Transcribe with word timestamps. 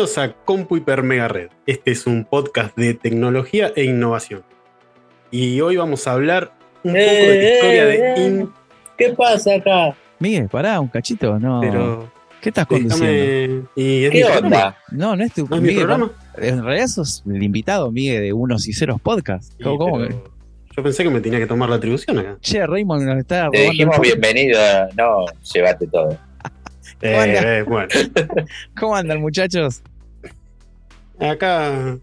Bienvenidos 0.00 0.16
a 0.18 0.32
Compu 0.46 0.76
Hiper 0.78 1.02
Mega 1.02 1.28
Red. 1.28 1.48
Este 1.66 1.90
es 1.90 2.06
un 2.06 2.24
podcast 2.24 2.74
de 2.74 2.94
tecnología 2.94 3.70
e 3.76 3.84
innovación. 3.84 4.42
Y 5.30 5.60
hoy 5.60 5.76
vamos 5.76 6.06
a 6.06 6.12
hablar 6.12 6.54
un 6.82 6.92
poco 6.92 7.04
de 7.04 7.36
la 7.42 7.52
historia 7.52 7.84
de 7.84 7.94
Eh, 8.14 8.14
In- 8.26 8.50
¿Qué 8.96 9.10
pasa 9.10 9.56
acá? 9.56 9.94
Miguel, 10.18 10.48
pará, 10.48 10.80
un 10.80 10.88
cachito, 10.88 11.38
no. 11.38 11.60
pero 11.60 12.10
¿Qué 12.40 12.48
estás 12.48 12.64
conduciendo? 12.66 13.06
déjame- 13.12 13.66
y 13.76 14.04
es 14.04 14.10
¿Qué 14.10 14.16
mi 14.16 14.22
onda? 14.38 14.78
No, 14.90 15.14
no 15.16 15.22
es 15.22 15.34
tu 15.34 15.46
¿No 15.46 15.56
es 15.56 15.60
mi 15.62 15.68
Miguel, 15.68 15.84
programa? 15.86 16.12
En 16.38 16.64
realidad 16.64 16.86
sos 16.86 17.22
el 17.30 17.42
invitado, 17.42 17.92
Miguel, 17.92 18.22
de 18.22 18.32
Unos 18.32 18.66
y 18.68 18.72
Ceros 18.72 19.02
Podcast. 19.02 19.52
Yo 19.60 20.82
pensé 20.82 21.02
que 21.04 21.10
me 21.10 21.20
tenía 21.20 21.38
que 21.40 21.46
tomar 21.46 21.68
la 21.68 21.76
atribución 21.76 22.18
acá. 22.20 22.38
Che, 22.40 22.66
Raymond 22.66 23.02
nos 23.04 23.18
está 23.18 23.34
Te 23.50 23.58
robando 23.58 23.58
el 23.64 23.70
dijimos 23.72 24.00
bienvenido, 24.00 24.58
no, 24.96 25.26
llévate 25.52 25.86
todo. 25.88 26.16
Eh, 27.02 27.34
eh, 27.60 27.64
bueno, 27.66 27.88
¿Cómo 28.78 28.94
andan, 28.94 29.22
muchachos? 29.22 29.82
Acá 31.20 31.96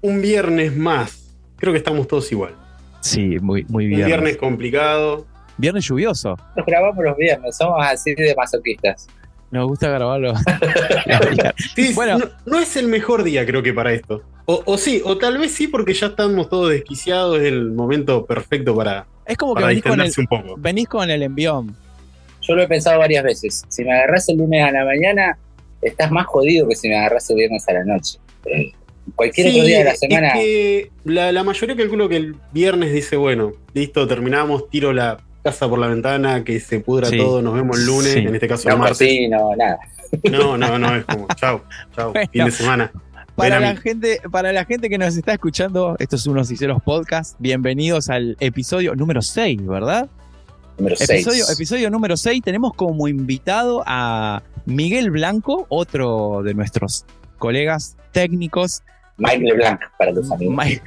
un 0.00 0.20
viernes 0.22 0.76
más. 0.76 1.34
Creo 1.56 1.72
que 1.72 1.78
estamos 1.78 2.06
todos 2.08 2.30
igual. 2.32 2.54
Sí, 3.00 3.38
muy, 3.40 3.64
muy 3.68 3.84
Un 3.86 3.90
bien. 3.90 4.06
viernes 4.06 4.36
complicado. 4.36 5.26
Viernes 5.56 5.84
lluvioso. 5.86 6.36
Nos 6.56 6.66
grabamos 6.66 7.04
los 7.04 7.16
viernes, 7.16 7.56
somos 7.56 7.84
así 7.84 8.14
de 8.14 8.34
masoquistas. 8.36 9.08
Nos 9.50 9.66
gusta 9.66 9.88
grabarlo. 9.88 10.34
Sí, 11.74 11.92
Bueno. 11.94 12.18
no, 12.18 12.26
no 12.46 12.58
es 12.60 12.76
el 12.76 12.86
mejor 12.88 13.22
día, 13.22 13.44
creo 13.46 13.62
que 13.62 13.72
para 13.72 13.92
esto. 13.92 14.22
O, 14.46 14.62
o 14.64 14.78
sí, 14.78 15.00
o 15.04 15.16
tal 15.18 15.38
vez 15.38 15.52
sí, 15.52 15.68
porque 15.68 15.94
ya 15.94 16.06
estamos 16.08 16.48
todos 16.48 16.70
desquiciados. 16.70 17.38
Es 17.38 17.44
el 17.46 17.70
momento 17.72 18.24
perfecto 18.26 18.74
para, 18.74 19.06
es 19.26 19.36
como 19.36 19.54
que 19.54 19.64
venís 19.64 19.82
con, 19.82 19.92
el, 19.92 20.06
distenderse 20.06 20.20
un 20.20 20.26
poco. 20.26 20.54
venís 20.58 20.88
con 20.88 21.10
el 21.10 21.22
envión. 21.22 21.74
Yo 22.42 22.54
lo 22.54 22.62
he 22.62 22.68
pensado 22.68 22.98
varias 22.98 23.24
veces. 23.24 23.62
Si 23.68 23.84
me 23.84 23.92
agarras 23.92 24.28
el 24.28 24.38
lunes 24.38 24.64
a 24.64 24.70
la 24.70 24.84
mañana, 24.84 25.38
estás 25.82 26.10
más 26.10 26.26
jodido 26.26 26.66
que 26.68 26.76
si 26.76 26.88
me 26.88 26.96
agarras 26.98 27.28
el 27.30 27.36
viernes 27.36 27.68
a 27.68 27.72
la 27.74 27.84
noche. 27.84 28.18
Eh, 28.46 28.72
cualquier 29.14 29.50
Sí, 29.50 29.56
otro 29.58 29.66
día 29.66 29.78
de 29.78 29.84
la 29.84 29.90
es 29.92 29.98
semana. 30.00 30.32
que 30.34 30.90
la, 31.04 31.32
la 31.32 31.44
mayoría 31.44 31.76
calculo 31.76 32.08
que 32.08 32.16
el 32.16 32.36
viernes 32.52 32.92
dice, 32.92 33.16
bueno, 33.16 33.52
listo, 33.74 34.06
terminamos, 34.06 34.68
tiro 34.70 34.92
la 34.92 35.18
casa 35.42 35.68
por 35.68 35.78
la 35.78 35.86
ventana, 35.88 36.44
que 36.44 36.60
se 36.60 36.80
pudra 36.80 37.08
Sí. 37.08 37.16
todo, 37.16 37.40
nos 37.42 37.54
vemos 37.54 37.78
el 37.78 37.86
lunes, 37.86 38.12
Sí. 38.12 38.18
en 38.20 38.34
este 38.34 38.48
caso 38.48 38.68
el 38.68 38.74
No 38.74 38.78
martes. 38.80 38.98
cortino, 38.98 39.56
nada. 39.56 39.78
No, 40.30 40.56
no, 40.58 40.78
no, 40.78 40.96
es 40.96 41.04
como, 41.04 41.26
chau, 41.36 41.60
chau, 41.94 42.12
Bueno. 42.12 42.30
fin 42.32 42.44
de 42.44 42.50
semana. 42.50 42.92
Para 43.36 43.60
la, 43.60 43.76
gente, 43.76 44.20
para 44.32 44.52
la 44.52 44.64
gente 44.64 44.88
que 44.90 44.98
nos 44.98 45.16
está 45.16 45.32
escuchando, 45.34 45.94
esto 46.00 46.16
es 46.16 46.26
Unos 46.26 46.50
y 46.50 46.56
Ceros 46.56 46.82
Podcast. 46.82 47.36
Bienvenidos 47.38 48.08
al 48.10 48.36
episodio 48.40 48.96
número 48.96 49.22
6, 49.22 49.64
¿verdad? 49.64 50.08
Número 50.76 50.96
6. 50.96 51.08
Episodio, 51.10 51.44
episodio 51.52 51.88
número 51.90 52.16
6. 52.16 52.42
Tenemos 52.42 52.74
como 52.74 53.06
invitado 53.06 53.84
a 53.86 54.42
Miguel 54.66 55.12
Blanco, 55.12 55.66
otro 55.68 56.42
de 56.42 56.54
nuestros 56.54 57.04
colegas 57.38 57.96
técnicos. 58.12 58.82
Mike 59.16 59.38
LeBlanc 59.40 59.80
para 59.98 60.12
los 60.12 60.30
amigos. 60.30 60.56
Mike- 60.56 60.82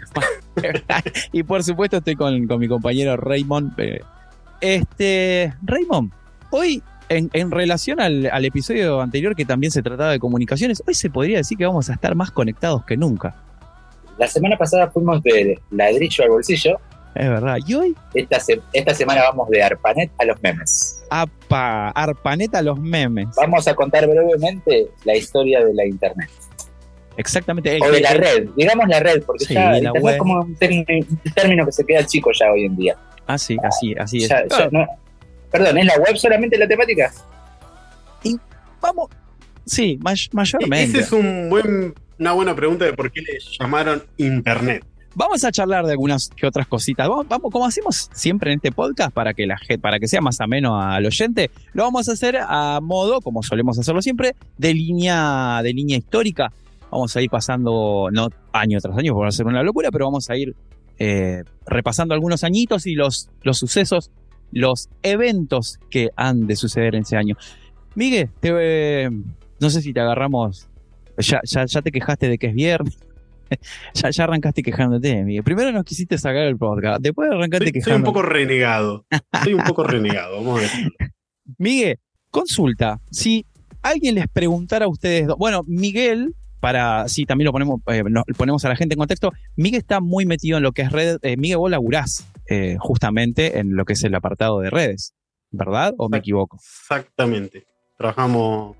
y 1.31 1.44
por 1.44 1.63
supuesto 1.63 1.97
estoy 1.97 2.16
con, 2.16 2.47
con 2.47 2.59
mi 2.59 2.67
compañero 2.67 3.17
Raymond. 3.17 3.73
eh, 3.79 4.01
Este, 4.62 5.53
Raymond, 5.63 6.12
hoy 6.51 6.81
en, 7.09 7.29
en 7.34 7.51
relación 7.51 8.00
al, 8.00 8.29
al 8.31 8.45
episodio 8.45 9.01
anterior 9.01 9.35
que 9.35 9.44
también 9.44 9.72
se 9.72 9.81
trataba 9.81 10.12
de 10.12 10.19
comunicaciones, 10.19 10.81
hoy 10.88 10.94
se 10.94 11.09
podría 11.09 11.38
decir 11.38 11.57
que 11.57 11.66
vamos 11.66 11.89
a 11.89 11.94
estar 11.94 12.16
más 12.16 12.31
conectados 12.31 12.85
que 12.85 12.95
nunca. 12.95 13.35
La 14.18 14.28
semana 14.28 14.56
pasada 14.57 14.89
fuimos 14.91 15.22
de 15.23 15.59
ladrillo 15.72 16.23
al 16.23 16.29
bolsillo. 16.29 16.79
Es 17.16 17.27
verdad. 17.29 17.57
Y 17.67 17.73
hoy, 17.73 17.95
Esta, 18.13 18.39
se- 18.39 18.61
esta 18.73 18.94
semana 18.94 19.22
vamos 19.23 19.49
de 19.49 19.61
ARPANET 19.61 20.11
a 20.17 20.25
los 20.25 20.41
memes. 20.41 21.03
apa, 21.09 21.89
arpaneta 21.89 22.61
los 22.61 22.79
memes. 22.79 23.27
Vamos 23.35 23.67
a 23.67 23.75
contar 23.75 24.07
brevemente 24.07 24.88
la 25.03 25.16
historia 25.16 25.63
de 25.63 25.73
la 25.73 25.85
Internet. 25.85 26.29
Exactamente. 27.17 27.77
O 27.81 27.91
de 27.91 28.00
la 28.00 28.13
red, 28.13 28.47
digamos 28.55 28.88
la 28.88 29.00
red, 29.01 29.21
porque 29.23 29.44
Sí, 29.45 29.53
ya 29.53 29.71
la 29.71 29.77
Internet 29.79 30.03
web. 30.03 30.13
es 30.13 30.19
como 30.19 30.39
un, 30.39 30.55
término- 30.55 30.85
un 31.09 31.33
término 31.35 31.66
que 31.66 31.71
se 31.73 31.85
queda 31.85 32.05
chico 32.05 32.31
ya 32.33 32.51
hoy 32.51 32.63
en 32.66 32.75
día. 32.77 32.95
Ah, 33.27 33.38
sí, 33.38 33.57
así, 33.63 33.94
así 33.95 34.17
es. 34.23 34.29
Ya- 34.29 34.45
ya 34.47 34.69
no- 34.71 34.88
perdón, 35.51 35.77
¿es 35.79 35.85
la 35.85 35.97
web 35.97 36.16
solamente 36.17 36.57
la 36.57 36.67
temática? 36.67 37.11
Vamos. 38.81 39.09
Sí, 39.66 40.00
may- 40.01 40.13
Esa 40.16 40.29
mayormente. 40.33 41.00
es 41.00 41.11
un 41.11 41.50
buen, 41.50 41.94
una 42.19 42.31
buena 42.31 42.55
pregunta 42.55 42.85
de 42.85 42.94
por 42.94 43.11
qué 43.11 43.21
le 43.21 43.38
llamaron 43.59 44.03
Internet. 44.17 44.83
Vamos 45.13 45.44
a 45.44 45.51
charlar 45.51 45.85
de 45.85 45.91
algunas 45.91 46.29
que 46.29 46.47
otras 46.47 46.67
cositas. 46.67 47.07
Vamos, 47.07 47.51
como 47.51 47.66
hacemos 47.66 48.09
siempre 48.13 48.51
en 48.51 48.57
este 48.57 48.72
podcast, 48.72 49.13
para 49.13 49.33
que 49.33 49.45
la 49.45 49.57
para 49.81 49.99
que 49.99 50.07
sea 50.07 50.22
más 50.22 50.39
ameno 50.39 50.79
al 50.79 51.05
oyente, 51.05 51.51
lo 51.73 51.83
vamos 51.83 52.07
a 52.07 52.13
hacer 52.13 52.38
a 52.38 52.79
modo, 52.81 53.19
como 53.19 53.44
solemos 53.44 53.77
hacerlo 53.77 54.01
siempre, 54.01 54.35
de 54.57 54.73
línea, 54.73 55.61
de 55.63 55.73
línea 55.73 55.97
histórica. 55.97 56.53
Vamos 56.89 57.16
a 57.16 57.21
ir 57.21 57.29
pasando, 57.29 58.09
no 58.11 58.29
año 58.53 58.79
tras 58.79 58.97
año, 58.97 59.13
por 59.13 59.27
hacer 59.27 59.45
una 59.45 59.63
locura, 59.63 59.91
pero 59.91 60.05
vamos 60.05 60.29
a 60.29 60.38
ir 60.38 60.55
eh, 60.97 61.44
repasando 61.66 62.13
algunos 62.13 62.44
añitos 62.44 62.85
y 62.85 62.95
los, 62.95 63.29
los 63.44 63.57
sucesos, 63.57 64.11
los 64.51 64.89
eventos 65.03 65.79
que 65.89 66.09
han 66.16 66.47
de 66.47 66.55
suceder 66.55 66.95
en 66.95 67.01
ese 67.01 67.17
año. 67.17 67.35
Miguel, 67.95 68.29
te, 68.39 68.51
eh, 68.53 69.09
no 69.59 69.69
sé 69.69 69.81
si 69.81 69.91
te 69.94 70.00
agarramos. 70.00 70.67
Ya, 71.17 71.41
ya, 71.44 71.66
ya 71.66 71.81
te 71.81 71.91
quejaste 71.91 72.29
de 72.29 72.38
que 72.38 72.47
es 72.47 72.53
viernes. 72.53 72.97
ya, 73.94 74.09
ya 74.09 74.23
arrancaste 74.23 74.62
quejándote, 74.63 75.23
Miguel. 75.23 75.44
Primero 75.44 75.72
nos 75.72 75.84
quisiste 75.84 76.17
sacar 76.17 76.44
el 76.44 76.57
podcast, 76.57 77.01
después 77.01 77.29
arrancaste 77.31 77.66
Soy, 77.66 77.72
soy 77.72 77.79
un 77.79 77.84
quejándote. 77.84 78.06
poco 78.13 78.22
renegado. 78.23 79.06
Soy 79.44 79.53
un 79.53 79.63
poco 79.63 79.84
renegado, 79.84 80.38
vamos 80.38 80.59
a 80.59 80.62
ver. 80.62 80.72
Miguel, 81.57 82.00
consulta. 82.29 83.00
Si 83.12 83.45
alguien 83.81 84.16
les 84.16 84.28
preguntara 84.28 84.85
a 84.85 84.89
ustedes, 84.89 85.28
dos- 85.28 85.38
bueno, 85.38 85.63
Miguel, 85.67 86.34
para, 86.59 87.07
sí, 87.07 87.25
también 87.25 87.45
lo 87.47 87.51
ponemos, 87.51 87.81
eh, 87.88 88.03
ponemos 88.38 88.63
a 88.66 88.69
la 88.69 88.75
gente 88.75 88.94
en 88.94 89.00
contexto, 89.00 89.31
Miguel 89.56 89.79
está 89.79 90.00
muy 90.00 90.25
metido 90.25 90.57
en 90.57 90.63
lo 90.63 90.72
que 90.72 90.83
es 90.83 90.91
red, 90.91 91.18
eh, 91.23 91.35
Miguel, 91.38 91.57
vos 91.57 91.72
laburás 91.72 92.28
eh, 92.47 92.78
justamente 92.79 93.57
en 93.59 93.75
lo 93.75 93.83
que 93.85 93.94
es 93.94 94.03
el 94.03 94.13
apartado 94.13 94.59
de 94.59 94.69
redes, 94.69 95.13
¿verdad? 95.50 95.94
¿O 95.97 96.07
me 96.09 96.19
equivoco? 96.19 96.57
Exactamente. 96.57 97.66
Trabajamos 97.97 98.75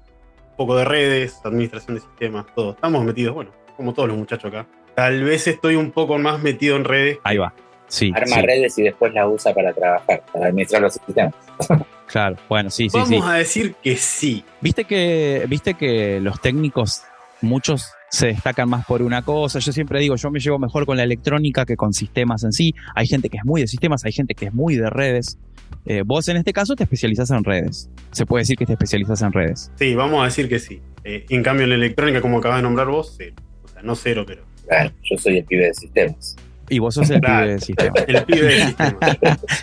un 0.52 0.56
poco 0.58 0.76
de 0.78 0.86
redes, 0.86 1.40
administración 1.44 1.96
de 1.96 2.02
sistemas, 2.02 2.46
todo. 2.56 2.72
Estamos 2.74 3.04
metidos, 3.04 3.34
bueno, 3.34 3.52
como 3.82 3.94
todos 3.94 4.10
los 4.10 4.18
muchachos 4.18 4.54
acá. 4.54 4.68
Tal 4.96 5.24
vez 5.24 5.48
estoy 5.48 5.76
un 5.76 5.92
poco 5.92 6.18
más 6.18 6.42
metido 6.42 6.76
en 6.76 6.84
redes. 6.84 7.18
Ahí 7.24 7.38
va. 7.38 7.54
Sí, 7.88 8.12
Arma 8.16 8.38
sí, 8.38 8.42
redes 8.42 8.78
y 8.78 8.84
después 8.84 9.14
la 9.14 9.28
usa 9.28 9.54
para 9.54 9.74
trabajar, 9.74 10.24
para 10.32 10.48
administrar 10.48 10.82
los 10.82 10.94
sistemas. 10.94 11.34
claro. 12.08 12.38
Bueno, 12.48 12.70
sí, 12.70 12.90
sí, 12.90 12.98
Vamos 12.98 13.10
sí. 13.10 13.22
a 13.30 13.34
decir 13.34 13.76
que 13.84 13.98
sí. 13.98 14.46
Viste 14.62 14.86
que, 14.86 15.46
viste 15.50 15.74
que 15.74 16.22
los 16.22 16.40
técnicos, 16.40 17.04
muchos 17.42 17.92
se 18.10 18.28
destacan 18.28 18.70
más 18.70 18.86
por 18.86 19.02
una 19.02 19.24
cosa. 19.24 19.60
Yo 19.60 19.72
siempre 19.74 20.00
digo, 20.00 20.16
yo 20.16 20.32
me 20.32 20.40
llevo 20.40 20.58
mejor 20.58 20.86
con 20.86 20.96
la 20.96 21.04
electrónica 21.04 21.66
que 21.66 21.76
con 21.76 21.92
sistemas 21.92 22.44
en 22.44 22.54
sí. 22.54 22.76
Hay 22.96 23.08
gente 23.08 23.30
que 23.30 23.38
es 23.38 23.46
muy 23.46 23.62
de 23.62 23.68
sistemas, 23.68 24.06
hay 24.06 24.12
gente 24.12 24.36
que 24.36 24.46
es 24.46 24.54
muy 24.54 24.76
de 24.78 24.90
redes. 24.90 25.38
Eh, 25.86 26.04
vos 26.06 26.28
en 26.28 26.38
este 26.38 26.54
caso 26.54 26.76
te 26.76 26.84
especializás 26.84 27.32
en 27.32 27.44
redes. 27.44 27.90
Se 28.12 28.26
puede 28.26 28.44
decir 28.44 28.58
que 28.58 28.66
te 28.66 28.74
especializás 28.74 29.22
en 29.22 29.34
redes. 29.34 29.72
Sí, 29.76 29.96
vamos 29.96 30.22
a 30.22 30.26
decir 30.26 30.48
que 30.48 30.60
sí. 30.60 30.82
Eh, 31.04 31.26
en 31.30 31.44
cambio, 31.44 31.64
en 31.64 31.72
la 31.72 31.76
electrónica, 31.76 32.22
como 32.22 32.38
acabas 32.38 32.60
de 32.60 32.64
nombrar 32.64 32.88
vos, 32.88 33.16
cero. 33.18 33.36
Sea, 33.82 33.88
no 33.88 33.96
cero, 33.96 34.24
pero 34.26 34.44
Claro, 34.68 34.92
yo 35.04 35.18
soy 35.18 35.38
el 35.40 35.44
pibe 35.46 35.66
de 35.66 35.74
sistemas. 35.74 36.36
Y 36.70 36.80
vos 36.80 36.94
sos 36.96 37.10
el 37.10 37.20
Claro. 37.20 37.40
pibe 37.46 37.54
de 37.54 37.60
sistemas. 37.60 38.04
el 38.08 38.24
pibe 38.26 38.48
del 38.48 38.62
sistema. 38.68 38.98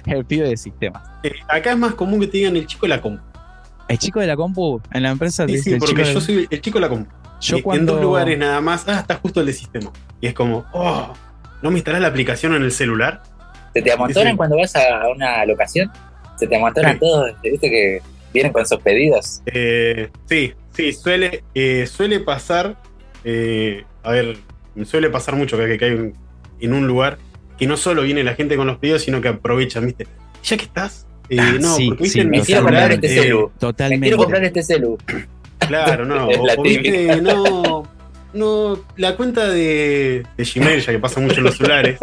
el 0.07 0.25
pibe 0.25 0.49
de 0.49 0.57
sistemas. 0.57 1.03
Eh, 1.23 1.33
acá 1.49 1.71
es 1.73 1.79
más 1.79 1.95
común 1.95 2.21
que 2.21 2.27
te 2.27 2.37
digan 2.39 2.57
el 2.57 2.67
chico 2.67 2.87
de 2.87 2.91
la 2.91 3.01
compu. 3.01 3.23
El 3.89 3.99
chico 3.99 4.21
de 4.21 4.27
la 4.27 4.37
compu 4.37 4.83
en 4.93 5.03
la 5.03 5.11
empresa 5.11 5.47
Sí, 5.47 5.59
sí, 5.59 5.77
porque 5.77 6.03
de- 6.03 6.13
yo 6.13 6.21
soy 6.21 6.47
el 6.51 6.61
chico 6.61 6.79
de 6.79 6.83
la 6.83 6.89
compu. 6.91 7.11
yo 7.41 7.57
Y 7.57 7.63
cuando 7.63 7.81
En 7.81 7.87
dos 7.97 8.03
lugares 8.03 8.37
nada 8.39 8.61
más. 8.61 8.87
Ah, 8.87 8.99
está 9.01 9.15
justo 9.15 9.41
el 9.41 9.47
de 9.47 9.53
sistema. 9.55 9.91
Y 10.21 10.27
es 10.27 10.35
como, 10.35 10.67
oh, 10.73 11.15
¿no 11.63 11.71
me 11.71 11.77
instalás 11.79 12.03
la 12.03 12.09
aplicación 12.09 12.55
en 12.55 12.63
el 12.63 12.73
celular? 12.73 13.23
¿Se 13.73 13.81
te 13.81 13.93
amontonan 13.93 14.33
Sí, 14.33 14.37
cuando 14.37 14.57
vas 14.59 14.75
a 14.77 15.09
una 15.15 15.45
locación? 15.47 15.91
¿Se 16.37 16.47
te 16.47 16.57
amontonan 16.57 16.95
Sí. 16.95 16.99
todos? 17.01 17.31
¿Viste 17.43 17.71
que 17.71 18.03
vienen 18.35 18.53
con 18.53 18.67
sus 18.67 18.79
pedidos? 18.81 19.41
Eh, 19.47 20.11
sí, 20.27 20.53
sí, 20.75 20.93
suele, 20.93 21.45
eh, 21.55 21.87
suele 21.87 22.21
pasar. 22.21 22.77
eh, 23.25 23.85
a 24.09 24.13
ver, 24.13 24.37
suele 24.85 25.11
pasar 25.11 25.37
mucho 25.37 25.57
que, 25.59 25.77
que 25.79 25.85
hay 25.85 25.93
un- 25.93 26.15
en 26.61 26.73
un 26.73 26.87
lugar 26.87 27.19
que 27.59 27.67
no 27.67 27.77
solo 27.77 28.03
viene 28.03 28.25
la 28.25 28.35
gente 28.35 28.57
con 28.57 28.67
los 28.67 28.79
pedidos, 28.79 29.03
sino 29.03 29.21
que 29.21 29.29
aprovechan, 29.29 29.85
¿viste? 29.87 30.07
Ya 30.45 30.57
que 30.57 30.65
estás. 30.65 31.07
eh, 31.29 31.37
Ah, 31.41 31.55
no, 31.61 31.75
sí, 31.77 31.89
porque 31.89 32.09
sí, 32.09 32.25
Me 32.25 32.41
quiero 32.41 32.63
comprar 32.63 32.93
este 32.93 33.09
celu. 33.09 33.51
Me 33.53 33.59
Totalmente. 33.61 34.05
quiero 34.05 34.17
comprar 34.19 34.45
este 34.45 34.63
celu. 34.63 34.97
Claro, 35.67 36.05
no. 36.07 36.29
O, 36.57 37.21
no, 37.21 37.83
no. 38.33 38.85
La 38.97 39.17
cuenta 39.17 39.49
de, 39.49 40.25
de 40.37 40.45
Gmail, 40.45 40.81
ya 40.81 40.93
que 40.93 40.99
pasa 40.99 41.21
mucho 41.21 41.37
en 41.39 41.45
los 41.45 41.57
celulares. 41.57 41.99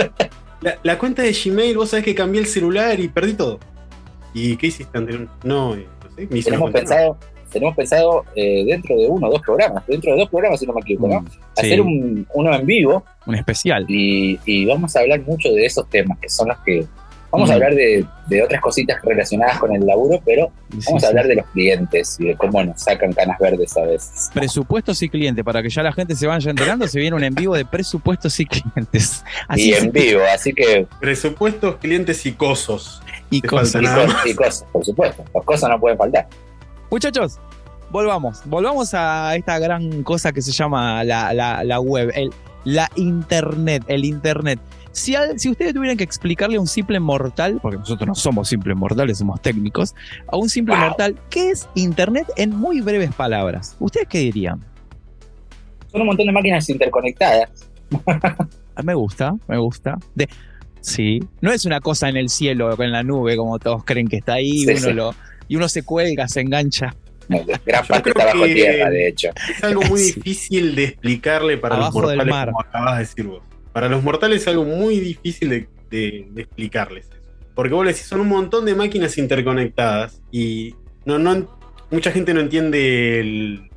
La, 0.62 0.78
la 0.84 0.98
cuenta 0.98 1.22
de 1.24 1.32
Gmail, 1.34 1.76
vos 1.78 1.90
sabés 1.90 2.06
que 2.06 2.14
cambié 2.16 2.42
el 2.42 2.48
celular 2.48 3.00
y 3.00 3.08
perdí 3.08 3.34
todo. 3.34 3.60
¿Y 4.34 4.58
qué 4.58 4.68
hiciste 4.68 4.98
anterior? 4.98 5.28
No, 5.44 5.76
eh, 5.76 5.88
no 6.04 6.16
sé, 6.16 6.28
me 6.30 6.38
hice 6.40 6.50
una 6.50 6.60
cuenta 6.60 6.80
pensado, 6.80 7.18
tenemos 7.56 7.76
pensado 7.76 8.24
eh, 8.36 8.64
dentro 8.66 8.96
de 8.96 9.08
uno 9.08 9.28
o 9.28 9.32
dos 9.32 9.42
programas, 9.42 9.84
dentro 9.88 10.12
de 10.14 10.20
dos 10.20 10.30
programas 10.30 10.60
si 10.60 10.68
no 10.68 10.74
me 10.74 10.82
equivoco, 10.82 11.08
¿no? 11.08 11.22
Mm, 11.22 11.28
sí, 11.28 11.40
Hacer 11.58 11.82
un, 11.82 12.28
uno 12.34 12.54
en 12.54 12.66
vivo 12.66 13.04
un 13.26 13.36
especial. 13.36 13.86
y, 13.90 14.40
y 14.46 14.66
vamos 14.66 14.96
a 14.96 15.00
hablar 15.00 15.22
mucho 15.22 15.50
de 15.50 15.66
esos 15.66 15.90
temas 15.90 16.20
que 16.20 16.30
son 16.30 16.50
los 16.50 16.58
que 16.60 16.86
Vamos 17.32 17.50
a 17.50 17.54
Mm. 17.54 17.56
hablar 17.56 17.76
de, 17.76 18.06
de 18.28 18.44
otras 18.44 18.62
cositas 18.62 19.02
relacionadas 19.04 19.60
con 19.60 19.76
el 19.76 19.86
laburo, 19.86 20.22
pero 20.26 20.52
Sí, 20.72 20.80
vamos 20.86 21.02
sí. 21.02 21.06
a 21.06 21.10
hablar 21.10 21.28
de 21.28 21.36
los 21.36 21.46
clientes 21.48 22.16
y 22.18 22.28
de 22.28 22.36
cómo 22.38 22.64
nos 22.64 22.80
sacan 22.80 23.12
canas 23.12 23.38
verdes 23.40 23.76
a 23.76 23.82
veces. 23.82 24.30
Presupuestos 24.34 25.02
y 25.02 25.10
clientes, 25.10 25.44
para 25.44 25.62
que 25.62 25.70
ya 25.70 25.84
la 25.84 25.92
gente 25.92 26.16
se 26.16 26.28
vaya 26.28 26.50
enterando, 26.50 26.88
se 26.88 26.98
viene 26.98 27.14
un 27.18 27.24
en 27.26 27.36
vivo 27.36 27.54
de 27.58 27.66
presupuestos 27.66 28.40
y 28.40 28.46
clientes. 28.46 29.22
Así 29.50 29.72
y 29.72 29.74
en 29.74 29.92
vivo, 29.92 30.22
así 30.34 30.54
que 30.54 30.88
Presupuestos, 31.02 31.76
clientes 31.78 32.26
y 32.26 32.32
cosos. 32.32 33.02
y 33.30 33.42
cosas, 33.42 33.82
y 34.26 34.34
cosas, 34.34 34.66
por 34.72 34.86
supuesto. 34.86 35.26
Las 35.34 35.44
cosas 35.44 35.70
no 35.72 35.78
pueden 35.80 35.98
faltar. 35.98 36.28
Muchachos, 36.92 37.40
volvamos. 37.92 38.42
Volvamos 38.46 38.94
a 38.94 39.36
esta 39.36 39.60
gran 39.60 40.04
cosa 40.04 40.32
que 40.32 40.42
se 40.42 40.52
llama 40.52 41.04
la, 41.04 41.34
la- 41.34 41.64
la 41.64 41.80
web, 41.80 42.12
el, 42.16 42.32
la 42.64 42.90
internet, 42.96 43.84
el 43.88 44.06
internet. 44.06 44.60
Si, 44.92 45.14
al- 45.16 45.38
si 45.40 45.50
ustedes 45.50 45.74
tuvieran 45.74 45.98
que 45.98 46.04
explicarle 46.06 46.56
a 46.58 46.62
un 46.62 46.68
simple 46.68 47.00
mortal, 47.00 47.60
porque 47.62 47.78
nosotros 47.78 48.08
no 48.08 48.16
somos 48.16 48.48
simples 48.48 48.78
mortales, 48.78 49.18
somos 49.18 49.42
técnicos, 49.42 49.94
a 50.32 50.38
un 50.38 50.48
simple 50.50 50.76
Wow. 50.76 50.86
mortal, 50.86 51.18
¿qué 51.30 51.52
es 51.52 51.68
internet 51.76 52.28
en 52.38 52.56
muy 52.56 52.80
breves 52.82 53.14
palabras? 53.14 53.76
¿Ustedes 53.80 54.08
qué 54.08 54.20
dirían? 54.20 54.62
Son 55.92 56.02
un 56.02 56.08
montón 56.08 56.28
de 56.28 56.32
máquinas 56.32 56.70
interconectadas. 56.70 57.50
Ah, 58.76 58.84
Me 58.84 58.94
gusta, 58.94 59.34
me 59.48 59.58
gusta. 59.58 59.98
De, 60.16 60.30
sí, 60.82 61.20
no 61.42 61.52
es 61.52 61.66
una 61.66 61.80
cosa 61.82 62.08
en 62.10 62.18
el 62.18 62.30
cielo 62.30 62.70
o 62.74 62.84
en 62.84 62.92
la 62.92 63.04
nube, 63.04 63.36
como 63.38 63.60
todos 63.60 63.84
creen 63.84 64.08
que 64.08 64.18
está 64.18 64.34
ahí, 64.34 64.60
Sí, 64.60 64.70
uno 64.72 64.80
sí. 64.80 64.94
Lo, 64.94 65.16
y 65.48 65.56
uno 65.56 65.68
se 65.70 65.84
cuelga, 65.84 66.28
se 66.28 66.42
engancha. 66.42 66.96
Gran 67.66 67.86
parte 67.88 68.10
está 68.12 68.26
bajo 68.26 68.44
tierra, 68.46 68.90
de 68.90 69.08
hecho. 69.08 69.30
Es 69.50 69.64
algo 69.64 69.82
muy 69.84 70.00
Sí. 70.02 70.14
difícil 70.16 70.76
de 70.76 70.84
explicarle 70.86 71.58
para 71.58 71.76
Abajo 71.76 72.02
los 72.02 72.10
del 72.12 72.18
mortales, 72.20 72.36
mar. 72.36 72.48
como 72.50 72.62
acabas 72.62 72.94
de 72.98 73.00
decir 73.00 73.26
vos. 73.26 73.44
Para 73.74 73.90
los 73.90 74.04
mortales 74.04 74.42
es 74.44 74.48
algo 74.48 74.64
muy 74.64 75.00
difícil 75.00 75.50
de, 75.50 75.68
de- 75.90 76.28
de 76.32 76.42
explicarles 76.42 77.06
eso. 77.10 77.16
Porque 77.56 77.74
vos 77.74 77.86
le 77.86 77.94
decís, 77.94 78.06
son 78.08 78.20
un 78.22 78.28
montón 78.28 78.66
de 78.66 78.76
máquinas 78.76 79.18
interconectadas 79.18 80.22
y 80.32 80.76
no, 81.06 81.18
no, 81.20 81.58
mucha 81.90 82.12
gente 82.12 82.34
no 82.34 82.42
entiende 82.42 83.20
el, 83.22 83.70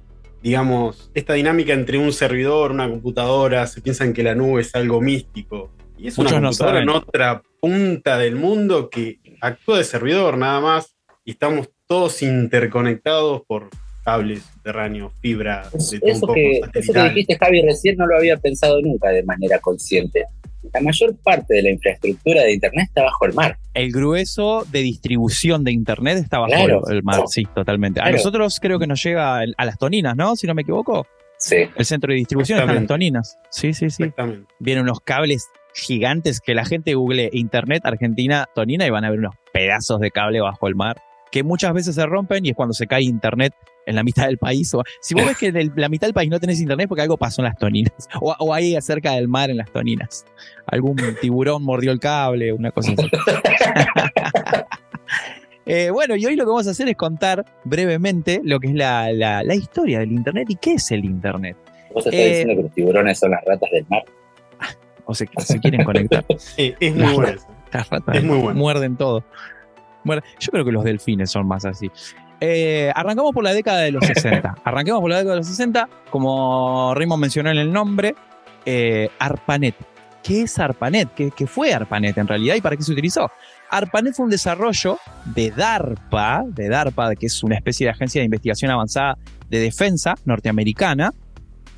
digamos, 0.43 1.11
esta 1.15 1.35
dinámica 1.35 1.73
entre 1.73 1.97
un 1.99 2.13
servidor, 2.13 2.71
una 2.73 2.89
computadora, 2.89 3.67
se 3.67 3.81
piensan 3.81 4.13
que 4.13 4.23
la 4.23 4.35
nube 4.35 4.61
es 4.63 4.75
algo 4.75 5.01
místico. 5.01 5.71
Y 5.97 6.09
es 6.09 6.19
Muchos 6.19 6.33
una 6.33 6.43
computadora 6.49 6.83
en 6.83 6.89
otra 6.91 7.43
punta 7.61 8.19
del 8.19 8.37
mundo 8.37 8.89
que 8.91 9.19
actúa 9.41 9.79
de 9.79 9.85
servidor 9.85 10.39
nada 10.39 10.61
más 10.61 10.95
y 11.29 11.33
estamos 11.33 11.69
todos 11.87 12.23
interconectados 12.23 13.43
por 13.47 13.69
cables 14.03 14.43
subterráneos, 14.45 15.13
fibra, 15.21 15.69
de 15.75 15.79
eso 16.11 16.27
que, 16.33 16.61
eso 16.73 16.93
que 16.95 17.03
dijiste, 17.03 17.37
Javi, 17.37 17.61
recién 17.61 17.99
no 17.99 18.07
lo 18.07 18.17
había 18.17 18.39
pensado 18.39 18.81
nunca 18.81 19.11
de 19.11 19.23
manera 19.25 19.59
consciente. 19.59 20.25
La 20.73 20.81
mayor 20.81 21.15
parte 21.19 21.53
de 21.53 21.63
la 21.65 21.71
infraestructura 21.71 22.41
de 22.45 22.55
Internet 22.55 22.87
está 22.89 23.03
bajo 23.03 23.27
el 23.27 23.35
mar. 23.35 23.59
El 23.75 23.93
grueso 23.93 24.65
de 24.73 24.79
distribución 24.81 25.65
de 25.65 25.73
internet 25.73 26.17
está 26.17 26.39
bajo 26.39 26.51
Claro. 26.51 26.83
el, 26.89 26.97
el 26.97 27.03
mar, 27.03 27.21
sí, 27.27 27.47
totalmente. 27.55 28.01
A 28.01 28.11
nosotros 28.11 28.59
creo 28.59 28.79
que 28.79 28.87
nos 28.87 29.03
llega 29.03 29.41
a 29.41 29.65
las 29.67 29.77
toninas, 29.77 30.17
¿no? 30.17 30.35
Si 30.35 30.47
no 30.47 30.55
me 30.55 30.63
equivoco. 30.63 31.07
Sí. 31.37 31.57
El 31.77 31.85
centro 31.85 32.11
de 32.11 32.17
distribución 32.17 32.59
está 32.59 32.73
en 32.73 32.79
las 32.79 32.87
toninas. 32.87 33.37
Sí, 33.51 33.75
sí, 33.75 33.91
sí. 33.91 34.05
Exactamente. 34.05 34.47
Vienen 34.61 34.85
unos 34.85 35.01
cables 35.01 35.47
gigantes 35.75 36.41
que 36.41 36.55
la 36.55 36.65
gente 36.65 36.95
google 36.95 37.29
Internet 37.35 37.83
Argentina 37.85 38.49
Tonina 38.55 38.87
y 38.87 38.91
van 38.91 39.05
a 39.05 39.11
ver 39.11 39.19
unos 39.19 39.35
pedazos 39.53 40.01
de 40.01 40.11
cable 40.11 40.41
bajo 40.41 40.67
el 40.67 40.75
mar 40.75 40.97
que 41.31 41.43
muchas 41.43 41.73
veces 41.75 41.95
se 41.95 42.05
rompen 42.07 42.45
y 42.47 42.51
es 42.51 42.57
cuando 42.57 42.73
se 42.73 42.87
cae 42.87 43.03
Internet 43.03 43.55
en 43.87 43.95
la 43.97 44.03
mitad 44.03 44.27
del 44.27 44.39
país. 44.39 44.73
O, 44.75 44.83
si 45.01 45.15
vos 45.15 45.25
ves 45.27 45.37
que 45.39 45.47
en 45.49 45.73
la 45.77 45.89
mitad 45.89 46.07
del 46.07 46.15
país 46.15 46.31
no 46.31 46.39
tenés 46.41 46.61
Internet 46.61 46.89
porque 46.89 47.03
algo 47.03 47.17
pasó 47.17 47.41
en 47.43 47.47
las 47.47 47.57
Toninas 47.57 47.93
o, 48.21 48.35
o 48.39 48.55
ahí 48.55 48.77
acerca 48.77 49.13
del 49.13 49.29
mar 49.29 49.51
en 49.51 49.57
las 49.59 49.71
Toninas. 49.71 50.25
Algún 50.67 50.97
tiburón 51.21 51.63
mordió 51.65 51.93
el 51.93 52.01
cable, 52.01 52.53
una 52.53 52.71
cosa 52.71 52.93
así. 52.97 53.09
Eh, 55.71 55.91
bueno, 55.91 56.17
y 56.17 56.25
hoy 56.25 56.35
lo 56.35 56.45
que 56.45 56.49
vamos 56.49 56.67
a 56.67 56.71
hacer 56.71 56.89
es 56.89 56.97
contar 56.97 57.45
brevemente 57.65 58.41
lo 58.43 58.59
que 58.59 58.69
es 58.69 58.75
la, 58.75 59.13
la- 59.13 59.43
la 59.43 59.55
historia 59.55 59.99
del 59.99 60.13
Internet 60.13 60.47
y 60.49 60.57
qué 60.57 60.73
es 60.75 60.91
el 60.93 61.05
Internet. 61.05 61.59
Vos 61.93 62.07
estás 62.07 62.15
Eh, 62.19 62.29
diciendo 62.29 62.57
que 62.57 62.63
los 62.63 62.73
tiburones 62.73 63.19
son 63.19 63.33
las 63.33 63.45
ratas 63.45 63.71
del 63.71 63.85
mar. 63.91 64.03
O 65.05 65.15
se, 65.15 65.29
se 65.39 65.61
quieren 65.61 65.85
conectar. 65.85 66.25
Eh, 66.57 66.75
es 66.81 66.95
muy 66.95 67.13
bueno 67.13 67.29
eso. 67.29 67.47
Las 67.71 67.91
ratas 67.91 68.17
Es 68.17 68.25
muy 68.25 68.39
bueno. 68.39 68.59
muerden 68.59 68.97
todo. 68.97 69.25
Yo 70.39 70.51
creo 70.51 70.65
que 70.65 70.73
los 70.73 70.85
delfines 70.85 71.31
son 71.31 71.47
más 71.47 71.65
así. 71.65 71.91
Eh, 72.41 72.93
arrancamos 72.95 73.33
por 73.33 73.43
la 73.43 73.53
década 73.53 73.81
de 73.81 73.93
los 73.93 74.05
60. 74.07 74.57
Arranquemos 74.65 75.01
por 75.01 75.11
la 75.11 75.19
década 75.19 75.35
de 75.35 75.41
los 75.41 75.49
60. 75.49 75.89
Como 76.11 76.95
Raymond 76.95 77.21
mencionó 77.21 77.51
en 77.51 77.59
el 77.59 77.73
nombre, 77.73 78.15
eh, 78.65 79.11
ARPANET. 79.19 79.75
¿Qué 80.23 80.43
es 80.43 80.59
ARPANET? 80.59 81.15
¿Qué, 81.15 81.31
qué 81.35 81.47
fue 81.47 81.73
ARPANET 81.73 82.19
en 82.19 82.27
realidad 82.27 82.55
y 82.55 82.61
para 82.61 82.77
qué 82.77 82.83
se 82.83 82.93
utilizó? 82.93 83.31
ARPANET 83.71 84.15
fue 84.15 84.25
un 84.25 84.31
desarrollo 84.31 84.99
de 85.25 85.51
DARPA, 85.51 86.45
de 86.47 86.69
DARPA, 86.69 87.15
que 87.15 87.27
es 87.27 87.43
una 87.43 87.57
especie 87.57 87.87
de 87.87 87.91
agencia 87.91 88.21
de 88.21 88.25
investigación 88.25 88.71
avanzada 88.71 89.19
de 89.49 89.59
defensa 89.59 90.15
norteamericana, 90.25 91.13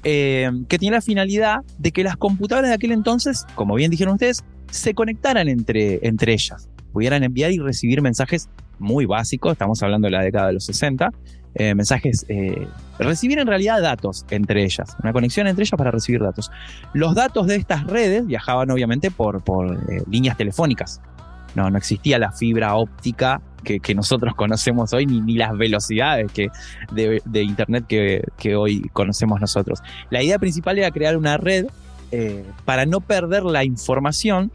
eh, 0.03 0.51
que 0.69 0.79
tiene 0.79 0.97
la 0.97 1.03
finalidad 1.03 1.59
de 1.79 1.93
que 1.93 2.03
las 2.03 2.17
computadoras 2.17 2.71
de 2.71 2.75
aquel 2.75 2.93
entonces, 2.93 3.45
como 3.55 3.75
bien 3.75 3.91
dijeron 3.91 4.15
ustedes, 4.15 4.45
se 4.71 4.95
conectaran 4.95 5.49
entre, 5.49 6.07
entre 6.07 6.33
ellas, 6.33 6.69
pudieran 6.93 7.23
enviar 7.23 7.51
y 7.53 7.59
recibir 7.59 8.03
mensajes 8.03 8.49
muy 8.79 9.07
básicos, 9.07 9.53
estamos 9.53 9.83
hablando 9.83 10.07
de 10.07 10.13
la 10.13 10.23
década 10.23 10.49
de 10.49 10.55
los 10.55 10.65
60, 10.65 11.11
eh, 11.55 11.75
mensajes, 11.75 12.25
eh, 12.29 12.67
recibir 12.99 13.41
en 13.41 13.47
realidad 13.47 13.83
datos 13.83 14.25
entre 14.31 14.65
ellas, 14.65 14.97
una 15.03 15.13
conexión 15.13 15.49
entre 15.49 15.65
ellas 15.65 15.77
para 15.77 15.91
recibir 15.91 16.23
datos. 16.23 16.51
Los 16.93 17.15
datos 17.15 17.49
de 17.49 17.57
estas 17.57 17.87
redes 17.87 18.27
viajaban 18.27 18.71
obviamente 18.71 19.11
por, 19.11 19.43
por 19.43 19.75
eh, 19.91 20.03
líneas 20.09 20.37
telefónicas, 20.37 21.01
no, 21.57 21.69
no 21.69 21.77
existía 21.77 22.21
la 22.21 22.31
fibra 22.31 22.77
óptica 22.77 23.43
que, 23.65 23.81
que 23.81 23.97
nosotros 23.97 24.35
conocemos 24.37 24.93
hoy, 24.93 25.07
ni, 25.07 25.21
ni 25.21 25.35
las 25.35 25.57
velocidades 25.59 26.31
que, 26.31 26.51
de, 26.93 27.43
Internet 27.43 27.85
que, 27.89 28.23
que 28.39 28.55
hoy 28.55 28.89
conocemos 28.93 29.41
nosotros. 29.41 29.81
La 30.11 30.23
idea 30.23 30.39
principal 30.39 30.79
era 30.79 30.93
crear 30.93 31.17
una 31.17 31.37
red 31.37 31.67
para 32.65 32.87
no 32.87 33.01
perder 33.01 33.45
la 33.45 33.63
información 33.63 34.51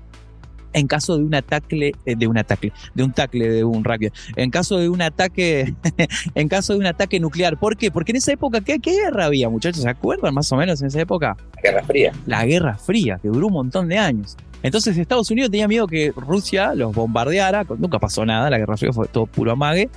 en 0.75 0.87
caso 0.87 1.17
de 1.17 1.23
un 1.23 1.33
ataque, 1.33 1.93
eh, 2.05 2.15
de 2.15 2.27
un 2.27 2.37
ataque, 2.37 2.71
de 2.93 3.03
un 3.03 3.11
tacle, 3.13 3.49
de 3.49 3.63
un 3.63 3.83
racket, 3.83 4.13
en 4.35 4.51
caso 4.51 4.77
de 4.77 4.89
un 4.89 5.01
ataque, 5.01 5.73
en 6.35 6.47
caso 6.49 6.73
de 6.73 6.79
un 6.79 6.85
ataque 6.85 7.19
nuclear. 7.19 7.57
¿Por 7.57 7.77
qué? 7.77 7.89
Porque 7.91 8.11
en 8.11 8.17
esa 8.17 8.33
época, 8.33 8.61
¿qué, 8.61 8.79
qué 8.79 8.91
guerra 8.91 9.25
había, 9.25 9.49
muchachos? 9.49 9.81
¿Se 9.83 9.89
acuerdan 9.89 10.33
más 10.33 10.51
o 10.51 10.57
menos 10.57 10.81
en 10.81 10.87
esa 10.87 10.99
época? 11.01 11.35
La 11.55 11.61
Guerra 11.71 11.83
Fría. 11.83 12.11
La 12.25 12.45
Guerra 12.45 12.77
Fría, 12.77 13.19
que 13.21 13.29
duró 13.29 13.47
un 13.47 13.53
montón 13.53 13.87
de 13.87 13.97
años. 13.97 14.35
Entonces 14.63 14.97
Estados 14.97 15.29
Unidos 15.31 15.49
tenía 15.51 15.67
miedo 15.67 15.87
que 15.87 16.11
Rusia 16.15 16.73
los 16.75 16.93
bombardeara, 16.93 17.65
nunca 17.77 17.99
pasó 17.99 18.25
nada, 18.25 18.49
la 18.49 18.57
Guerra 18.57 18.77
Fría 18.77 18.91
fue 18.91 19.07
todo 19.07 19.25
puro 19.27 19.51
amague. 19.51 19.89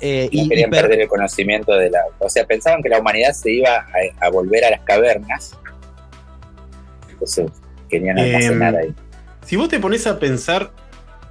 eh, 0.00 0.28
No 0.32 0.42
y, 0.44 0.48
querían 0.48 0.68
y 0.68 0.70
per- 0.72 0.80
perder 0.82 1.00
el 1.02 1.08
conocimiento 1.08 1.72
de 1.74 1.90
la. 1.90 2.00
O 2.18 2.28
sea, 2.28 2.44
pensaban 2.46 2.82
que 2.82 2.88
la 2.88 2.98
humanidad 3.00 3.32
se 3.32 3.52
iba 3.52 3.70
a, 3.70 4.26
a 4.26 4.30
volver 4.30 4.64
a 4.64 4.70
las 4.70 4.80
cavernas. 4.80 5.56
Entonces 7.10 7.46
querían 7.88 8.18
Em, 8.18 8.24
almacenar 8.26 8.76
ahí. 8.76 8.94
Si 9.44 9.56
vos 9.56 9.68
te 9.68 9.78
pones 9.80 10.06
a 10.06 10.18
pensar 10.18 10.70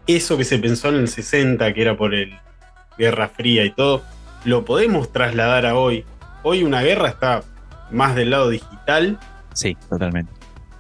eso 0.08 0.38
que 0.38 0.44
se 0.44 0.58
pensó 0.60 0.90
en 0.90 0.96
el 0.96 1.08
60, 1.08 1.74
que 1.74 1.82
era 1.82 1.98
por 1.98 2.14
el 2.14 2.34
Guerra 2.98 3.30
Fría 3.30 3.66
y 3.66 3.72
todo, 3.72 4.04
lo 4.46 4.66
podemos 4.66 5.12
trasladar 5.12 5.66
a 5.66 5.76
hoy. 5.78 6.06
Hoy 6.44 6.64
una 6.64 6.82
guerra 6.82 7.10
está 7.10 7.44
más 7.92 8.16
del 8.16 8.32
lado 8.32 8.50
digital 8.50 9.20
Sí, 9.54 9.78
totalmente. 9.88 10.32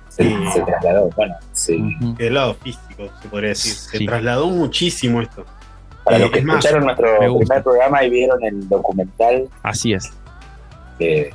Se, 0.09 0.23
eh, 0.23 0.35
se 0.53 0.61
trasladó. 0.61 1.09
Bueno, 1.15 1.35
sí. 1.53 1.79
Que 2.17 2.25
del 2.25 2.33
lado 2.35 2.55
físico, 2.55 3.09
se 3.21 3.29
podría 3.29 3.49
decir. 3.49 3.73
Se 3.73 3.97
Sí. 3.99 4.05
trasladó 4.05 4.47
muchísimo 4.49 5.21
esto. 5.21 5.45
Para 6.03 6.17
eh, 6.17 6.19
los 6.21 6.31
que 6.31 6.39
es 6.39 6.45
más, 6.45 6.57
escucharon 6.57 6.85
nuestro 6.85 7.37
primer 7.37 7.63
programa 7.63 8.03
y 8.03 8.09
vieron 8.09 8.43
el 8.43 8.67
documental 8.67 9.47
Así 9.61 9.93
es. 9.93 10.11
de, 10.99 11.33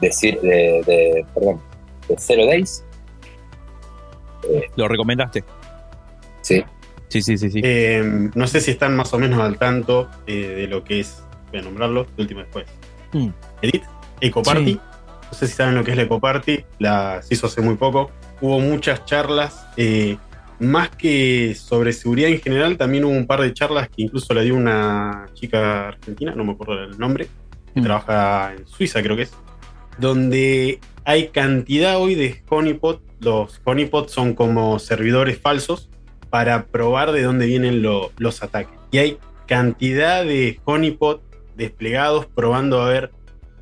de- 0.00 0.10
de- 0.42 1.26
perdón, 1.34 1.60
de 2.08 2.16
Zero 2.18 2.46
Days, 2.46 2.84
¿Lo 4.76 4.88
recomendaste? 4.88 5.44
sí, 6.42 6.64
Sí, 7.08 7.22
sí, 7.22 7.38
sí, 7.38 7.48
sí. 7.50 7.60
Eh, 7.62 8.28
no 8.34 8.46
sé 8.48 8.60
si 8.60 8.72
están 8.72 8.96
más 8.96 9.12
o 9.14 9.18
menos 9.20 9.38
al 9.38 9.56
tanto 9.56 10.10
eh, 10.26 10.48
de 10.56 10.66
lo 10.66 10.82
que 10.82 10.98
es, 10.98 11.22
voy 11.52 11.60
a 11.60 11.62
nombrarlo, 11.62 12.06
de 12.16 12.22
última 12.22 12.40
después. 12.40 12.66
Mm. 13.12 13.28
Edit, 13.62 13.84
Ecoparty. 14.20 14.72
Sí. 14.72 14.80
No 15.30 15.38
sé 15.38 15.46
si 15.46 15.52
saben 15.54 15.76
lo 15.76 15.84
que 15.84 15.92
es 15.92 15.96
la 15.96 16.02
Ecoparty, 16.04 16.64
la 16.80 17.22
se 17.22 17.34
hizo 17.34 17.46
hace 17.46 17.60
muy 17.60 17.76
poco. 17.76 18.10
Hubo 18.40 18.58
muchas 18.58 19.04
charlas, 19.04 19.64
eh, 19.76 20.16
más 20.58 20.88
que 20.90 21.54
sobre 21.54 21.92
seguridad 21.92 22.30
en 22.30 22.40
general, 22.40 22.76
también 22.76 23.04
hubo 23.04 23.12
un 23.12 23.28
par 23.28 23.42
de 23.42 23.52
charlas 23.52 23.88
que 23.88 24.02
incluso 24.02 24.34
la 24.34 24.40
dio 24.42 24.56
una 24.56 25.26
chica 25.34 25.88
argentina, 25.88 26.34
no 26.34 26.44
me 26.44 26.52
acuerdo 26.52 26.82
el 26.82 26.98
nombre, 26.98 27.28
que 27.74 27.80
Mm. 27.80 27.84
trabaja 27.84 28.54
en 28.56 28.66
Suiza, 28.66 29.02
creo 29.04 29.14
que 29.14 29.22
es, 29.22 29.32
donde 29.98 30.80
hay 31.04 31.28
cantidad 31.28 31.98
hoy 31.98 32.16
de 32.16 32.42
honeypot. 32.48 33.00
Los 33.24 33.60
honeypots 33.64 34.12
son 34.12 34.34
como 34.34 34.78
servidores 34.78 35.38
falsos 35.38 35.88
para 36.30 36.66
probar 36.66 37.12
de 37.12 37.22
dónde 37.22 37.46
vienen 37.46 37.82
lo- 37.82 38.12
los 38.18 38.42
ataques. 38.42 38.78
Y 38.90 38.98
hay 38.98 39.18
cantidad 39.46 40.24
de 40.24 40.60
honeypot 40.64 41.22
desplegados 41.56 42.26
probando 42.26 42.80
a 42.82 42.88
ver 42.88 43.10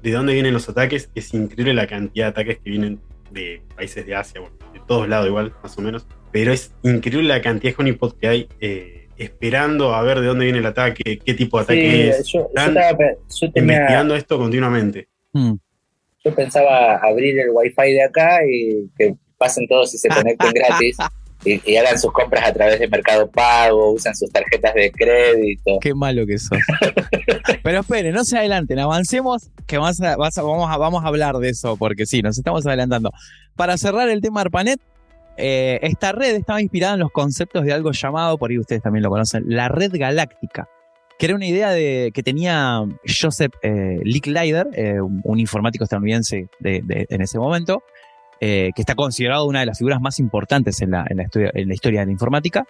de 0.03 0.11
dónde 0.13 0.33
vienen 0.35 0.53
los 0.55 0.69
ataques. 0.69 1.11
Es 1.15 1.33
increíble 1.35 1.75
la 1.75 1.87
cantidad 1.87 2.27
de 2.27 2.31
ataques 2.31 2.59
que 2.59 2.71
vienen 2.71 3.01
de 3.31 3.63
países 3.77 4.05
de 4.07 4.15
Asia, 4.15 4.41
bueno, 4.41 4.57
de 4.73 4.81
todos 4.87 5.09
lados 5.09 5.29
igual, 5.29 5.53
más 5.63 5.79
o 5.79 5.83
menos. 5.83 6.07
Pero 6.33 6.53
es 6.53 6.75
increíble 6.83 7.29
la 7.29 7.41
cantidad 7.43 7.73
de 7.77 7.83
honeypot 7.83 8.19
que 8.19 8.29
hay 8.29 8.49
eh, 8.61 9.09
esperando 9.19 9.95
a 9.95 10.03
ver 10.03 10.21
de 10.21 10.27
dónde 10.27 10.45
viene 10.47 10.59
el 10.61 10.67
ataque, 10.67 11.19
qué 11.25 11.35
tipo 11.35 11.59
de 11.59 11.65
ataque 11.65 12.09
es. 12.09 12.27
Yo, 12.33 12.41
yo 12.41 12.47
Están 12.49 12.77
estaba 12.77 12.99
yo 13.41 13.53
tenía- 13.53 13.75
investigando 13.77 14.17
esto 14.17 14.39
continuamente. 14.39 15.09
Mm. 15.35 15.55
yo 16.25 16.35
pensaba 16.35 16.97
abrir 16.99 17.39
el 17.41 17.51
wifi 17.53 17.93
de 17.93 18.03
acá 18.05 18.41
y 18.47 18.89
que 18.97 19.15
pasen 19.43 19.67
todos 19.67 19.93
y 19.95 19.99
se 19.99 20.09
conecten 20.09 20.53
gratis 20.55 20.97
y, 21.45 21.61
y 21.71 21.77
hagan 21.77 21.99
sus 21.99 22.13
compras 22.13 22.49
a 22.49 22.53
través 22.53 22.79
de 22.79 22.87
Mercado 22.89 23.29
Pago, 23.29 23.93
usan 23.93 24.15
sus 24.15 24.31
tarjetas 24.31 24.75
de 24.75 24.93
crédito. 24.93 25.79
Qué 25.81 25.93
malo 25.95 26.25
que 26.25 26.39
sos. 26.39 26.57
Pero 27.65 27.81
esperen, 27.81 28.15
no 28.15 28.25
se 28.25 28.39
adelanten, 28.39 28.79
avancemos, 28.79 29.51
que 29.67 29.79
vas 29.79 30.01
a- 30.01 30.17
vas 30.17 30.39
a- 30.39 30.43
vamos, 30.43 30.71
a, 30.71 30.77
vamos 30.77 31.05
a 31.05 31.09
hablar 31.09 31.37
de 31.39 31.49
eso, 31.49 31.77
porque 31.77 32.07
sí, 32.07 32.23
nos 32.23 32.39
estamos 32.39 32.65
adelantando. 32.67 33.11
Para 33.57 33.77
cerrar 33.77 34.09
el 34.09 34.21
tema 34.21 34.41
ARPANET, 34.43 34.81
eh, 35.37 35.79
esta 35.83 36.13
red 36.13 36.35
estaba 36.37 36.61
inspirada 36.63 36.95
en 36.95 37.01
los 37.01 37.11
conceptos 37.11 37.65
de 37.65 37.73
algo 37.73 37.91
llamado, 37.93 38.39
por 38.39 38.51
ahí 38.51 38.59
ustedes 38.59 38.83
también 38.83 39.03
lo 39.03 39.11
conocen, 39.11 39.43
la 39.47 39.69
red 39.69 39.91
galáctica, 39.95 40.69
que 41.19 41.27
era 41.27 41.35
una 41.35 41.47
idea 41.47 41.71
de, 41.71 42.11
que 42.15 42.23
tenía 42.23 42.83
Joseph 43.21 43.53
eh, 43.63 43.99
Licklider, 44.05 44.69
eh, 44.75 45.01
un, 45.01 45.21
un 45.25 45.41
informático 45.41 45.85
estadounidense 45.85 46.47
de- 46.61 46.83
de- 46.85 47.07
en 47.11 47.21
ese 47.21 47.39
momento, 47.39 47.83
eh, 48.45 48.73
que 48.75 48.83
está 48.83 48.97
considerado 48.97 49.47
una 49.47 49.61
de 49.61 49.67
las 49.67 49.79
figuras 49.79 50.01
más 50.01 50.19
importantes 50.19 50.83
en 50.83 50.91
la, 50.91 51.07
en 51.09 51.17
la 51.17 51.23
historia, 51.23 51.53
en 51.55 51.69
la 51.69 51.75
historia 51.75 52.01
de 52.01 52.07
la 52.07 52.13
informática. 52.13 52.67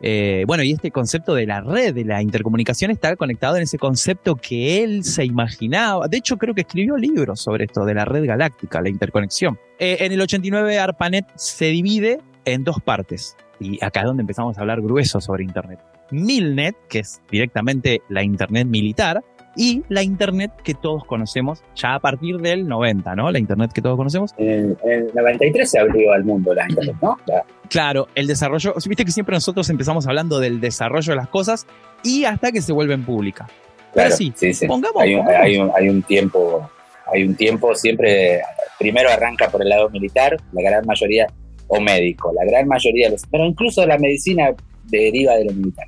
Eh, 0.00 0.44
bueno, 0.46 0.62
y 0.62 0.70
este 0.70 0.92
concepto 0.92 1.34
de 1.34 1.44
la 1.44 1.60
red, 1.60 1.92
de 1.92 2.04
la 2.04 2.22
intercomunicación, 2.22 2.92
está 2.92 3.16
conectado 3.16 3.56
en 3.56 3.64
ese 3.64 3.78
concepto 3.78 4.36
que 4.36 4.84
él 4.84 5.02
se 5.02 5.24
imaginaba. 5.24 6.06
De 6.06 6.18
hecho, 6.18 6.36
creo 6.36 6.54
que 6.54 6.60
escribió 6.60 6.96
libros 6.96 7.40
sobre 7.40 7.64
esto, 7.64 7.84
de 7.84 7.94
la 7.94 8.04
red 8.04 8.26
galáctica, 8.26 8.80
la 8.80 8.90
interconexión. 8.90 9.58
Eh, 9.80 9.96
en 9.98 10.12
el 10.12 10.20
89, 10.20 10.78
ARPANET 10.78 11.26
se 11.34 11.64
divide 11.64 12.20
en 12.44 12.62
dos 12.62 12.80
partes. 12.80 13.36
Y 13.58 13.84
acá 13.84 14.02
es 14.02 14.06
donde 14.06 14.20
empezamos 14.20 14.56
a 14.56 14.60
hablar 14.60 14.80
grueso 14.80 15.20
sobre 15.20 15.42
Internet. 15.42 15.80
Milnet, 16.12 16.76
que 16.88 17.00
es 17.00 17.20
directamente 17.28 18.02
la 18.08 18.22
Internet 18.22 18.68
militar, 18.68 19.24
y 19.58 19.82
la 19.90 20.02
Internet 20.02 20.52
que 20.64 20.72
todos 20.72 21.04
conocemos 21.04 21.62
ya 21.74 21.94
a 21.96 21.98
partir 22.00 22.38
del 22.38 22.66
90, 22.68 23.14
¿no? 23.16 23.30
La 23.30 23.38
Internet 23.38 23.72
que 23.74 23.82
todos 23.82 23.96
conocemos. 23.96 24.32
En, 24.38 24.76
el 24.84 25.10
93 25.14 25.68
se 25.70 25.78
abrió 25.78 26.12
al 26.12 26.24
mundo 26.24 26.54
la 26.54 26.64
internet, 26.70 26.96
¿no? 27.02 27.18
La- 27.26 27.44
Claro, 27.68 28.06
el 28.14 28.26
desarrollo, 28.26 28.72
viste 28.86 29.04
que 29.04 29.10
siempre 29.10 29.34
nosotros 29.34 29.68
empezamos 29.68 30.06
hablando 30.06 30.38
del 30.40 30.58
desarrollo 30.60 31.12
de 31.12 31.16
las 31.16 31.28
cosas 31.28 31.66
y 32.02 32.24
hasta 32.24 32.50
que 32.52 32.62
se 32.62 32.72
vuelven 32.72 33.04
públicas. 33.04 33.50
Pero 33.92 34.06
claro, 34.06 34.16
sí, 34.16 34.32
sí, 34.36 34.54
sí. 34.54 34.66
pongamos- 34.66 35.02
Hay, 35.02 35.14
un, 35.14 35.24
pongamos. 35.24 35.44
hay, 35.44 35.58
un, 35.58 35.70
hay 35.76 35.88
un 35.90 36.02
tiempo, 36.02 36.70
hay 37.12 37.24
un 37.24 37.34
tiempo 37.34 37.74
siempre, 37.74 38.40
primero 38.78 39.10
arranca 39.10 39.50
por 39.50 39.60
el 39.60 39.68
lado 39.68 39.90
militar, 39.90 40.36
la 40.52 40.62
gran 40.62 40.86
mayoría, 40.86 41.26
o 41.66 41.78
médico, 41.80 42.32
la 42.32 42.44
gran 42.50 42.66
mayoría, 42.68 43.06
de 43.08 43.12
los, 43.12 43.26
pero 43.26 43.44
incluso 43.44 43.84
la 43.86 43.98
medicina 43.98 44.48
deriva 44.84 45.34
de 45.34 45.44
lo 45.46 45.52
militar. 45.52 45.86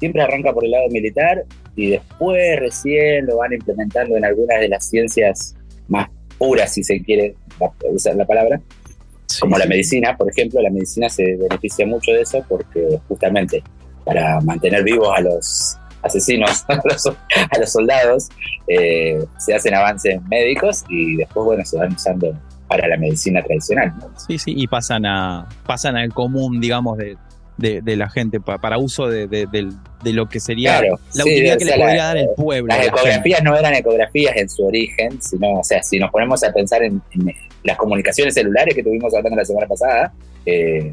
Siempre 0.00 0.22
arranca 0.22 0.52
por 0.52 0.64
el 0.64 0.70
lado 0.72 0.88
militar 0.90 1.44
y 1.76 1.90
después 1.90 2.58
recién 2.58 3.26
lo 3.26 3.38
van 3.38 3.52
implementando 3.52 4.16
en 4.16 4.24
algunas 4.24 4.60
de 4.60 4.68
las 4.68 4.88
ciencias 4.88 5.54
más 5.88 6.08
puras, 6.38 6.72
si 6.72 6.82
se 6.82 7.02
quiere 7.02 7.34
usar 7.92 8.16
la 8.16 8.26
palabra, 8.26 8.60
como 9.38 9.58
la 9.58 9.66
medicina, 9.66 10.16
por 10.16 10.30
ejemplo, 10.30 10.60
la 10.60 10.70
medicina 10.70 11.08
se 11.08 11.36
beneficia 11.36 11.86
mucho 11.86 12.12
de 12.12 12.22
eso 12.22 12.44
porque 12.48 12.98
justamente 13.08 13.62
para 14.04 14.40
mantener 14.40 14.82
vivos 14.82 15.08
a 15.14 15.20
los 15.20 15.76
asesinos, 16.02 16.64
a 16.68 16.80
los, 16.84 17.06
a 17.06 17.58
los 17.58 17.72
soldados, 17.72 18.28
eh, 18.66 19.24
se 19.38 19.54
hacen 19.54 19.74
avances 19.74 20.20
médicos 20.28 20.84
y 20.88 21.16
después, 21.16 21.44
bueno, 21.44 21.64
se 21.64 21.76
van 21.78 21.92
usando 21.92 22.36
para 22.68 22.88
la 22.88 22.96
medicina 22.96 23.42
tradicional. 23.42 23.92
¿no? 23.98 24.10
Sí, 24.18 24.38
sí, 24.38 24.54
y 24.56 24.66
pasan 24.66 25.04
a 25.04 25.48
pasan 25.66 25.96
al 25.96 26.12
común, 26.12 26.60
digamos, 26.60 26.98
de, 26.98 27.16
de, 27.60 27.80
de 27.82 27.96
la 27.96 28.08
gente 28.10 28.40
pa- 28.40 28.58
para 28.58 28.78
uso 28.78 29.06
de, 29.08 29.26
de- 29.28 30.12
lo 30.12 30.28
que 30.28 30.40
sería 30.40 30.78
Claro, 30.80 30.98
la 31.14 31.22
sí, 31.24 31.30
utilidad 31.30 31.58
que 31.58 31.64
sea, 31.66 31.76
le 31.76 31.82
podría 31.82 31.96
la- 32.02 32.06
dar 32.08 32.16
el 32.16 32.28
pueblo. 32.36 32.68
Las 32.68 32.78
gente. 32.78 32.96
ecografías 32.98 33.42
no 33.44 33.56
eran 33.56 33.74
ecografías 33.74 34.36
en 34.36 34.48
su 34.48 34.64
origen, 34.66 35.20
sino, 35.22 35.52
o 35.60 35.64
sea, 35.64 35.82
si 35.82 35.98
nos 35.98 36.10
ponemos 36.10 36.42
a 36.42 36.52
pensar 36.52 36.82
en, 36.82 37.00
en 37.12 37.32
las 37.62 37.76
comunicaciones 37.76 38.34
celulares 38.34 38.74
que 38.74 38.82
tuvimos 38.82 39.14
hablando 39.14 39.36
la 39.36 39.44
semana 39.44 39.66
pasada, 39.66 40.12
eh, 40.46 40.92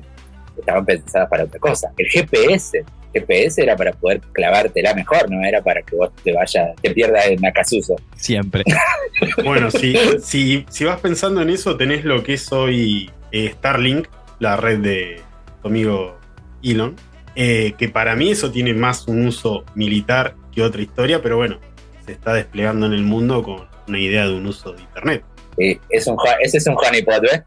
estaban 0.58 0.86
pensadas 0.86 1.30
para 1.30 1.46
otra 1.46 1.60
cosa. 1.60 1.92
El 1.98 2.08
GPS, 2.08 2.84
GPS 3.14 3.62
era 3.64 3.76
para 3.76 3.94
poder 3.94 4.20
clavártela 4.34 4.94
mejor, 4.94 5.30
no 5.32 5.44
era 5.46 5.62
para 5.62 5.82
que 5.82 5.96
vos 5.96 6.12
te 6.24 6.34
vayas, 6.34 6.76
te 6.82 6.92
pierdas 6.92 7.28
en 7.28 7.46
Acasuso. 7.46 7.96
Siempre. 8.16 8.64
Bueno, 9.44 9.72
si, 9.72 9.96
si, 10.22 10.66
si 10.70 10.84
vas 10.84 11.00
pensando 11.00 11.42
en 11.42 11.50
eso, 11.50 11.76
tenés 11.78 12.04
lo 12.06 12.22
que 12.24 12.34
es 12.36 12.52
hoy 12.52 13.10
eh, 13.32 13.50
Starlink, 13.56 14.08
la 14.40 14.58
red 14.58 14.78
de 14.80 15.22
tu 15.64 15.70
amigo 15.70 16.17
Elon, 16.72 16.96
eh, 17.36 17.74
que 17.78 17.90
para 17.90 18.16
mí 18.16 18.32
eso 18.32 18.52
tiene 18.52 18.74
más 18.74 19.08
un 19.08 19.28
uso 19.28 19.64
militar 19.76 20.36
que 20.52 20.62
otra 20.64 20.82
historia, 20.82 21.22
pero 21.22 21.38
bueno, 21.38 21.60
se 22.06 22.14
está 22.14 22.34
desplegando 22.34 22.86
en 22.86 22.94
el 22.94 23.04
mundo 23.04 23.44
con 23.44 23.68
una 23.88 24.00
idea 24.00 24.26
de 24.28 24.34
un 24.36 24.46
uso 24.48 24.72
de 24.74 24.82
Internet. 24.82 25.24
Eh, 25.58 25.80
es 25.90 26.08
un, 26.08 26.18
ese 26.42 26.58
es 26.58 26.68
un 26.68 26.76
honeypot, 26.78 27.22
¿ves? 27.22 27.42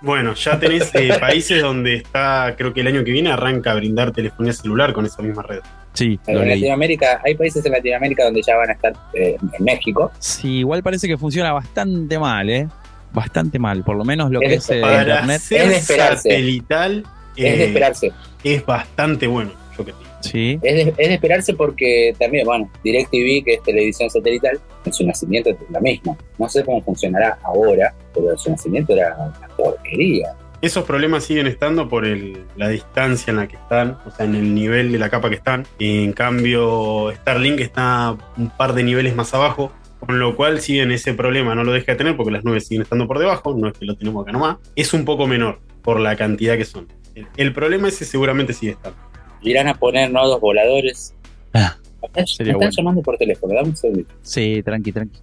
Bueno, 0.00 0.34
ya 0.34 0.58
tenés 0.58 0.90
eh, 0.94 1.10
países 1.20 1.62
donde 1.62 1.94
está, 1.96 2.54
creo 2.58 2.74
que 2.74 2.80
el 2.82 2.88
año 2.88 3.02
que 3.04 3.10
viene 3.12 3.30
arranca 3.32 3.72
a 3.72 3.74
brindar 3.74 4.12
telefonía 4.12 4.52
celular 4.52 4.92
con 4.92 5.06
esa 5.06 5.22
misma 5.22 5.42
red. 5.42 5.60
Sí, 5.94 6.18
lo 6.26 6.42
En 6.42 6.48
leí. 6.48 6.56
Latinoamérica, 6.60 7.20
hay 7.24 7.34
países 7.36 7.64
en 7.64 7.72
Latinoamérica 7.72 8.24
donde 8.24 8.42
ya 8.42 8.56
van 8.56 8.70
a 8.70 8.72
estar 8.72 8.92
eh, 9.14 9.36
en 9.58 9.64
México. 9.64 10.10
Sí, 10.18 10.58
igual 10.58 10.82
parece 10.82 11.06
que 11.08 11.16
funciona 11.16 11.52
bastante 11.52 12.18
mal, 12.18 12.50
¿eh? 12.50 12.68
Bastante 13.12 13.58
mal. 13.60 13.84
Por 13.84 13.96
lo 13.96 14.04
menos 14.04 14.30
lo 14.30 14.40
que 14.40 14.54
Es- 14.54 14.68
eh, 14.70 14.80
Para 14.80 15.00
Internet. 15.02 15.40
ser 15.40 15.70
Es 15.70 15.84
satelital 15.86 17.04
Es 17.36 17.58
de 17.58 17.64
eh, 17.64 17.66
esperarse. 17.68 18.12
es 18.42 18.64
bastante 18.66 19.26
bueno, 19.26 19.52
yo 19.76 19.84
que 19.84 19.92
digo. 19.92 20.04
Sí. 20.20 20.58
Es 20.62 20.74
de, 20.86 20.94
es 20.96 21.08
de 21.08 21.14
esperarse 21.14 21.52
porque 21.54 22.14
también, 22.18 22.46
bueno, 22.46 22.70
DirecTV, 22.82 23.44
que 23.44 23.54
es 23.54 23.62
televisión 23.62 24.08
satelital, 24.08 24.58
en 24.86 24.92
su 24.92 25.06
nacimiento 25.06 25.50
es 25.50 25.56
la 25.70 25.80
misma. 25.80 26.16
No 26.38 26.48
sé 26.48 26.64
cómo 26.64 26.82
funcionará 26.82 27.38
ahora, 27.42 27.94
pero 28.14 28.30
en 28.32 28.38
su 28.38 28.50
nacimiento 28.50 28.94
era 28.94 29.14
una 29.16 29.48
porquería. 29.56 30.28
Esos 30.62 30.84
problemas 30.84 31.24
siguen 31.24 31.46
estando 31.46 31.90
por 31.90 32.06
el- 32.06 32.42
la 32.56 32.70
distancia 32.70 33.30
en 33.32 33.36
la 33.36 33.46
que 33.48 33.56
están, 33.56 33.98
o 34.06 34.10
sea, 34.10 34.24
en 34.24 34.34
el 34.34 34.54
nivel 34.54 34.92
de 34.92 34.98
la 34.98 35.10
capa 35.10 35.28
que 35.28 35.34
están. 35.34 35.66
En 35.78 36.14
cambio, 36.14 37.12
Starlink 37.16 37.60
está 37.60 38.16
un 38.38 38.48
par 38.48 38.72
de 38.72 38.82
niveles 38.82 39.14
más 39.14 39.34
abajo, 39.34 39.72
con 40.00 40.18
lo 40.18 40.34
cual 40.36 40.60
siguen 40.62 40.90
ese 40.90 41.12
problema, 41.12 41.54
no 41.54 41.64
lo 41.64 41.72
deja 41.72 41.92
de 41.92 41.96
tener 41.98 42.16
porque 42.16 42.32
las 42.32 42.44
nubes 42.44 42.66
siguen 42.66 42.82
estando 42.82 43.06
por 43.06 43.18
debajo, 43.18 43.54
no 43.54 43.68
es 43.68 43.76
que 43.78 43.84
lo 43.84 43.94
tenemos 43.94 44.22
acá 44.22 44.32
nomás. 44.32 44.56
Es 44.74 44.94
un 44.94 45.04
poco 45.04 45.26
menor 45.26 45.60
por 45.82 46.00
la 46.00 46.16
cantidad 46.16 46.56
que 46.56 46.64
son. 46.64 46.88
El, 47.14 47.26
el 47.36 47.52
problema 47.52 47.88
ese 47.88 48.04
seguramente 48.04 48.52
sigue 48.52 48.72
estando. 48.72 48.98
Irán 49.42 49.68
a 49.68 49.74
poner 49.74 50.10
nodos 50.10 50.40
voladores. 50.40 51.14
Ah, 51.52 51.76
Me 52.02 52.06
están, 52.08 52.26
sería 52.26 52.52
están 52.52 52.58
bueno. 52.58 52.72
llamando 52.76 53.02
por 53.02 53.16
teléfono, 53.16 53.54
dame 53.54 53.68
un 53.68 53.76
segundito. 53.76 54.14
Sí, 54.22 54.62
tranqui, 54.64 54.92
tranqui. 54.92 55.20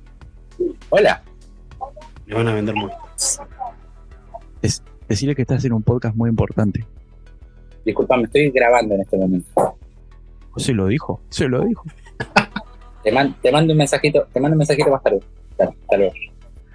Hola. 0.89 1.23
Le 2.27 2.35
van 2.35 2.47
a 2.47 2.53
vender 2.53 2.75
muy. 2.75 2.91
Decirle 5.07 5.35
que 5.35 5.41
estás 5.41 5.65
en 5.65 5.73
un 5.73 5.83
podcast 5.83 6.15
muy 6.15 6.29
importante. 6.29 6.85
Disculpame, 7.83 8.23
estoy 8.23 8.49
grabando 8.51 8.95
en 8.95 9.01
este 9.01 9.17
momento. 9.17 9.77
Se 10.55 10.73
lo 10.73 10.87
dijo, 10.87 11.21
se 11.29 11.49
lo 11.49 11.65
dijo. 11.65 11.83
Te, 13.03 13.11
man- 13.11 13.35
te 13.41 13.51
mando 13.51 13.73
un 13.73 13.77
mensajito, 13.79 14.27
te 14.31 14.39
mando 14.39 14.53
un 14.55 14.59
mensajito 14.59 14.89
más 14.89 15.03
tarde. 15.03 15.19
Hasta 15.51 15.65
hasta 15.65 15.97
luego. 15.97 16.13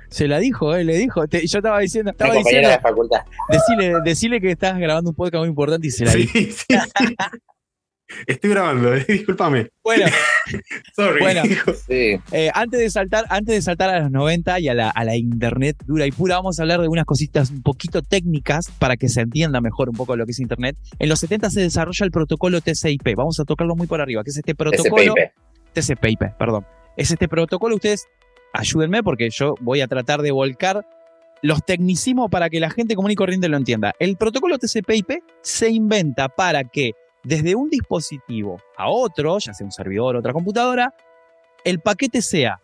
Se 0.08 0.28
la 0.28 0.38
dijo, 0.38 0.74
eh, 0.74 0.84
le 0.84 0.96
dijo. 0.96 1.26
Te- 1.26 1.46
yo 1.46 1.58
estaba 1.58 1.80
diciendo, 1.80 2.10
Mi 2.10 2.14
estaba 2.14 2.34
compañera 2.34 2.68
diciendo, 2.68 2.76
de 2.76 2.80
facultad. 2.90 3.20
decirle, 3.48 3.94
decirle 4.04 4.40
que 4.40 4.50
estás 4.52 4.78
grabando 4.78 5.10
un 5.10 5.16
podcast 5.16 5.40
muy 5.40 5.48
importante 5.48 5.86
y 5.86 5.90
se 5.90 6.04
la 6.04 6.12
Sí, 6.12 6.18
dijo. 6.18 6.32
sí, 6.34 6.50
sí. 6.58 7.16
Estoy 8.28 8.50
grabando, 8.50 8.94
eh, 8.94 9.04
discúlpame. 9.08 9.68
Bueno, 9.82 10.06
Sorry. 10.94 11.20
Bueno. 11.20 11.42
Sí. 11.88 12.16
eh, 12.30 12.50
antes 12.54 12.78
de 12.78 12.88
saltar, 12.88 13.24
antes 13.30 13.52
de 13.56 13.60
saltar 13.62 13.90
a 13.90 13.98
los 13.98 14.12
90 14.12 14.60
y 14.60 14.68
a 14.68 14.74
la, 14.74 14.90
a 14.90 15.04
la 15.04 15.16
internet 15.16 15.76
dura 15.86 16.06
y 16.06 16.12
pura, 16.12 16.36
vamos 16.36 16.58
a 16.58 16.62
hablar 16.62 16.80
de 16.80 16.86
unas 16.86 17.04
cositas 17.04 17.50
un 17.50 17.62
poquito 17.62 18.02
técnicas 18.02 18.70
para 18.78 18.96
que 18.96 19.08
se 19.08 19.22
entienda 19.22 19.60
mejor 19.60 19.88
un 19.88 19.96
poco 19.96 20.14
lo 20.14 20.24
que 20.24 20.30
es 20.30 20.38
internet. 20.38 20.76
En 21.00 21.08
los 21.08 21.18
70 21.18 21.50
se 21.50 21.60
desarrolla 21.62 22.04
el 22.04 22.12
protocolo 22.12 22.60
TCP. 22.60 23.16
Vamos 23.16 23.40
a 23.40 23.44
tocarlo 23.44 23.74
muy 23.74 23.88
por 23.88 24.00
arriba, 24.00 24.22
que 24.22 24.30
es 24.30 24.36
este 24.36 24.54
protocolo. 24.54 25.12
SPIP. 25.12 25.32
TCP/IP, 25.74 26.36
perdón. 26.38 26.64
Es 26.96 27.10
este 27.10 27.26
protocolo, 27.26 27.74
ustedes 27.74 28.06
ayúdenme 28.58 29.02
porque 29.02 29.30
yo 29.30 29.54
voy 29.60 29.80
a 29.80 29.86
tratar 29.88 30.22
de 30.22 30.30
volcar 30.30 30.84
los 31.42 31.64
tecnicismos 31.64 32.30
para 32.30 32.48
que 32.50 32.60
la 32.60 32.70
gente 32.70 32.94
común 32.96 33.10
y 33.10 33.14
corriente 33.14 33.48
lo 33.48 33.56
entienda. 33.56 33.94
El 33.98 34.16
protocolo 34.16 34.58
TCP/IP 34.58 35.22
se 35.42 35.68
inventa 35.70 36.28
para 36.28 36.64
que 36.64 36.92
desde 37.22 37.54
un 37.54 37.68
dispositivo 37.70 38.60
a 38.76 38.88
otro, 38.88 39.38
ya 39.38 39.52
sea 39.52 39.64
un 39.64 39.72
servidor 39.72 40.16
o 40.16 40.18
otra 40.20 40.32
computadora, 40.32 40.94
el 41.64 41.80
paquete 41.80 42.22
sea 42.22 42.60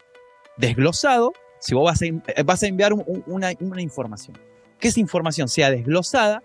desglosado. 0.56 1.32
Si 1.58 1.75
vos 1.75 1.84
vas 1.84 2.02
a, 2.02 2.06
eh, 2.06 2.68
enviar 2.68 2.92
un- 2.92 3.04
un- 3.06 3.25
una, 3.26 3.82
información, 3.82 4.38
que 4.78 4.88
esa 4.88 5.00
información 5.00 5.49
sea 5.49 5.70
desglosada 5.70 6.42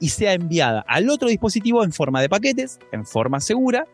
y 0.00 0.10
sea 0.10 0.32
enviada 0.34 0.84
al 0.86 1.08
otro 1.10 1.28
dispositivo 1.28 1.84
en 1.84 1.92
forma 1.92 2.20
de 2.20 2.28
paquetes, 2.28 2.78
en 2.92 3.04
forma 3.06 3.40
segura 3.40 3.86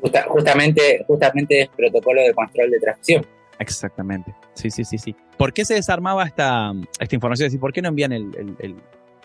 Justa- 0.00 0.24
justamente, 0.28 1.04
justamente 1.06 1.62
es 1.62 1.68
protocolo 1.68 2.22
de 2.22 2.32
control 2.32 2.70
de 2.70 2.78
transmisión. 2.80 3.26
Exactamente. 3.60 4.34
Sí, 4.54 4.70
sí, 4.70 4.84
sí, 4.84 4.98
sí. 4.98 5.14
¿Por 5.38 5.52
qué 5.52 5.64
se 5.64 5.74
desarmaba 5.74 6.24
esta, 6.24 6.72
esta 6.98 7.14
información? 7.14 7.46
Es 7.46 7.52
decir, 7.52 7.60
¿por 7.60 7.72
qué 7.72 7.80
no 7.82 7.88
envían 7.88 8.10
el, 8.12 8.34
el- 8.36 8.56
el- 8.58 8.76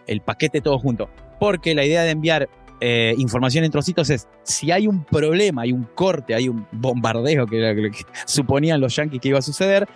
el 0.05 0.21
paquete 0.21 0.61
todo 0.61 0.77
junto? 0.77 1.09
Porque 1.39 1.73
la 1.73 1.83
idea 1.83 2.03
de 2.03 2.11
enviar 2.11 2.47
eh, 2.81 3.15
información 3.17 3.63
en 3.63 3.71
trocitos 3.71 4.09
es 4.09 4.27
si 4.43 4.69
hay 4.71 4.85
un 4.87 5.03
problema, 5.05 5.61
hay 5.63 5.71
un 5.71 5.85
corte, 5.95 6.35
hay 6.35 6.49
un 6.49 6.67
bombardeo 6.73 7.47
que 7.47 7.91
suponían 8.25 8.81
los 8.81 8.93
yanquis 8.95 9.21
que 9.21 9.29
iba 9.29 9.39
a 9.39 9.41
suceder, 9.41 9.87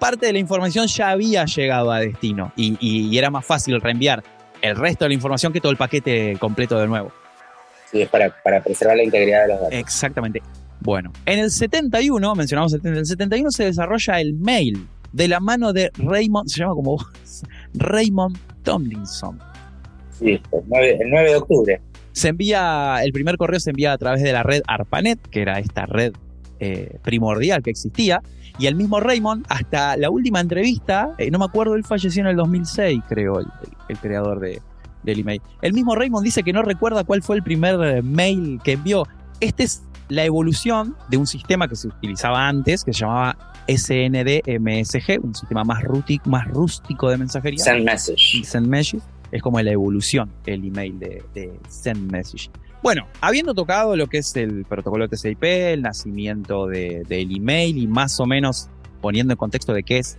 parte 0.00 0.26
de 0.26 0.32
la 0.32 0.38
información 0.38 0.86
ya 0.88 1.10
había 1.10 1.44
llegado 1.44 1.92
a 1.92 2.00
destino 2.00 2.50
y, 2.56 2.76
y- 2.80 3.08
y 3.08 3.18
era 3.18 3.30
más 3.30 3.44
fácil 3.44 3.78
reenviar 3.80 4.24
el 4.62 4.76
resto 4.76 5.04
de 5.04 5.10
la 5.10 5.14
información 5.14 5.52
que 5.52 5.60
todo 5.60 5.70
el 5.70 5.76
paquete 5.78 6.36
completo 6.40 6.78
de 6.80 6.86
nuevo. 6.88 7.12
Sí, 7.90 8.00
es 8.00 8.08
para, 8.08 8.30
para 8.42 8.62
preservar 8.62 8.96
la 8.96 9.02
integridad 9.02 9.42
de 9.42 9.48
los 9.48 9.60
datos. 9.60 9.74
Exactamente. 9.78 10.40
Bueno, 10.82 11.12
en 11.26 11.38
el 11.38 11.50
71, 11.50 12.34
mencionamos 12.34 12.72
el, 12.74 12.80
en 12.84 12.96
el 12.96 13.06
71 13.06 13.50
se 13.50 13.64
desarrolla 13.64 14.20
el 14.20 14.34
mail 14.34 14.86
de 15.12 15.28
la 15.28 15.40
mano 15.40 15.72
de 15.72 15.90
Raymond, 15.98 16.48
se 16.48 16.60
llama 16.60 16.74
como 16.74 16.92
vos, 16.92 17.06
Raymond 17.74 18.36
Tomlinson. 18.62 19.38
Sí, 20.18 20.30
el 20.52 20.62
9, 20.66 20.98
el 21.00 21.10
9 21.10 21.30
de 21.30 21.36
octubre. 21.36 21.80
Se 22.12 22.28
envía, 22.28 22.96
el 23.02 23.12
primer 23.12 23.36
correo 23.36 23.58
se 23.60 23.70
envía 23.70 23.92
a 23.92 23.98
través 23.98 24.22
de 24.22 24.32
la 24.32 24.42
red 24.42 24.62
ARPANET, 24.66 25.20
que 25.28 25.40
era 25.42 25.58
esta 25.58 25.86
red 25.86 26.12
eh, 26.60 26.98
primordial 27.02 27.62
que 27.62 27.70
existía, 27.70 28.20
y 28.58 28.66
el 28.66 28.74
mismo 28.74 29.00
Raymond, 29.00 29.46
hasta 29.48 29.96
la 29.96 30.10
última 30.10 30.40
entrevista, 30.40 31.14
eh, 31.18 31.30
no 31.30 31.38
me 31.38 31.46
acuerdo, 31.46 31.74
él 31.74 31.84
falleció 31.84 32.20
en 32.22 32.28
el 32.28 32.36
2006, 32.36 33.00
creo, 33.08 33.40
el, 33.40 33.46
el- 33.46 33.72
el 33.88 33.98
creador 33.98 34.40
de, 34.40 34.60
del 35.02 35.20
email. 35.20 35.40
El 35.62 35.72
mismo 35.72 35.94
Raymond 35.94 36.24
dice 36.24 36.42
que 36.42 36.52
no 36.52 36.62
recuerda 36.62 37.04
cuál 37.04 37.22
fue 37.22 37.36
el 37.36 37.42
primer 37.42 37.80
eh, 37.82 38.02
mail 38.02 38.60
que 38.62 38.72
envió. 38.72 39.06
Esta 39.40 39.62
es 39.64 39.82
la 40.14 40.24
evolución 40.24 40.94
de 41.08 41.16
un 41.16 41.26
sistema 41.26 41.68
que 41.68 41.76
se 41.76 41.88
utilizaba 41.88 42.46
antes, 42.48 42.84
que 42.84 42.92
se 42.92 43.00
llamaba 43.00 43.36
SND-MSG, 43.66 45.20
un 45.22 45.34
sistema 45.34 45.64
más, 45.64 45.82
más 46.26 46.48
rústico 46.48 47.08
de 47.10 47.16
mensajería. 47.16 47.62
Send 47.64 47.84
message. 47.84 48.44
Send 48.44 48.66
Message 48.66 49.02
es 49.30 49.42
como 49.42 49.60
la 49.60 49.70
evolución, 49.70 50.30
el 50.46 50.64
email 50.64 50.98
de, 50.98 51.22
de 51.34 51.52
Send 51.68 52.10
Message. 52.10 52.50
Bueno, 52.82 53.06
habiendo 53.20 53.54
tocado 53.54 53.96
lo 53.96 54.08
que 54.08 54.18
es 54.18 54.34
el 54.36 54.64
protocolo 54.64 55.08
TCP, 55.08 55.42
el 55.72 55.82
nacimiento 55.82 56.66
de- 56.66 57.04
del 57.08 57.34
email 57.34 57.78
y 57.78 57.86
más 57.86 58.18
o 58.20 58.26
menos 58.26 58.68
poniendo 59.00 59.32
en 59.32 59.36
contexto 59.38 59.72
de 59.72 59.82
qué 59.84 59.98
es 59.98 60.18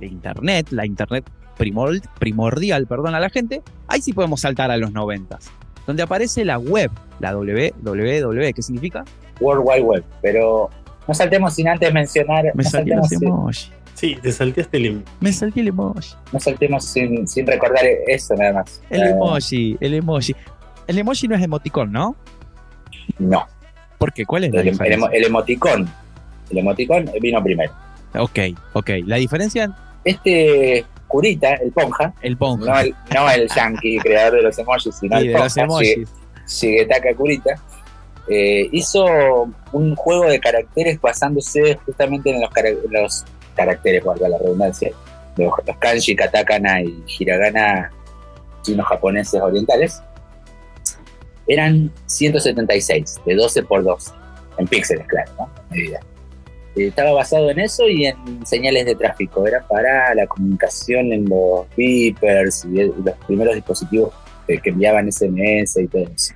la 0.00 0.06
Internet, 0.06 0.68
la 0.70 0.84
Internet 0.86 1.24
primor- 1.56 2.02
primordial, 2.18 2.86
perdón, 2.86 3.14
a 3.14 3.20
la 3.20 3.30
gente, 3.30 3.62
ahí 3.86 4.02
sí 4.02 4.12
podemos 4.12 4.40
saltar 4.40 4.70
a 4.72 4.76
los 4.76 4.92
noventas, 4.92 5.50
donde 5.86 6.02
aparece 6.02 6.44
la 6.44 6.58
web, 6.58 6.90
la 7.20 7.32
www, 7.34 8.52
¿qué 8.54 8.62
significa? 8.62 9.04
World 9.40 9.62
Wide 9.66 9.82
Web. 9.82 10.04
Pero 10.22 10.70
no 11.08 11.14
saltemos 11.14 11.54
sin 11.54 11.68
antes 11.68 11.92
mencionar. 11.92 12.44
Me 12.54 12.62
no, 12.64 12.70
salté 12.70 12.70
saltemos 12.92 13.02
los 13.02 13.08
sin, 13.20 13.28
emoji, 13.28 13.70
Sí, 13.94 14.16
te 14.20 14.32
salteaste 14.32 14.76
el 14.78 14.86
emoji. 14.86 15.04
me 15.20 15.32
salté 15.32 15.60
el 15.60 15.68
emoji. 15.68 16.14
no 16.32 16.40
saltemos 16.40 16.84
sin, 16.84 17.28
sin 17.28 17.46
recordar 17.46 17.84
eso 18.06 18.34
nada 18.34 18.52
más. 18.54 18.80
El 18.90 19.02
Eh, 19.02 19.10
emoji, 19.10 19.76
el 19.80 19.94
emoji. 19.94 20.34
El 20.86 20.98
emoji 20.98 21.28
no 21.28 21.36
es 21.36 21.42
emoticón, 21.42 21.92
¿no? 21.92 22.16
No, 23.18 23.46
¿Por 23.98 24.12
qué? 24.12 24.24
¿Cuál 24.26 24.44
es 24.44 24.52
la 24.52 24.60
el, 24.60 24.66
el 24.68 24.72
diferencia? 24.72 25.06
emo- 25.08 25.10
el 25.12 25.24
emoticón. 25.24 25.88
El 26.50 26.58
emoticón 26.58 27.10
vino 27.20 27.42
primero. 27.42 27.72
Ok, 28.18 28.38
ok. 28.74 28.90
La 29.06 29.16
diferencia, 29.16 29.70
Este 30.04 30.84
curita, 31.06 31.54
el 31.54 31.72
ponja, 31.72 32.12
el 32.22 32.36
no 32.38 32.80
el, 32.80 32.94
no 33.14 33.30
el 33.30 33.48
yankee 33.48 33.98
creador 34.02 34.38
de 34.38 34.42
los 34.42 34.58
emojis, 34.58 34.94
sino 34.96 35.18
el 35.18 35.28
de 35.28 35.32
los 35.32 35.42
ponja, 35.42 35.62
emojis. 35.62 36.08
Shigetaka 36.46 37.14
Kurita, 37.14 37.54
eh, 38.28 38.68
hizo 38.72 39.04
un 39.72 39.94
juego 39.96 40.26
de 40.26 40.40
caracteres 40.40 41.00
basándose 41.00 41.78
justamente 41.86 42.30
en 42.30 42.40
los, 42.40 42.50
en 42.56 43.02
los 43.02 43.24
caracteres, 43.54 44.04
valga 44.04 44.28
la 44.28 44.38
redundancia, 44.38 44.90
los, 45.36 45.52
los 45.66 45.76
kanji, 45.78 46.16
katakana 46.16 46.82
y 46.82 47.02
hiragana 47.18 47.90
chinos 48.62 48.86
japoneses 48.86 49.40
orientales. 49.40 50.02
Eran 51.46 51.92
176, 52.06 53.20
de 53.26 53.34
12 53.34 53.62
por 53.64 53.84
12, 53.84 54.10
en 54.56 54.66
píxeles, 54.66 55.06
claro, 55.06 55.30
¿no? 55.38 55.50
Medida. 55.70 56.00
Eh, 56.76 56.88
estaba 56.88 57.12
basado 57.12 57.50
en 57.50 57.60
eso 57.60 57.88
y 57.88 58.06
en 58.06 58.46
señales 58.46 58.86
de 58.86 58.94
tráfico. 58.94 59.46
Era 59.46 59.66
para 59.66 60.14
la 60.14 60.26
comunicación 60.26 61.12
en 61.12 61.28
los 61.28 61.66
beepers 61.76 62.64
y, 62.66 62.84
los 62.84 63.16
primeros 63.26 63.54
dispositivos 63.54 64.12
que, 64.46 64.58
que 64.58 64.70
enviaban 64.70 65.10
SMS 65.10 65.76
y 65.78 65.86
todo 65.88 66.04
eso. 66.14 66.34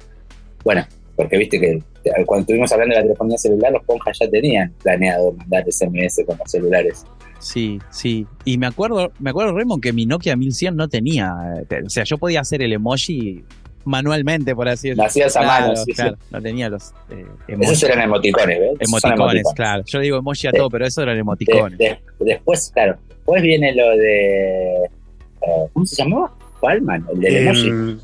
Bueno, 0.64 0.85
porque 1.16 1.37
viste 1.37 1.59
que 1.59 1.72
eh, 1.72 2.24
cuando 2.27 2.42
estuvimos 2.42 2.70
hablando 2.72 2.94
de 2.94 3.01
la 3.01 3.07
telefonía 3.07 3.38
celular, 3.38 3.72
los 3.72 3.85
ponjas 3.85 4.18
ya 4.20 4.29
tenían 4.31 4.72
planeado 4.83 5.33
mandar 5.33 5.64
SMS 5.70 6.22
con 6.27 6.38
los 6.38 6.51
celulares. 6.51 7.05
Sí, 7.40 7.79
sí. 7.90 8.27
Y 8.44 8.59
me 8.59 8.66
acuerdo, 8.66 9.12
me 9.20 9.31
acuerdo, 9.31 9.57
Raymond, 9.57 9.83
que 9.83 9.92
mi 9.92 10.07
Nokia 10.07 10.37
1100 10.37 10.77
no 10.77 10.88
tenía. 10.88 11.33
eh, 11.70 11.83
O 11.85 11.90
sea, 11.90 12.05
yo 12.05 12.18
podía 12.18 12.40
hacer 12.40 12.62
el 12.62 12.72
emoji 12.72 13.44
manualmente, 13.88 14.55
por 14.55 14.68
así 14.68 14.88
Lo 14.94 15.03
decirlo. 15.03 15.27
hacías 15.27 15.37
a 15.37 15.40
Claro, 15.40 15.62
mano, 15.68 15.77
sí, 15.77 15.83
sí. 15.87 15.92
claro, 15.94 16.16
No 16.31 16.42
tenía 16.42 16.68
los 16.68 16.92
eh, 17.11 17.24
Esos 17.48 17.83
eran 17.85 18.01
emoticones, 18.03 18.61
¿ves? 18.61 18.70
Emoticones, 18.81 19.42
claro. 19.57 19.83
Yo 19.87 19.98
digo 20.01 20.18
emoji 20.18 20.46
a 20.46 20.53
todo, 20.53 20.70
pero 20.70 20.87
eso 20.87 21.03
eran 21.03 21.16
emoticones. 21.18 21.79
de- 21.79 21.98
después, 22.20 22.70
claro, 22.72 22.98
después 23.09 23.42
viene 23.42 23.74
lo 23.74 23.88
de. 23.96 24.85
eh, 24.85 25.68
¿Cómo 25.72 25.87
se 25.87 25.96
llamaba? 26.03 26.35
Palman, 26.61 27.07
el 27.12 27.20
del 27.20 27.37
emoji. 27.37 27.68
Em, 27.68 27.98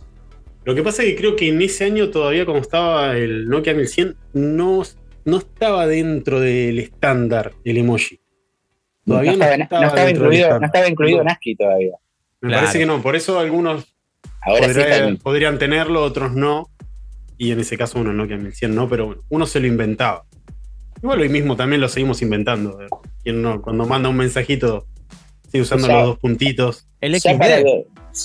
lo 0.64 0.74
que 0.74 0.82
pasa 0.82 1.02
es 1.02 1.10
que 1.10 1.16
creo 1.16 1.36
que 1.36 1.48
en 1.48 1.60
ese 1.62 1.84
año 1.84 2.08
todavía, 2.10 2.46
como 2.46 2.58
estaba 2.58 3.16
el 3.16 3.48
Nokia 3.48 3.74
1100, 3.74 4.16
no, 4.32 4.82
no 5.24 5.36
estaba 5.38 5.86
dentro 5.86 6.40
del 6.40 6.78
estándar 6.78 7.52
el 7.64 7.76
emoji. 7.78 8.20
No 9.06 9.14
Todavía 9.20 9.32
estaba, 9.32 9.56
no 9.80 9.86
estaba 9.88 10.10
incluido, 10.10 10.58
no 10.60 10.66
estaba 10.66 10.88
incluido 10.88 11.16
No. 11.18 11.22
en 11.24 11.28
ASCII 11.28 11.56
todavía. 11.56 11.92
Me 12.40 12.48
Claro. 12.48 12.62
parece 12.62 12.78
que 12.78 12.86
no, 12.86 13.02
por 13.02 13.16
eso 13.16 13.38
algunos 13.38 13.93
Ahora 14.44 14.68
sí 14.68 14.74
podría- 14.74 14.94
están- 14.96 15.16
podrían 15.18 15.58
tenerlo, 15.58 16.02
otros 16.02 16.32
no. 16.32 16.68
Y 17.36 17.50
en 17.52 17.60
ese 17.60 17.76
caso 17.76 17.98
uno 17.98 18.12
Nokia 18.12 18.36
1100 18.36 18.74
no, 18.74 18.88
pero 18.88 19.06
bueno, 19.06 19.22
uno 19.28 19.46
se 19.46 19.58
lo 19.60 19.66
inventaba. 19.66 20.24
Igual 21.02 21.20
hoy 21.20 21.28
mismo 21.28 21.56
también 21.56 21.80
lo 21.80 21.88
seguimos 21.88 22.22
inventando. 22.22 22.80
eh. 22.80 22.86
¿Quién 23.22 23.42
no? 23.42 23.60
Cuando 23.60 23.84
manda 23.86 24.08
un 24.08 24.16
mensajito, 24.16 24.86
sigue 25.50 25.62
usando 25.62 25.84
O 25.84 25.86
sea, 25.88 25.96
los 25.98 26.06
dos 26.08 26.18
puntitos. 26.18 26.86
El 27.00 27.18
ya 27.18 27.36
para, 27.36 27.58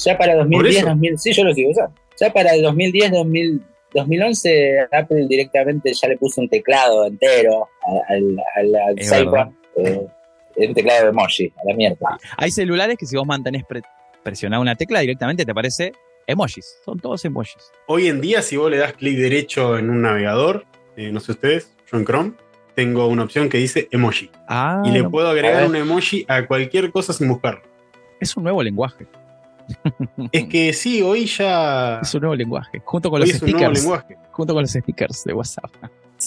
ya 0.04 0.18
para 0.18 0.36
2010, 0.36 0.78
eso. 0.78 0.86
2000, 0.88 1.18
sí, 1.18 1.34
yo 1.34 1.44
lo 1.44 1.54
sigo 1.54 1.72
usando. 1.72 1.96
Ya 2.20 2.32
para 2.32 2.54
el 2.54 2.62
2010, 2.62 3.12
2000, 3.12 3.62
2011, 3.94 4.80
Apple 4.92 5.26
directamente 5.28 5.92
ya 5.94 6.08
le 6.08 6.18
puso 6.18 6.42
un 6.42 6.50
teclado 6.50 7.06
entero 7.08 7.68
al, 8.08 8.38
al, 8.56 8.76
eh, 9.78 10.08
un 10.58 10.74
teclado 10.74 11.04
de 11.06 11.10
emoji, 11.10 11.48
a 11.58 11.70
la 11.70 11.76
mierda. 11.76 12.18
Hay 12.38 12.52
celulares 12.52 12.98
que 12.98 13.06
si 13.06 13.16
vos 13.16 13.26
mantenés 13.26 13.64
pre- 13.66 13.82
presionada 14.24 14.62
una 14.62 14.76
tecla, 14.76 15.00
directamente 15.00 15.46
te 15.46 15.52
aparece 15.52 15.94
emojis. 16.30 16.78
Son 16.86 17.00
todos 17.00 17.24
emojis. 17.26 17.72
Hoy 17.88 18.08
en 18.08 18.22
día, 18.22 18.42
si 18.42 18.58
vos 18.58 18.70
le 18.70 18.78
das 18.78 18.94
clic 18.94 19.18
derecho 19.18 19.78
en 19.78 19.90
un 19.90 20.02
navegador, 20.02 20.66
eh, 20.96 21.12
no 21.12 21.20
sé 21.20 21.34
ustedes, 21.34 21.76
yo 21.92 21.98
en 21.98 22.06
Chrome, 22.06 22.34
tengo 22.76 23.08
una 23.08 23.24
opción 23.24 23.50
que 23.50 23.58
dice 23.58 23.88
emoji. 23.92 24.30
Ah, 24.48 24.82
y 24.86 24.92
le 24.92 25.04
no, 25.04 25.12
puedo 25.12 25.30
agregar 25.30 25.68
un 25.68 25.76
emoji 25.76 26.26
a 26.28 26.46
cualquier 26.46 26.92
cosa 26.92 27.12
sin 27.14 27.28
buscarlo. 27.28 27.62
es 28.20 28.36
un 28.38 28.44
nuevo 28.44 28.64
lenguaje. 28.64 29.08
Es 30.32 30.46
que 30.48 30.74
sí, 30.74 31.02
hoy 31.02 31.26
ya. 31.26 32.00
Es 32.00 32.14
un 32.16 32.22
nuevo 32.22 32.36
lenguaje. 32.36 32.82
Junto 32.84 33.10
con 33.10 33.22
Hoy 33.22 33.28
los 33.28 33.36
es 33.36 33.42
un 33.44 33.52
nuevo 33.52 33.72
lenguaje. 33.72 34.18
Junto 34.32 34.54
con 34.54 34.64
los 34.64 34.72
stickers 34.72 35.24
de 35.26 35.34
WhatsApp. 35.34 35.72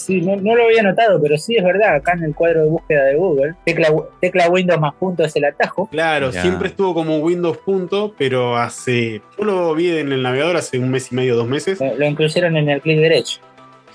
Sí, 0.05 0.21
no, 0.21 0.35
no 0.35 0.55
lo 0.55 0.65
había 0.65 0.83
notado, 0.83 1.21
pero 1.21 1.37
sí 1.37 1.55
es 1.55 1.63
verdad, 1.63 1.95
acá 1.95 2.13
en 2.13 2.23
el 2.23 2.35
cuadro 2.35 2.63
de 2.63 2.69
búsqueda 2.69 3.03
de 3.05 3.15
Google, 3.15 3.53
tecla, 3.65 3.87
tecla 4.19 4.49
Windows 4.49 4.79
más 4.79 4.93
punto 4.95 5.23
es 5.23 5.35
el 5.35 5.45
atajo. 5.45 5.87
Claro, 5.91 6.31
Ya. 6.31 6.41
siempre 6.41 6.67
estuvo 6.69 6.93
como 6.93 7.17
Windows 7.19 7.57
punto, 7.59 8.13
pero 8.17 8.57
hace. 8.57 9.21
Yo 9.37 9.45
lo 9.45 9.73
vi 9.75 9.89
en 9.97 10.11
el 10.11 10.21
navegador 10.21 10.57
hace 10.57 10.77
un 10.79 10.89
mes 10.89 11.11
y 11.11 11.15
medio, 11.15 11.35
dos 11.35 11.47
meses. 11.47 11.79
Lo, 11.79 11.95
lo 11.95 12.05
incluyeron 12.05 12.57
en 12.57 12.69
el 12.69 12.81
clic 12.81 12.99
derecho, 12.99 13.39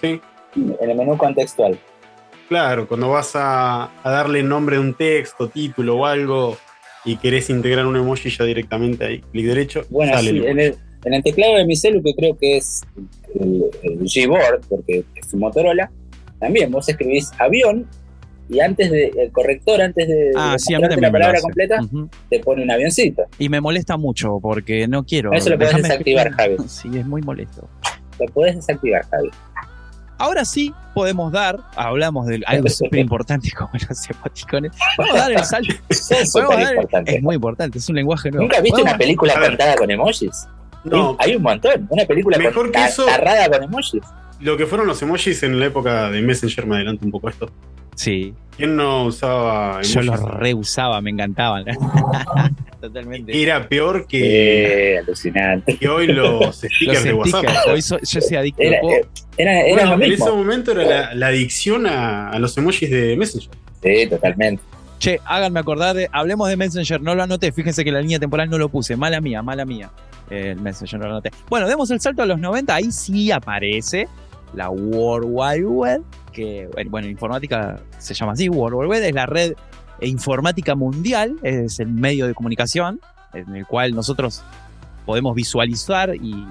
Sí, 0.00 0.20
en 0.54 0.90
el 0.90 0.96
menú 0.96 1.16
contextual. 1.18 1.78
claro, 2.48 2.86
cuando 2.88 3.10
vas 3.10 3.32
a, 3.36 3.90
a 4.02 4.10
darle 4.10 4.42
nombre 4.42 4.76
a 4.76 4.80
un 4.80 4.94
texto, 4.94 5.48
título 5.48 5.96
o 5.96 6.06
algo 6.06 6.56
y 7.04 7.16
querés 7.16 7.50
integrar 7.50 7.86
un 7.86 7.96
emoji 7.96 8.30
ya 8.30 8.44
directamente 8.44 9.04
ahí, 9.04 9.20
clic 9.32 9.46
derecho, 9.46 9.82
Bueno, 9.90 10.14
sale 10.14 10.30
sí, 10.30 10.36
el 10.38 10.44
en 10.46 10.50
emoji. 10.60 10.66
el, 10.66 10.72
en 10.72 10.87
el 11.04 11.22
teclado 11.22 11.56
de 11.56 11.64
mi 11.64 11.76
celu, 11.76 12.02
que 12.02 12.14
creo 12.14 12.36
que 12.36 12.56
es 12.58 12.82
el, 13.38 13.64
el 13.82 13.98
Gboard, 14.00 14.60
porque 14.68 15.04
es 15.14 15.32
un 15.32 15.40
Motorola, 15.40 15.90
también 16.40 16.70
vos 16.70 16.88
escribís 16.88 17.30
avión 17.38 17.86
y 18.50 18.60
antes 18.60 18.90
de 18.90 19.12
el 19.18 19.30
corrector, 19.30 19.80
antes 19.82 20.08
de, 20.08 20.30
Ah, 20.34 20.52
de 20.52 20.58
sí, 20.58 20.72
a 20.74 20.78
mí 20.78 20.86
la 20.88 21.10
palabra 21.10 21.32
hace. 21.34 21.42
completa, 21.42 21.78
te 22.30 22.40
pone 22.40 22.62
un 22.62 22.70
avioncito. 22.70 23.24
Y 23.38 23.48
me 23.48 23.60
molesta 23.60 23.96
mucho 23.98 24.38
porque 24.40 24.88
no 24.88 25.04
quiero. 25.04 25.32
Eso 25.32 25.50
lo 25.50 25.56
podés 25.56 25.70
Déjame 25.72 25.88
desactivar, 25.88 26.26
escribir. 26.28 26.56
Javi. 26.58 26.68
Sí, 26.92 26.98
es 26.98 27.06
muy 27.06 27.20
molesto. 27.22 27.68
Lo 28.18 28.26
podés 28.32 28.56
desactivar, 28.56 29.04
Javi. 29.10 29.28
Ahora 30.20 30.44
sí 30.44 30.72
podemos 30.94 31.30
dar, 31.30 31.58
hablamos 31.76 32.26
de 32.26 32.40
algo 32.46 32.68
súper 32.70 32.98
importante 33.00 33.50
como 33.56 33.70
los 33.74 34.10
emoticones. 34.10 34.72
Vamos 34.96 35.14
a 35.14 35.18
dar 35.18 35.32
el 35.32 35.44
salto. 35.44 35.74
Es 35.90 36.32
Podemos 36.32 36.56
dar- 36.56 36.74
importante. 36.74 37.16
Es 37.16 37.22
muy 37.22 37.34
importante, 37.36 37.78
es 37.78 37.88
un 37.88 37.96
lenguaje 37.96 38.30
nuevo. 38.30 38.42
¿Nunca 38.44 38.60
viste 38.60 38.70
Podemos- 38.80 38.90
una 38.92 38.98
película 38.98 39.32
A 39.34 39.40
ver. 39.40 39.48
contada 39.50 39.76
con 39.76 39.90
emojis? 39.90 40.48
No, 40.84 41.16
Hay 41.18 41.36
un 41.36 41.42
montón. 41.42 41.86
Una 41.90 42.04
película 42.04 42.38
Mejor 42.38 42.54
con, 42.64 42.72
que 42.72 42.84
eso- 42.84 43.04
tarrada 43.06 43.48
con 43.48 43.62
emojis. 43.64 44.02
lo 44.40 44.56
que 44.56 44.66
fueron 44.66 44.86
los 44.86 45.00
emojis 45.02 45.42
en 45.42 45.58
la 45.58 45.66
época 45.66 46.10
de 46.10 46.22
Messenger, 46.22 46.66
me 46.66 46.76
adelanto 46.76 47.04
un 47.04 47.10
poco 47.10 47.28
esto. 47.28 47.50
Sí, 47.96 48.32
¿Quién 48.56 48.76
no 48.76 49.04
usaba 49.06 49.70
emojis? 49.72 49.92
yo 49.94 50.02
los 50.02 50.20
reusaba, 50.20 51.00
me 51.00 51.10
encantaban. 51.10 51.64
Totalmente. 52.80 53.42
Era 53.42 53.68
peor 53.68 54.06
que, 54.06 54.94
Eh, 54.94 54.98
alucinante. 54.98 55.76
que 55.76 55.88
hoy 55.88 56.06
los 56.06 56.56
stickers 56.62 56.86
Los 56.94 57.04
de 57.04 57.12
WhatsApp. 57.12 57.44
hoy 57.72 57.82
so- 57.82 57.98
yo 58.00 58.20
soy 58.20 58.36
adicto. 58.36 58.62
Era, 58.62 58.76
eh, 58.78 59.06
era, 59.36 59.60
era 59.62 59.72
Bueno, 59.74 59.96
lo 59.96 60.04
en 60.04 60.10
mismo. 60.10 60.26
ese 60.26 60.36
momento 60.36 60.72
era 60.72 60.84
la, 60.84 61.14
la 61.14 61.26
adicción 61.28 61.86
a, 61.86 62.30
a 62.30 62.38
los 62.38 62.56
emojis 62.56 62.88
de 62.90 63.16
Messenger. 63.16 63.50
Sí, 63.82 64.06
totalmente. 64.08 64.62
Che, 65.00 65.20
háganme 65.24 65.60
acordar 65.60 65.94
de. 65.94 66.08
Hablemos 66.12 66.48
de 66.48 66.56
Messenger, 66.56 67.00
no 67.00 67.14
lo 67.14 67.22
anoté. 67.22 67.52
Fíjense 67.52 67.84
que 67.84 67.92
la 67.92 68.00
línea 68.00 68.18
temporal 68.18 68.50
no 68.50 68.58
lo 68.58 68.68
puse. 68.68 68.96
Mala 68.96 69.20
mía, 69.20 69.42
mala 69.42 69.64
mía. 69.64 69.90
El 70.30 70.60
Messenger. 70.60 71.00
Bueno, 71.48 71.66
demos 71.68 71.90
el 71.90 72.00
salto 72.00 72.22
a 72.22 72.26
los 72.26 72.38
90. 72.38 72.74
Ahí 72.74 72.92
sí 72.92 73.30
aparece 73.30 74.08
la 74.54 74.70
World 74.70 75.28
Wide 75.30 75.66
Web. 75.66 76.02
Que, 76.32 76.68
bueno, 76.90 77.06
en 77.06 77.12
informática 77.12 77.80
se 77.98 78.14
llama 78.14 78.32
así. 78.32 78.48
World 78.48 78.76
Wide 78.76 78.88
Web 78.88 79.02
es 79.04 79.14
la 79.14 79.26
red 79.26 79.54
informática 80.00 80.74
mundial. 80.74 81.36
Es 81.42 81.80
el 81.80 81.88
medio 81.88 82.26
de 82.26 82.34
comunicación 82.34 83.00
en 83.34 83.54
el 83.54 83.66
cual 83.66 83.94
nosotros 83.94 84.42
podemos 85.06 85.34
visualizar 85.34 86.14
y, 86.14 86.46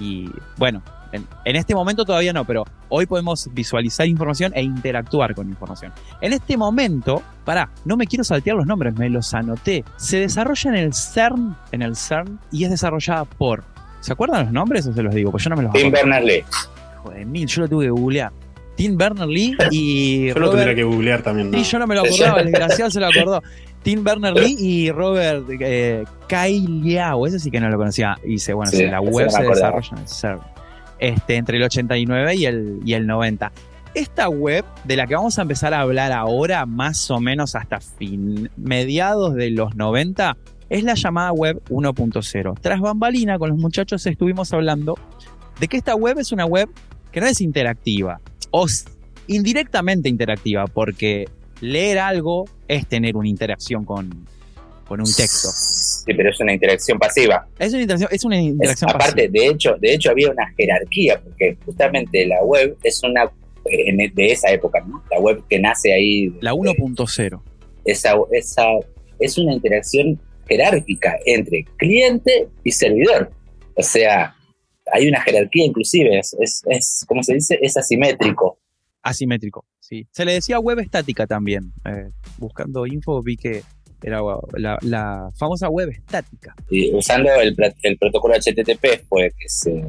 y, 0.00 0.30
bueno, 0.58 0.82
en, 1.12 1.26
en 1.44 1.56
este 1.56 1.74
momento 1.74 2.04
todavía 2.04 2.32
no, 2.32 2.44
pero 2.44 2.64
hoy 2.88 3.06
podemos 3.06 3.48
visualizar 3.52 4.06
información 4.06 4.52
e 4.54 4.62
interactuar 4.62 5.34
con 5.34 5.48
información. 5.48 5.92
En 6.20 6.32
este 6.32 6.56
momento, 6.56 7.22
pará, 7.44 7.68
no 7.84 7.96
me 7.96 8.06
quiero 8.06 8.24
saltear 8.24 8.56
los 8.56 8.66
nombres, 8.66 8.94
me 8.96 9.08
los 9.10 9.32
anoté. 9.34 9.84
Se 9.96 10.18
desarrolla 10.18 10.70
en 10.70 10.76
el 10.76 10.94
CERN, 10.94 11.54
en 11.72 11.82
el 11.82 11.96
CERN, 11.96 12.38
y 12.50 12.64
es 12.64 12.70
desarrollada 12.70 13.24
por. 13.24 13.64
¿Se 14.00 14.12
acuerdan 14.12 14.44
los 14.46 14.52
nombres 14.52 14.86
o 14.86 14.92
se 14.92 15.02
los 15.02 15.14
digo? 15.14 15.30
Pues 15.30 15.44
yo 15.44 15.50
no 15.50 15.56
me 15.56 15.62
los 15.62 15.72
Tim. 15.72 15.92
Berners-Lee. 15.92 16.44
Joder, 17.02 17.26
mil, 17.26 17.46
yo 17.46 17.62
lo 17.62 17.68
tuve 17.68 17.84
que 17.84 17.90
googlear. 17.90 18.32
Tim 18.74 18.96
Berners-Lee 18.96 19.56
y 19.70 20.26
Yo 20.28 20.34
lo 20.34 20.46
Robert- 20.46 20.56
tendría 20.56 20.74
que 20.74 20.82
googlear 20.82 21.22
también. 21.22 21.50
¿no? 21.50 21.58
Sí, 21.58 21.64
yo 21.64 21.78
no 21.78 21.86
me 21.86 21.94
lo 21.94 22.00
acordaba, 22.02 22.40
el 22.40 22.46
desgraciado 22.46 22.90
se 22.90 23.00
lo 23.00 23.06
acordó. 23.06 23.42
Tim 23.82 24.02
Berners-Lee 24.02 24.56
y 24.58 24.90
Robert 24.90 25.44
eh, 25.60 26.04
Kai 26.28 26.60
Liao, 26.66 27.26
ese 27.26 27.38
sí 27.38 27.50
que 27.50 27.60
no 27.60 27.68
lo 27.68 27.76
conocía. 27.76 28.16
Y 28.24 28.28
dice, 28.30 28.54
bueno, 28.54 28.70
Sí, 28.70 28.86
la 28.86 29.00
web 29.00 29.28
se 29.30 29.42
desarrolla 29.42 29.88
en 29.92 29.98
el 29.98 30.08
CERN. 30.08 30.40
Este, 31.02 31.34
entre 31.34 31.56
el 31.56 31.64
89 31.64 32.36
y 32.36 32.46
el, 32.46 32.78
y 32.84 32.92
el 32.92 33.08
90. 33.08 33.50
Esta 33.92 34.28
web, 34.28 34.64
de 34.84 34.94
la 34.94 35.08
que 35.08 35.16
vamos 35.16 35.36
a 35.36 35.42
empezar 35.42 35.74
a 35.74 35.80
hablar 35.80 36.12
ahora, 36.12 36.64
más 36.64 37.10
o 37.10 37.18
menos 37.18 37.56
hasta 37.56 37.80
fin, 37.80 38.48
mediados 38.56 39.34
de 39.34 39.50
los 39.50 39.74
90, 39.74 40.36
es 40.70 40.84
la 40.84 40.94
llamada 40.94 41.32
web 41.32 41.60
1.0. 41.70 42.56
Tras 42.60 42.80
bambalina, 42.80 43.36
con 43.36 43.50
los 43.50 43.58
muchachos 43.58 44.06
estuvimos 44.06 44.52
hablando 44.52 44.96
de 45.58 45.66
que 45.66 45.76
esta 45.76 45.96
web 45.96 46.20
es 46.20 46.30
una 46.30 46.46
web 46.46 46.68
que 47.10 47.20
no 47.20 47.26
es 47.26 47.40
interactiva, 47.40 48.20
o 48.52 48.66
indirectamente 49.26 50.08
interactiva, 50.08 50.68
porque 50.68 51.28
leer 51.60 51.98
algo 51.98 52.44
es 52.68 52.86
tener 52.86 53.16
una 53.16 53.28
interacción 53.28 53.84
con, 53.84 54.28
con 54.86 55.00
un 55.00 55.12
texto. 55.12 55.48
Sí, 56.04 56.14
pero 56.14 56.30
es 56.30 56.40
una 56.40 56.52
interacción 56.52 56.98
pasiva. 56.98 57.46
Es 57.58 57.72
una 57.72 57.82
interacción, 57.82 58.10
es 58.12 58.24
una 58.24 58.38
Es- 58.38 58.44
interacción 58.44 58.90
aparte, 58.90 59.28
de 59.28 59.46
hecho, 59.46 59.76
de 59.80 59.94
hecho 59.94 60.10
había 60.10 60.30
una 60.30 60.52
jerarquía, 60.56 61.20
porque 61.22 61.56
justamente 61.64 62.26
la 62.26 62.42
web 62.44 62.76
es 62.82 63.00
una 63.04 63.24
eh, 63.64 63.84
en- 63.90 64.12
de 64.14 64.32
esa 64.32 64.50
época, 64.50 64.80
¿no? 64.80 65.02
La 65.10 65.20
web 65.20 65.44
que 65.48 65.58
nace 65.60 65.92
ahí. 65.94 66.34
La 66.40 66.52
1.0. 66.54 67.40
Esa, 67.84 68.14
esa 68.32 68.64
es 69.20 69.38
una 69.38 69.52
interacción 69.54 70.20
jerárquica 70.48 71.16
entre 71.26 71.64
cliente 71.76 72.48
y 72.64 72.72
servidor. 72.72 73.30
O 73.76 73.82
sea, 73.84 74.34
hay 74.92 75.06
una 75.08 75.20
jerarquía 75.20 75.64
inclusive, 75.64 76.18
es, 76.18 76.36
es, 76.40 76.62
es 76.68 77.04
¿cómo 77.06 77.22
se 77.22 77.34
dice? 77.34 77.56
Es 77.62 77.76
asimétrico. 77.76 78.58
Asimétrico, 79.04 79.64
sí. 79.80 80.06
Se 80.10 80.24
le 80.24 80.32
decía 80.34 80.58
web 80.58 80.78
estática 80.80 81.26
también. 81.26 81.72
Eh, 81.84 82.10
buscando 82.38 82.86
info 82.86 83.22
vi 83.22 83.36
que 83.36 83.62
era 84.02 84.20
la, 84.54 84.78
la 84.82 85.30
famosa 85.36 85.68
web 85.68 85.90
estática. 85.90 86.54
Y 86.70 86.94
usando 86.94 87.30
el, 87.40 87.54
protocolo 87.98 88.34
HTTP 88.34 89.06
fue 89.08 89.32
que 89.38 89.48
se, 89.48 89.88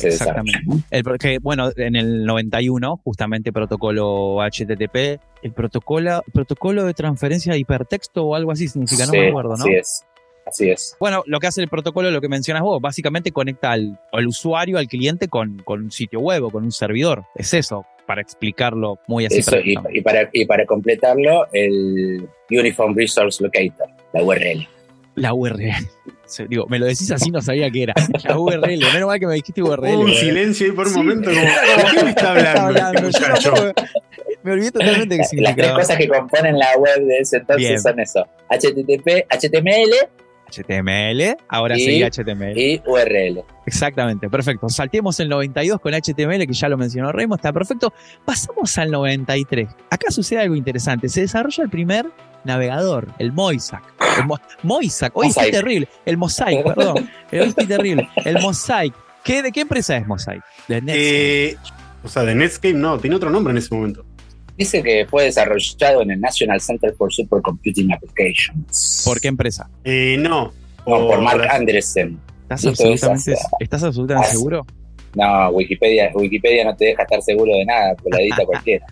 Exactamente. 0.00 0.60
El, 0.90 1.04
que, 1.18 1.38
bueno, 1.38 1.70
en 1.76 1.96
el 1.96 2.24
91, 2.24 3.00
justamente 3.04 3.52
protocolo 3.52 4.38
HTTP, 4.40 5.20
el 5.42 5.52
protocolo, 5.52 6.22
protocolo 6.32 6.84
de 6.84 6.94
transferencia 6.94 7.52
de 7.52 7.58
hipertexto 7.58 8.24
o 8.24 8.34
algo 8.34 8.52
así 8.52 8.68
significa, 8.68 9.06
no 9.06 9.12
Sí, 9.12 9.18
me 9.18 9.28
acuerdo, 9.28 9.56
¿no? 9.56 9.64
Así 9.64 9.74
es. 9.74 10.04
Así 10.44 10.70
es. 10.70 10.96
Bueno, 10.98 11.22
lo 11.26 11.38
que 11.38 11.46
hace 11.46 11.62
el 11.62 11.68
protocolo, 11.68 12.10
lo 12.10 12.20
que 12.20 12.28
mencionas 12.28 12.62
vos, 12.62 12.80
básicamente 12.80 13.30
conecta 13.30 13.70
al, 13.70 14.00
al 14.12 14.26
usuario, 14.26 14.78
al 14.78 14.88
cliente 14.88 15.28
con, 15.28 15.58
con 15.58 15.84
un 15.84 15.90
sitio 15.92 16.20
web 16.20 16.44
o 16.44 16.50
con 16.50 16.64
un 16.64 16.72
servidor. 16.72 17.24
Es 17.36 17.54
eso, 17.54 17.86
para 18.12 18.20
explicarlo 18.20 18.98
muy 19.06 19.24
así. 19.24 19.38
Eso, 19.38 19.56
y, 19.64 19.74
para, 20.02 20.28
y 20.34 20.44
para 20.44 20.66
completarlo, 20.66 21.46
el 21.54 22.28
Uniform 22.50 22.94
Resource 22.94 23.42
Locator, 23.42 23.88
la 24.12 24.22
URL. 24.22 24.68
La 25.14 25.32
URL. 25.32 25.72
Digo, 26.50 26.66
me 26.68 26.78
lo 26.78 26.84
decís 26.84 27.10
así, 27.10 27.30
no 27.30 27.40
sabía 27.40 27.70
qué 27.70 27.84
era. 27.84 27.94
La 28.24 28.38
URL. 28.38 28.60
Menos 28.92 29.06
mal 29.06 29.18
que 29.18 29.26
me 29.26 29.34
dijiste 29.36 29.62
URL. 29.62 29.94
Hubo 29.96 30.00
un 30.02 30.12
silencio 30.12 30.66
ahí 30.66 30.72
por 30.72 30.86
un 30.88 30.92
Sí. 30.92 30.98
momento. 30.98 31.30
Como, 31.30 31.40
¿De 31.92 31.96
qué 31.96 32.04
me 32.04 32.10
está 32.10 32.66
hablando, 32.66 33.08
este 33.08 33.22
Yo 33.42 33.52
me 34.42 34.52
olvidé 34.52 34.70
totalmente 34.72 35.18
que 35.30 35.40
Las 35.40 35.56
tres 35.56 35.72
cosas 35.72 35.96
que 35.96 36.08
componen 36.08 36.58
la 36.58 36.76
web 36.76 37.00
de 37.06 37.16
ese 37.18 37.38
entonces 37.38 37.66
Bien. 37.66 37.80
son 37.80 37.98
eso: 37.98 38.26
HTTP, 38.50 39.24
HTML 39.30 39.94
HTML, 40.52 41.36
ahora 41.48 41.76
Y- 41.76 41.80
sí 41.84 42.02
HTML. 42.02 42.58
y 42.58 42.82
URL. 42.86 43.44
Exactamente, 43.66 44.28
perfecto. 44.28 44.68
Saltemos 44.68 45.18
el 45.20 45.28
92 45.28 45.80
con 45.80 45.94
HTML, 45.94 46.46
que 46.46 46.52
ya 46.52 46.68
lo 46.68 46.76
mencionó 46.76 47.12
Remo, 47.12 47.36
está 47.36 47.52
perfecto. 47.52 47.92
Pasamos 48.24 48.76
al 48.78 48.90
93. 48.90 49.68
Acá 49.90 50.10
sucede 50.10 50.40
algo 50.40 50.54
interesante. 50.56 51.08
Se 51.08 51.20
desarrolla 51.22 51.64
el 51.64 51.70
primer 51.70 52.06
navegador, 52.44 53.08
el 53.18 53.32
Mosaic. 53.32 53.82
El 54.18 54.26
Mo- 54.26 54.40
Mosaic, 54.62 55.16
hoy 55.16 55.28
Mosaic. 55.28 55.52
terrible. 55.52 55.88
El 56.04 56.16
Mosaic, 56.16 56.62
perdón. 56.74 57.08
Hoy 57.32 57.38
estoy 57.38 57.66
terrible. 57.66 58.08
El 58.24 58.40
Mosaic. 58.40 58.94
¿Qué, 59.24 59.42
¿De 59.42 59.52
qué 59.52 59.60
empresa 59.60 59.96
es 59.96 60.06
Mosaic? 60.06 60.42
De 60.66 60.80
Netscape. 60.82 61.48
Eh, 61.50 61.56
o 62.02 62.08
sea, 62.08 62.24
de 62.24 62.34
Netscape 62.34 62.74
no, 62.74 62.98
tiene 62.98 63.14
otro 63.16 63.30
nombre 63.30 63.52
en 63.52 63.58
ese 63.58 63.72
momento. 63.72 64.04
Dice 64.56 64.82
que 64.82 65.06
fue 65.08 65.24
desarrollado 65.24 66.02
en 66.02 66.10
el 66.12 66.20
National 66.20 66.60
Center 66.60 66.94
for 66.94 67.12
Supercomputing 67.12 67.92
Applications. 67.92 69.02
¿Por 69.04 69.20
qué 69.20 69.28
empresa? 69.28 69.68
Eh, 69.84 70.16
no. 70.20 70.52
No, 70.86 71.06
por 71.06 71.20
Mark 71.22 71.46
Andressen. 71.50 72.18
¿Estás 72.42 72.66
absolutamente, 72.66 73.32
esas- 73.32 73.46
¿estás 73.60 73.82
absolutamente 73.82 74.26
as- 74.28 74.32
seguro? 74.32 74.66
No, 75.14 75.48
Wikipedia, 75.50 76.10
Wikipedia 76.14 76.64
no 76.64 76.74
te 76.76 76.86
deja 76.86 77.02
estar 77.02 77.22
seguro 77.22 77.52
de 77.56 77.64
nada, 77.64 77.94
porque 77.94 78.10
la 78.10 78.20
edita 78.22 78.44
cualquiera. 78.46 78.86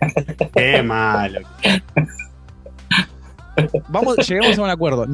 Qué 0.54 0.82
malo. 0.82 1.40
Vamos, 3.88 4.16
lleguemos 4.28 4.58
a 4.58 4.62
un 4.62 4.70
acuerdo. 4.70 5.06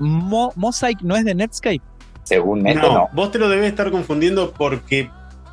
Mo- 0.00 0.52
Mosaic 0.56 1.00
no 1.02 1.16
es 1.16 1.24
de 1.24 1.34
Netscape. 1.34 1.80
Según 2.24 2.66
esto, 2.66 2.80
No, 2.82 2.92
no. 2.94 3.08
vos 3.12 3.30
te 3.30 3.38
lo 3.38 3.48
debes 3.48 3.68
estar 3.68 3.90
confundiendo 3.90 4.52
porque 4.52 5.10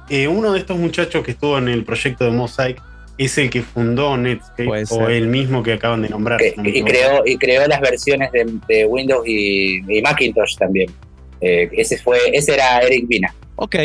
eh, 0.10 0.28
uno 0.28 0.52
de 0.54 0.60
estos 0.60 0.78
muchachos 0.78 1.24
que 1.24 1.32
estuvo 1.32 1.58
en 1.58 1.68
el 1.68 1.84
proyecto 1.84 2.24
de 2.26 2.32
Mosaic 2.32 2.82
es 3.26 3.38
el 3.38 3.50
que 3.50 3.62
fundó 3.62 4.16
Netscape 4.18 4.66
Puede 4.66 4.84
o 4.84 4.86
ser. 4.88 5.12
el 5.12 5.28
mismo 5.28 5.62
que 5.64 5.74
acaban 5.74 6.02
de 6.02 6.10
nombrar. 6.10 6.40
Que- 6.40 6.54
no 6.58 6.68
y, 6.68 6.82
creó, 6.84 7.24
y 7.26 7.38
creó 7.38 7.68
las 7.68 7.82
versiones 7.82 8.32
de, 8.32 8.46
de 8.68 8.86
Windows 8.86 9.28
y, 9.28 9.78
y 9.98 10.02
Macintosh 10.02 10.58
también. 10.58 10.90
Eh, 11.42 11.70
ese 11.74 11.98
fue, 11.98 12.18
ese 12.34 12.54
era 12.54 12.80
Eric 12.82 13.08
Vina. 13.08 13.34
Ok. 13.56 13.76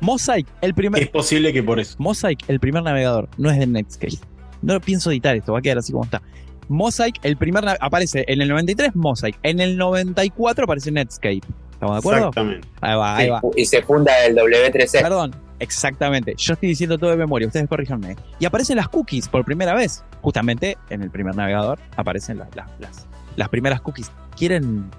Mosaic, 0.00 0.46
el 0.60 0.74
primer. 0.74 1.02
Es 1.02 1.08
posible 1.08 1.52
que 1.52 1.62
por 1.62 1.80
eso. 1.80 1.94
Mosaic, 1.98 2.38
el 2.48 2.60
primer 2.60 2.82
navegador, 2.82 3.28
no 3.38 3.50
es 3.50 3.58
de 3.58 3.66
Netscape. 3.66 4.14
No 4.62 4.80
pienso 4.80 5.10
editar 5.10 5.34
esto, 5.36 5.52
va 5.52 5.58
a 5.60 5.62
quedar 5.62 5.78
así 5.78 5.92
como 5.92 6.04
está. 6.04 6.20
Mosaic, 6.68 7.16
el 7.22 7.36
primer 7.36 7.64
aparece 7.80 8.24
en 8.28 8.40
el 8.42 8.48
93 8.48 8.94
Mosaic, 8.96 9.38
en 9.42 9.60
el 9.60 9.76
94 9.76 10.64
aparece 10.64 10.90
Netscape. 10.90 11.40
¿Estamos 11.72 11.94
de 11.96 11.98
acuerdo? 11.98 12.28
Exactamente. 12.28 12.68
Ahí 12.80 12.96
va, 12.96 13.16
ahí 13.16 13.24
Sí, 13.26 13.30
va. 13.30 13.40
y 13.56 13.66
se 13.66 13.82
funda 13.82 14.12
el 14.24 14.34
W3C. 14.36 15.02
Perdón, 15.02 15.34
exactamente. 15.58 16.34
Yo 16.36 16.54
estoy 16.54 16.68
diciendo 16.70 16.98
todo 16.98 17.10
de 17.10 17.16
memoria, 17.16 17.46
ustedes 17.46 17.68
corríjanme. 17.68 18.16
Y 18.38 18.44
aparecen 18.46 18.76
las 18.76 18.88
cookies 18.88 19.28
por 19.28 19.44
primera 19.44 19.74
vez. 19.74 20.04
Justamente 20.22 20.76
en 20.90 21.02
el 21.02 21.10
primer 21.10 21.34
navegador 21.36 21.78
aparecen 21.96 22.38
las, 22.38 22.48
las, 22.56 22.68
las, 22.78 23.06
las 23.36 23.48
primeras 23.48 23.80
cookies. 23.80 24.10
¿Quieren 24.36 24.90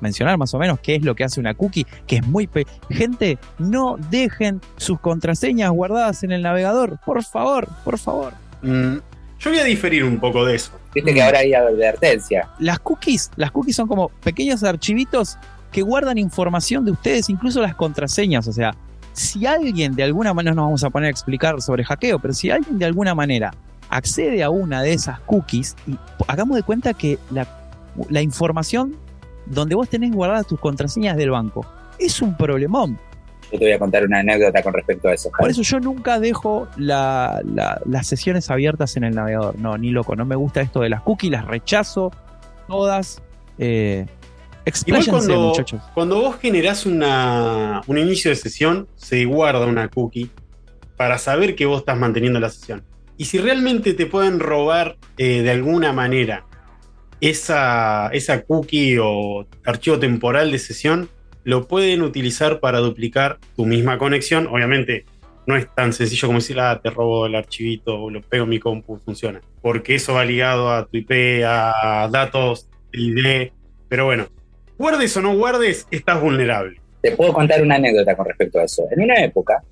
mencionar 0.00 0.36
más 0.38 0.52
o 0.54 0.58
menos 0.58 0.78
qué 0.80 0.94
es 0.96 1.02
lo 1.02 1.14
que 1.14 1.24
hace 1.24 1.40
una 1.40 1.54
cookie? 1.54 1.86
Que 2.06 2.16
es 2.16 2.26
muy... 2.26 2.46
pe- 2.46 2.66
Gente, 2.90 3.38
no 3.58 3.96
dejen 4.10 4.60
sus 4.76 5.00
contraseñas 5.00 5.70
guardadas 5.70 6.22
en 6.22 6.32
el 6.32 6.42
navegador. 6.42 6.98
Por 7.04 7.22
favor, 7.24 7.68
por 7.84 7.98
favor. 7.98 8.32
Mm, 8.62 8.96
yo 9.38 9.50
voy 9.50 9.58
a 9.58 9.64
diferir 9.64 10.04
un 10.04 10.18
poco 10.18 10.44
de 10.44 10.56
eso. 10.56 10.72
Viste 10.94 11.12
que 11.12 11.22
ahora 11.22 11.40
hay 11.40 11.52
advertencia. 11.52 12.48
Las 12.58 12.78
cookies, 12.78 13.30
las 13.36 13.50
cookies 13.50 13.76
son 13.76 13.86
como 13.86 14.08
pequeños 14.08 14.62
archivitos 14.64 15.36
que 15.72 15.82
guardan 15.82 16.16
información 16.16 16.84
de 16.86 16.92
ustedes, 16.92 17.28
incluso 17.28 17.60
las 17.60 17.74
contraseñas. 17.74 18.48
O 18.48 18.52
sea, 18.52 18.74
si 19.16 19.46
alguien 19.46 19.94
de 19.94 20.02
alguna 20.04 20.34
manera, 20.34 20.54
no 20.54 20.62
nos 20.62 20.66
vamos 20.68 20.84
a 20.84 20.90
poner 20.90 21.06
a 21.08 21.10
explicar 21.10 21.60
sobre 21.62 21.84
hackeo, 21.84 22.18
pero 22.18 22.34
si 22.34 22.50
alguien 22.50 22.78
de 22.78 22.84
alguna 22.84 23.14
manera 23.14 23.52
accede 23.88 24.42
a 24.42 24.50
una 24.50 24.82
de 24.82 24.92
esas 24.92 25.20
cookies, 25.20 25.74
y 25.86 25.96
hagamos 26.28 26.56
de 26.56 26.62
cuenta 26.62 26.92
que 26.94 27.18
la, 27.30 27.46
la 28.10 28.20
información 28.20 28.94
donde 29.46 29.74
vos 29.74 29.88
tenés 29.88 30.12
guardadas 30.12 30.46
tus 30.46 30.60
contraseñas 30.60 31.16
del 31.16 31.30
banco 31.30 31.64
es 31.98 32.20
un 32.20 32.36
problemón. 32.36 32.98
Yo 33.52 33.58
te 33.60 33.64
voy 33.64 33.72
a 33.72 33.78
contar 33.78 34.04
una 34.04 34.18
anécdota 34.18 34.60
con 34.60 34.74
respecto 34.74 35.08
a 35.08 35.14
eso. 35.14 35.30
Por 35.38 35.48
eso 35.48 35.62
yo 35.62 35.78
nunca 35.78 36.18
dejo 36.18 36.66
la- 36.76 37.40
la- 37.44 37.80
las 37.86 38.08
sesiones 38.08 38.50
abiertas 38.50 38.96
en 38.96 39.04
el 39.04 39.14
navegador. 39.14 39.56
No, 39.58 39.78
ni 39.78 39.90
loco. 39.90 40.16
No 40.16 40.24
me 40.24 40.34
gusta 40.34 40.60
esto 40.60 40.80
de 40.80 40.88
las 40.88 41.00
cookies, 41.02 41.30
las 41.30 41.44
rechazo 41.46 42.10
todas. 42.66 43.22
Eh, 43.58 44.06
Expláyense, 44.66 45.10
cuando- 45.10 45.40
muchachos. 45.48 45.80
Cuando 45.94 46.20
vos 46.20 46.36
generás 46.40 46.84
una, 46.86 47.80
un 47.86 47.98
inicio 47.98 48.30
de 48.30 48.36
sesión, 48.36 48.88
se 48.96 49.24
guarda 49.24 49.64
una 49.66 49.88
cookie 49.88 50.30
para 50.96 51.18
saber 51.18 51.54
que 51.54 51.66
vos 51.66 51.80
estás 51.80 51.96
manteniendo 51.98 52.40
la 52.40 52.50
sesión. 52.50 52.82
Y 53.16 53.24
si 53.26 53.38
realmente 53.38 53.94
te 53.94 54.06
pueden 54.06 54.40
robar 54.40 54.96
eh, 55.16 55.42
de 55.42 55.50
alguna 55.50 55.92
manera 55.92 56.44
esa, 57.20 58.08
esa 58.12 58.42
cookie 58.42 58.98
o 59.00 59.46
archivo 59.64 59.98
temporal 59.98 60.50
de 60.50 60.58
sesión, 60.58 61.08
lo 61.44 61.66
pueden 61.68 62.02
utilizar 62.02 62.60
para 62.60 62.80
duplicar 62.80 63.38
tu 63.56 63.64
misma 63.64 63.98
conexión. 63.98 64.48
Obviamente 64.48 65.06
no 65.46 65.56
es 65.56 65.72
tan 65.74 65.92
sencillo 65.92 66.26
como 66.26 66.40
decir, 66.40 66.58
ah, 66.58 66.80
te 66.82 66.90
robo 66.90 67.26
el 67.26 67.36
archivito 67.36 68.02
o 68.02 68.10
lo 68.10 68.20
pego 68.20 68.44
en 68.44 68.50
mi 68.50 68.58
compu, 68.58 68.98
funciona. 69.04 69.40
Porque 69.62 69.94
eso 69.94 70.14
va 70.14 70.24
ligado 70.24 70.70
a 70.72 70.86
tu 70.86 70.96
IP, 70.96 71.44
a 71.46 72.08
datos, 72.10 72.68
ID. 72.92 73.52
Pero 73.88 74.06
bueno, 74.06 74.26
guardes 74.78 75.16
o 75.16 75.22
no 75.22 75.36
guardes, 75.36 75.86
estás 75.90 76.20
vulnerable. 76.20 76.80
Te 77.00 77.12
puedo 77.12 77.32
contar 77.32 77.62
una 77.62 77.76
anécdota 77.76 78.16
con 78.16 78.26
respecto 78.26 78.58
a 78.58 78.64
eso. 78.64 78.86
En 78.90 79.02
una 79.02 79.22
época 79.22 79.62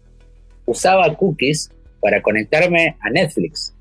usaba 0.67 1.15
cookies 1.15 1.71
para 2.01 2.23
conectarme 2.23 2.97
a 3.01 3.11
Netflix. 3.11 3.75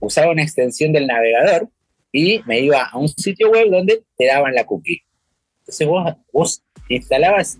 Usaba 0.00 0.32
una 0.32 0.42
extensión 0.42 0.92
del 0.92 1.06
navegador 1.06 1.68
y 2.10 2.42
me 2.46 2.60
iba 2.60 2.84
a 2.84 2.98
un 2.98 3.08
sitio 3.08 3.50
web 3.50 3.70
donde 3.70 4.02
te 4.16 4.26
daban 4.26 4.54
la 4.54 4.64
cookie. 4.64 5.02
Entonces 5.60 5.86
vos, 5.86 6.16
vos 6.32 6.62
instalabas, 6.88 7.58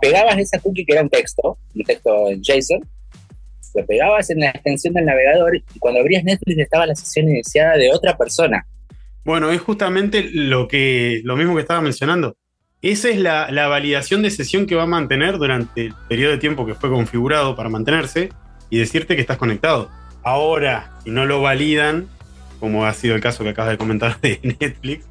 pegabas 0.00 0.38
esa 0.38 0.58
cookie 0.58 0.84
que 0.84 0.94
era 0.94 1.02
un 1.02 1.10
texto, 1.10 1.58
un 1.74 1.82
texto 1.84 2.28
en 2.30 2.42
JSON, 2.42 2.80
lo 3.74 3.86
pegabas 3.86 4.30
en 4.30 4.40
la 4.40 4.50
extensión 4.50 4.94
del 4.94 5.06
navegador 5.06 5.56
y 5.56 5.78
cuando 5.78 6.00
abrías 6.00 6.24
Netflix 6.24 6.58
estaba 6.58 6.86
la 6.86 6.94
sesión 6.94 7.28
iniciada 7.28 7.76
de 7.76 7.90
otra 7.90 8.16
persona. 8.16 8.66
Bueno, 9.24 9.50
es 9.50 9.60
justamente 9.60 10.28
lo 10.32 10.68
que 10.68 11.20
lo 11.24 11.36
mismo 11.36 11.54
que 11.54 11.60
estaba 11.60 11.80
mencionando. 11.80 12.36
Esa 12.80 13.08
es 13.10 13.18
la, 13.18 13.50
la 13.52 13.68
validación 13.68 14.22
de 14.22 14.30
sesión 14.30 14.66
que 14.66 14.74
va 14.74 14.82
a 14.82 14.86
mantener 14.86 15.38
durante 15.38 15.86
el 15.86 15.94
periodo 16.08 16.32
de 16.32 16.38
tiempo 16.38 16.66
que 16.66 16.74
fue 16.74 16.90
configurado 16.90 17.54
para 17.54 17.68
mantenerse 17.68 18.30
y 18.70 18.78
decirte 18.78 19.14
que 19.14 19.20
estás 19.20 19.38
conectado. 19.38 19.88
Ahora, 20.24 20.92
si 21.04 21.10
no 21.10 21.24
lo 21.24 21.40
validan, 21.40 22.08
como 22.58 22.84
ha 22.84 22.92
sido 22.94 23.14
el 23.14 23.20
caso 23.20 23.44
que 23.44 23.50
acabas 23.50 23.72
de 23.72 23.78
comentar 23.78 24.20
de 24.20 24.40
Netflix, 24.60 25.06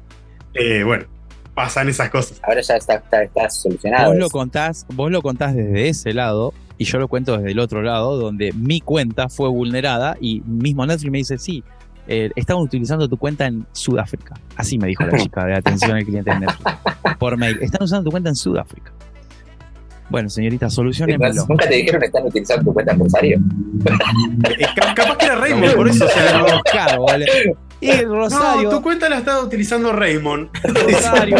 eh, 0.52 0.82
bueno, 0.84 1.06
pasan 1.54 1.88
esas 1.88 2.10
cosas. 2.10 2.40
Ahora 2.42 2.60
ya 2.60 2.76
está, 2.76 2.96
está, 2.96 3.22
está 3.22 3.48
solucionado. 3.48 4.10
Vos 4.10 4.18
lo 4.18 4.28
contás, 4.28 4.86
vos 4.92 5.10
lo 5.10 5.22
contás 5.22 5.54
desde 5.54 5.88
ese 5.88 6.12
lado 6.12 6.52
y 6.78 6.84
yo 6.84 6.98
lo 6.98 7.08
cuento 7.08 7.36
desde 7.36 7.52
el 7.52 7.58
otro 7.58 7.82
lado, 7.82 8.16
donde 8.16 8.52
mi 8.52 8.80
cuenta 8.80 9.28
fue 9.28 9.48
vulnerada 9.48 10.16
y 10.20 10.40
mismo 10.40 10.84
Netflix 10.84 11.10
me 11.10 11.18
dice, 11.18 11.38
sí, 11.38 11.62
eh, 12.08 12.30
estaban 12.36 12.62
utilizando 12.62 13.08
tu 13.08 13.16
cuenta 13.16 13.46
en 13.46 13.66
Sudáfrica. 13.72 14.34
Así 14.56 14.78
me 14.78 14.88
dijo 14.88 15.04
la 15.04 15.16
chica 15.18 15.44
de 15.44 15.54
atención 15.56 15.92
al 15.96 16.04
cliente 16.04 16.30
de 16.30 16.40
Netflix. 16.40 16.72
Por 17.18 17.36
mail. 17.36 17.58
Están 17.60 17.82
usando 17.84 18.04
tu 18.04 18.10
cuenta 18.10 18.28
en 18.28 18.36
Sudáfrica. 18.36 18.92
Bueno, 20.10 20.28
señorita, 20.28 20.68
solucionémoslo. 20.68 21.46
Nunca 21.48 21.66
te 21.68 21.76
dijeron 21.76 22.00
que 22.00 22.06
están 22.08 22.26
utilizando 22.26 22.64
tu 22.64 22.74
cuenta 22.74 22.92
en 22.92 22.98
Rosario. 23.00 23.40
Eh, 24.58 24.66
ca- 24.76 24.94
capaz 24.94 25.16
que 25.16 25.24
era 25.24 25.36
Raymond, 25.36 25.74
por 25.74 25.88
eso. 25.88 26.04
O 26.04 26.08
sea, 26.08 26.38
no, 26.38 26.46
Claro, 26.70 27.00
boludo. 27.02 27.26
Y 27.80 27.92
Rosario, 28.04 28.62
no, 28.64 28.70
tu 28.76 28.82
cuenta 28.82 29.08
la 29.08 29.18
estaba 29.18 29.40
utilizando 29.42 29.90
Raymond. 29.92 30.50
Rosario, 30.62 31.36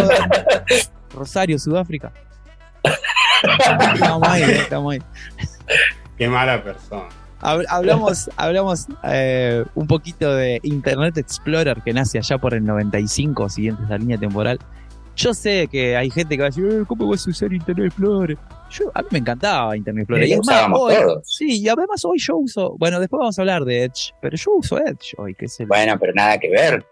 Rosario, 1.15 1.59
Sudáfrica. 1.59 2.13
Estamos 3.95 4.29
ahí, 4.29 4.43
estamos 4.43 4.93
ahí. 4.95 5.03
Qué 6.17 6.29
mala 6.29 6.63
persona. 6.65 7.09
Hab- 7.43 7.67
Hablamos, 7.69 8.31
hablamos 8.37 8.87
eh, 9.05 9.65
un 9.75 9.87
poquito 9.87 10.35
de 10.35 10.61
Internet 10.63 11.19
Explorer 11.19 11.83
que 11.85 11.93
nace 11.93 12.19
allá 12.19 12.39
por 12.39 12.55
el 12.55 12.65
95, 12.65 13.49
siguiente 13.49 13.83
esa 13.85 13.99
línea 13.99 14.17
temporal. 14.19 14.59
Yo 15.15 15.35
sé 15.35 15.69
que 15.71 15.95
hay 15.95 16.09
gente 16.09 16.37
que 16.37 16.41
va 16.41 16.47
a 16.47 16.51
decir, 16.51 16.65
"Eh, 16.67 16.85
¿cómo 16.87 17.07
vas 17.07 17.27
a 17.27 17.31
usar 17.31 17.53
Internet 17.53 17.87
Explorer? 17.89 18.39
Yo, 18.71 18.91
a 18.95 19.03
mí 19.03 19.09
me 19.11 19.19
encantaba 19.19 19.77
Internet 19.77 20.09
Explorer. 20.09 20.25
Sí, 20.27 20.31
y 20.31 20.35
lo 20.37 20.41
es 20.41 20.47
más, 20.47 20.57
usábamos 20.57 20.81
hoy, 20.81 20.95
todos. 20.95 21.23
sí, 21.37 21.61
y 21.63 21.69
además 21.69 22.05
hoy 22.07 22.19
yo 22.19 22.37
uso, 22.39 22.77
bueno, 22.79 22.99
después 22.99 23.19
vamos 23.19 23.39
a 23.39 23.43
hablar 23.43 23.65
de 23.67 23.85
Edge, 23.85 24.15
pero 24.23 24.37
yo 24.37 24.53
uso 24.57 24.79
Edge 24.79 25.13
hoy, 25.19 25.35
que 25.35 25.45
es 25.45 25.61
el... 25.61 25.67
Bueno, 25.67 25.99
pero 26.01 26.15
nada 26.15 26.39
que 26.39 26.49
ver. 26.49 26.87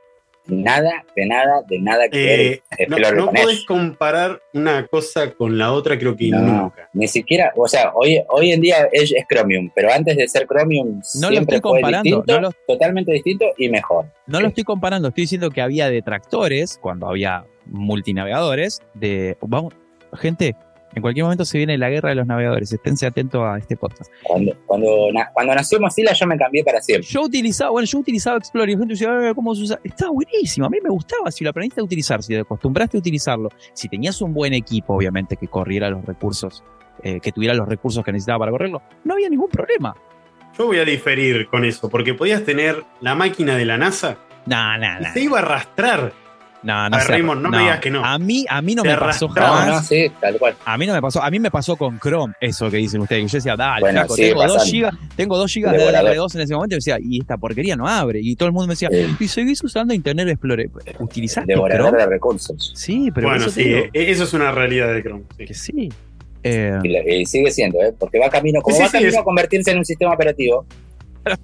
Nada, 0.50 1.04
de 1.16 1.26
nada, 1.26 1.62
de 1.68 1.78
nada 1.80 2.08
que 2.08 2.52
Eh, 2.54 2.62
ver. 2.88 2.88
no, 3.16 3.32
no 3.32 3.32
Edge. 3.38 3.64
comparar 3.66 4.40
una 4.52 4.86
cosa 4.86 5.30
con 5.32 5.56
la 5.56 5.72
otra, 5.72 5.98
creo 5.98 6.16
que 6.16 6.28
No, 6.28 6.38
nunca. 6.40 6.88
Ni 6.92 7.06
siquiera, 7.08 7.52
o 7.56 7.68
sea, 7.68 7.92
hoy, 7.94 8.20
hoy 8.28 8.52
en 8.52 8.60
día 8.60 8.88
Edge 8.92 9.14
es 9.16 9.24
Chromium, 9.28 9.70
pero 9.74 9.92
antes 9.92 10.16
de 10.16 10.26
ser 10.28 10.46
Chromium 10.46 11.00
No 11.14 11.28
lo 11.28 11.28
siempre 11.30 11.56
estoy 11.56 11.60
fue 11.70 11.80
comparando, 11.80 12.02
distinto, 12.02 12.32
no 12.34 12.40
lo- 12.40 12.52
totalmente 12.66 13.12
distinto 13.12 13.46
y 13.56 13.68
mejor. 13.68 14.06
No 14.26 14.40
lo 14.40 14.48
estoy 14.48 14.64
comparando, 14.64 15.08
estoy 15.08 15.22
diciendo 15.24 15.50
que 15.50 15.60
había 15.60 15.88
detractores 15.88 16.78
cuando 16.80 17.06
había 17.08 17.44
multinavegadores 17.66 18.80
de 18.94 19.36
vamos, 19.42 19.74
gente, 20.14 20.56
en 20.94 21.02
cualquier 21.02 21.24
momento 21.24 21.44
se 21.44 21.58
viene 21.58 21.78
la 21.78 21.88
guerra 21.90 22.08
de 22.10 22.16
los 22.16 22.26
navegadores, 22.26 22.72
esténse 22.72 23.06
atentos 23.06 23.40
a 23.44 23.58
este 23.58 23.76
podcast. 23.76 24.10
Cuando, 24.24 24.52
cuando, 24.66 24.88
na- 25.12 25.30
cuando 25.32 25.54
nació 25.54 25.78
Mozilla 25.80 26.12
yo 26.12 26.26
me 26.26 26.36
cambié 26.36 26.64
para 26.64 26.80
siempre. 26.80 27.06
Yo 27.08 27.22
utilizaba, 27.22 27.70
bueno, 27.70 27.86
yo 27.86 27.98
utilizaba 27.98 28.36
Explorer 28.38 28.70
y 28.70 28.72
gente 28.78 28.94
decía, 28.94 29.08
"Eh, 29.30 29.32
¿cómo 29.34 29.54
se 29.54 29.62
usa? 29.62 29.80
Estaba 29.84 30.10
buenísimo, 30.12 30.66
a 30.66 30.70
mí 30.70 30.78
me 30.82 30.90
gustaba, 30.90 31.30
si 31.30 31.44
lo 31.44 31.50
aprendiste 31.50 31.80
a 31.80 31.84
utilizar, 31.84 32.22
si 32.22 32.34
te 32.34 32.40
acostumbraste 32.40 32.96
a 32.96 33.00
utilizarlo, 33.00 33.50
si 33.72 33.88
tenías 33.88 34.20
un 34.22 34.34
buen 34.34 34.52
equipo, 34.52 34.94
obviamente, 34.94 35.36
que 35.36 35.48
corriera 35.48 35.90
los 35.90 36.04
recursos, 36.04 36.64
eh, 37.02 37.20
que 37.20 37.32
tuviera 37.32 37.54
los 37.54 37.68
recursos 37.68 38.04
que 38.04 38.12
necesitaba 38.12 38.40
para 38.40 38.50
correrlo, 38.52 38.82
no 39.04 39.14
había 39.14 39.28
ningún 39.28 39.48
problema. 39.48 39.94
Yo 40.58 40.66
voy 40.66 40.78
a 40.78 40.84
diferir 40.84 41.46
con 41.46 41.64
eso, 41.64 41.88
porque 41.88 42.12
podías 42.14 42.44
tener 42.44 42.82
la 43.00 43.14
máquina 43.14 43.56
de 43.56 43.64
la 43.64 43.78
NASA 43.78 44.18
No, 44.46 44.76
no, 44.76 44.98
y 45.00 45.02
no. 45.04 45.12
se 45.12 45.20
iba 45.20 45.38
a 45.38 45.42
arrastrar. 45.42 46.12
No, 46.62 46.90
no, 46.90 46.96
A 46.96 47.00
sé. 47.00 47.08
Raymond, 47.08 47.40
no 47.42 47.48
me 47.48 47.58
digas 47.58 47.80
que 47.80 47.90
no. 47.90 48.04
A 48.04 48.18
mí, 48.18 48.44
a 48.48 48.60
mí 48.60 48.74
no 48.74 48.82
Te 48.82 48.90
me 48.90 48.96
pasó 48.98 49.28
jamás. 49.28 49.66
No, 49.66 49.72
no, 49.76 49.82
sí, 49.82 50.12
tal 50.20 50.38
cual. 50.38 50.54
A 50.64 50.76
mí 50.76 50.86
no 50.86 50.92
me 50.92 51.00
pasó, 51.00 51.22
a 51.22 51.30
mí 51.30 51.38
me 51.38 51.50
pasó 51.50 51.74
con 51.76 51.98
Chrome, 51.98 52.34
eso 52.40 52.70
que 52.70 52.76
dicen 52.76 53.00
ustedes, 53.00 53.22
que 53.22 53.28
yo 53.28 53.38
decía, 53.38 53.56
dale, 53.56 53.80
Bueno, 53.80 54.00
flaco, 54.00 54.14
tengo 54.16 54.42
dos 54.42 54.52
pasando. 54.52 54.70
gigas, 54.70 54.94
tengo 55.16 55.36
dos 55.38 55.50
gigas 55.52 55.72
de 55.72 55.78
Devorador. 55.78 56.10
DDR2 56.16 56.34
en 56.34 56.40
ese 56.42 56.54
momento, 56.54 56.74
y 56.74 56.78
decía, 56.78 56.98
y 57.00 57.20
esta 57.20 57.38
porquería 57.38 57.76
no 57.76 57.88
abre. 57.88 58.20
Y 58.22 58.36
todo 58.36 58.46
el 58.48 58.52
mundo 58.52 58.66
me 58.66 58.72
decía, 58.72 58.88
Eh. 58.92 59.08
y 59.18 59.28
seguís 59.28 59.64
usando 59.64 59.94
Internet 59.94 60.28
Explorer. 60.28 60.68
¿Utilizaste 60.98 61.52
Devorador 61.52 61.86
Chrome? 61.88 61.98
de 62.04 62.06
recursos. 62.10 62.72
Sí, 62.74 63.10
pero 63.14 63.28
bueno, 63.28 63.42
eso 63.44 63.50
sí, 63.52 63.64
digo 63.64 63.78
eh, 63.78 63.90
eso 63.92 64.24
es 64.24 64.32
una 64.34 64.52
realidad 64.52 64.92
de 64.92 65.02
Chrome. 65.02 65.24
sí. 65.38 65.44
que 65.46 65.54
sí. 65.54 65.88
Eh, 66.42 66.78
Y, 67.06 67.26
sigue 67.26 67.50
siendo, 67.50 67.78
¿eh? 67.82 67.94
Porque 67.98 68.18
va 68.18 68.28
camino, 68.30 68.60
como 68.62 68.74
Sí, 68.76 68.82
va 68.82 68.88
sí, 68.88 68.92
camino 68.92 69.10
es- 69.10 69.16
a 69.18 69.24
convertirse 69.24 69.70
en 69.72 69.78
un 69.78 69.84
sistema 69.84 70.12
operativo, 70.14 70.64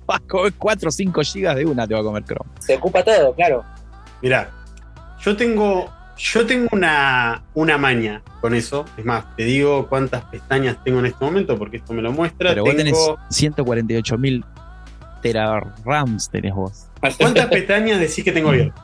vas 0.06 0.20
a 0.20 0.26
comer 0.26 0.52
4 0.58 0.88
o 0.88 0.92
5 0.92 1.20
gigas 1.22 1.56
de 1.56 1.64
una, 1.66 1.86
te 1.86 1.94
va 1.94 2.00
a 2.00 2.02
comer 2.02 2.24
Chrome. 2.24 2.50
se 2.60 2.76
ocupa 2.76 3.02
todo, 3.04 3.34
claro. 3.34 3.62
Mirá, 4.22 4.50
yo 5.26 5.36
tengo, 5.36 5.92
yo 6.16 6.46
tengo 6.46 6.68
una, 6.70 7.42
una 7.54 7.76
maña 7.78 8.22
con 8.40 8.54
eso. 8.54 8.84
Es 8.96 9.04
más, 9.04 9.24
te 9.36 9.44
digo 9.44 9.88
cuántas 9.88 10.24
pestañas 10.26 10.76
tengo 10.84 11.00
en 11.00 11.06
este 11.06 11.24
momento, 11.24 11.58
porque 11.58 11.78
esto 11.78 11.92
me 11.92 12.00
lo 12.00 12.12
muestra. 12.12 12.50
Pero 12.50 12.64
vos 12.64 12.76
tenés 12.76 12.92
Tengo- 12.94 13.18
148 13.28 14.16
mil 14.18 14.44
terarams, 15.22 16.30
tenés 16.30 16.54
vos. 16.54 16.86
¿Cuántas 17.18 17.46
pestañas 17.46 17.98
decís 17.98 18.22
que 18.24 18.30
tengo 18.32 18.50
abiertas? 18.50 18.82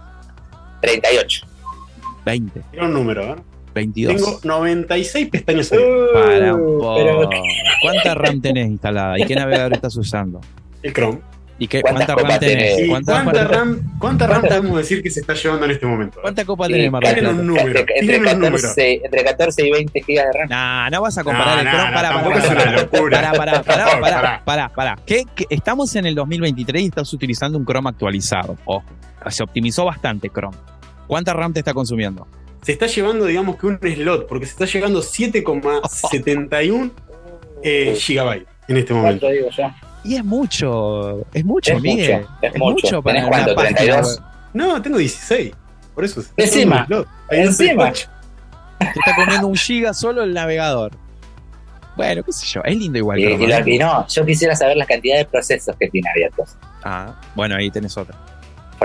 38. 0.81 1.47
20, 2.25 2.63
Era 2.73 2.85
un 2.87 2.93
número, 2.93 3.23
¿eh? 3.23 3.37
22. 3.75 4.15
Tengo 4.17 4.41
96 4.45 5.29
pestañas 5.29 5.73
abiertas. 5.73 6.09
Para 6.13 6.55
un 6.55 6.61
Uh, 6.61 6.95
pero- 6.97 7.21
poco. 7.23 7.31
¿Cuánta 7.83 8.15
RAM 8.15 8.41
tenés 8.41 8.67
instalada? 8.69 9.19
¿Y 9.19 9.25
qué 9.27 9.35
navegador 9.37 9.73
estás 9.75 9.97
usando? 9.97 10.41
El 10.83 10.93
Chrome. 10.93 11.21
¿Y 11.59 11.69
qué, 11.69 11.81
¿Cuántas 11.83 12.07
cuánta 12.07 12.29
RAM 12.31 12.41
tenés? 12.41 12.81
¿Y 12.81 12.89
¿Cuánta, 12.89 13.23
cuánta, 13.23 13.45
RAM, 13.45 13.99
cuánta 13.99 14.27
RAM 14.27 14.43
podemos 14.43 14.77
decir 14.79 15.03
que 15.03 15.11
se 15.11 15.21
está 15.21 15.35
llevando 15.35 15.65
en 15.67 15.71
este 15.73 15.87
momento? 15.87 16.19
cuánta 16.21 16.45
copa 16.45 16.67
Sí, 16.67 16.73
tenés, 16.73 16.91
Mar 16.91 17.03
del 17.03 17.15
tienen 17.15 17.31
Plata? 17.31 17.41
un 17.41 17.47
número. 17.47 17.67
Entre, 17.69 17.81
entre 17.81 18.01
tienen 18.01 18.21
un 18.35 18.41
número. 18.41 18.57
14, 18.63 19.01
entre 19.05 19.25
14 19.25 19.67
y 19.67 19.71
20 19.71 20.03
gigas 20.03 20.27
de 20.27 20.33
RAM. 20.41 20.49
Nah, 20.49 20.91
no 20.91 21.03
vas 21.03 21.19
a 21.19 21.25
comparar 21.25 21.55
No, 21.55 21.61
el 21.61 21.69
Chrome. 21.69 22.51
una 22.51 22.73
locura. 22.83 23.17
Pará, 23.21 23.33
pará, 23.33 23.63
pará, 23.65 23.85
Tampoco, 23.85 24.01
pará, 24.01 24.17
pará. 24.21 24.43
pará, 24.45 24.69
pará. 24.71 24.97
¿Qué- 25.07 25.25
qué- 25.37 25.47
estamos 25.51 25.95
en 25.95 26.07
el 26.07 26.15
2023 26.17 26.83
y 26.83 26.87
estás 26.87 27.13
utilizando 27.13 27.59
un 27.59 27.65
Chrome 27.67 27.91
actualizado. 27.91 28.57
Ojo, 28.65 28.85
se 29.29 29.43
optimizó 29.45 29.85
bastante 29.85 30.31
Chrome. 30.31 30.57
¿Cuánta 31.07 31.33
RAM 31.33 31.53
te 31.53 31.61
está 31.61 31.73
consumiendo? 31.75 32.27
Se 32.63 32.73
está 32.73 32.87
llevando, 32.87 33.27
digamos 33.27 33.57
que 33.57 33.67
un 33.67 33.79
slot, 33.81 34.27
porque 34.27 34.47
se 34.47 34.53
está 34.53 34.65
llegando 34.67 35.01
7,71 35.03 36.91
eh, 37.63 37.95
gigabytes 37.97 38.49
en 38.69 38.77
este 38.77 38.95
momento. 38.95 39.27
¿Cuánto 39.27 39.37
digo 39.37 39.51
yo? 39.51 39.71
Y 40.05 40.17
es 40.17 40.25
mucho, 40.25 41.25
es 41.33 41.45
mucho, 41.45 41.73
Es 41.75 41.81
Miguel. 41.83 42.21
mucho, 42.21 42.29
es 42.43 42.59
mucho. 42.59 43.03
para 43.03 43.15
¿Tenés 43.17 43.29
una 43.29 43.37
cuánto? 43.45 43.55
página 43.55 43.77
32. 43.79 44.19
web. 44.19 44.27
No, 44.55 44.83
tengo 44.83 44.99
16. 44.99 45.53
Por 45.95 46.05
eso. 46.05 46.23
Encima. 46.37 46.87
Encima. 47.31 47.93
Te 47.93 48.85
está 48.85 49.15
comiendo 49.17 49.47
un 49.47 49.57
giga 49.57 49.95
solo 49.95 50.23
el 50.25 50.35
navegador. 50.35 50.93
Bueno, 51.97 52.23
qué 52.25 52.33
sé 52.33 52.47
yo, 52.47 52.63
es 52.65 52.77
lindo 52.77 52.99
igual. 52.99 53.19
Y, 53.21 53.25
y 53.25 53.47
lo- 53.47 53.69
y 53.69 53.79
no, 53.79 54.07
yo 54.09 54.25
quisiera 54.25 54.57
saber 54.57 54.77
la 54.79 54.87
cantidad 54.87 55.19
de 55.19 55.25
procesos 55.27 55.77
que 55.79 55.89
tiene 55.89 56.09
abiertos. 56.11 56.57
Ah, 56.83 57.15
bueno, 57.35 57.55
ahí 57.55 57.71
tenés 57.71 57.97
otra. 57.97 58.17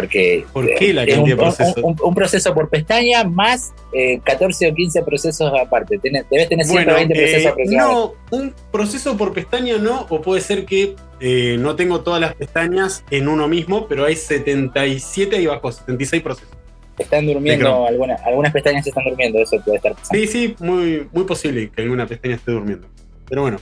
Porque 0.02 0.46
¿Por 0.54 0.74
qué 0.76 0.94
la 0.94 1.04
es 1.04 1.16
cantidad 1.16 1.24
un, 1.24 1.30
de 1.30 1.36
procesos? 1.38 1.78
Un, 1.78 1.84
un- 1.92 1.98
un 2.02 2.16
proceso 2.16 2.54
por 2.54 2.70
pestaña 2.70 3.24
más 3.24 3.74
eh, 3.94 4.20
14 4.24 4.70
o 4.72 4.74
15 4.76 5.04
procesos 5.04 5.52
aparte. 5.60 6.00
Debes 6.02 6.50
tener 6.50 6.66
Bueno, 6.68 6.96
120 6.96 7.14
procesos 7.16 7.44
eh, 7.44 7.48
aproximadamente. 7.48 8.16
no, 8.32 8.38
un 8.38 8.54
proceso 8.72 9.18
por 9.18 9.34
pestaña 9.34 9.78
no, 9.78 10.06
o 10.10 10.22
puede 10.22 10.42
ser 10.42 10.66
que 10.66 10.96
eh, 11.20 11.58
no 11.60 11.76
tengo 11.76 12.02
todas 12.02 12.22
las 12.22 12.36
pestañas 12.36 13.04
en 13.10 13.28
uno 13.28 13.48
mismo, 13.48 13.88
pero 13.88 14.06
hay 14.06 14.16
77 14.16 15.36
ahí 15.36 15.46
abajo, 15.46 15.72
76 15.72 16.22
procesos. 16.24 16.50
Están 16.98 17.28
durmiendo, 17.28 17.86
algunas, 17.86 18.20
algunas 18.24 18.52
pestañas 18.52 18.86
están 18.88 19.04
durmiendo, 19.04 19.40
eso 19.40 19.60
puede 19.64 19.78
estar 19.78 19.94
pasando. 19.94 20.20
Sí, 20.20 20.28
sí, 20.28 20.56
muy, 20.60 21.08
muy 21.12 21.24
posible 21.26 21.70
que 21.70 21.82
alguna 21.84 22.08
pestaña 22.08 22.36
esté 22.36 22.52
durmiendo. 22.52 22.88
Pero 23.30 23.42
bueno, 23.44 23.60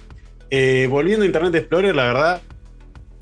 eh, 0.50 0.88
volviendo 0.89 1.24
a 1.24 1.26
Internet 1.26 1.56
Explorer, 1.56 1.95
la 1.95 2.04
verdad, 2.06 2.41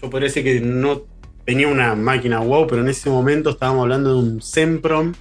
yo 0.02 0.10
podría 0.10 0.28
decir 0.28 0.44
que 0.44 0.60
no 0.60 1.02
tenía 1.46 1.68
una 1.68 1.96
máquina 1.96 2.40
wow, 2.40 2.68
pero 2.68 2.82
en 2.82 2.88
ese 2.90 3.10
momento 3.10 3.52
estábamos 3.52 3.84
hablando 3.84 4.14
de 4.14 4.20
un 4.20 4.42
Semprom, 4.42 5.14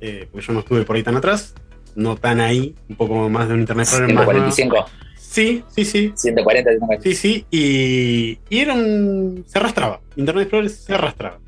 eh, 0.00 0.28
porque 0.30 0.46
yo 0.46 0.52
no 0.52 0.60
estuve 0.60 0.82
por 0.84 0.96
ahí 0.96 1.02
tan 1.02 1.16
atrás, 1.16 1.54
no 1.94 2.16
tan 2.16 2.40
ahí, 2.40 2.74
un 2.88 2.96
poco 2.96 3.28
más 3.28 3.48
de 3.48 3.54
un 3.54 3.60
Internet 3.60 3.86
Explorer 3.86 4.14
más. 4.14 4.26
nuevo. 4.26 4.50
145, 4.52 4.86
Sí, 5.18 5.62
sí, 5.68 5.84
sí. 5.84 6.12
140, 6.14 6.70
140. 6.70 7.02
Sí, 7.02 7.14
sí, 7.14 7.46
y, 7.50 8.38
y 8.48 8.58
era 8.60 8.72
un. 8.74 9.44
Se 9.46 9.58
arrastraba. 9.58 10.00
Internet 10.16 10.42
Explorer 10.44 10.70
se 10.70 10.94
arrastraba. 10.94 11.38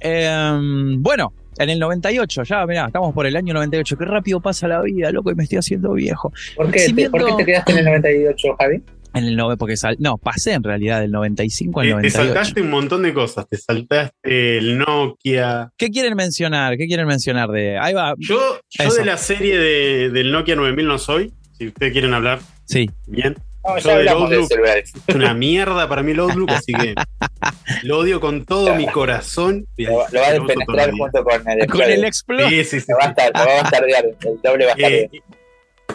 Em, 0.00 1.00
bueno, 1.02 1.32
en 1.56 1.70
el 1.70 1.78
98, 1.78 2.42
ya, 2.42 2.66
mirá, 2.66 2.86
estamos 2.86 3.14
por 3.14 3.26
el 3.26 3.36
año 3.36 3.54
98. 3.54 3.96
Qué 3.96 4.04
rápido 4.04 4.40
pasa 4.40 4.66
la 4.68 4.82
vida, 4.82 5.10
loco, 5.12 5.30
y 5.30 5.34
me 5.34 5.44
estoy 5.44 5.58
haciendo 5.58 5.92
viejo. 5.92 6.32
¿Por 6.56 6.70
qué, 6.70 6.92
te, 6.92 7.08
¿Por 7.10 7.24
qué 7.24 7.32
te 7.36 7.44
quedaste 7.44 7.72
en 7.72 7.78
el 7.78 7.84
98, 7.86 8.56
Javi? 8.58 8.82
En 9.14 9.24
el 9.24 9.36
9, 9.36 9.56
porque 9.58 9.76
sal, 9.76 9.96
no, 9.98 10.16
pasé 10.18 10.52
en 10.54 10.62
realidad 10.62 11.00
del 11.00 11.10
95 11.10 11.80
al 11.80 11.86
Eh, 11.86 11.88
te 11.90 11.94
98. 11.94 12.24
saltaste 12.26 12.62
un 12.62 12.70
montón 12.70 13.02
de 13.02 13.12
cosas. 13.12 13.46
Te 13.48 13.56
saltaste 13.58 14.58
el 14.58 14.78
Nokia. 14.78 15.70
¿Qué 15.76 15.90
quieren 15.90 16.14
mencionar? 16.16 16.76
¿Qué 16.76 16.86
quieren 16.86 17.06
mencionar 17.06 17.50
de? 17.50 17.78
Ahí 17.78 17.92
va. 17.94 18.14
Yo, 18.18 18.38
yo 18.70 18.84
Eso. 18.84 18.94
de 18.94 19.04
la 19.04 19.16
serie 19.18 19.58
de- 19.58 20.10
del 20.10 20.32
Nokia 20.32 20.56
9000 20.56 20.86
no 20.86 20.98
soy. 20.98 21.32
Si 21.58 21.68
ustedes 21.68 21.92
quieren 21.92 22.14
hablar, 22.14 22.40
Sí. 22.64 22.88
bien. 23.06 23.36
No, 23.64 23.78
Yo 23.78 23.90
ya 23.90 23.98
del 23.98 24.08
hablamos 24.08 24.30
de 24.30 24.36
Outlook. 24.36 24.52
celulares. 24.52 24.92
Es 25.06 25.14
una 25.14 25.34
mierda 25.34 25.88
para 25.88 26.02
mí 26.02 26.10
el 26.12 26.18
Outlook, 26.20 26.50
así 26.50 26.72
que 26.72 26.94
lo 27.84 27.98
odio 27.98 28.18
con 28.20 28.44
todo 28.44 28.74
mi 28.74 28.86
corazón. 28.86 29.66
Lo, 29.76 30.04
lo 30.10 30.20
va 30.20 30.26
a 30.28 30.32
despenetrar 30.32 30.90
junto 30.90 31.22
con 31.22 31.48
el 31.48 31.66
Con 31.68 31.82
el. 31.82 32.04
Explorer. 32.04 32.48
Sí, 32.48 32.64
sí, 32.64 32.80
sí, 32.80 32.86
Lo 32.88 32.96
va 32.98 33.04
a 33.04 33.08
estar- 33.10 33.30
lo 33.32 33.44
va 33.46 33.58
a 33.58 33.62
bastardear, 33.62 34.04
el 34.06 34.40
doble 34.42 34.66
bastardo. 34.66 34.96
Eh, 34.96 35.10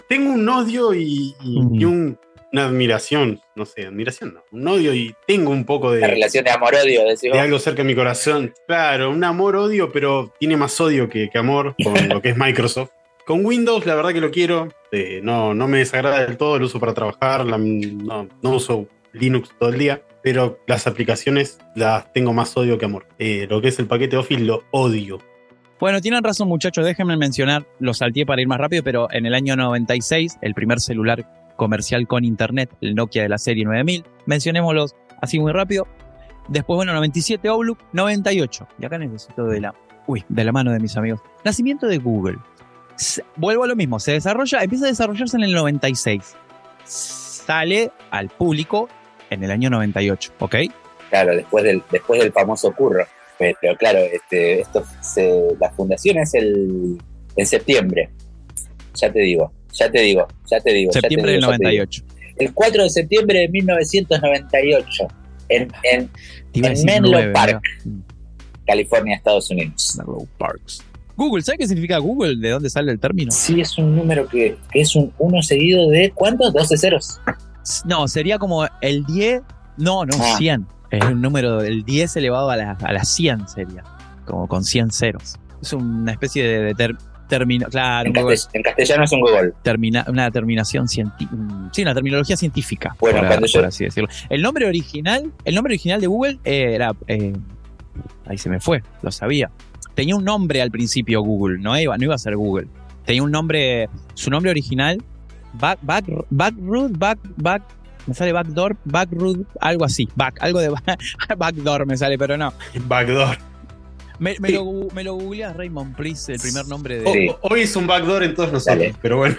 tengo 0.08 0.32
un 0.32 0.48
odio 0.48 0.94
y, 0.94 1.36
y- 1.44 1.60
Mm. 1.62 1.76
y 1.76 1.86
un- 1.86 2.20
una 2.58 2.66
admiración, 2.68 3.40
no 3.56 3.66
sé, 3.66 3.86
admiración 3.86 4.34
no, 4.34 4.42
un 4.52 4.68
odio 4.68 4.94
y 4.94 5.14
tengo 5.28 5.52
un 5.52 5.64
poco 5.66 5.92
de, 5.92 6.06
relación 6.06 6.44
de 6.44 6.52
amor-odio, 6.52 7.02
de 7.06 7.40
algo 7.40 7.60
cerca 7.60 7.84
de 7.84 7.88
mi 7.88 7.96
corazón. 7.96 8.54
Claro, 8.66 9.12
un 9.12 9.24
amor-odio, 9.24 9.92
pero 9.92 10.34
tiene 10.40 10.58
más 10.58 10.80
odio 10.82 11.08
que, 11.08 11.30
que 11.30 11.38
amor 11.38 11.76
con 11.84 11.94
lo 12.10 12.22
que 12.22 12.30
es 12.30 12.38
Microsoft. 12.38 12.90
Con 13.26 13.46
Windows, 13.46 13.86
la 13.86 13.94
verdad 13.96 14.12
que 14.14 14.22
lo 14.22 14.32
quiero. 14.32 14.70
eh, 14.92 15.20
no, 15.22 15.54
no 15.54 15.68
me 15.68 15.80
desagrada 15.80 16.26
del 16.26 16.38
todo, 16.38 16.58
lo 16.58 16.66
uso 16.66 16.80
para 16.80 16.94
trabajar. 16.94 17.46
la- 17.46 17.58
no, 17.58 18.28
no 18.42 18.50
uso 18.52 18.88
Linux 19.14 19.50
todo 19.60 19.70
el 19.70 19.78
día, 19.78 20.02
pero 20.24 20.60
las 20.66 20.88
aplicaciones 20.88 21.60
las 21.76 22.12
tengo 22.14 22.34
más 22.34 22.56
odio 22.58 22.78
que 22.78 22.86
amor. 22.86 23.06
Eh, 23.20 23.46
lo 23.50 23.62
que 23.62 23.68
es 23.68 23.78
el 23.80 23.86
paquete 23.88 24.18
Office 24.18 24.42
lo 24.42 24.64
odio. 24.72 25.20
Bueno, 25.80 26.02
tienen 26.02 26.24
razón, 26.24 26.48
muchachos. 26.48 26.84
Déjenme 26.86 27.18
mencionar, 27.18 27.68
lo 27.80 27.94
salteé 27.94 28.26
para 28.26 28.42
ir 28.42 28.48
más 28.48 28.58
rápido, 28.60 28.82
pero 28.84 29.10
en 29.12 29.28
el 29.28 29.36
año 29.36 29.56
96, 29.56 30.38
el 30.42 30.56
primer 30.56 30.80
celular 30.80 31.24
comercial 31.58 32.08
con 32.08 32.24
internet, 32.24 32.70
el 32.80 32.96
Nokia 32.96 33.24
de 33.24 33.30
la 33.30 33.38
serie 33.38 33.66
9000. 33.66 34.06
Mencionémoslos 34.26 34.96
así 35.22 35.40
muy 35.40 35.52
rápido. 35.52 35.86
Después, 36.48 36.78
bueno, 36.78 36.94
97 36.94 37.46
Outlook, 37.50 37.80
98. 37.92 38.68
Y 38.80 38.86
acá 38.86 38.98
necesito 38.98 39.44
de 39.46 39.60
la, 39.60 39.76
uy, 40.08 40.24
de 40.30 40.44
la 40.46 40.54
mano 40.54 40.72
de 40.72 40.80
mis 40.80 40.96
amigos. 40.96 41.20
Nacimiento 41.44 41.88
de 41.88 41.98
Google. 41.98 42.38
Vuelvo 43.36 43.66
a 43.66 43.68
lo 43.68 43.76
mismo, 43.76 44.00
se 44.00 44.14
desarrolla, 44.14 44.64
empieza 44.64 44.86
a 44.86 44.88
desarrollarse 44.88 45.36
en 45.36 45.44
el 45.44 45.54
96. 45.54 46.36
Sale 46.86 47.92
al 48.12 48.30
público 48.30 48.90
en 49.30 49.44
el 49.44 49.52
año 49.52 49.70
98, 49.70 50.34
¿ok? 50.40 50.56
Claro, 51.10 51.36
después 51.36 51.64
del, 51.64 51.84
después 51.92 52.22
del 52.22 52.32
famoso 52.32 52.72
curro. 52.74 53.06
Pero 53.38 53.78
claro, 53.78 54.00
este, 54.00 54.62
esto 54.62 54.84
se- 55.02 55.56
la 55.60 55.70
fundación 55.72 56.18
es 56.18 56.34
el 56.34 56.98
en 57.36 57.46
septiembre. 57.46 58.10
Ya 58.96 59.12
te 59.12 59.20
digo, 59.20 59.52
ya 59.78 59.90
te 59.92 60.00
digo, 60.02 60.28
ya 60.50 60.60
te 60.60 60.74
digo. 60.74 60.92
Septiembre 60.92 61.32
del 61.34 61.42
digo, 61.42 61.52
ya 61.52 61.58
te 61.58 61.70
digo. 61.70 61.84
98. 61.86 62.04
El 62.38 62.54
4 62.54 62.84
de 62.84 62.90
septiembre 62.90 63.40
de 63.40 63.50
1998, 63.50 65.08
en, 65.50 65.72
en 65.84 66.10
En 66.54 66.86
Menlo 66.86 67.12
nueve, 67.12 67.34
Park. 67.34 67.62
¿no? 67.86 68.04
California, 68.66 69.16
Estados 69.16 69.50
Unidos. 69.50 69.96
Menlo 69.98 70.28
Parks. 70.38 70.84
Google, 71.16 71.42
¿sabes 71.42 71.60
qué 71.60 71.68
significa 71.68 71.98
Google? 71.98 72.36
¿De 72.38 72.50
dónde 72.52 72.70
sale 72.70 72.92
el 72.92 73.00
término? 73.00 73.32
Sí, 73.32 73.60
es 73.60 73.76
un 73.80 73.96
número 73.96 74.28
que, 74.28 74.56
que 74.72 74.82
es 74.82 74.96
un 74.96 75.12
1 75.18 75.42
seguido 75.42 75.90
de 75.90 76.12
¿cuántos? 76.12 76.54
12 76.54 76.78
ceros. 76.78 77.20
No, 77.86 78.08
sería 78.08 78.38
como 78.38 78.68
el 78.82 79.04
10. 79.06 79.42
No, 79.78 80.06
no, 80.06 80.16
Ah. 80.20 80.36
100. 80.38 80.68
Es 80.92 81.04
un 81.04 81.20
número, 81.22 81.62
el 81.62 81.84
10 81.84 82.16
elevado 82.18 82.50
a 82.52 82.56
la, 82.56 82.72
a 82.74 82.94
la 82.94 83.04
100 83.04 83.48
sería. 83.48 83.84
Como 84.26 84.48
con 84.48 84.64
100 84.64 84.92
ceros. 84.92 85.36
Es 85.62 85.74
una 85.74 86.12
especie 86.12 86.44
de, 86.44 86.60
de 86.62 86.76
ter- 86.76 86.96
término. 87.28 87.68
Claro, 87.68 88.08
En, 88.10 88.14
castell- 88.16 88.64
castellano 88.64 89.04
es 89.04 89.12
un 89.12 89.22
Google. 89.22 89.54
termina- 89.64 90.06
una 90.08 90.32
terminación 90.32 90.88
científica. 90.88 91.36
Sí, 91.72 91.82
una 91.84 91.94
terminología 91.94 92.38
científica. 92.38 92.96
Bueno, 93.00 93.20
por, 93.20 93.28
cuando 93.28 93.48
yo- 93.48 93.60
por 93.60 93.68
así 93.68 93.84
decirlo. 93.86 94.10
El 94.30 94.42
nombre 94.42 94.66
original, 94.68 95.32
el 95.46 95.56
nombre 95.56 95.72
original 95.72 96.02
de 96.02 96.08
Google 96.08 96.40
era. 96.44 96.94
eh, 97.08 97.34
ahí 98.26 98.38
se 98.38 98.50
me 98.50 98.60
fue, 98.60 98.82
lo 99.02 99.12
sabía. 99.12 99.50
Tenía 99.96 100.16
un 100.16 100.24
nombre 100.24 100.62
al 100.62 100.70
principio 100.72 101.22
Google, 101.22 101.58
no 101.60 101.78
iba, 101.80 101.98
no 101.98 102.04
iba 102.04 102.16
a 102.16 102.20
ser 102.20 102.36
Google. 102.36 102.68
Tenía 103.06 103.24
un 103.24 103.32
nombre, 103.32 103.90
su 104.14 104.30
nombre 104.30 104.52
original, 104.52 105.02
Back, 105.54 105.80
back, 105.82 106.06
Backroot, 106.30 106.98
Back, 106.98 107.20
Back, 107.38 107.64
me 108.06 108.14
sale 108.14 108.32
Backdoor, 108.34 108.76
Backroot, 108.86 109.48
algo 109.60 109.86
así, 109.86 110.08
Back, 110.16 110.38
algo 110.42 110.60
de 110.60 110.70
Backdoor 111.38 111.86
me 111.88 111.98
sale, 111.98 112.18
pero 112.18 112.38
no. 112.38 112.54
Backdoor. 112.86 113.38
Me, 114.20 114.36
me 114.40 114.48
Sí. 114.50 114.54
lo, 114.56 114.66
me 114.94 115.04
lo 115.04 115.14
googleas, 115.16 115.56
Raymond, 115.56 115.96
please, 115.96 116.32
el 116.34 116.40
primer 116.40 116.66
nombre 116.68 117.00
de 117.00 117.12
Sí. 117.14 117.30
o- 117.30 117.38
Hoy 117.54 117.62
es 117.62 117.76
un 117.76 117.86
backdoor 117.88 118.24
en 118.24 118.34
todos 118.36 118.52
nosotros, 118.52 118.78
Dale. 118.80 118.96
pero 119.02 119.18
bueno. 119.18 119.36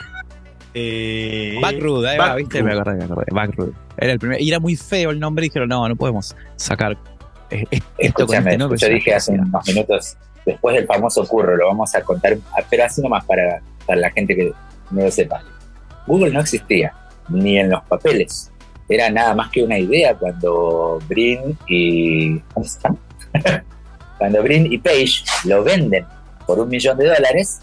Eh, 0.74 1.58
ahí 1.64 2.18
va, 2.18 2.34
viste, 2.36 2.62
me 2.62 2.72
acordé, 2.72 2.96
me 2.98 3.04
acordé, 3.04 3.26
Backroot. 3.32 3.74
Era 3.96 4.12
el 4.12 4.18
primer, 4.18 4.40
y 4.40 4.48
era 4.48 4.60
muy 4.60 4.76
feo 4.76 5.10
el 5.10 5.18
nombre, 5.18 5.46
y 5.46 5.48
dijeron, 5.48 5.68
no, 5.68 5.88
no 5.88 5.96
podemos 5.96 6.36
sacar 6.56 6.96
eh, 7.50 7.64
esto 7.96 8.26
con 8.26 8.36
este 8.36 8.58
nombre. 8.58 8.78
yo 8.78 8.88
dije 8.88 9.14
hace 9.14 9.32
unos 9.32 9.66
minutos, 9.66 10.16
después 10.46 10.76
del 10.76 10.86
famoso 10.86 11.26
curro, 11.26 11.56
lo 11.56 11.66
vamos 11.68 11.94
a 11.94 12.02
contar, 12.02 12.36
ah, 12.52 12.62
pero 12.70 12.84
así 12.84 13.00
nomás 13.02 13.24
para, 13.24 13.60
para 13.86 13.98
la 14.00 14.10
gente 14.10 14.36
que 14.36 14.52
no 14.90 15.02
lo 15.02 15.10
sepa. 15.10 15.42
Google 16.06 16.30
no 16.32 16.40
existía, 16.40 16.92
ni 17.28 17.58
en 17.58 17.70
los 17.70 17.82
papeles. 17.84 18.52
Era 18.88 19.10
nada 19.10 19.34
más 19.34 19.50
que 19.50 19.62
una 19.62 19.78
idea 19.78 20.14
cuando 20.14 20.98
Brin 21.08 21.58
y. 21.66 22.38
¿Cómo 22.54 22.64
se 22.64 22.78
llama? 22.80 22.96
cuando 24.18 24.42
Brin 24.42 24.72
y 24.72 24.78
Page 24.78 25.22
lo 25.44 25.62
venden 25.64 26.04
por 26.46 26.58
un 26.60 26.68
millón 26.68 26.98
de 26.98 27.06
dólares, 27.06 27.60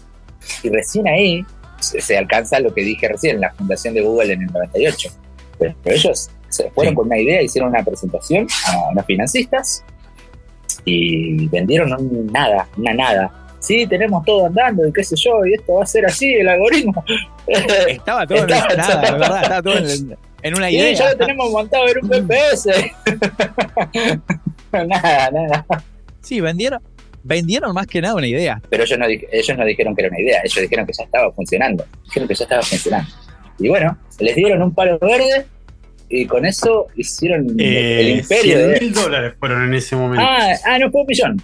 y 0.62 0.68
recién 0.70 1.06
ahí 1.08 1.44
se, 1.80 2.00
se 2.00 2.16
alcanza 2.16 2.58
lo 2.60 2.72
que 2.72 2.82
dije 2.82 3.08
recién, 3.08 3.40
la 3.40 3.52
fundación 3.52 3.94
de 3.94 4.00
Google 4.02 4.32
en 4.32 4.42
el 4.42 4.46
98. 4.52 5.10
Pero, 5.58 5.74
pero 5.82 5.96
ellos 5.96 6.30
se 6.48 6.70
fueron 6.70 6.92
Sí. 6.92 6.96
con 6.96 7.06
una 7.06 7.18
idea, 7.18 7.42
hicieron 7.42 7.70
una 7.70 7.82
presentación 7.84 8.46
a 8.68 8.90
unos 8.90 9.04
financistas 9.06 9.84
y 10.84 11.48
vendieron 11.48 11.92
un 11.92 12.26
nada, 12.32 12.68
una 12.76 12.94
nada. 12.94 13.32
Sí, 13.58 13.86
tenemos 13.86 14.24
todo 14.24 14.46
andando 14.46 14.86
y 14.86 14.92
qué 14.92 15.02
sé 15.02 15.16
yo, 15.16 15.44
y 15.44 15.54
esto 15.54 15.74
va 15.74 15.82
a 15.82 15.86
ser 15.86 16.06
así, 16.06 16.32
el 16.34 16.48
algoritmo. 16.48 17.04
Estaba 17.88 18.26
todo 18.26 18.38
en 18.38 18.46
nada, 18.46 19.00
verdad, 19.00 19.42
estaba 19.42 19.62
todo 19.62 19.78
en, 19.78 20.16
en 20.42 20.54
una 20.56 20.70
idea. 20.70 20.92
ya 20.92 21.10
lo 21.12 21.16
tenemos 21.16 21.50
montado 21.50 21.84
en 21.88 22.04
un 22.04 22.08
PPS. 22.28 22.68
nada, 24.72 25.30
nada. 25.30 25.66
Sí, 26.26 26.40
vendieron, 26.40 26.80
vendieron 27.22 27.72
más 27.72 27.86
que 27.86 28.00
nada 28.00 28.14
una 28.16 28.26
idea. 28.26 28.60
Pero 28.68 28.82
ellos 28.82 28.98
no, 28.98 29.06
di- 29.06 29.24
ellos 29.30 29.56
no 29.56 29.64
dijeron 29.64 29.94
que 29.94 30.02
era 30.02 30.08
una 30.10 30.20
idea, 30.20 30.40
ellos 30.44 30.60
dijeron 30.60 30.84
que 30.86 30.92
ya 30.92 31.04
estaba 31.04 31.32
funcionando. 31.32 31.84
Dijeron 32.04 32.28
que 32.28 32.34
ya 32.34 32.44
estaba 32.44 32.62
funcionando. 32.62 33.08
Y 33.60 33.68
bueno, 33.68 33.96
les 34.18 34.34
dieron 34.34 34.60
un 34.62 34.74
palo 34.74 34.98
verde 34.98 35.46
y 36.08 36.26
con 36.26 36.44
eso 36.44 36.86
hicieron 36.96 37.46
eh, 37.60 38.00
el 38.00 38.08
imperio 38.18 38.56
100 38.58 38.68
de... 38.72 38.80
mil 38.80 38.92
dólares 38.92 39.34
fueron 39.38 39.64
en 39.64 39.74
ese 39.74 39.94
momento. 39.94 40.26
Ah, 40.28 40.50
ah, 40.64 40.78
no 40.80 40.90
fue 40.90 41.00
un 41.02 41.06
millón. 41.06 41.42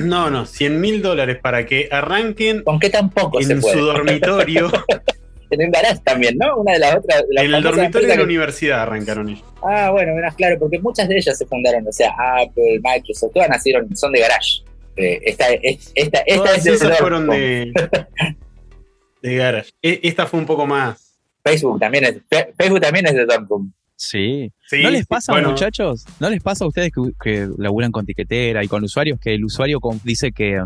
No, 0.00 0.28
no, 0.28 0.44
100 0.44 0.80
mil 0.80 1.02
dólares 1.02 1.38
para 1.40 1.66
que 1.66 1.88
arranquen 1.90 2.64
¿Con 2.64 2.80
qué 2.80 2.90
tan 2.90 3.10
poco 3.10 3.40
se 3.40 3.52
en 3.52 3.60
puede? 3.60 3.78
su 3.78 3.84
dormitorio. 3.84 4.72
En 5.50 5.60
el 5.60 5.70
garage 5.70 6.00
también, 6.04 6.36
¿no? 6.38 6.56
Una 6.58 6.72
de 6.72 6.78
las 6.78 6.96
otras. 6.96 7.22
de 7.28 7.34
las 7.34 7.44
en 7.44 7.54
el 7.54 7.62
dormitorio 7.62 8.08
de 8.08 8.14
la 8.14 8.18
que- 8.18 8.24
universidad 8.24 8.82
arrancaron 8.82 9.28
ellos. 9.28 9.44
Ah, 9.62 9.90
bueno, 9.90 10.14
verás, 10.14 10.34
claro, 10.34 10.58
porque 10.58 10.78
muchas 10.78 11.08
de 11.08 11.16
ellas 11.16 11.36
se 11.38 11.46
fundaron, 11.46 11.86
o 11.86 11.92
sea, 11.92 12.12
Apple, 12.18 12.80
Microsoft, 12.82 13.32
todas 13.34 13.48
nacieron, 13.48 13.94
son 13.96 14.12
de 14.12 14.20
garage. 14.20 14.62
Eh, 14.96 15.20
esta, 15.24 15.48
es- 15.50 15.90
esta, 15.94 16.18
esta 16.20 16.36
Todas 16.44 16.58
es 16.58 16.64
de 16.64 16.70
esas 16.72 16.98
fueron 16.98 17.28
de, 17.28 17.72
de 19.22 19.36
garage. 19.36 19.72
E- 19.82 20.00
Esta 20.02 20.26
fue 20.26 20.40
un 20.40 20.46
poco 20.46 20.66
más. 20.66 21.18
Facebook 21.42 21.78
también 21.78 22.04
es, 22.04 22.14
Facebook 22.56 22.80
también 22.80 23.06
es 23.06 23.14
de 23.14 23.26
Dortmund. 23.26 23.72
Sí. 23.96 24.50
Sí, 24.68 24.82
¿No 24.82 24.90
les 24.90 25.06
pasa, 25.06 25.32
bueno, 25.32 25.50
muchachos? 25.50 26.04
¿No 26.18 26.28
les 26.30 26.42
pasa 26.42 26.64
a 26.64 26.68
ustedes 26.68 26.90
que, 26.92 27.00
que 27.22 27.48
laburan 27.58 27.92
con 27.92 28.04
tiquetera 28.06 28.64
y 28.64 28.68
con 28.68 28.82
usuarios 28.82 29.20
que 29.20 29.34
el 29.34 29.44
usuario 29.44 29.78
dice 30.02 30.32
que 30.32 30.60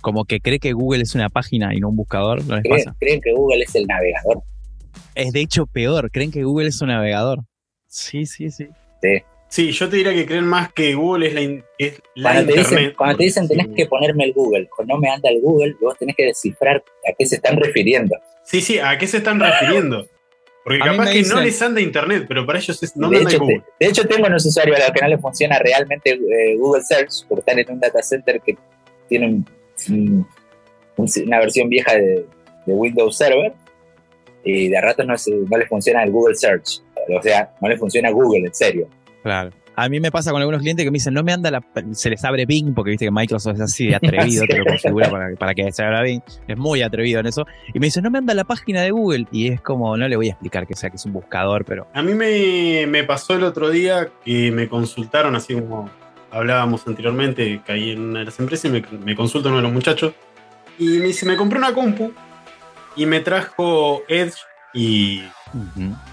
como 0.00 0.24
que 0.24 0.40
cree 0.40 0.58
que 0.58 0.72
Google 0.72 1.02
es 1.02 1.14
una 1.14 1.28
página 1.28 1.74
y 1.74 1.80
no 1.80 1.88
un 1.88 1.96
buscador? 1.96 2.44
¿No 2.44 2.56
les 2.56 2.62
¿Creen, 2.64 2.84
pasa? 2.84 2.96
creen 2.98 3.20
que 3.20 3.32
Google 3.32 3.62
es 3.64 3.74
el 3.74 3.86
navegador. 3.86 4.42
Es 5.14 5.32
de 5.32 5.40
hecho 5.40 5.66
peor, 5.66 6.10
creen 6.10 6.30
que 6.30 6.44
Google 6.44 6.68
es 6.68 6.80
un 6.80 6.88
navegador. 6.88 7.40
Sí, 7.86 8.26
sí, 8.26 8.50
sí. 8.50 8.68
Sí, 9.50 9.72
yo 9.72 9.88
te 9.88 9.96
diría 9.96 10.12
que 10.12 10.26
creen 10.26 10.44
más 10.44 10.70
que 10.74 10.92
Google 10.94 11.28
es 11.28 11.34
la, 11.34 11.40
in- 11.40 11.64
es 11.78 12.02
la 12.14 12.32
Cuando 12.32 12.52
te, 12.52 12.58
internet. 12.60 12.78
dicen, 12.78 12.94
cuando 12.98 13.16
te 13.16 13.24
dicen 13.24 13.48
tenés 13.48 13.66
Sí. 13.68 13.74
que 13.74 13.86
ponerme 13.86 14.24
el 14.24 14.32
Google 14.34 14.68
o 14.76 14.84
no 14.84 14.98
me 14.98 15.08
anda 15.08 15.30
el 15.30 15.40
Google, 15.40 15.74
vos 15.80 15.96
tenés 15.96 16.14
que 16.16 16.26
descifrar 16.26 16.76
a 17.08 17.12
qué 17.18 17.24
se 17.24 17.36
están 17.36 17.56
refiriendo. 17.56 18.14
Sí, 18.44 18.60
sí, 18.60 18.78
¿a 18.78 18.98
qué 18.98 19.06
se 19.06 19.18
están 19.18 19.40
refiriendo? 19.40 20.06
Porque 20.64 20.82
A 20.82 20.86
capaz 20.90 21.12
que 21.12 21.22
no 21.22 21.40
les 21.40 21.62
anda 21.62 21.80
internet, 21.80 22.26
pero 22.28 22.44
para 22.44 22.58
ellos 22.58 22.82
es, 22.82 22.94
no 22.94 23.08
de, 23.08 23.18
anda 23.18 23.30
hecho, 23.30 23.38
Google. 23.40 23.60
te- 23.78 23.84
de 23.86 23.90
hecho, 23.90 24.06
tengo 24.06 24.26
unos 24.26 24.44
usuarios 24.44 24.76
a 24.76 24.80
los 24.80 24.90
que 24.90 25.00
no 25.00 25.08
les 25.08 25.20
funciona 25.20 25.58
realmente 25.58 26.10
eh, 26.10 26.56
Google 26.58 26.82
Search, 26.82 27.26
porque 27.26 27.40
están 27.40 27.58
en 27.58 27.70
un 27.72 27.80
data 27.80 28.02
center 28.02 28.42
que 28.44 28.54
tiene 29.08 29.42
un- 29.88 29.96
un- 29.98 30.26
un- 30.96 31.08
una 31.26 31.38
versión 31.38 31.68
vieja 31.68 31.94
de, 31.94 32.26
de 32.66 32.72
Windows 32.74 33.16
Server 33.16 33.52
y 34.44 34.68
de 34.68 34.78
a 34.78 34.80
ratos 34.80 35.06
no, 35.06 35.16
se- 35.18 35.34
no 35.34 35.56
les 35.58 35.68
funciona 35.68 36.02
el 36.04 36.10
Google 36.10 36.34
Search. 36.34 36.80
O 37.16 37.22
sea, 37.22 37.50
no 37.60 37.68
les 37.68 37.78
funciona 37.78 38.10
Google, 38.10 38.46
en 38.46 38.54
serio. 38.54 38.88
Claro. 39.22 39.50
A 39.76 39.88
mí 39.88 40.00
me 40.00 40.10
pasa 40.10 40.32
con 40.32 40.40
algunos 40.40 40.60
clientes 40.60 40.84
que 40.84 40.90
me 40.90 40.96
dicen, 40.96 41.14
no 41.14 41.22
me 41.22 41.32
anda 41.32 41.52
la. 41.52 41.62
Se 41.92 42.10
les 42.10 42.24
abre 42.24 42.46
Bing, 42.46 42.74
porque 42.74 42.90
viste 42.90 43.04
que 43.04 43.12
Microsoft 43.12 43.54
es 43.54 43.60
así 43.60 43.86
de 43.86 43.94
atrevido, 44.34 44.44
te 44.44 44.58
lo 44.58 44.64
configura 44.64 45.08
para, 45.08 45.36
para 45.36 45.54
que 45.54 45.70
se 45.70 45.84
abra 45.84 46.02
Bing. 46.02 46.20
Es 46.48 46.58
muy 46.58 46.82
atrevido 46.82 47.20
en 47.20 47.26
eso. 47.26 47.46
Y 47.72 47.78
me 47.78 47.86
dicen, 47.86 48.02
no 48.02 48.10
me 48.10 48.18
anda 48.18 48.34
la 48.34 48.42
página 48.42 48.82
de 48.82 48.90
Google. 48.90 49.26
Y 49.30 49.52
es 49.52 49.60
como, 49.60 49.96
no 49.96 50.08
le 50.08 50.16
voy 50.16 50.28
a 50.28 50.32
explicar 50.32 50.66
que 50.66 50.74
sea 50.74 50.90
que 50.90 50.96
es 50.96 51.06
un 51.06 51.12
buscador, 51.12 51.64
pero. 51.64 51.86
A 51.94 52.02
mí 52.02 52.12
me, 52.14 52.86
me 52.88 53.04
pasó 53.04 53.34
el 53.36 53.44
otro 53.44 53.70
día 53.70 54.08
que 54.24 54.50
me 54.50 54.68
consultaron, 54.68 55.36
así 55.36 55.54
como 55.54 55.88
hablábamos 56.30 56.86
anteriormente, 56.86 57.60
caí 57.66 57.90
en 57.90 58.00
una 58.00 58.18
de 58.20 58.24
las 58.26 58.38
empresas 58.38 58.66
y 58.66 58.68
me, 58.70 58.84
me 59.04 59.14
consulta 59.16 59.48
uno 59.48 59.58
de 59.58 59.62
los 59.64 59.72
muchachos. 59.72 60.12
Y 60.78 60.98
me 60.98 61.06
dice, 61.06 61.26
me 61.26 61.36
compré 61.36 61.58
una 61.58 61.72
compu 61.72 62.12
y 62.96 63.06
me 63.06 63.20
trajo 63.20 64.02
Edge 64.08 64.34
y 64.74 65.22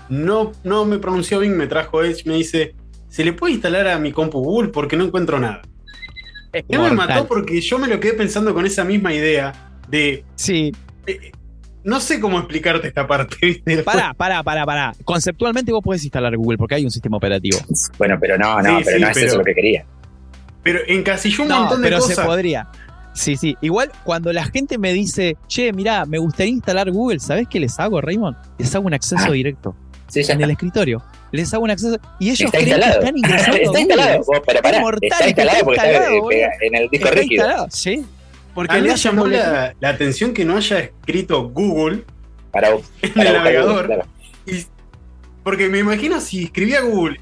no, 0.09 0.51
no 0.63 0.85
me 0.85 0.97
pronunció 0.97 1.39
bien, 1.39 1.57
me 1.57 1.67
trajo 1.67 2.03
Edge. 2.03 2.23
Me 2.25 2.35
dice, 2.35 2.75
¿se 3.09 3.23
le 3.23 3.33
puede 3.33 3.53
instalar 3.53 3.87
a 3.87 3.99
mi 3.99 4.11
compu 4.11 4.39
Google? 4.39 4.69
Porque 4.69 4.95
no 4.95 5.03
encuentro 5.05 5.39
nada. 5.39 5.61
Es 6.53 6.63
Ya 6.69 6.79
me 6.79 6.91
mató 6.91 7.27
porque 7.27 7.59
yo 7.59 7.77
me 7.77 7.87
lo 7.87 7.99
quedé 7.99 8.13
pensando 8.13 8.53
con 8.53 8.65
esa 8.65 8.83
misma 8.85 9.13
idea 9.13 9.71
de... 9.89 10.23
Sí, 10.35 10.71
eh, 11.05 11.31
no 11.83 11.99
sé 11.99 12.19
cómo 12.19 12.39
explicarte 12.39 12.87
esta 12.87 13.05
parte, 13.05 13.35
¿viste? 13.41 13.77
pará, 13.83 14.13
pará, 14.13 14.41
pará, 14.41 14.65
pará. 14.65 14.93
Conceptualmente 15.03 15.71
vos 15.71 15.83
podés 15.83 16.03
instalar 16.03 16.35
Google 16.35 16.57
porque 16.57 16.75
hay 16.75 16.85
un 16.85 16.91
sistema 16.91 17.17
operativo. 17.17 17.59
Bueno, 17.97 18.17
pero 18.19 18.37
no, 18.37 18.59
no, 18.61 18.79
Sí, 18.79 18.83
pero 18.85 18.97
sí, 18.97 19.01
no 19.03 19.07
es 19.09 19.13
pero- 19.13 19.27
eso 19.27 19.37
lo 19.37 19.43
que 19.43 19.53
quería. 19.53 19.85
Pero 20.65 20.79
encasilló 20.87 21.43
un 21.43 21.49
No, 21.49 21.59
montón 21.61 21.81
de 21.81 21.87
pero 21.87 22.01
se 22.01 22.09
cosas. 22.09 22.25
podría. 22.25 22.67
Sí, 23.13 23.37
sí. 23.37 23.55
Igual 23.61 23.91
cuando 24.03 24.33
la 24.33 24.43
gente 24.43 24.77
me 24.77 24.91
dice, 24.91 25.37
che, 25.47 25.71
mirá, 25.71 26.05
me 26.05 26.17
gustaría 26.17 26.51
instalar 26.51 26.91
Google, 26.91 27.19
¿sabés 27.21 27.47
qué 27.47 27.61
les 27.61 27.79
hago, 27.79 28.01
Raymond? 28.01 28.35
Les 28.57 28.75
hago 28.75 28.85
un 28.87 28.93
acceso 28.93 29.23
Ah. 29.27 29.31
directo 29.31 29.73
Sí, 30.09 30.21
ya 30.23 30.33
en 30.33 30.39
está. 30.39 30.45
el 30.45 30.51
escritorio. 30.51 31.01
Les 31.31 31.53
hago 31.53 31.63
un 31.63 31.71
acceso 31.71 31.97
y 32.19 32.25
ellos 32.31 32.41
Está 32.41 32.57
creen 32.57 32.67
instalado. 32.73 32.99
que 32.99 33.05
están 33.05 33.17
ingresando 33.23 33.57
está 33.61 33.79
instalado. 33.79 34.17
Vos, 34.25 34.41
pero 34.45 34.61
pará, 34.61 34.79
mortal, 34.81 34.99
está 35.09 35.27
instalado 35.27 35.55
está 35.57 35.65
porque 35.65 35.79
está 35.81 35.93
instalado, 35.93 36.31
en 36.61 36.75
el 36.75 36.89
disco 36.89 37.05
Está 37.07 37.19
rígido. 37.21 37.43
instalado, 37.45 37.67
sí. 37.71 38.05
Porque 38.53 38.71
A 38.71 38.75
a 38.75 38.77
mí 38.77 38.81
mí 38.83 38.87
me 38.87 38.93
me 38.93 38.99
llamó 38.99 39.27
la, 39.27 39.75
la 39.79 39.89
atención 39.89 40.33
que 40.33 40.43
no 40.45 40.57
haya 40.57 40.79
escrito 40.79 41.49
Google 41.49 42.03
Para, 42.51 42.69
en 42.69 42.77
para 42.81 42.81
el 43.03 43.11
buscar 43.13 43.33
navegador. 43.33 43.71
Google, 43.73 43.85
claro. 43.87 44.05
Y- 44.45 44.65
porque 45.43 45.67
me 45.69 45.79
imagino 45.79 46.19
si 46.21 46.45
escribía 46.45 46.81
Google 46.81 47.19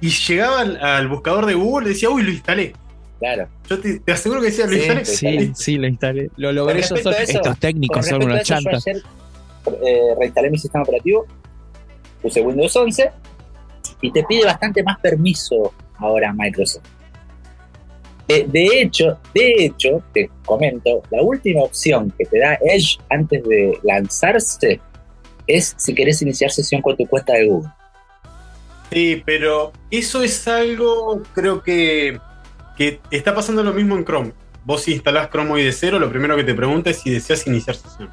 y 0.00 0.10
llegaba 0.10 0.60
al, 0.60 0.76
al 0.76 1.08
buscador 1.08 1.46
de 1.46 1.54
Google, 1.54 1.88
decía, 1.88 2.10
uy, 2.10 2.22
lo 2.22 2.30
instalé. 2.30 2.74
Claro. 3.18 3.48
Yo 3.68 3.80
te, 3.80 3.98
te 4.00 4.12
aseguro 4.12 4.40
que 4.40 4.46
decía, 4.48 4.66
lo 4.66 4.72
Sí, 4.72 4.78
instalé. 4.78 5.04
Sí, 5.04 5.52
sí, 5.54 5.76
lo 5.76 5.86
instalé. 5.86 6.30
Lo 6.36 6.52
logré 6.52 6.82
yo 6.82 6.96
solo. 6.96 7.16
Estos 7.16 7.58
técnicos 7.58 8.06
son 8.06 8.22
unos 8.22 8.38
yo 8.38 8.44
chantas. 8.44 8.86
ayer 8.86 9.02
eh, 9.84 10.14
reinstalé 10.18 10.50
mi 10.50 10.58
sistema 10.58 10.82
operativo, 10.84 11.26
puse 12.22 12.40
Windows 12.40 12.76
11 12.76 13.10
y 14.00 14.12
te 14.12 14.22
pide 14.24 14.44
bastante 14.44 14.82
más 14.82 14.98
permiso 15.00 15.72
ahora 15.98 16.32
Microsoft. 16.32 16.84
De, 18.28 18.44
de 18.44 18.82
hecho, 18.82 19.18
de 19.34 19.54
hecho, 19.64 20.02
te 20.12 20.30
comento, 20.44 21.02
la 21.10 21.22
última 21.22 21.62
opción 21.62 22.12
que 22.18 22.24
te 22.24 22.40
da 22.40 22.58
Edge 22.64 22.98
antes 23.08 23.42
de 23.44 23.78
lanzarse 23.84 24.80
es 25.46 25.74
si 25.78 25.94
querés 25.94 26.20
iniciar 26.22 26.50
sesión 26.50 26.82
con 26.82 26.96
tu 26.96 27.06
cuenta 27.06 27.34
de 27.34 27.46
Google. 27.46 27.70
Sí, 28.92 29.22
pero 29.26 29.72
eso 29.90 30.22
es 30.22 30.46
algo, 30.48 31.22
creo 31.34 31.62
que, 31.62 32.18
que 32.76 33.00
está 33.10 33.34
pasando 33.34 33.62
lo 33.62 33.72
mismo 33.72 33.96
en 33.96 34.04
Chrome. 34.04 34.32
Vos 34.64 34.82
si 34.82 34.92
instalás 34.92 35.30
Chrome 35.30 35.50
hoy 35.52 35.64
de 35.64 35.72
cero, 35.72 35.98
lo 35.98 36.08
primero 36.10 36.36
que 36.36 36.44
te 36.44 36.54
pregunta 36.54 36.90
es 36.90 36.98
si 37.00 37.10
deseas 37.10 37.46
iniciar 37.46 37.76
sesión. 37.76 38.10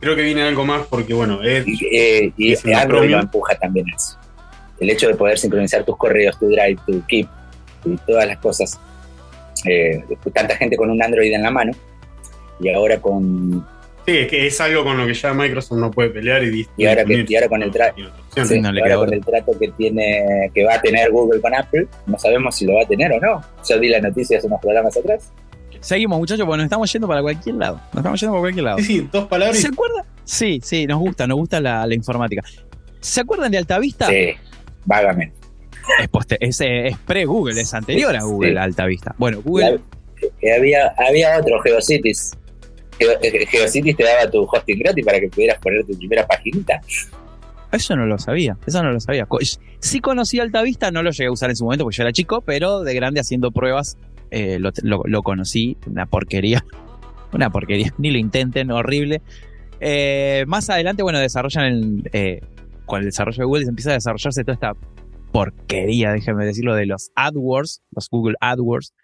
Creo 0.00 0.14
que 0.16 0.22
viene 0.22 0.42
algo 0.42 0.64
más 0.64 0.86
porque, 0.88 1.14
bueno, 1.14 1.42
Edge 1.42 1.64
Y, 1.66 1.96
eh, 1.96 2.32
y 2.36 2.52
Es 2.52 2.64
Android 2.66 3.10
lo 3.10 3.20
empuja 3.20 3.54
también 3.56 3.86
a 3.90 3.96
eso. 3.96 4.18
El 4.80 4.90
hecho 4.90 5.08
de 5.08 5.14
poder 5.14 5.38
sincronizar 5.38 5.84
tus 5.84 5.96
correos, 5.96 6.38
tu 6.38 6.46
Drive, 6.46 6.78
tu 6.86 7.02
Keep 7.06 7.28
y 7.86 7.96
todas 8.06 8.26
las 8.26 8.38
cosas. 8.38 8.78
Eh, 9.64 10.04
tanta 10.34 10.56
gente 10.56 10.76
con 10.76 10.90
un 10.90 11.02
Android 11.02 11.32
en 11.32 11.42
la 11.42 11.50
mano 11.50 11.72
y 12.60 12.68
ahora 12.68 13.00
con 13.00 13.64
Sí, 14.06 14.18
es 14.18 14.28
que 14.28 14.46
es 14.46 14.60
algo 14.60 14.84
con 14.84 14.98
lo 14.98 15.06
que 15.06 15.14
ya 15.14 15.32
Microsoft 15.32 15.78
no 15.78 15.90
puede 15.90 16.10
pelear 16.10 16.44
y, 16.44 16.66
Y 16.76 16.84
ahora 16.86 17.04
que- 17.04 17.14
discutir. 17.14 17.30
y 17.32 17.36
ahora 17.36 17.48
con 17.48 17.62
el 17.62 17.68
opción. 17.70 18.12
Sí, 18.44 18.60
no 18.60 18.72
le 18.72 18.80
ahora 18.82 18.96
con 18.96 19.12
el 19.14 19.20
trato 19.24 19.52
que 19.58 19.68
tiene 19.68 20.50
que 20.54 20.64
va 20.64 20.74
a 20.74 20.80
tener 20.80 21.10
Google 21.10 21.40
con 21.40 21.54
Apple, 21.54 21.86
no 22.06 22.18
sabemos 22.18 22.56
si 22.56 22.66
lo 22.66 22.74
va 22.74 22.82
a 22.82 22.86
tener 22.86 23.12
o 23.12 23.20
no. 23.20 23.40
Yo 23.68 23.78
vi 23.80 23.88
las 23.88 24.02
noticias 24.02 24.42
unos 24.44 24.60
programas 24.60 24.96
atrás. 24.96 25.30
Seguimos, 25.80 26.18
muchachos, 26.18 26.46
porque 26.46 26.56
nos 26.58 26.64
estamos 26.64 26.90
yendo 26.92 27.06
para 27.08 27.20
cualquier 27.22 27.56
lado. 27.56 27.76
Nos 27.92 27.96
estamos 27.96 28.20
yendo 28.20 28.32
para 28.32 28.40
cualquier 28.42 28.64
lado. 28.64 28.78
Sí, 28.78 28.84
sí, 28.84 29.08
dos 29.12 29.26
palabras. 29.28 29.58
¿Se 29.58 29.68
acuerdan? 29.68 30.04
Sí, 30.24 30.60
sí, 30.64 30.86
nos 30.86 30.98
gusta, 30.98 31.26
nos 31.26 31.36
gusta 31.36 31.60
la, 31.60 31.86
la 31.86 31.94
informática. 31.94 32.42
¿Se 33.00 33.20
acuerdan 33.20 33.50
de 33.52 33.58
Altavista? 33.58 34.06
Sí, 34.08 34.30
vágamente. 34.86 35.36
Es, 36.00 36.08
poste- 36.10 36.38
es, 36.40 36.58
eh, 36.62 36.88
es 36.88 36.98
pre-Google, 36.98 37.60
es 37.60 37.74
anterior 37.74 38.16
a 38.16 38.22
Google, 38.22 38.52
Sí. 38.52 38.56
Altavista. 38.56 39.14
Bueno, 39.18 39.42
Google. 39.44 39.78
La- 40.42 40.56
había, 40.56 40.94
había 40.96 41.38
otro, 41.38 41.60
GeoCities. 41.60 42.32
Geo- 42.98 43.18
eh, 43.20 43.44
GeoCities 43.46 43.94
te 43.96 44.04
daba 44.04 44.30
tu 44.30 44.44
hosting 44.50 44.78
gratis 44.78 45.04
para 45.04 45.20
que 45.20 45.28
pudieras 45.28 45.58
poner 45.58 45.84
tu 45.84 45.98
primera 45.98 46.26
paginita. 46.26 46.80
Eso 47.74 47.96
no 47.96 48.06
lo 48.06 48.18
sabía, 48.18 48.56
eso 48.66 48.82
no 48.82 48.92
lo 48.92 49.00
sabía. 49.00 49.26
Sí 49.80 50.00
conocí 50.00 50.38
Altavista, 50.38 50.90
no 50.90 51.02
lo 51.02 51.10
llegué 51.10 51.26
a 51.26 51.32
usar 51.32 51.50
en 51.50 51.56
su 51.56 51.64
momento 51.64 51.84
porque 51.84 51.96
yo 51.96 52.02
era 52.04 52.12
chico, 52.12 52.40
pero 52.40 52.82
de 52.82 52.94
grande 52.94 53.20
haciendo 53.20 53.50
pruebas 53.50 53.96
eh, 54.30 54.58
lo, 54.60 55.22
conocí. 55.22 55.76
Una 55.86 56.06
porquería. 56.06 56.64
Una 57.32 57.50
porquería. 57.50 57.92
Ni 57.98 58.10
lo 58.10 58.18
intenten, 58.18 58.70
horrible. 58.70 59.22
Eh, 59.80 60.44
más 60.46 60.70
adelante, 60.70 61.02
bueno, 61.02 61.18
desarrollan 61.18 62.02
eh, 62.12 62.40
con 62.86 63.00
el 63.00 63.06
desarrollo 63.06 63.38
de 63.38 63.44
Google 63.44 63.64
se 63.64 63.70
empieza 63.70 63.90
a 63.90 63.94
desarrollarse 63.94 64.44
toda 64.44 64.54
esta 64.54 64.72
porquería, 65.32 66.12
déjenme 66.12 66.46
decirlo, 66.46 66.76
de 66.76 66.86
los 66.86 67.10
AdWords, 67.16 67.82
los 67.90 68.08
Google 68.08 68.36
AdWords, 68.40 68.94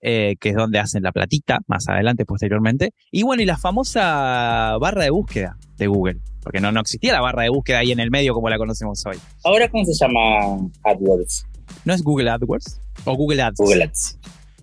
que 0.00 0.36
es 0.40 0.54
donde 0.54 0.78
hacen 0.78 1.02
la 1.02 1.12
platita, 1.12 1.60
más 1.66 1.88
adelante, 1.88 2.24
posteriormente. 2.24 2.92
Y 3.10 3.24
bueno, 3.24 3.42
y 3.42 3.46
la 3.46 3.56
famosa 3.56 4.76
barra 4.80 5.04
de 5.04 5.10
búsqueda 5.10 5.58
de 5.82 5.88
Google, 5.88 6.18
porque 6.42 6.60
no, 6.60 6.72
no 6.72 6.80
existía 6.80 7.12
la 7.12 7.20
barra 7.20 7.42
de 7.42 7.48
búsqueda 7.50 7.78
ahí 7.78 7.92
en 7.92 8.00
el 8.00 8.10
medio 8.10 8.34
como 8.34 8.48
la 8.48 8.58
conocemos 8.58 9.04
hoy. 9.06 9.16
Ahora, 9.44 9.68
¿cómo 9.70 9.84
se 9.84 9.92
llama 9.94 10.68
AdWords? 10.84 11.46
¿No 11.84 11.92
es 11.94 12.02
Google 12.02 12.30
AdWords? 12.30 12.80
¿O 13.04 13.14
Google 13.16 13.42
Ads? 13.42 13.56
Google 13.58 13.84
Ads. 13.84 14.18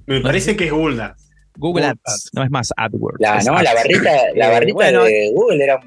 Me 0.06 0.22
parece 0.22 0.56
que 0.56 0.66
es 0.66 0.72
Google 0.72 1.02
Ads. 1.02 1.30
Google 1.58 1.82
Google 1.82 1.86
Ads, 1.88 2.00
Ads. 2.06 2.30
no 2.34 2.44
es 2.44 2.50
más 2.52 2.70
AdWords. 2.78 3.18
La, 3.20 3.38
es 3.38 3.46
no, 3.46 3.54
Ads. 3.56 3.64
la 3.64 3.74
barrita, 3.74 4.12
la 4.36 4.48
Eh, 4.48 4.52
barrita 4.52 4.74
bueno, 4.74 5.04
de 5.04 5.32
Google 5.34 5.64
era 5.64 5.80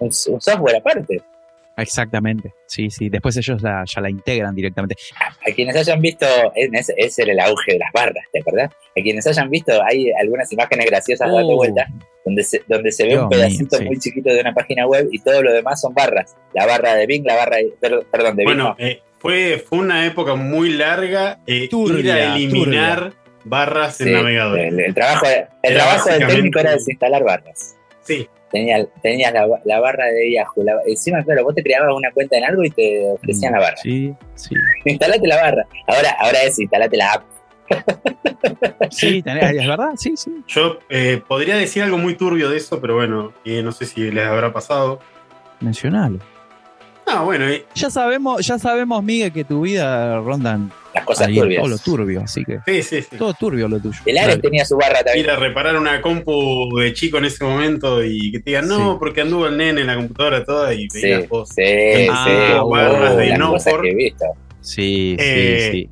un 0.00 0.12
software 0.12 0.76
aparte. 0.76 1.22
Exactamente, 1.76 2.54
sí, 2.66 2.90
sí. 2.90 3.08
Después 3.10 3.36
ellos 3.36 3.60
la- 3.62 3.84
ya 3.86 4.00
la 4.00 4.08
integran 4.10 4.54
directamente. 4.54 4.96
A 5.20 5.52
quienes 5.54 5.76
hayan 5.76 6.00
visto, 6.00 6.26
en 6.54 6.74
ese, 6.74 6.94
ese 6.96 7.22
era 7.22 7.32
el 7.32 7.40
auge 7.40 7.72
de 7.72 7.78
las 7.78 7.92
barras, 7.92 8.24
¿te 8.32 8.40
acordás? 8.40 8.70
A 8.72 9.02
quienes 9.02 9.26
hayan 9.26 9.50
visto, 9.50 9.72
hay 9.84 10.10
algunas 10.18 10.50
imágenes 10.52 10.86
graciosas 10.86 11.28
Uh. 11.30 11.54
vuelta, 11.56 11.86
donde 12.24 12.42
se, 12.44 12.62
donde 12.66 12.90
se 12.92 13.04
ve 13.04 13.10
Dios 13.10 13.22
un 13.24 13.28
pedacito 13.28 13.76
mío, 13.76 13.78
sí. 13.78 13.84
muy 13.84 13.98
chiquito 13.98 14.30
de 14.32 14.40
una 14.40 14.54
página 14.54 14.86
web 14.86 15.08
y 15.12 15.18
todo 15.20 15.42
lo 15.42 15.52
demás 15.52 15.80
son 15.80 15.92
barras. 15.94 16.34
La 16.54 16.66
barra 16.66 16.94
de 16.94 17.06
Bing, 17.06 17.24
la 17.26 17.36
barra 17.36 17.56
de, 17.58 17.72
per- 17.80 18.06
perdón, 18.10 18.36
de 18.36 18.44
Bing, 18.44 18.56
Bueno, 18.56 18.74
no. 18.78 18.84
eh, 18.84 19.02
fue, 19.18 19.62
fue 19.66 19.78
una 19.78 20.06
época 20.06 20.34
muy 20.34 20.70
larga 20.70 21.40
eh, 21.46 21.54
ir 21.64 21.68
Turbia, 21.70 22.14
a 22.14 22.36
eliminar 22.36 23.12
barras 23.44 24.00
en 24.00 24.08
Sí, 24.08 24.12
navegadores. 24.14 24.72
el, 24.72 24.80
el 24.80 24.94
trabajo, 24.94 25.26
de- 25.28 25.46
el 25.62 25.74
trabajo 25.74 26.08
del 26.10 26.26
técnico 26.26 26.58
era 26.58 26.72
desinstalar 26.72 27.22
barras. 27.22 27.76
Sí, 28.02 28.28
Tenías 28.56 28.86
tenías 29.02 29.32
la, 29.34 29.46
la 29.64 29.80
barra 29.80 30.06
de 30.06 30.32
Yahoo. 30.32 30.64
la- 30.64 30.80
encima, 30.86 31.22
claro, 31.24 31.44
vos 31.44 31.54
te 31.54 31.62
creabas 31.62 31.94
una 31.94 32.10
cuenta 32.12 32.38
en 32.38 32.44
algo 32.44 32.64
y 32.64 32.70
te 32.70 33.06
ofrecían 33.10 33.52
la 33.52 33.60
barra. 33.60 33.76
Sí, 33.76 34.14
sí. 34.34 34.54
Instalate 34.86 35.26
la 35.26 35.36
barra. 35.36 35.66
Ahora, 35.86 36.10
ahora 36.18 36.42
es 36.42 36.58
instalate 36.58 36.96
la 36.96 37.12
app. 37.12 37.22
Sí, 38.90 39.22
tenés- 39.22 39.60
es 39.60 39.66
verdad, 39.66 39.90
sí, 39.96 40.16
sí. 40.16 40.30
yo 40.46 40.78
eh, 40.88 41.20
podría 41.26 41.56
decir 41.56 41.82
algo 41.82 41.98
muy 41.98 42.14
turbio 42.14 42.48
de 42.48 42.56
eso, 42.56 42.80
pero 42.80 42.94
bueno, 42.94 43.32
eh, 43.44 43.62
no 43.62 43.72
sé 43.72 43.84
si 43.86 44.10
les 44.10 44.24
habrá 44.26 44.52
pasado. 44.52 45.00
Mencionalo. 45.60 46.18
Ah, 47.08 47.22
bueno, 47.22 47.48
eh, 47.48 47.64
Ya 47.74 47.88
sabemos, 47.88 48.44
ya 48.44 48.58
sabemos, 48.58 49.02
Miguel, 49.02 49.32
que 49.32 49.44
tu 49.44 49.60
vida 49.62 50.18
rondan 50.20 50.72
Las 50.92 51.04
cosas 51.04 51.28
ahí 51.28 51.36
turbias. 51.38 51.60
todo 51.62 51.68
lo 51.70 51.78
turbio, 51.78 52.20
así 52.22 52.44
que 52.44 52.58
sí, 52.66 52.82
sí, 52.82 53.02
sí. 53.08 53.16
todo 53.16 53.32
turbio 53.34 53.68
lo 53.68 53.78
tuyo. 53.78 53.98
El 54.04 54.18
Ares 54.18 54.40
tenía 54.40 54.64
su 54.64 54.76
barra 54.76 55.04
también. 55.04 55.24
Ir 55.24 55.30
a 55.30 55.36
reparar 55.36 55.76
una 55.76 56.02
compu 56.02 56.76
de 56.78 56.92
chico 56.94 57.18
en 57.18 57.26
ese 57.26 57.44
momento 57.44 58.02
y 58.04 58.32
que 58.32 58.40
te 58.40 58.50
digan, 58.50 58.66
no, 58.66 58.92
Sí. 58.92 58.96
porque 58.98 59.20
anduvo 59.20 59.46
el 59.46 59.56
nene 59.56 59.82
en 59.82 59.86
la 59.86 59.94
computadora 59.94 60.44
toda 60.44 60.74
y 60.74 60.90
Sí, 60.90 61.00
veías 61.02 61.28
vos. 61.28 61.48
sí, 61.50 61.62
Ah, 62.10 62.24
sí. 62.60 62.70
barras 62.70 63.14
Uh, 63.14 63.16
de 63.18 63.26
las 63.28 63.38
no 63.38 63.52
por-. 63.52 63.82
Sí, 64.60 65.16
Eh, 65.18 65.68
sí, 65.72 65.78
sí. 65.82 65.90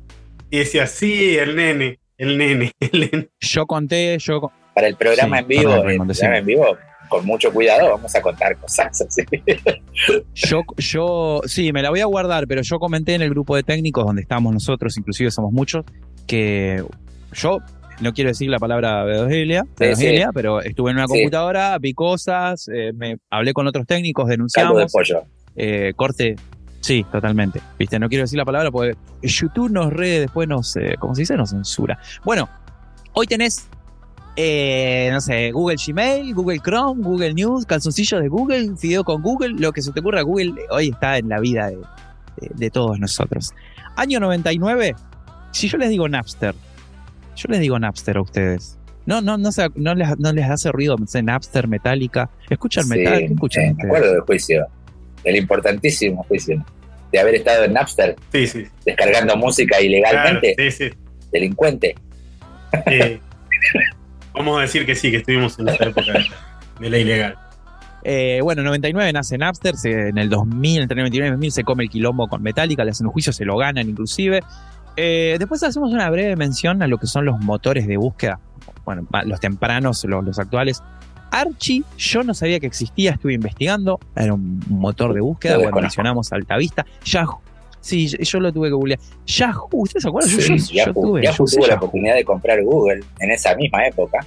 Y 0.51 0.57
decía, 0.59 0.85
sí, 0.85 1.37
el 1.37 1.55
nene, 1.55 1.99
el 2.17 2.37
nene, 2.37 2.71
el 2.79 2.99
nene. 3.11 3.29
Yo 3.39 3.65
conté, 3.65 4.17
yo 4.19 4.51
Para 4.73 4.87
el 4.87 4.95
programa 4.97 5.37
Sí, 5.37 5.41
en 5.43 5.47
vivo, 5.47 5.73
el 5.75 5.81
programa 5.97 6.37
en 6.39 6.45
vivo, 6.45 6.77
con 7.09 7.25
mucho 7.25 7.51
cuidado, 7.51 7.89
vamos 7.91 8.15
a 8.15 8.21
contar 8.21 8.57
cosas 8.57 9.01
así. 9.01 9.23
Yo, 10.33 10.61
yo, 10.77 11.41
sí, 11.45 11.71
me 11.71 11.81
la 11.81 11.89
voy 11.89 12.01
a 12.01 12.05
guardar, 12.05 12.47
pero 12.47 12.61
yo 12.61 12.79
comenté 12.79 13.15
en 13.15 13.21
el 13.21 13.29
grupo 13.29 13.55
de 13.55 13.63
técnicos 13.63 14.05
donde 14.05 14.21
estamos 14.21 14.53
nosotros, 14.53 14.97
inclusive 14.97 15.31
somos 15.31 15.51
muchos, 15.51 15.85
que 16.27 16.83
yo 17.33 17.59
no 18.01 18.13
quiero 18.13 18.29
decir 18.29 18.49
la 18.49 18.59
palabra 18.59 19.03
bedogelia, 19.05 19.63
Sí, 19.63 19.69
bedogelia, 19.79 20.29
pero 20.33 20.61
estuve 20.61 20.91
en 20.91 20.97
una 20.97 21.07
Sí. 21.07 21.13
computadora, 21.13 21.77
vi 21.79 21.93
cosas, 21.93 22.67
eh, 22.73 22.91
me 22.93 23.17
hablé 23.29 23.53
con 23.53 23.67
otros 23.67 23.85
técnicos, 23.87 24.23
Caldo 24.23 24.29
de 24.29 24.35
denunciamos, 24.37 24.91
pollo. 24.91 25.23
eh, 25.55 25.93
corte. 25.95 26.35
Sí, 26.81 27.03
totalmente. 27.11 27.61
Viste, 27.79 27.97
no 27.97 28.09
quiero 28.09 28.25
decir 28.25 28.37
la 28.37 28.45
palabra 28.45 28.69
porque 28.69 28.95
YouTube 29.23 29.71
nos 29.71 29.91
re, 29.91 30.19
después 30.19 30.47
nos, 30.47 30.75
eh, 30.75 30.95
¿cómo 30.99 31.15
se 31.15 31.21
dice? 31.23 31.35
Nos 31.35 31.49
censura. 31.49 31.97
Bueno, 32.23 32.47
hoy 33.13 33.25
tenés, 33.25 33.67
eh, 34.37 35.09
no 35.11 35.21
sé, 35.21 35.51
Google 35.51 35.77
Gmail, 35.85 36.33
Google 36.33 36.59
Chrome, 36.59 37.01
Google 37.03 37.33
News, 37.33 37.65
calzoncillos 37.65 38.21
de 38.21 38.27
Google, 38.27 38.71
video 38.81 39.03
con 39.03 39.21
Google, 39.21 39.55
lo 39.57 39.71
que 39.71 39.81
se 39.81 39.91
te 39.91 39.99
ocurra, 40.01 40.21
Google 40.21 40.53
hoy 40.69 40.89
está 40.89 41.17
en 41.17 41.29
la 41.29 41.39
vida 41.39 41.67
de, 41.69 41.77
de- 41.77 42.49
de 42.53 42.69
todos 42.69 42.99
nosotros. 42.99 43.53
Año 43.95 44.19
99, 44.19 44.93
si 45.51 45.69
yo 45.69 45.77
les 45.77 45.89
digo 45.89 46.07
Napster, 46.09 46.53
yo 47.35 47.45
les 47.49 47.59
digo 47.61 47.79
Napster 47.79 48.17
a 48.17 48.21
ustedes. 48.21 48.77
No, 49.05 49.21
no, 49.21 49.37
no, 49.37 49.51
se- 49.51 49.69
no, 49.75 49.93
les, 49.95 50.17
no 50.19 50.33
les 50.33 50.49
hace 50.49 50.71
ruido 50.71 50.97
no 50.97 51.05
sé, 51.07 51.21
Napster, 51.23 51.67
Metallica. 51.67 52.29
¿Escuchan 52.49 52.83
Sí, 52.85 52.89
metal? 52.89 53.19
¿Qué 53.19 53.25
escuchan 53.25 53.63
eh, 53.65 53.75
me 53.77 53.83
acuerdo 53.85 54.11
del 54.11 54.21
juicio, 54.21 54.65
del 55.23 55.35
importantísimo 55.37 56.23
juicio, 56.23 56.65
de 57.11 57.19
haber 57.19 57.35
estado 57.35 57.63
en 57.65 57.73
Napster 57.73 58.15
Sí, 58.31 58.47
sí. 58.47 58.63
descargando 58.83 59.37
música 59.37 59.77
Claro, 59.77 59.85
ilegalmente, 59.85 60.55
sí, 60.57 60.71
sí. 60.71 60.89
delincuente. 61.31 61.95
Vamos 64.35 64.57
a 64.57 64.61
decir 64.61 64.85
que 64.85 64.95
sí, 64.95 65.11
que 65.11 65.17
estuvimos 65.17 65.57
en 65.59 65.69
esa 65.69 65.85
época 65.85 66.13
de, 66.79 66.89
la 66.89 66.97
ilegal. 66.97 67.35
Eh, 68.03 68.39
bueno, 68.43 68.61
en 68.61 68.65
99 68.67 69.13
nace 69.13 69.37
Napster, 69.37 69.75
se- 69.75 70.09
en 70.09 70.17
el 70.17 70.29
2000, 70.29 70.81
entre 70.83 70.95
el 70.95 70.99
99 71.03 71.27
y 71.27 71.31
2000 71.31 71.51
se 71.51 71.63
come 71.63 71.83
el 71.85 71.89
quilombo 71.89 72.27
con 72.27 72.43
Metallica, 72.43 72.83
le 72.83 72.91
hacen 72.91 73.07
un 73.07 73.13
juicio, 73.13 73.33
se 73.33 73.45
lo 73.45 73.57
ganan 73.57 73.89
inclusive. 73.89 74.43
Eh, 74.97 75.35
después 75.39 75.63
hacemos 75.63 75.91
una 75.91 76.09
breve 76.09 76.35
mención 76.35 76.81
a 76.83 76.87
lo 76.87 76.97
que 76.97 77.07
son 77.07 77.25
los 77.25 77.39
motores 77.39 77.87
de 77.87 77.97
búsqueda, 77.97 78.39
bueno, 78.85 79.07
los 79.25 79.39
tempranos, 79.39 80.03
los, 80.05 80.23
los 80.23 80.37
actuales. 80.39 80.83
Archie, 81.31 81.83
yo 81.97 82.23
no 82.23 82.33
sabía 82.33 82.59
que 82.59 82.67
existía, 82.67 83.11
estuve 83.11 83.33
investigando, 83.33 83.99
era 84.15 84.33
un 84.33 84.61
motor 84.69 85.13
de 85.13 85.19
búsqueda, 85.21 85.55
Lo 85.55 85.63
bueno, 85.63 85.81
mencionamos 85.81 86.31
Altavista, 86.31 86.85
Yahoo, 87.03 87.41
sí, 87.85 88.07
yo, 88.07 88.39
lo 88.39 88.51
tuve 88.51 88.69
que 88.69 88.73
googlear. 88.73 88.99
Yahoo, 89.25 89.67
¿ustedes 89.71 90.03
se 90.03 90.09
acuerdan? 90.09 90.31
Yo- 90.31 90.41
Sí, 90.41 90.47
yo, 90.49 90.55
yo 90.55 90.73
Yahoo, 90.73 90.93
tuve, 90.93 91.23
Yahoo 91.23 91.45
tuvo 91.45 91.61
la 91.61 91.67
Yahoo. 91.67 91.77
oportunidad 91.77 92.15
de 92.15 92.23
comprar 92.25 92.63
Google 92.63 93.03
en 93.19 93.31
esa 93.31 93.55
misma 93.55 93.87
época 93.87 94.25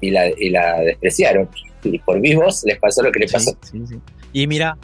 y 0.00 0.10
la, 0.10 0.28
y 0.28 0.50
la 0.50 0.80
despreciaron. 0.80 1.48
Y 1.84 1.98
por 2.00 2.20
vivos 2.20 2.62
les 2.64 2.78
pasó 2.78 3.02
lo 3.02 3.12
que 3.12 3.20
les 3.20 3.30
Sí, 3.30 3.34
pasó. 3.36 3.56
sí, 3.62 3.82
sí. 3.86 3.96
Y 4.32 4.46
mira, 4.46 4.76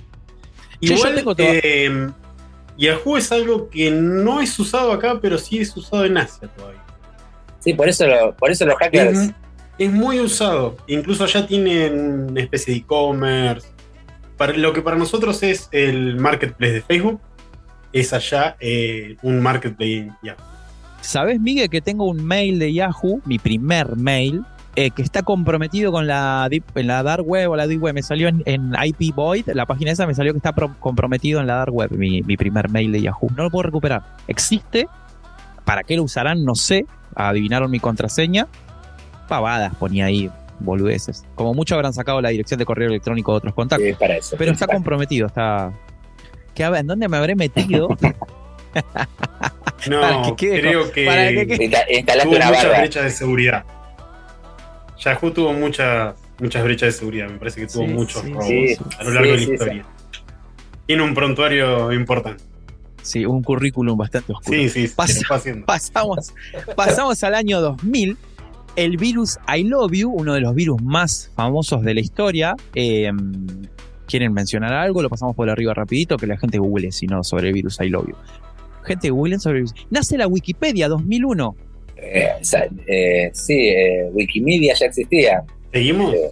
yo 0.81 0.95
Igual, 0.95 1.15
tengo 1.17 1.35
todo- 1.35 1.47
eh, 1.51 2.09
Yahoo 2.79 3.17
es 3.17 3.31
algo 3.33 3.69
que 3.69 3.91
no 3.91 4.41
es 4.41 4.59
usado 4.59 4.93
acá, 4.93 5.19
pero 5.21 5.37
sí 5.39 5.59
es 5.59 5.77
usado 5.77 6.05
en 6.05 6.17
Asia 6.17 6.49
todavía. 6.57 6.81
Sí, 7.59 7.75
por 7.75 7.89
eso, 7.89 8.07
lo- 8.07 8.35
por 8.37 8.51
eso 8.51 8.65
los 8.67 8.77
hackers. 8.77 9.19
Es, 9.19 9.33
es 9.79 9.91
muy 9.91 10.21
usado. 10.21 10.77
Incluso 10.87 11.25
allá 11.25 11.47
tienen 11.47 12.29
una 12.31 12.41
especie 12.41 12.73
de 12.75 12.81
e-commerce. 12.81 13.69
Para, 14.37 14.55
lo 14.55 14.73
que 14.73 14.81
para 14.83 14.97
nosotros 14.97 15.43
es 15.43 15.69
el 15.73 16.17
marketplace 16.17 16.73
de 16.73 16.81
Facebook, 16.83 17.21
es 17.93 18.13
allá 18.13 18.57
eh, 18.61 19.17
un 19.23 19.41
marketplace 19.41 19.97
en 19.99 20.17
Yahoo. 20.23 20.39
¿Sabes, 21.01 21.41
Miguel, 21.41 21.69
que 21.69 21.81
tengo 21.81 22.07
un 22.07 22.25
mail 22.25 22.59
de 22.59 22.73
Yahoo, 22.73 23.21
mi 23.25 23.39
primer 23.39 23.97
mail, 23.97 24.45
eh, 24.77 24.91
que 24.93 25.03
está 25.03 25.23
comprometido 25.23 25.91
con 25.93 26.07
la, 26.07 26.49
deep- 26.49 26.63
en 26.77 26.87
la 26.87 27.03
dark 27.03 27.27
web 27.27 27.51
o 27.51 27.57
la 27.57 27.67
deep 27.67 27.83
web? 27.83 27.93
Me 27.95 28.03
salió 28.03 28.29
en, 28.29 28.43
en 28.47 28.73
IP 28.85 29.15
Void, 29.15 29.49
la 29.53 29.67
página 29.67 29.91
esa 29.91 30.07
me 30.07 30.15
salió 30.15 30.33
que 30.33 30.39
está 30.39 30.53
pro- 30.53 30.77
comprometido 30.79 31.41
en 31.41 31.47
la 31.49 31.57
dark 31.57 31.75
web, 31.75 31.91
mi, 31.93 32.23
mi 32.23 32.37
primer 32.37 32.71
mail 32.71 32.93
de 32.93 33.03
Yahoo. 33.03 33.29
No 33.37 33.43
lo 33.45 33.51
puedo 33.51 33.65
recuperar. 33.65 34.03
Existe. 34.29 34.87
¿Para 35.65 35.83
qué 35.83 35.97
lo 35.97 36.05
usarán? 36.05 36.45
No 36.45 36.55
sé. 36.55 36.87
Adivinaron 37.17 37.71
mi 37.71 37.81
contraseña. 37.81 38.47
Pavadas 39.29 39.75
ponía 39.77 40.07
ahí, 40.07 40.31
boludeces. 40.61 41.25
Como 41.35 41.53
mucho 41.55 41.75
habrán 41.75 41.93
sacado 41.95 42.21
la 42.21 42.29
dirección 42.31 42.59
de 42.59 42.65
correo 42.65 42.89
electrónico 42.89 43.33
de 43.33 43.39
otros 43.39 43.55
contactos. 43.55 43.87
es 43.89 43.97
para 43.97 44.17
eso. 44.17 44.37
Pero 44.39 44.53
está 44.53 44.67
comprometido, 44.67 45.27
está... 45.27 45.73
¿Qué, 46.55 46.65
¿en 46.65 46.87
dónde 46.87 47.09
me 47.09 47.17
habré 47.17 47.35
metido? 47.35 47.89
No, 49.91 50.01
Para 50.01 50.23
que 50.23 50.37
quede 50.37 50.61
creo 50.61 50.93
que, 50.93 51.07
para 51.07 51.29
que 51.29 51.47
quede- 51.47 52.05
tuvo 52.23 52.37
una 52.37 52.47
muchas 52.47 52.79
brechas 52.79 53.05
de 53.05 53.11
seguridad. 53.11 53.65
Yahoo 55.01 55.31
tuvo 55.33 55.53
muchas, 55.53 56.15
muchas 56.39 56.63
brechas 56.63 56.87
de 56.87 56.93
seguridad. 56.93 57.29
Me 57.29 57.37
parece 57.39 57.61
que 57.63 57.67
tuvo 57.67 57.87
Sí, 57.87 57.93
muchos 57.93 58.23
sí, 58.23 58.31
robos 58.33 58.47
sí, 58.47 58.77
a 58.99 59.05
lo 59.05 59.11
largo 59.11 59.25
sí, 59.25 59.31
de 59.31 59.37
la 59.41 59.45
sí, 59.47 59.53
historia. 59.53 59.85
Tiene 60.87 61.03
un 61.03 61.15
prontuario 61.15 61.93
importante. 61.93 62.45
Sí, 63.03 63.27
un 63.27 63.43
currículum 63.43 63.99
bastante 63.99 64.33
oscuro. 64.33 64.57
Sí, 64.57 64.69
sí, 64.69 64.93
haciendo. 65.29 65.67
pasamos, 65.67 66.33
pasamos 66.77 67.23
al 67.25 67.35
año 67.35 67.61
2000. 67.61 68.17
El 68.77 68.97
virus 68.97 69.39
I 69.55 69.65
Love 69.65 69.93
You, 69.93 70.11
uno 70.11 70.33
de 70.35 70.41
los 70.41 70.55
virus 70.55 70.81
más 70.81 71.31
famosos 71.35 71.83
de 71.83 71.95
la 71.95 72.01
historia. 72.01 72.55
Eh, 72.75 73.11
¿Quieren 74.13 74.35
mencionar 74.35 74.75
algo? 74.75 75.01
Lo 75.01 75.09
pasamos 75.09 75.35
por 75.35 75.49
arriba 75.49 75.73
rapidito, 75.73 76.19
que 76.19 76.27
la 76.27 76.37
gente 76.37 76.59
google, 76.59 76.93
si 76.93 77.07
no, 77.07 77.25
sobre 77.25 77.49
el 77.49 77.55
virus 77.55 77.81
I 77.81 77.89
Love 77.89 78.09
You. 78.09 78.15
Gente, 78.85 79.09
googlen 79.09 79.41
sobre 79.41 79.61
el 79.61 79.65
virus. 79.65 79.87
Nace 79.89 80.19
la 80.19 80.27
Wikipedia 80.27 80.87
2001. 80.89 81.57
Eh, 81.97 82.29
o 82.39 82.45
sea, 82.45 82.69
eh, 82.87 83.31
sí, 83.33 83.55
eh, 83.55 84.11
Wikimedia 84.13 84.75
ya 84.75 84.85
existía. 84.87 85.43
¿Seguimos? 85.73 86.13
Eh, 86.15 86.31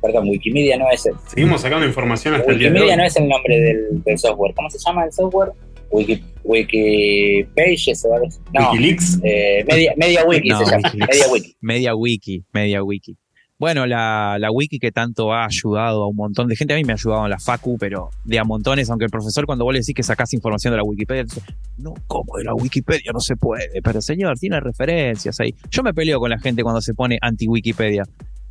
Perdón, 0.00 0.28
Wikimedia 0.30 0.78
no 0.78 0.90
es 0.90 1.04
el, 1.04 1.12
Seguimos 1.28 1.60
sacando 1.60 1.84
información 1.86 2.32
hasta 2.34 2.50
el 2.52 2.58
día 2.58 2.68
de 2.68 2.72
Wikimedia 2.72 2.94
hoy. 2.94 3.00
no 3.00 3.06
es 3.06 3.16
el 3.16 3.28
nombre 3.28 3.60
del, 3.60 4.02
del 4.02 4.18
software. 4.18 4.54
¿Cómo 4.54 4.70
se 4.70 4.78
llama 4.78 5.04
el 5.04 5.12
software? 5.12 5.50
Wiki, 5.90 6.22
Wikipages 6.44 8.04
o 8.04 8.14
algo 8.14 8.26
así. 8.28 8.38
No, 8.54 8.70
Wikileaks. 8.70 9.18
eh, 9.24 9.64
Media, 9.68 9.92
Media 9.96 10.24
Wiki 10.24 10.48
No, 10.48 10.58
se 10.64 10.70
llama. 10.70 10.88
Wikileaks. 10.88 11.08
Media 11.10 11.28
Wiki. 11.32 11.56
Media 11.60 11.94
Wiki, 11.94 12.44
Media 12.52 12.82
Wiki. 12.82 13.16
Bueno, 13.60 13.84
la, 13.86 14.38
la 14.40 14.50
wiki 14.50 14.78
que 14.78 14.90
tanto 14.90 15.34
ha 15.34 15.44
ayudado 15.44 16.02
a 16.02 16.08
un 16.08 16.16
montón 16.16 16.48
de 16.48 16.56
gente, 16.56 16.72
a 16.72 16.76
mí 16.78 16.82
me 16.84 16.94
ha 16.94 16.96
ayudado 16.96 17.24
en 17.24 17.30
la 17.30 17.38
facu, 17.38 17.76
pero 17.78 18.08
de 18.24 18.38
a 18.38 18.44
montones, 18.44 18.88
aunque 18.88 19.04
el 19.04 19.10
profesor 19.10 19.44
cuando 19.44 19.64
vos 19.66 19.74
le 19.74 19.80
decís 19.80 19.94
que 19.94 20.02
sacás 20.02 20.32
información 20.32 20.72
de 20.72 20.78
la 20.78 20.82
Wikipedia, 20.82 21.24
dice, 21.24 21.42
no, 21.76 21.92
¿cómo 22.06 22.38
de 22.38 22.44
la 22.44 22.54
Wikipedia? 22.54 23.12
No 23.12 23.20
se 23.20 23.36
puede, 23.36 23.82
pero 23.82 24.00
señor, 24.00 24.38
tiene 24.38 24.58
referencias 24.60 25.38
ahí. 25.40 25.54
Yo 25.70 25.82
me 25.82 25.92
peleo 25.92 26.18
con 26.18 26.30
la 26.30 26.38
gente 26.38 26.62
cuando 26.62 26.80
se 26.80 26.94
pone 26.94 27.18
anti-Wikipedia, 27.20 28.04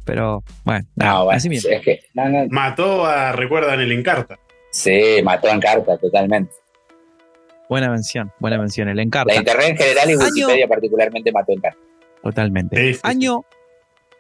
pero 0.05 0.43
bueno, 0.63 0.85
nada, 0.95 1.11
No, 1.13 1.25
bueno, 1.25 1.37
así 1.37 1.49
mismo. 1.49 1.71
es 1.71 1.81
que, 1.81 2.01
no, 2.13 2.29
no, 2.29 2.45
Mató 2.51 3.03
a, 3.07 3.31
recuerdan, 3.31 3.79
el 3.81 3.91
Encarta. 3.91 4.37
sí, 4.71 5.01
mató 5.23 5.47
en 5.49 5.59
carta 5.59 5.97
totalmente. 5.97 6.51
Buena 7.67 7.89
mención, 7.89 8.31
buena 8.39 8.57
mención, 8.59 8.89
el 8.89 8.99
encarta. 8.99 9.31
La 9.33 9.39
internet 9.39 9.69
en 9.69 9.77
general 9.77 10.09
y 10.09 10.13
Año- 10.13 10.23
Wikipedia 10.25 10.67
particularmente 10.67 11.31
mató 11.31 11.51
en 11.51 11.61
carta. 11.61 11.79
Totalmente. 12.23 12.75
Sí, 12.77 12.93
sí, 12.95 12.99
Año, 13.03 13.43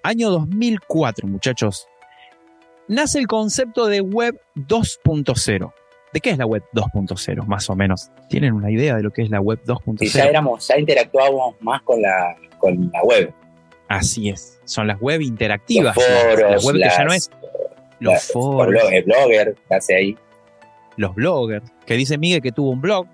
año 0.03 0.29
2004, 0.29 1.27
muchachos. 1.27 1.87
Nace 2.87 3.19
el 3.19 3.27
concepto 3.27 3.87
de 3.87 4.01
web 4.01 4.39
2.0. 4.55 5.73
¿De 6.11 6.19
qué 6.21 6.31
es 6.31 6.37
la 6.39 6.45
web 6.47 6.63
2.0? 6.73 7.45
Más 7.45 7.69
o 7.69 7.75
menos. 7.75 8.09
¿Tienen 8.29 8.53
una 8.53 8.71
idea 8.71 8.95
de 8.95 9.03
lo 9.03 9.11
que 9.11 9.21
es 9.21 9.29
la 9.29 9.39
web 9.41 9.59
2.0? 9.65 9.97
Y 10.01 10.07
ya 10.07 10.25
éramos, 10.25 10.67
ya 10.67 10.79
interactuábamos 10.79 11.55
más 11.61 11.81
con 11.83 12.01
la, 12.01 12.35
con 12.57 12.89
la 12.91 13.03
web. 13.03 13.31
Así 13.87 14.29
es. 14.29 14.59
Son 14.65 14.87
las 14.87 14.99
web 14.99 15.21
interactivas. 15.21 15.95
Los 15.95 16.05
las- 16.07 16.23
foros, 16.23 16.51
las 16.51 16.65
web 16.65 16.75
que 16.75 16.81
ya 16.81 17.03
no 17.05 17.13
es 17.13 17.29
los 17.99 18.13
las- 18.13 18.31
foros, 18.31 18.73
blog- 18.73 18.91
el 18.93 19.03
blogger, 19.03 19.55
que 19.67 19.75
hace 19.75 19.95
ahí. 19.95 20.17
los 20.97 21.13
bloggers. 21.15 21.71
Que 21.85 21.93
dice 21.95 22.17
Miguel 22.17 22.41
que 22.41 22.51
tuvo 22.51 22.71
un 22.71 22.81
blog. 22.81 23.05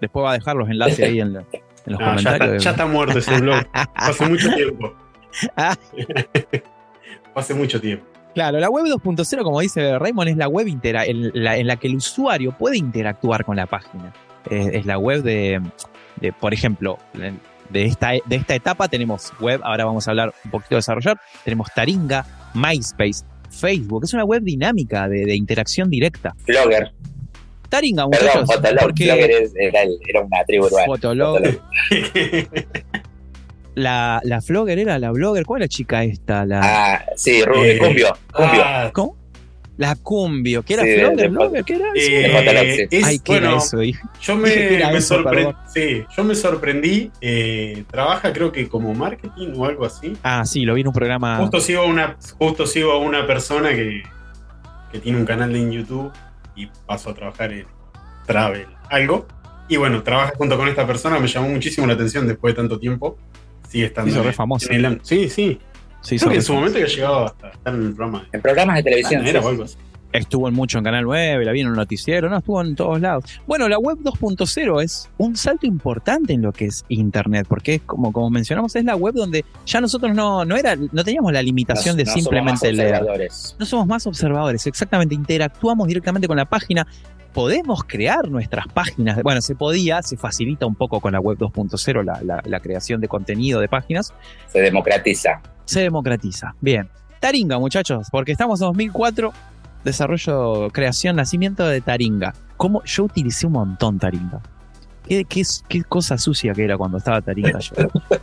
Después 0.00 0.24
va 0.24 0.30
a 0.32 0.34
dejar 0.34 0.56
los 0.56 0.68
enlaces 0.68 1.00
ahí 1.00 1.20
en, 1.20 1.32
la- 1.34 1.40
en 1.86 1.92
los 1.92 2.00
No, 2.00 2.06
ya, 2.06 2.16
está, 2.16 2.30
comentarios. 2.30 2.64
ya 2.64 2.70
está 2.70 2.86
muerto 2.86 3.18
ese 3.18 3.40
blog. 3.40 3.64
Hace 3.94 4.26
mucho 4.28 4.52
tiempo. 4.54 4.92
Hace 7.34 7.54
mucho 7.54 7.80
tiempo. 7.80 8.04
Claro, 8.34 8.58
la 8.60 8.70
web 8.70 8.84
2.0, 8.86 9.42
como 9.42 9.60
dice 9.60 9.98
Raymond, 9.98 10.30
es 10.30 10.36
la 10.36 10.48
web 10.48 10.66
intera- 10.66 11.04
en, 11.06 11.30
la, 11.34 11.56
en 11.58 11.66
la 11.66 11.76
que 11.76 11.86
el 11.88 11.96
usuario 11.96 12.52
puede 12.52 12.78
interactuar 12.78 13.44
con 13.44 13.56
la 13.56 13.66
página. 13.66 14.12
Es, 14.50 14.68
es 14.68 14.86
la 14.86 14.98
web 14.98 15.22
de, 15.22 15.60
de, 16.16 16.32
por 16.32 16.54
ejemplo, 16.54 16.98
de 17.68 17.84
esta, 17.84 18.12
de 18.24 18.36
esta 18.36 18.54
etapa 18.54 18.88
tenemos 18.88 19.32
web, 19.40 19.60
ahora 19.64 19.84
vamos 19.84 20.08
a 20.08 20.10
hablar 20.12 20.32
un 20.44 20.50
poquito 20.50 20.70
de 20.70 20.78
desarrollar, 20.78 21.18
tenemos 21.44 21.68
Taringa, 21.74 22.24
MySpace, 22.54 23.24
Facebook, 23.50 24.04
es 24.04 24.14
una 24.14 24.24
web 24.24 24.42
dinámica 24.42 25.08
de, 25.08 25.24
de 25.26 25.36
interacción 25.36 25.90
directa. 25.90 26.34
Blogger, 26.46 26.92
Taringa, 27.68 28.08
perdón, 28.08 28.26
muchachos, 28.28 28.54
Fotolog. 28.54 28.80
porque 28.82 29.04
Blogger 29.04 29.30
es- 29.30 29.52
era, 29.56 29.80
era 29.82 30.20
una 30.22 30.44
tribu 30.46 30.66
urbana. 30.66 30.86
Fotolog, 30.86 31.38
Fotolog. 31.38 31.60
la, 33.74 34.20
la 34.24 34.40
flogger 34.40 34.78
era 34.78 34.98
la 34.98 35.10
blogger, 35.12 35.44
¿cuál 35.44 35.62
es 35.62 35.64
la 35.66 35.68
chica 35.68 36.04
esta? 36.04 36.44
La, 36.44 36.60
Ah, 36.94 37.04
sí, 37.16 37.42
Ru- 37.42 37.64
Eh, 37.64 37.78
Cumbio, 37.78 38.16
Cumbio. 38.32 38.62
Ah, 38.64 38.90
¿Cómo? 38.92 39.16
La 39.78 39.96
Cumbio, 39.96 40.62
que 40.62 40.74
era 40.74 40.82
Sí, 40.84 40.90
Flogger, 40.94 41.16
de- 41.16 41.28
Blogger, 41.28 41.64
¿qué 41.64 41.74
era? 41.76 41.86
Eh, 41.94 42.88
es- 42.90 43.04
Ay, 43.04 43.18
¿qué 43.18 43.36
era 43.36 43.48
bueno, 43.54 43.62
eso? 43.64 43.82
Yo 44.20 44.36
me, 44.36 44.74
era 44.74 44.90
me 44.92 44.98
eso, 44.98 45.14
sorprendí. 45.14 45.54
Sí, 45.72 46.04
yo 46.14 46.24
me 46.24 46.34
sorprendí. 46.34 47.10
eh, 47.20 47.84
trabaja, 47.90 48.32
creo 48.32 48.52
que 48.52 48.68
como 48.68 48.92
marketing 48.94 49.54
o 49.56 49.64
algo 49.64 49.84
así. 49.86 50.16
Ah, 50.22 50.44
sí, 50.44 50.64
lo 50.64 50.74
vi 50.74 50.82
en 50.82 50.88
un 50.88 50.92
programa. 50.92 51.38
Justo 51.38 51.60
sigo 51.60 51.82
a 51.82 51.86
una, 51.86 52.16
justo 52.38 52.66
sigo 52.66 52.92
a 52.92 52.98
una 52.98 53.26
persona 53.26 53.70
que, 53.70 54.02
que 54.92 54.98
tiene 55.00 55.18
un 55.18 55.24
canal 55.24 55.56
en 55.56 55.72
YouTube 55.72 56.12
y 56.54 56.66
paso 56.86 57.10
a 57.10 57.14
trabajar 57.14 57.52
en 57.52 57.66
Travel, 58.26 58.66
algo. 58.90 59.26
Y 59.68 59.78
bueno, 59.78 60.02
trabaja 60.02 60.34
junto 60.36 60.58
con 60.58 60.68
esta 60.68 60.86
persona, 60.86 61.18
me 61.18 61.26
llamó 61.28 61.48
muchísimo 61.48 61.86
la 61.86 61.94
atención 61.94 62.26
después 62.28 62.54
de 62.54 62.60
tanto 62.60 62.78
tiempo. 62.78 63.16
Sigue 63.72 63.86
estando. 63.86 64.10
Se 64.10 64.12
hizo 64.14 64.20
en- 64.20 64.26
re 64.26 64.32
famoso. 64.32 64.70
en 64.72 64.84
el- 64.84 65.00
sí, 65.02 65.28
sí. 65.28 65.58
Hizo 66.10 66.26
Creo 66.26 66.30
que 66.30 66.36
en 66.36 66.42
su 66.42 66.52
momento 66.54 66.78
ya 66.78 66.86
llegaba 66.86 67.26
hasta 67.26 67.48
estar 67.50 67.74
en 67.74 67.82
el 67.86 67.94
programa 67.94 68.20
de 68.22 68.28
En 68.32 68.42
programas 68.42 68.76
de 68.76 68.82
televisión. 68.82 69.26
era 69.26 69.30
sí, 69.30 69.36
o 69.38 69.42
sí. 69.42 69.48
algo 69.48 69.64
así. 69.64 69.76
Estuvo 70.12 70.46
en 70.48 70.54
mucho 70.54 70.76
en 70.78 70.84
Canal 70.84 71.04
9, 71.04 71.42
la 71.44 71.52
vi 71.52 71.60
en 71.62 71.68
un 71.68 71.74
noticiero, 71.74 72.28
no, 72.28 72.36
estuvo 72.38 72.60
en 72.60 72.76
todos 72.76 73.00
lados. 73.00 73.24
Bueno, 73.46 73.66
la 73.68 73.78
web 73.78 73.98
2.0 74.02 74.82
es 74.82 75.08
un 75.16 75.36
salto 75.36 75.66
importante 75.66 76.34
en 76.34 76.42
lo 76.42 76.52
que 76.52 76.66
es 76.66 76.84
Internet, 76.88 77.46
porque 77.48 77.76
es 77.76 77.82
como, 77.82 78.12
como 78.12 78.28
mencionamos, 78.28 78.76
es 78.76 78.84
la 78.84 78.94
web 78.94 79.14
donde 79.14 79.44
ya 79.64 79.80
nosotros 79.80 80.14
no, 80.14 80.44
no, 80.44 80.56
era, 80.56 80.76
no 80.76 81.02
teníamos 81.02 81.32
la 81.32 81.42
limitación 81.42 81.96
de 81.96 82.04
no 82.04 82.12
simplemente 82.12 82.72
leer. 82.72 83.00
No 83.58 83.64
somos 83.64 83.86
más 83.86 84.06
observadores, 84.06 84.66
exactamente, 84.66 85.14
interactuamos 85.14 85.88
directamente 85.88 86.28
con 86.28 86.36
la 86.36 86.44
página. 86.44 86.86
Podemos 87.32 87.82
crear 87.84 88.28
nuestras 88.28 88.68
páginas. 88.68 89.22
Bueno, 89.22 89.40
se 89.40 89.54
podía, 89.54 90.02
se 90.02 90.18
facilita 90.18 90.66
un 90.66 90.74
poco 90.74 91.00
con 91.00 91.14
la 91.14 91.20
web 91.20 91.38
2.0 91.38 92.04
la, 92.04 92.20
la- 92.22 92.42
la 92.44 92.60
creación 92.60 93.00
de 93.00 93.08
contenido 93.08 93.58
de 93.60 93.68
páginas. 93.68 94.12
Se 94.48 94.60
democratiza. 94.60 95.40
Se 95.64 95.80
democratiza. 95.80 96.54
Bien. 96.60 96.90
Taringa, 97.20 97.58
muchachos, 97.58 98.08
porque 98.10 98.32
estamos 98.32 98.60
en 98.60 98.66
2004, 98.66 99.32
desarrollo, 99.84 100.70
creación, 100.72 101.16
nacimiento 101.16 101.66
de 101.66 101.80
Taringa. 101.80 102.34
¿Cómo? 102.56 102.82
Yo 102.84 103.04
utilicé 103.04 103.46
un 103.46 103.52
montón 103.54 103.98
Taringa. 103.98 104.40
¿Qué, 105.06 105.24
qué, 105.24 105.42
qué 105.68 105.82
cosa 105.82 106.16
sucia 106.16 106.52
que 106.54 106.62
era 106.64 106.78
cuando 106.78 106.98
estaba 106.98 107.20
Taringa 107.20 107.58
yo? 107.58 107.74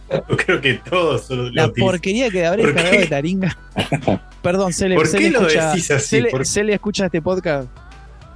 Yo 0.10 0.38
creo 0.38 0.62
que 0.62 0.76
todos 0.76 1.30
lo, 1.30 1.44
lo 1.44 1.50
La 1.52 1.68
porquería 1.70 2.30
que 2.30 2.46
habré 2.46 2.64
¿Por 2.64 2.74
descargado 2.74 2.96
qué? 2.98 3.04
de 3.04 3.08
Taringa. 3.10 3.58
Perdón, 4.42 4.72
se 4.74 4.88
le, 4.88 4.96
¿Por 4.96 5.08
se 5.08 5.18
qué 5.18 5.24
le 5.26 5.30
lo 5.32 5.40
escucha, 5.42 5.70
decís 5.72 5.92
así? 5.92 6.08
se 6.08 6.22
le- 6.22 6.30
¿Por- 6.32 6.46
se 6.46 6.64
le 6.64 6.74
escucha 6.74 7.06
este 7.06 7.22
podcast. 7.22 7.68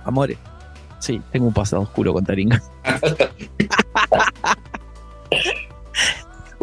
Amores. 0.03 0.37
Sí, 0.99 1.21
tengo 1.31 1.47
un 1.47 1.53
pasado 1.53 1.81
oscuro 1.83 2.11
con 2.13 2.25
Taringa. 2.25 2.61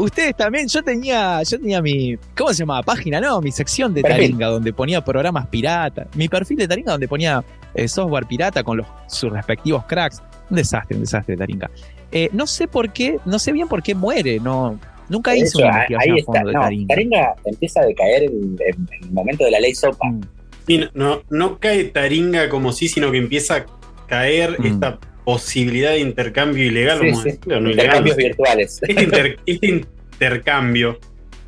Ustedes 0.02 0.34
también, 0.36 0.66
yo 0.68 0.82
tenía, 0.82 1.42
yo 1.42 1.58
tenía 1.58 1.82
mi, 1.82 2.16
¿cómo 2.36 2.52
se 2.52 2.60
llamaba? 2.60 2.82
Página, 2.82 3.20
no, 3.20 3.40
mi 3.40 3.52
sección 3.52 3.92
de 3.92 4.02
Perfil. 4.02 4.20
Taringa, 4.22 4.46
donde 4.46 4.72
ponía 4.72 5.04
programas 5.04 5.46
pirata. 5.48 6.06
Mi 6.14 6.28
perfil 6.28 6.56
de 6.56 6.68
Taringa, 6.68 6.92
donde 6.92 7.06
ponía 7.08 7.44
eh, 7.74 7.86
software 7.86 8.26
pirata 8.26 8.62
con 8.62 8.78
los, 8.78 8.86
sus 9.08 9.30
respectivos 9.30 9.84
cracks. 9.84 10.22
Un 10.48 10.56
desastre, 10.56 10.96
un 10.96 11.02
desastre 11.02 11.36
Taringa. 11.36 11.70
Eh, 12.12 12.30
no 12.32 12.46
sé 12.46 12.66
por 12.66 12.92
qué, 12.92 13.18
no 13.26 13.38
sé 13.38 13.52
bien 13.52 13.68
por 13.68 13.82
qué 13.82 13.94
muere, 13.94 14.40
no, 14.40 14.78
nunca 15.08 15.34
hecho, 15.34 15.58
una 15.58 15.82
ahí 15.82 15.86
investigación 15.90 16.14
a 16.14 16.18
está. 16.18 16.32
fondo 16.32 16.48
de 16.48 16.54
No, 16.54 16.60
Taringa. 16.62 16.94
Taringa 16.94 17.34
empieza 17.44 17.80
a 17.80 17.84
decaer 17.84 18.22
en, 18.24 18.32
en- 18.32 18.88
en 18.98 19.04
el 19.04 19.12
momento 19.12 19.44
de 19.44 19.50
la 19.50 19.60
ley 19.60 19.74
Sopa. 19.74 20.08
Mm. 20.08 20.20
Sí, 20.66 20.78
no, 20.78 20.88
no, 20.94 21.22
no 21.30 21.58
cae 21.58 21.84
taringa 21.84 22.48
como 22.48 22.72
sí, 22.72 22.88
sino 22.88 23.10
que 23.10 23.18
empieza 23.18 23.56
a 23.56 23.66
caer 24.06 24.56
Mm. 24.58 24.66
esta 24.66 24.98
posibilidad 25.24 25.90
de 25.92 26.00
intercambio 26.00 26.64
ilegal, 26.64 26.98
Sí, 27.00 27.06
vamos 27.06 27.20
a 27.20 27.22
sí. 27.22 27.30
decirlo, 27.30 27.60
no 27.60 27.70
Intercambios 27.70 28.16
virtuales. 28.16 28.80
Este, 28.88 29.02
inter- 29.04 29.36
este 29.46 29.66
intercambio 30.14 30.98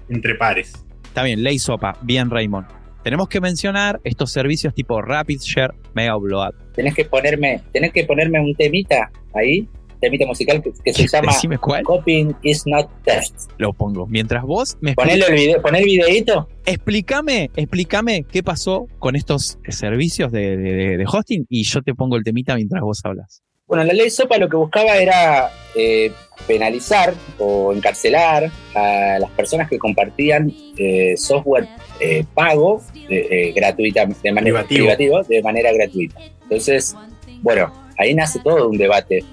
entre 0.08 0.34
pares. 0.34 0.72
Está 1.04 1.22
bien, 1.24 1.42
ley 1.42 1.58
sopa, 1.58 1.96
bien 2.02 2.30
Raymond. 2.30 2.66
Tenemos 3.02 3.28
que 3.28 3.40
mencionar 3.40 4.00
estos 4.04 4.30
servicios 4.32 4.74
tipo 4.74 5.02
Rapid 5.02 5.40
Share, 5.40 5.74
Mega 5.94 6.16
Upload. 6.16 6.52
tenés 6.74 6.94
que 6.94 7.04
ponerme, 7.04 7.60
tenés 7.72 7.92
que 7.92 8.04
ponerme 8.04 8.38
un 8.40 8.54
temita 8.54 9.10
ahí, 9.34 9.68
temita 10.00 10.24
musical 10.24 10.62
que, 10.62 10.70
que 10.84 10.92
se 10.92 11.06
llama 11.12 11.32
cuál, 11.60 11.82
Copying 11.82 12.34
is 12.42 12.64
not 12.66 12.88
theft. 13.04 13.32
lo 13.58 13.72
pongo. 13.72 14.06
Mientras 14.06 14.42
vos 14.44 14.76
me 14.80 14.94
Ponelo 14.94 15.26
el 15.26 15.34
video, 15.34 15.60
poné 15.60 15.80
el 15.80 15.84
videito. 15.84 16.48
explícame, 16.64 17.50
explícame 17.56 18.24
qué 18.24 18.42
pasó 18.44 18.86
con 19.00 19.16
estos 19.16 19.58
servicios 19.68 20.30
de, 20.30 20.56
de- 20.56 20.72
de- 20.74 20.96
de 20.98 21.04
hosting 21.06 21.44
y 21.48 21.64
yo 21.64 21.82
te 21.82 21.94
pongo 21.94 22.16
el 22.16 22.22
temita 22.22 22.54
mientras 22.54 22.82
vos 22.82 23.00
hablas. 23.04 23.42
Bueno, 23.72 23.84
la 23.86 23.94
ley 23.94 24.10
SOPA 24.10 24.36
lo 24.36 24.50
que 24.50 24.56
buscaba 24.58 24.98
era 24.98 25.50
eh, 25.74 26.12
penalizar 26.46 27.14
o 27.38 27.72
encarcelar 27.72 28.50
a 28.74 29.16
las 29.18 29.30
personas 29.30 29.66
que 29.70 29.78
compartían 29.78 30.52
eh, 30.76 31.14
software 31.16 31.66
eh, 31.98 32.22
pago 32.34 32.82
eh, 33.08 33.26
eh, 33.30 33.52
gratuita, 33.56 34.04
de 34.04 34.30
manera 34.30 34.62
Privativo. 34.64 35.22
de 35.22 35.42
manera 35.42 35.72
gratuita. 35.72 36.20
Entonces, 36.42 36.94
bueno, 37.40 37.72
ahí 37.96 38.14
nace 38.14 38.40
todo 38.40 38.68
un 38.68 38.76
debate. 38.76 39.20
Eh, 39.20 39.24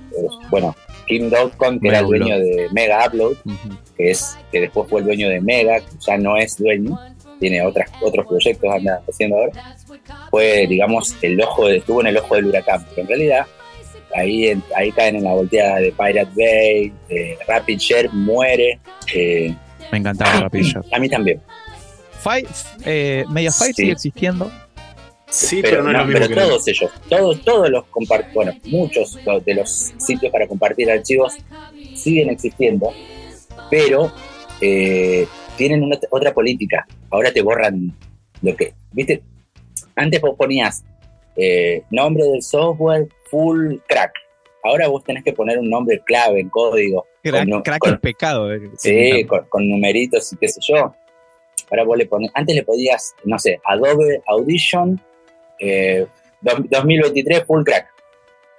Bueno, 0.49 0.73
Kim 1.05 1.29
Dotcom, 1.29 1.77
que 1.81 1.89
era 1.89 1.99
el 1.99 2.05
dueño 2.05 2.39
de 2.39 2.69
Mega 2.71 3.05
Upload, 3.07 3.35
que 3.97 4.11
es 4.11 4.37
que 4.53 4.61
después 4.61 4.89
fue 4.89 5.01
el 5.01 5.07
dueño 5.07 5.27
de 5.27 5.41
Mega, 5.41 5.81
que 5.81 5.91
ya 5.99 6.17
no 6.17 6.37
es 6.37 6.55
dueño, 6.57 6.97
tiene 7.41 7.61
otras, 7.61 7.91
otros 8.01 8.25
proyectos 8.25 8.73
anda 8.73 9.01
haciendo 9.09 9.35
ahora, 9.35 9.75
fue, 10.31 10.65
digamos, 10.65 11.13
el 11.21 11.41
ojo 11.41 11.67
de- 11.67 11.77
estuvo 11.79 11.99
en 11.99 12.07
el 12.07 12.17
ojo 12.17 12.35
del 12.35 12.45
huracán, 12.45 12.85
pero 12.89 13.01
en 13.01 13.07
realidad 13.09 13.45
ahí, 14.15 14.47
en- 14.47 14.63
ahí 14.75 14.91
caen 14.91 15.15
en 15.17 15.23
la 15.23 15.33
volteada 15.33 15.77
de 15.79 15.91
Pirate 15.91 16.31
Bay, 16.35 16.93
eh, 17.09 17.37
Rapid 17.47 17.77
Share 17.77 18.09
muere, 18.11 18.79
eh, 19.13 19.55
Me 19.91 19.97
encantaba 19.99 20.41
Rapid 20.41 20.61
Share. 20.63 20.85
a 20.91 20.99
mí 20.99 21.09
también, 21.09 21.41
Fi- 22.21 22.45
eh, 22.85 23.23
Mediafire 23.29 23.67
Sí. 23.69 23.73
sigue 23.73 23.91
existiendo. 23.93 24.51
Sí, 25.31 25.59
pero, 25.61 25.77
pero, 25.77 25.83
no, 25.83 25.91
no, 25.93 25.99
es 25.99 25.99
lo 25.99 26.05
mismo 26.07 26.19
pero 26.19 26.27
que 26.27 26.41
todos 26.41 26.67
ellos, 26.67 26.91
todos, 27.07 27.41
todos 27.43 27.69
los 27.69 27.85
bueno, 28.33 28.51
muchos 28.65 29.17
de 29.45 29.53
los 29.53 29.93
sitios 29.99 30.31
para 30.31 30.47
compartir 30.47 30.89
archivos 30.89 31.37
siguen 31.95 32.29
existiendo, 32.31 32.91
pero 33.69 34.11
eh, 34.59 35.27
tienen 35.55 35.83
una, 35.83 35.97
otra 36.09 36.33
política. 36.33 36.87
Ahora 37.11 37.31
te 37.31 37.41
borran 37.43 37.93
lo 38.41 38.55
que, 38.55 38.73
viste, 38.91 39.21
antes 39.95 40.19
vos 40.19 40.35
ponías 40.35 40.83
eh, 41.35 41.83
nombre 41.91 42.23
del 42.25 42.41
software 42.41 43.07
full 43.29 43.75
crack. 43.87 44.11
Ahora 44.63 44.87
vos 44.87 45.03
tenés 45.03 45.23
que 45.23 45.33
poner 45.33 45.57
un 45.57 45.69
nombre 45.69 46.01
clave 46.05 46.39
en 46.41 46.49
código. 46.49 47.05
Crack, 47.23 47.49
Con- 47.49 47.61
crack 47.61 47.79
con- 47.79 47.93
es 47.93 47.99
pecado. 47.99 48.53
eh. 48.53 48.69
Sí, 48.77 49.23
con, 49.25 49.45
con 49.49 49.69
numeritos 49.69 50.33
y 50.33 50.37
qué 50.37 50.47
sé 50.47 50.59
yo. 50.61 50.93
Ahora 51.71 51.83
vos 51.83 51.97
le 51.97 52.05
pones, 52.07 52.31
antes 52.33 52.55
le 52.55 52.63
podías, 52.63 53.13
no 53.25 53.37
sé, 53.39 53.59
Adobe 53.65 54.21
Audition 54.27 54.99
eh, 55.59 56.07
dos- 56.41 56.61
2023 56.69 57.43
full 57.45 57.63
crack 57.63 57.87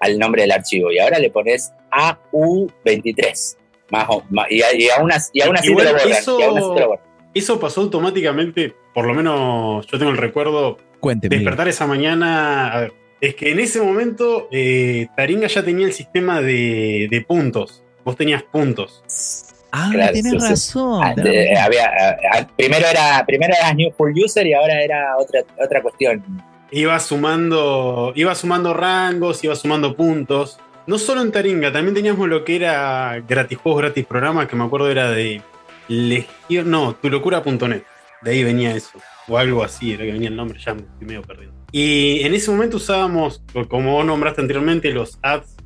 al 0.00 0.18
nombre 0.18 0.42
del 0.42 0.52
archivo 0.52 0.90
y 0.92 0.98
ahora 0.98 1.18
le 1.18 1.30
pones 1.30 1.72
AU23. 1.90 3.56
Más, 3.90 4.06
o- 4.08 4.22
más- 4.30 4.46
y, 4.50 4.62
a- 4.62 4.72
y 4.74 4.88
aún 4.90 5.10
así, 5.10 5.30
y 5.34 5.40
aún 5.42 5.56
así 5.56 5.74
te 5.74 5.82
lo 5.84 5.90
borran. 5.92 6.08
eso- 6.10 6.38
y 6.38 6.42
aún 6.44 6.58
así 6.58 6.68
te 6.74 6.80
lo 6.80 6.88
borran. 6.88 7.04
Eso 7.34 7.58
pasó 7.60 7.80
automáticamente, 7.82 8.74
por 8.94 9.04
lo 9.06 9.14
menos 9.14 9.86
yo 9.86 9.98
tengo 9.98 10.10
el 10.12 10.16
recuerdo, 10.18 10.76
Cuénteme. 11.00 11.36
despertar 11.36 11.68
esa 11.68 11.86
mañana. 11.86 12.72
A 12.72 12.80
ver, 12.80 12.92
es 13.20 13.34
que 13.34 13.50
en 13.50 13.60
ese 13.60 13.80
momento 13.80 14.48
eh, 14.50 15.08
Taringa 15.16 15.46
ya 15.46 15.62
tenía 15.62 15.86
el 15.86 15.92
sistema 15.92 16.40
de, 16.40 17.08
de 17.10 17.20
puntos. 17.22 17.82
Vos 18.04 18.16
tenías 18.16 18.42
puntos. 18.42 19.02
Ah, 19.72 19.90
Claro, 19.92 20.14
sí. 20.14 20.38
razón. 20.38 21.02
Ah, 21.04 21.14
había, 21.64 22.48
primero 22.56 22.86
era 22.86 23.24
primero 23.26 23.54
era 23.56 23.72
new 23.72 23.92
full 23.92 24.12
user 24.18 24.46
y 24.46 24.52
ahora 24.52 24.82
era 24.82 25.16
otra 25.16 25.42
otra 25.62 25.82
cuestión. 25.82 26.24
Iba 26.72 26.98
sumando, 27.00 28.12
iba 28.14 28.34
sumando 28.34 28.74
rangos, 28.74 29.42
iba 29.44 29.54
sumando 29.54 29.96
puntos. 29.96 30.58
No 30.86 30.98
solo 30.98 31.20
en 31.22 31.30
Taringa, 31.30 31.72
también 31.72 31.94
teníamos 31.94 32.28
lo 32.28 32.44
que 32.44 32.56
era 32.56 33.20
gratis 33.28 33.58
juegos, 33.58 33.82
gratis 33.82 34.06
programas, 34.06 34.48
que 34.48 34.56
me 34.56 34.64
acuerdo 34.64 34.90
era 34.90 35.10
de 35.10 35.42
Legión, 35.88 36.70
no, 36.70 36.94
tulocura.net. 36.94 37.82
De 38.22 38.30
ahí 38.30 38.44
venía 38.44 38.74
eso. 38.74 38.98
O 39.28 39.38
algo 39.38 39.62
así, 39.62 39.92
era 39.92 40.04
que 40.04 40.12
venía 40.12 40.28
el 40.28 40.36
nombre, 40.36 40.58
ya 40.58 40.74
me 40.74 40.80
estoy 40.82 41.06
medio 41.06 41.22
perdido. 41.22 41.52
Y 41.72 42.20
en 42.22 42.34
ese 42.34 42.50
momento 42.50 42.76
usábamos, 42.78 43.42
como 43.68 43.92
vos 43.94 44.04
nombraste 44.04 44.40
anteriormente, 44.40 44.90
los 44.92 45.18
ads 45.22 45.56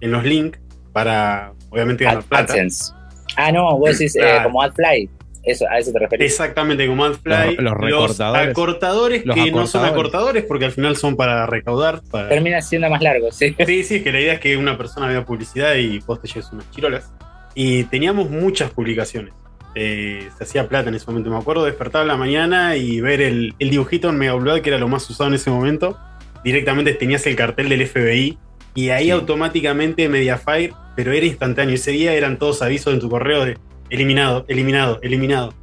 en 0.00 0.10
los 0.12 0.24
links 0.24 0.58
para, 0.92 1.52
obviamente, 1.70 2.04
ganar 2.04 2.18
Ad- 2.22 2.24
plata. 2.26 2.52
AdSense. 2.52 2.92
Ah, 3.36 3.52
no, 3.52 3.78
vos 3.78 3.98
decís 3.98 4.16
eh, 4.16 4.38
como 4.42 4.60
AdFly. 4.62 5.08
Eso, 5.44 5.66
a 5.68 5.78
eso 5.78 5.90
te 5.92 5.98
referís. 5.98 6.26
Exactamente, 6.30 6.86
como 6.86 7.04
AdFly. 7.04 7.56
Los- 7.56 7.64
los 7.64 7.74
recortadores. 7.74 8.48
acortadores 8.50 9.26
Los 9.26 9.34
que 9.34 9.50
no 9.50 9.66
son 9.66 9.84
acortadores. 9.84 9.90
acortadores 9.90 10.44
porque 10.44 10.64
al 10.66 10.72
final 10.72 10.96
son 10.96 11.16
para 11.16 11.46
recaudar. 11.46 12.00
para- 12.10 12.28
Termina 12.28 12.60
siendo 12.62 12.88
más 12.90 13.02
largo, 13.02 13.30
sí. 13.32 13.54
Sí, 13.66 13.82
sí, 13.84 13.96
es 13.96 14.02
que 14.02 14.12
la 14.12 14.20
idea 14.20 14.32
es 14.34 14.40
que 14.40 14.56
una 14.56 14.76
persona 14.78 15.06
vea 15.08 15.24
publicidad 15.24 15.74
y 15.76 15.98
vos 16.00 16.20
te 16.20 16.28
lleves 16.28 16.50
unas 16.52 16.70
chirolas. 16.70 17.12
Y 17.54 17.84
teníamos 17.84 18.30
muchas 18.30 18.70
publicaciones. 18.70 19.34
Eh, 19.74 20.28
se 20.36 20.44
hacía 20.44 20.68
plata 20.68 20.88
en 20.90 20.94
ese 20.96 21.06
momento. 21.06 21.30
Me 21.30 21.36
acuerdo 21.38 21.64
despertar 21.64 22.02
a 22.02 22.04
la 22.04 22.16
mañana 22.16 22.76
y 22.76 23.00
ver 23.00 23.20
el, 23.20 23.54
el 23.58 23.70
dibujito 23.70 24.10
en 24.10 24.16
Mega 24.16 24.34
Upload, 24.34 24.60
que 24.60 24.68
era 24.70 24.78
lo 24.78 24.88
más 24.88 25.08
usado 25.08 25.28
en 25.28 25.34
ese 25.34 25.50
momento. 25.50 25.98
Directamente 26.44 26.92
tenías 26.94 27.26
el 27.26 27.36
cartel 27.36 27.68
del 27.68 27.86
FBI 27.86 28.38
y 28.74 28.88
ahí 28.90 29.04
Sí. 29.04 29.10
automáticamente 29.10 30.08
Mediafire, 30.08 30.72
pero 30.96 31.12
era 31.12 31.24
instantáneo. 31.24 31.74
Ese 31.74 31.90
día 31.92 32.12
eran 32.14 32.38
todos 32.38 32.60
avisos 32.62 32.92
en 32.92 33.00
tu 33.00 33.08
correo 33.08 33.44
de 33.44 33.56
eliminado, 33.90 34.44
eliminado, 34.48 34.98
eliminado. 35.02 35.54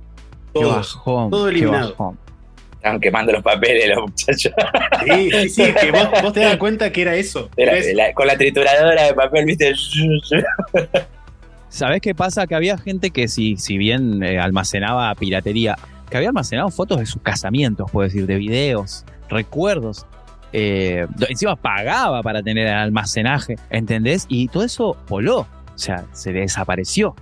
Bajón. 0.54 1.30
todo 1.30 1.46
qué 1.46 1.52
eliminado. 1.52 2.16
Estaban 2.76 3.00
quemando 3.02 3.32
los 3.34 3.44
papeles 3.44 3.90
los 3.90 4.02
muchachos. 4.10 4.54
Sí, 5.06 5.30
sí, 5.32 5.50
sí, 5.50 5.74
que 5.80 5.92
vos, 5.92 6.08
vos 6.24 6.32
te 6.34 6.40
das 6.40 6.56
cuenta 6.58 6.92
que 6.92 7.02
era 7.02 7.16
eso. 7.16 7.50
Era- 7.58 7.74
la- 7.94 8.14
con 8.14 8.26
la 8.26 8.38
trituradora 8.38 9.04
de 9.04 9.14
papel, 9.14 9.46
viste. 9.46 9.74
¿Sabés 11.70 12.02
qué 12.02 12.14
pasa? 12.16 12.48
Que 12.48 12.56
había 12.56 12.78
gente 12.78 13.12
que 13.12 13.28
si, 13.28 13.56
si 13.58 13.78
bien 13.78 14.24
eh, 14.24 14.40
almacenaba 14.40 15.14
piratería, 15.16 15.78
que 16.10 16.18
había 16.18 16.30
almacenado 16.30 16.70
fotos 16.70 17.00
de 17.00 17.06
sus 17.06 17.22
casamientos, 17.22 17.90
puedo 17.92 18.08
decir, 18.08 18.26
de 18.26 18.36
videos, 18.36 19.06
recuerdos. 19.30 20.06
eh, 20.52 21.06
encima 21.28 21.56
pagaba 21.56 22.24
para 22.24 22.42
tener 22.42 22.68
el 22.68 22.74
almacenaje, 22.74 23.56
¿entendés? 23.70 24.26
Y 24.30 24.48
todo 24.48 24.64
eso 24.64 24.98
voló, 25.08 25.42
o 25.42 25.78
sea, 25.78 26.06
se 26.12 26.34
desapareció. 26.34 27.16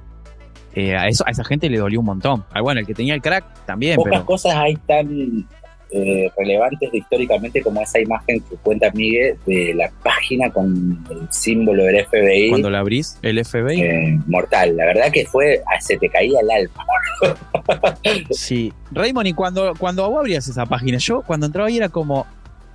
Eh, 0.73 0.95
a, 0.95 1.07
eso, 1.07 1.25
a 1.27 1.31
esa 1.31 1.43
gente 1.43 1.69
le 1.69 1.77
dolió 1.79 1.99
un 1.99 2.05
montón. 2.05 2.45
Ah, 2.53 2.61
bueno, 2.61 2.79
el 2.79 2.85
que 2.85 2.93
tenía 2.93 3.15
el 3.15 3.21
crack 3.21 3.65
también, 3.65 3.95
Pocas 3.95 4.11
pero 4.11 4.25
cosas 4.25 4.53
hay 4.55 4.75
tan 4.75 5.47
eh, 5.91 6.29
relevantes 6.37 6.89
históricamente 6.93 7.61
como 7.61 7.81
esa 7.81 7.99
imagen 7.99 8.41
que 8.41 8.55
cuenta 8.57 8.91
Miguel 8.91 9.37
de 9.45 9.73
la 9.73 9.89
página 10.03 10.49
con 10.51 11.03
el 11.09 11.27
símbolo 11.31 11.83
del 11.83 12.05
FBI. 12.05 12.49
cuando 12.49 12.69
la 12.69 12.79
abrís, 12.79 13.17
el 13.21 13.43
FBI, 13.43 13.81
eh, 13.81 14.19
mortal, 14.27 14.75
la 14.75 14.85
verdad 14.85 15.11
que 15.11 15.25
fue, 15.25 15.61
ah, 15.65 15.79
se 15.79 15.97
te 15.97 16.09
caía 16.09 16.39
el 16.41 16.51
alma. 16.51 16.85
sí. 18.31 18.73
Raymond, 18.91 19.27
y 19.27 19.33
cuando, 19.33 19.73
cuando 19.77 20.09
vos 20.09 20.19
abrías 20.19 20.47
esa 20.47 20.65
página, 20.65 20.97
yo 20.97 21.21
cuando 21.21 21.45
entraba 21.45 21.67
ahí 21.67 21.77
era 21.77 21.89
como... 21.89 22.25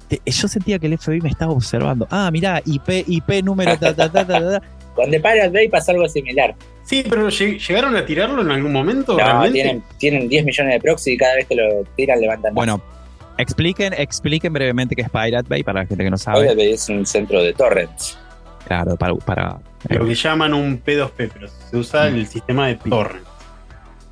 yo 0.08 0.48
sentía 0.48 0.78
que 0.78 0.86
el 0.86 0.98
FBI 0.98 1.20
me 1.20 1.28
estaba 1.28 1.52
observando. 1.52 2.06
Ah, 2.10 2.30
mirá, 2.30 2.62
IP, 2.64 3.04
IP 3.06 3.42
número 3.42 3.76
ta, 3.78 3.94
ta, 3.94 4.10
ta, 4.10 4.26
ta, 4.26 4.38
ta, 4.40 4.60
ta. 4.60 4.62
Con 4.94 5.10
The 5.10 5.20
Pirate 5.20 5.48
Bay 5.48 5.68
pasa 5.68 5.92
algo 5.92 6.06
similar. 6.06 6.54
Sí, 6.84 7.02
pero 7.08 7.28
lleg- 7.28 7.58
¿llegaron 7.66 7.96
a 7.96 8.04
tirarlo 8.04 8.42
en 8.42 8.50
algún 8.50 8.72
momento? 8.72 9.12
No, 9.12 9.18
realmente? 9.18 9.54
tienen, 9.54 9.82
tienen 9.98 10.28
10 10.28 10.44
millones 10.44 10.74
de 10.74 10.80
proxy 10.80 11.12
y 11.12 11.16
cada 11.16 11.36
vez 11.36 11.46
que 11.46 11.54
lo 11.54 11.84
tiran 11.96 12.20
levantan 12.20 12.52
más. 12.52 12.56
Bueno, 12.56 12.82
expliquen, 13.38 13.92
expliquen 13.96 14.52
brevemente 14.52 14.94
qué 14.94 15.02
es 15.02 15.10
Pirate 15.10 15.48
Bay 15.48 15.62
para 15.62 15.80
la 15.82 15.86
gente 15.86 16.04
que 16.04 16.10
no 16.10 16.18
sabe. 16.18 16.40
Pirate 16.42 16.56
Bay 16.56 16.72
es 16.72 16.88
un 16.88 17.04
centro 17.06 17.42
de 17.42 17.52
torrents. 17.52 18.18
Claro, 18.66 18.96
para, 18.96 19.14
para- 19.16 19.60
Lo 19.88 20.06
que 20.06 20.14
llaman 20.14 20.54
un 20.54 20.82
P2P, 20.82 21.30
pero 21.34 21.48
se 21.48 21.76
usa 21.76 22.06
el 22.08 22.26
sistema 22.26 22.68
de 22.68 22.76
torrent. 22.76 23.24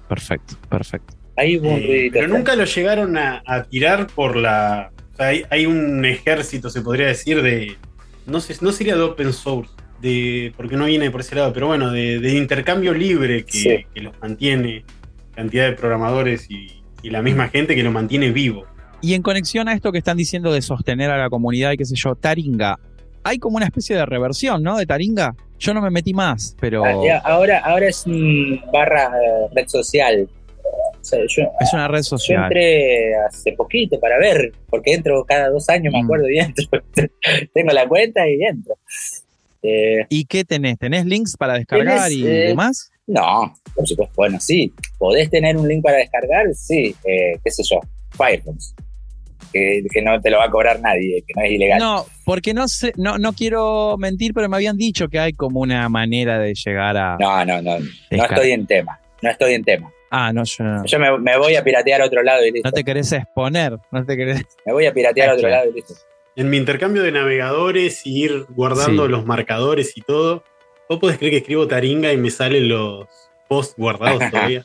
perfecto, 0.08 0.54
perfecto. 0.68 1.14
Eh, 1.36 2.10
pero 2.12 2.28
nunca 2.28 2.54
lo 2.54 2.64
llegaron 2.64 3.16
a, 3.16 3.42
a 3.46 3.62
tirar 3.64 4.08
por 4.08 4.36
la. 4.36 4.90
O 5.12 5.16
sea, 5.16 5.26
hay, 5.28 5.44
hay 5.48 5.64
un 5.66 6.04
ejército, 6.04 6.68
se 6.68 6.82
podría 6.82 7.06
decir, 7.06 7.40
de. 7.42 7.76
No 8.26 8.40
sé, 8.40 8.54
no 8.60 8.72
sería 8.72 8.94
de 8.96 9.00
open 9.02 9.32
source, 9.32 9.72
de, 10.02 10.52
porque 10.56 10.76
no 10.76 10.84
viene 10.84 11.10
por 11.10 11.22
ese 11.22 11.34
lado, 11.36 11.52
pero 11.54 11.68
bueno, 11.68 11.90
de, 11.90 12.18
de 12.20 12.34
intercambio 12.36 12.92
libre 12.92 13.44
que, 13.46 13.52
Sí. 13.58 13.86
que 13.94 14.00
los 14.02 14.12
mantiene, 14.20 14.84
cantidad 15.34 15.64
de 15.64 15.72
programadores 15.72 16.50
y, 16.50 16.82
y 17.02 17.08
la 17.10 17.22
misma 17.22 17.48
gente 17.48 17.74
que 17.74 17.82
lo 17.82 17.90
mantiene 17.90 18.30
vivo. 18.32 18.66
Y 19.02 19.14
en 19.14 19.22
conexión 19.22 19.68
a 19.68 19.72
esto 19.74 19.92
que 19.92 19.98
están 19.98 20.16
diciendo 20.16 20.52
de 20.52 20.60
sostener 20.62 21.10
a 21.10 21.16
la 21.18 21.30
comunidad 21.30 21.72
y 21.72 21.76
qué 21.78 21.84
sé 21.86 21.94
yo, 21.96 22.14
Taringa, 22.14 22.78
hay 23.24 23.38
como 23.38 23.56
una 23.56 23.66
especie 23.66 23.96
de 23.96 24.04
reversión, 24.06 24.62
¿no? 24.62 24.76
De 24.76 24.86
Taringa. 24.86 25.34
Yo 25.58 25.74
no 25.74 25.82
me 25.82 25.90
metí 25.90 26.14
más, 26.14 26.56
pero 26.60 26.84
Ah, 26.84 27.20
ahora, 27.24 27.58
ahora 27.60 27.88
es 27.88 28.06
un 28.06 28.60
barra 28.72 29.06
eh, 29.08 29.48
red 29.54 29.66
social. 29.68 30.28
O 30.62 31.04
sea, 31.04 31.18
yo, 31.26 31.42
es 31.60 31.72
una 31.72 31.88
red 31.88 31.98
yo 31.98 32.02
social. 32.04 32.44
entré 32.44 33.14
hace 33.26 33.52
poquito 33.52 33.98
para 34.00 34.18
ver, 34.18 34.52
porque 34.68 34.92
entro 34.94 35.24
cada 35.24 35.48
dos 35.50 35.68
años, 35.68 35.92
me 35.92 36.00
Mm. 36.02 36.04
acuerdo, 36.04 36.30
y 36.30 36.38
entro. 36.38 36.64
Tengo 37.54 37.72
la 37.72 37.86
cuenta 37.88 38.26
y 38.28 38.42
entro. 38.42 38.74
Eh, 39.62 40.06
¿Y 40.08 40.24
qué 40.26 40.44
tenés? 40.44 40.78
¿Tenés 40.78 41.04
links 41.04 41.36
para 41.36 41.54
descargar 41.54 42.08
Tenés, 42.08 42.12
y 42.12 42.26
eh, 42.26 42.30
demás? 42.48 42.90
no, 43.06 43.54
por 43.74 43.86
supuesto, 43.86 44.14
bueno, 44.16 44.38
sí. 44.40 44.72
¿Podés 44.98 45.28
tener 45.30 45.56
un 45.56 45.68
link 45.68 45.82
para 45.82 45.98
descargar? 45.98 46.46
Sí, 46.54 46.94
eh, 47.04 47.38
qué 47.44 47.50
sé 47.50 47.62
yo, 47.68 47.80
Firefox. 48.12 48.74
Que, 49.52 49.82
que 49.92 50.00
no 50.02 50.20
te 50.20 50.30
lo 50.30 50.38
va 50.38 50.44
a 50.44 50.50
cobrar 50.50 50.80
nadie, 50.80 51.22
que 51.26 51.32
no 51.34 51.42
es 51.42 51.50
ilegal. 51.52 51.78
No, 51.80 52.06
porque 52.24 52.54
no 52.54 52.68
sé, 52.68 52.92
no, 52.96 53.18
no 53.18 53.32
quiero 53.32 53.96
mentir, 53.98 54.32
pero 54.32 54.48
me 54.48 54.56
habían 54.56 54.76
dicho 54.76 55.08
que 55.08 55.18
hay 55.18 55.32
como 55.32 55.60
una 55.60 55.88
manera 55.88 56.38
de 56.38 56.54
llegar 56.54 56.96
a 56.96 57.16
no, 57.18 57.44
no, 57.44 57.60
no, 57.60 57.78
no 57.78 58.24
estoy 58.24 58.52
en 58.52 58.66
tema. 58.66 59.00
No 59.22 59.28
estoy 59.30 59.54
en 59.54 59.64
tema. 59.64 59.90
Ah, 60.12 60.32
no, 60.32 60.42
yo 60.44 60.64
no. 60.64 60.84
Yo 60.86 60.98
me, 60.98 61.18
me 61.18 61.36
voy 61.36 61.54
a 61.56 61.62
piratear 61.64 62.00
a 62.02 62.06
otro 62.06 62.22
lado 62.22 62.44
y 62.44 62.50
listo. 62.52 62.68
No 62.68 62.72
te 62.72 62.84
querés 62.84 63.12
exponer, 63.12 63.76
no 63.90 64.04
te 64.06 64.16
querés. 64.16 64.44
Me 64.66 64.72
voy 64.72 64.86
a 64.86 64.92
piratear 64.92 65.30
a 65.30 65.34
otro 65.34 65.48
lado 65.48 65.68
y 65.70 65.74
listo. 65.74 65.94
En 66.36 66.48
mi 66.48 66.56
intercambio 66.56 67.02
de 67.02 67.12
navegadores 67.12 68.06
y 68.06 68.22
ir 68.24 68.46
guardando 68.50 69.06
Sí. 69.06 69.10
los 69.12 69.26
marcadores 69.26 69.96
y 69.96 70.00
todo, 70.00 70.42
vos 70.88 70.98
podés 71.00 71.18
creer 71.18 71.32
que 71.32 71.38
escribo 71.38 71.66
Taringa 71.68 72.12
y 72.12 72.16
me 72.16 72.30
salen 72.30 72.68
los 72.68 73.06
posts 73.48 73.74
guardados 73.76 74.22
todavía. 74.30 74.64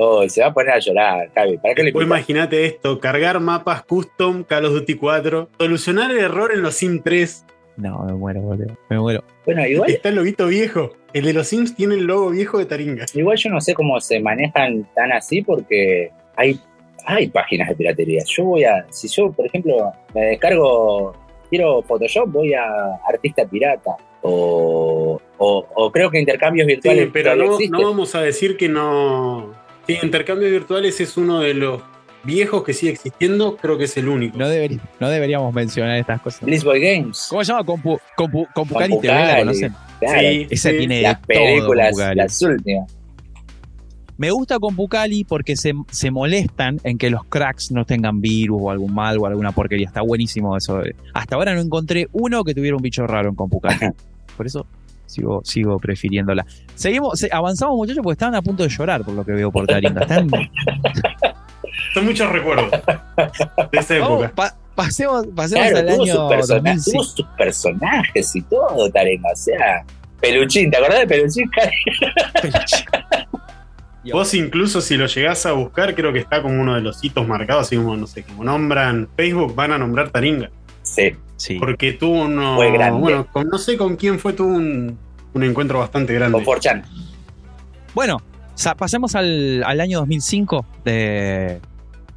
Oh, 0.00 0.28
se 0.28 0.40
va 0.40 0.46
a 0.46 0.54
poner 0.54 0.74
a 0.74 0.78
llorar, 0.78 1.28
Javi. 1.34 1.58
¿Para 1.58 1.74
qué 1.74 1.82
le 1.82 1.90
imaginate 1.90 2.66
esto, 2.66 3.00
cargar 3.00 3.40
mapas 3.40 3.82
custom 3.82 4.44
Call 4.44 4.66
of 4.66 4.72
Duty 4.74 4.94
4, 4.94 5.48
solucionar 5.58 6.12
el 6.12 6.18
error 6.18 6.52
en 6.54 6.62
los 6.62 6.76
Sims 6.76 7.02
3. 7.02 7.44
No, 7.78 8.04
me 8.04 8.12
muero, 8.12 8.40
boludo. 8.42 8.78
Me 8.90 9.00
muero. 9.00 9.24
Bueno, 9.44 9.66
igual, 9.66 9.90
Está 9.90 10.10
el 10.10 10.14
loguito 10.14 10.46
viejo. 10.46 10.92
El 11.12 11.24
de 11.24 11.32
los 11.32 11.48
Sims 11.48 11.74
tiene 11.74 11.96
el 11.96 12.04
logo 12.04 12.30
viejo 12.30 12.58
de 12.58 12.66
Taringa. 12.66 13.06
igual 13.12 13.36
yo 13.38 13.50
no 13.50 13.60
sé 13.60 13.74
cómo 13.74 14.00
se 14.00 14.20
manejan 14.20 14.88
tan 14.94 15.10
así 15.10 15.42
porque 15.42 16.12
hay, 16.36 16.60
hay 17.04 17.26
páginas 17.26 17.68
de 17.68 17.74
piratería. 17.74 18.22
Yo 18.24 18.44
voy 18.44 18.62
a, 18.62 18.86
si 18.90 19.08
yo, 19.08 19.32
por 19.32 19.46
ejemplo, 19.46 19.92
me 20.14 20.26
descargo, 20.26 21.12
quiero 21.50 21.82
Photoshop, 21.82 22.30
voy 22.30 22.54
a 22.54 22.64
Artista 23.08 23.44
Pirata. 23.44 23.96
O, 24.22 25.20
o, 25.38 25.66
o 25.74 25.90
creo 25.90 26.08
que 26.08 26.20
intercambios 26.20 26.66
Sí, 26.66 26.74
virtuales 26.74 27.10
pero 27.12 27.32
todavía 27.32 27.68
no, 27.70 27.78
no 27.78 27.84
vamos 27.84 28.14
a 28.14 28.20
decir 28.22 28.56
que 28.56 28.68
no. 28.68 29.66
Sí, 29.88 29.96
intercambios 30.02 30.50
virtuales 30.52 31.00
es 31.00 31.16
uno 31.16 31.40
de 31.40 31.54
los 31.54 31.82
viejos 32.22 32.62
que 32.62 32.74
sigue 32.74 32.92
existiendo, 32.92 33.56
creo 33.56 33.76
que 33.78 33.84
es 33.84 33.96
el 33.96 34.06
único. 34.08 34.36
No, 34.38 34.46
deberí- 34.48 34.80
no 35.00 35.08
deberíamos 35.08 35.52
mencionar 35.54 35.96
estas 35.96 36.20
cosas. 36.20 36.42
Blissboy 36.42 36.80
Games. 36.80 37.26
¿Cómo 37.30 37.42
se 37.42 37.52
llama? 37.52 37.64
Compu, 37.64 37.98
Compu, 38.16 38.46
Compucali 38.54 39.00
TV, 39.00 39.14
¿la 39.14 39.38
conocen? 39.38 39.74
Claro, 39.98 40.20
Sí, 40.20 40.46
Esa 40.50 40.70
sí. 40.70 40.78
tiene 40.78 41.02
las 41.02 41.20
de 41.22 41.26
películas, 41.34 41.96
todo, 41.96 42.14
las 42.14 42.42
últimas. 42.42 42.94
Me 44.18 44.30
gusta 44.32 44.58
Compucali 44.58 45.24
porque 45.24 45.56
se, 45.56 45.72
se 45.90 46.10
molestan 46.10 46.78
en 46.82 46.98
que 46.98 47.08
los 47.08 47.24
cracks 47.24 47.70
no 47.70 47.84
tengan 47.84 48.20
virus 48.20 48.58
o 48.60 48.70
algún 48.70 48.92
mal 48.92 49.16
o 49.18 49.26
alguna 49.26 49.52
porquería. 49.52 49.86
Está 49.86 50.02
buenísimo 50.02 50.56
eso. 50.56 50.82
Hasta 51.14 51.36
ahora 51.36 51.54
no 51.54 51.60
encontré 51.60 52.08
uno 52.12 52.42
que 52.42 52.52
tuviera 52.52 52.76
un 52.76 52.82
bicho 52.82 53.06
raro 53.06 53.28
en 53.28 53.36
Compucali. 53.36 53.78
Por 54.36 54.46
eso 54.46 54.66
sigo, 55.08 55.40
sigo 55.44 55.78
prefiriéndola. 55.78 56.46
Seguimos, 56.74 57.18
se- 57.18 57.28
avanzamos 57.32 57.76
muchachos 57.76 58.02
porque 58.02 58.12
estaban 58.14 58.34
a 58.34 58.42
punto 58.42 58.62
de 58.62 58.68
llorar 58.68 59.04
por 59.04 59.14
lo 59.14 59.24
que 59.24 59.32
veo 59.32 59.50
por 59.50 59.66
Taringa. 59.66 60.02
Están, 60.02 60.28
Son 61.94 62.04
muchos 62.04 62.28
recuerdos 62.30 62.70
de 62.70 63.78
esa 63.78 63.98
Vamos, 63.98 64.24
época. 64.24 64.34
pa- 64.34 64.54
pasemos 64.74 65.26
pasemos 65.34 65.66
Claro, 65.70 65.78
al 65.78 65.94
tuvo, 65.94 66.02
año 66.04 66.14
sus 66.14 66.28
persona- 66.28 66.60
2005. 66.74 66.90
tuvo 66.92 67.04
sus 67.04 67.26
personajes 67.36 68.36
y 68.36 68.42
todo, 68.42 68.90
Tarenga. 68.90 69.28
O 69.32 69.36
sea, 69.36 69.84
Peluchín, 70.20 70.70
¿te 70.70 70.76
acordás 70.76 71.00
de 71.00 71.06
Peluchín? 71.06 71.50
Vos 74.12 74.32
incluso 74.34 74.80
si 74.80 74.96
lo 74.96 75.06
llegás 75.06 75.44
a 75.44 75.52
buscar, 75.52 75.94
creo 75.94 76.12
que 76.12 76.18
está 76.20 76.40
como 76.40 76.60
uno 76.60 76.74
de 76.74 76.80
los 76.80 77.04
hitos 77.04 77.26
marcados, 77.28 77.66
así 77.66 77.76
como, 77.76 77.94
no 77.96 78.06
sé, 78.06 78.22
como 78.22 78.42
nombran 78.42 79.06
Facebook, 79.16 79.54
van 79.54 79.72
a 79.72 79.78
nombrar 79.78 80.10
Taringa. 80.10 80.50
Sí, 80.82 81.12
Sí. 81.38 81.54
Porque 81.58 81.94
tuvo 81.94 82.24
uno... 82.24 82.56
Fue 82.56 82.70
grande. 82.70 83.00
Bueno, 83.00 83.26
con- 83.32 83.48
no 83.48 83.56
sé 83.58 83.78
con 83.78 83.96
quién 83.96 84.18
fue, 84.18 84.34
tuvo 84.34 84.48
un, 84.48 84.98
un 85.32 85.42
encuentro 85.42 85.78
bastante 85.78 86.12
grande. 86.12 86.34
con 86.36 86.44
Forchan. 86.44 86.82
Bueno, 87.94 88.18
sa- 88.54 88.74
pasemos 88.74 89.14
al, 89.14 89.62
al 89.64 89.80
año 89.80 90.00
2005 90.00 90.66
de... 90.84 91.60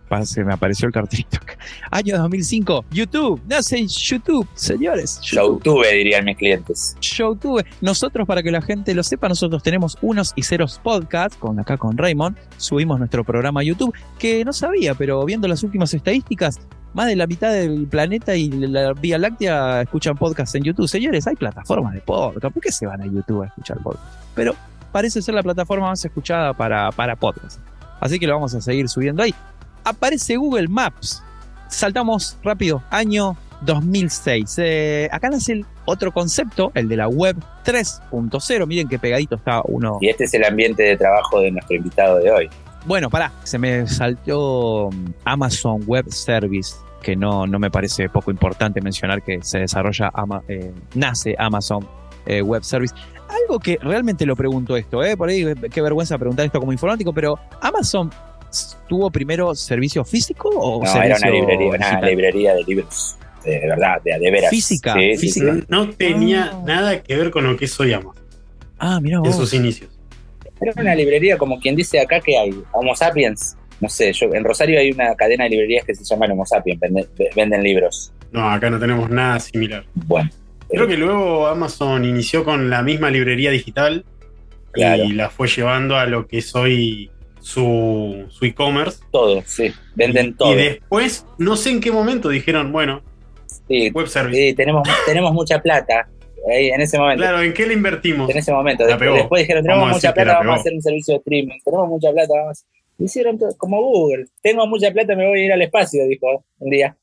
pa- 0.10 0.26
Se 0.26 0.44
me 0.44 0.54
apareció 0.54 0.88
el 0.88 0.94
cartelito 0.94 1.38
acá. 1.38 1.56
Año 1.92 2.18
2005, 2.18 2.86
YouTube, 2.92 3.42
nace 3.48 3.86
YouTube, 3.88 4.48
señores. 4.56 5.20
YouTube. 5.22 5.64
Showtube, 5.64 5.94
dirían 5.94 6.26
mis 6.26 6.38
clientes. 6.38 6.98
YouTube. 7.00 7.64
Nosotros, 7.80 8.28
para 8.28 8.42
que 8.44 8.52
la 8.52 8.62
gente 8.62 8.94
lo 8.96 9.04
sepa, 9.04 9.30
nosotros 9.30 9.62
tenemos 9.64 9.98
unos 10.02 10.34
y 10.36 10.44
ceros 10.44 10.80
podcast 10.84 11.38
con 11.40 11.60
acá 11.60 11.78
con 11.78 11.98
Raymond. 11.98 12.38
Subimos 12.58 12.98
nuestro 13.00 13.24
programa 13.24 13.62
a 13.62 13.64
YouTube, 13.64 13.94
que 14.20 14.44
no 14.46 14.52
sabía, 14.54 14.96
pero 14.96 15.24
viendo 15.26 15.48
las 15.48 15.64
últimas 15.64 15.94
estadísticas, 15.94 16.60
más 16.94 17.08
de 17.08 17.16
la 17.16 17.28
mitad 17.28 17.52
del 17.52 17.88
planeta 17.88 18.36
y 18.36 18.50
la 18.50 18.94
Vía 18.94 19.18
Láctea 19.18 19.82
escuchan 19.82 20.18
podcast 20.18 20.56
en 20.56 20.64
YouTube. 20.64 20.88
Señores, 20.88 21.26
hay 21.28 21.36
plataformas 21.36 21.94
de 21.94 22.02
podcast. 22.02 22.54
¿Por 22.54 22.62
qué 22.62 22.72
se 22.72 22.86
van 22.86 23.02
a 23.02 23.06
YouTube 23.06 23.44
a 23.44 23.48
escuchar 23.48 23.78
podcast? 23.82 24.06
Pero 24.36 24.56
parece 24.92 25.22
ser 25.22 25.36
la 25.36 25.44
plataforma 25.44 25.88
más 25.88 26.04
escuchada 26.04 26.54
para, 26.54 26.92
para 26.92 27.16
podcast. 27.16 27.60
Así 28.00 28.20
que 28.20 28.28
lo 28.28 28.34
vamos 28.34 28.54
a 28.56 28.62
seguir 28.62 28.90
subiendo 28.90 29.24
ahí. 29.24 29.34
Aparece 29.84 30.36
Google 30.36 30.68
Maps. 30.68 31.24
Saltamos 31.68 32.38
rápido. 32.44 32.84
Año 32.90 33.38
2006. 33.62 34.56
Eh, 34.58 35.10
acá 35.12 35.30
nace 35.30 35.54
el 35.54 35.66
otro 35.86 36.12
concepto, 36.12 36.72
el 36.76 36.90
de 36.90 36.98
la 36.98 37.08
web 37.08 37.38
3.0. 37.64 38.68
Miren 38.68 38.88
qué 38.88 39.00
pegadito 39.00 39.36
está 39.36 39.62
uno. 39.66 39.98
Y 40.02 40.10
este 40.10 40.26
es 40.26 40.34
el 40.34 40.44
ambiente 40.44 40.84
de 40.84 40.98
trabajo 40.98 41.40
de 41.40 41.52
nuestro 41.52 41.76
invitado 41.76 42.18
de 42.18 42.32
hoy. 42.32 42.50
Bueno, 42.86 43.10
pará, 43.10 43.32
se 43.44 43.58
me 43.60 43.88
saltó 43.88 44.90
mm, 44.92 45.06
Amazon 45.26 45.82
Web 45.86 46.12
Service, 46.12 46.76
que 47.02 47.16
no, 47.16 47.46
no 47.46 47.60
me 47.60 47.70
parece 47.70 48.10
poco 48.10 48.32
importante 48.32 48.82
mencionar 48.82 49.22
que 49.22 49.40
se 49.44 49.60
desarrolla, 49.60 50.10
Ama- 50.14 50.44
eh, 50.48 50.72
nace 50.96 51.36
Amazon 51.38 51.88
eh, 52.26 52.42
Web 52.42 52.64
Service. 52.64 52.94
Algo 53.30 53.60
que 53.60 53.78
realmente 53.82 54.26
lo 54.26 54.36
pregunto 54.36 54.76
esto, 54.76 55.04
¿eh? 55.04 55.16
por 55.16 55.30
ahí 55.30 55.46
qué 55.72 55.82
vergüenza 55.82 56.18
preguntar 56.18 56.46
esto 56.46 56.60
como 56.60 56.72
informático, 56.74 57.14
pero 57.14 57.40
Amazon 57.62 58.12
¿tuvo 58.90 59.10
primero 59.10 59.56
servicio 59.56 60.04
físico 60.04 60.50
o 60.50 60.84
No, 60.84 60.92
servicio 60.92 61.16
era 61.16 61.18
una 61.18 61.30
librería, 61.40 61.70
una 61.98 62.02
librería 62.02 62.54
de 62.54 62.64
libros, 62.64 63.16
de 63.46 63.60
verdad, 63.66 64.02
de, 64.04 64.20
de 64.20 64.32
veras. 64.32 64.50
Física, 64.50 64.94
Sí, 64.96 65.16
física. 65.18 65.54
sí. 65.56 65.64
No 65.70 65.90
tenía 65.92 66.52
Ah. 66.52 66.62
nada 66.66 67.02
que 67.02 67.16
ver 67.16 67.32
con 67.32 67.46
lo 67.46 67.56
que 67.56 67.66
es 67.66 67.80
hoy 67.80 67.94
Amazon 67.94 68.22
Ah, 68.78 69.00
mira 69.02 69.22
en 69.24 69.32
sus 69.34 69.54
inicios. 69.54 69.90
Era 70.62 70.74
una 70.78 70.96
librería 70.96 71.38
como 71.38 71.60
quien 71.60 71.76
dice 71.76 72.00
acá 72.00 72.20
que 72.20 72.38
hay 72.38 72.52
Homo 72.74 72.96
Sapiens. 72.96 73.58
No 73.80 73.90
sé, 73.90 74.14
yo 74.14 74.32
en 74.34 74.44
Rosario 74.44 74.80
hay 74.80 74.92
una 74.92 75.16
cadena 75.16 75.46
de 75.46 75.50
librerías 75.52 75.84
que 75.86 75.96
se 75.96 76.04
llama 76.04 76.28
Homo 76.28 76.46
Sapiens, 76.46 76.80
venden, 76.80 77.08
venden 77.36 77.64
libros. 77.64 78.14
No, 78.32 78.50
acá 78.50 78.70
no 78.70 78.80
tenemos 78.80 79.10
nada 79.10 79.40
similar. 79.40 79.84
Bueno, 79.94 80.30
Creo 80.70 80.88
que 80.88 80.96
luego 80.96 81.48
Amazon 81.48 82.06
inició 82.06 82.46
con 82.46 82.70
la 82.70 82.82
misma 82.82 83.10
librería 83.10 83.52
digital 83.52 84.06
Claro. 84.72 85.04
y 85.04 85.12
la 85.12 85.30
fue 85.30 85.50
llevando 85.50 85.98
a 85.98 86.06
lo 86.06 86.28
que 86.28 86.38
es 86.38 86.56
hoy 86.56 87.12
su, 87.42 88.26
su 88.30 88.46
e-commerce. 88.46 89.00
todo, 89.12 89.44
sí, 89.46 89.74
venden 89.96 90.28
y, 90.28 90.34
todo. 90.34 90.54
y 90.54 90.56
después, 90.56 91.26
no 91.40 91.58
sé 91.58 91.72
en 91.72 91.82
qué 91.82 91.92
momento 91.92 92.30
dijeron, 92.30 92.72
bueno, 92.72 93.02
Sí, 93.68 93.90
web 93.90 94.08
service. 94.08 94.38
sí, 94.50 94.54
tenemos, 94.54 94.88
tenemos 95.06 95.34
mucha 95.34 95.62
plata. 95.62 96.08
Ahí, 96.50 96.70
en 96.70 96.82
ese 96.82 96.98
momento. 96.98 97.22
Claro, 97.22 97.42
¿en 97.42 97.54
qué 97.54 97.68
le 97.68 97.74
invertimos? 97.74 98.30
En 98.30 98.38
ese 98.38 98.52
momento. 98.52 98.86
Después, 98.86 99.42
dijeron, 99.42 99.64
tenemos 99.64 99.84
Vamos 99.84 99.92
a 99.92 99.98
mucha 99.98 100.14
plata, 100.14 100.32
la 100.34 100.40
vamos 100.40 100.58
a 100.58 100.60
hacer 100.62 100.74
un 100.74 100.82
servicio 100.82 101.14
de 101.14 101.18
streaming. 101.20 101.60
Tenemos 101.64 101.88
mucha 101.88 102.12
plata, 102.12 102.34
vamos. 102.36 102.66
Hicieron 102.98 103.38
todo, 103.38 103.56
como 103.58 103.82
Google. 103.82 104.26
Tengo 104.42 104.66
mucha 104.68 104.92
plata, 104.92 105.16
me 105.16 105.28
voy 105.28 105.42
a 105.42 105.46
ir 105.46 105.52
al 105.54 105.62
espacio, 105.62 106.06
dijo 106.08 106.44
un 106.60 106.70
día. 106.70 106.96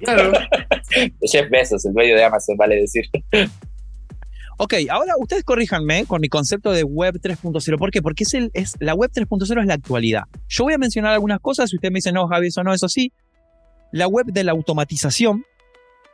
Claro. 0.00 0.32
Jeff 1.22 1.50
Bezos, 1.50 1.84
el 1.84 1.92
dueño 1.92 2.14
de 2.14 2.24
Amazon, 2.24 2.56
vale 2.56 2.76
decir. 2.76 3.04
Ok, 4.62 4.74
ahora 4.90 5.14
ustedes 5.18 5.42
corríjanme 5.42 6.04
con 6.04 6.20
mi 6.20 6.28
concepto 6.28 6.70
de 6.72 6.84
web 6.84 7.14
3.0. 7.14 7.78
¿Por 7.78 7.90
qué? 7.90 8.02
Porque 8.02 8.24
es 8.24 8.34
el, 8.34 8.50
es, 8.52 8.74
la 8.78 8.94
web 8.94 9.10
3.0 9.10 9.60
es 9.60 9.66
la 9.66 9.72
actualidad. 9.72 10.24
Yo 10.48 10.64
voy 10.64 10.74
a 10.74 10.78
mencionar 10.78 11.14
algunas 11.14 11.40
cosas 11.40 11.72
y 11.72 11.76
ustedes 11.76 11.92
me 11.92 11.96
dicen, 11.96 12.12
no, 12.12 12.28
Javi, 12.28 12.48
eso 12.48 12.62
no, 12.62 12.74
eso 12.74 12.86
sí. 12.86 13.10
La 13.90 14.06
web 14.06 14.26
de 14.26 14.44
la 14.44 14.52
automatización, 14.52 15.44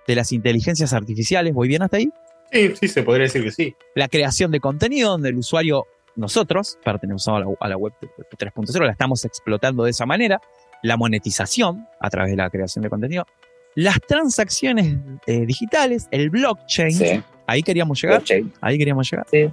de 0.07 0.15
las 0.15 0.33
inteligencias 0.33 0.93
artificiales, 0.93 1.53
¿voy 1.55 1.69
bien 1.69 1.83
hasta 1.83 1.97
ahí? 1.99 2.11
Sí, 2.53 2.73
sí, 2.81 2.89
se 2.89 3.03
podría 3.03 3.25
decir 3.25 3.43
que 3.43 3.51
sí. 3.51 3.75
La 3.95 4.09
creación 4.09 4.51
de 4.51 4.61
contenido 4.61 5.11
donde 5.11 5.31
el 5.31 5.37
usuario, 5.37 5.87
nosotros, 6.15 6.79
pertenecemos 6.85 7.29
a 7.29 7.41
la, 7.41 7.47
a 7.59 7.69
la 7.69 7.77
web 7.77 7.93
3.0, 8.39 8.85
la 8.85 8.93
estamos 8.93 9.25
explotando 9.25 9.85
de 9.85 9.91
esa 9.91 10.07
manera. 10.07 10.41
La 10.83 10.97
monetización 10.97 11.87
a 12.01 12.11
través 12.11 12.31
de 12.31 12.37
la 12.37 12.51
creación 12.51 12.83
de 12.83 12.91
contenido. 12.91 13.27
Las 13.75 14.01
transacciones 14.01 14.97
eh, 15.27 15.45
digitales, 15.45 16.07
el 16.11 16.31
blockchain. 16.31 16.93
Sí, 16.93 17.23
Ahí 17.49 17.63
queríamos 17.63 18.01
llegar. 18.01 18.19
blockchain. 18.19 18.53
Ahí 18.61 18.79
queríamos 18.79 19.11
llegar. 19.11 19.27
Sí. 19.31 19.51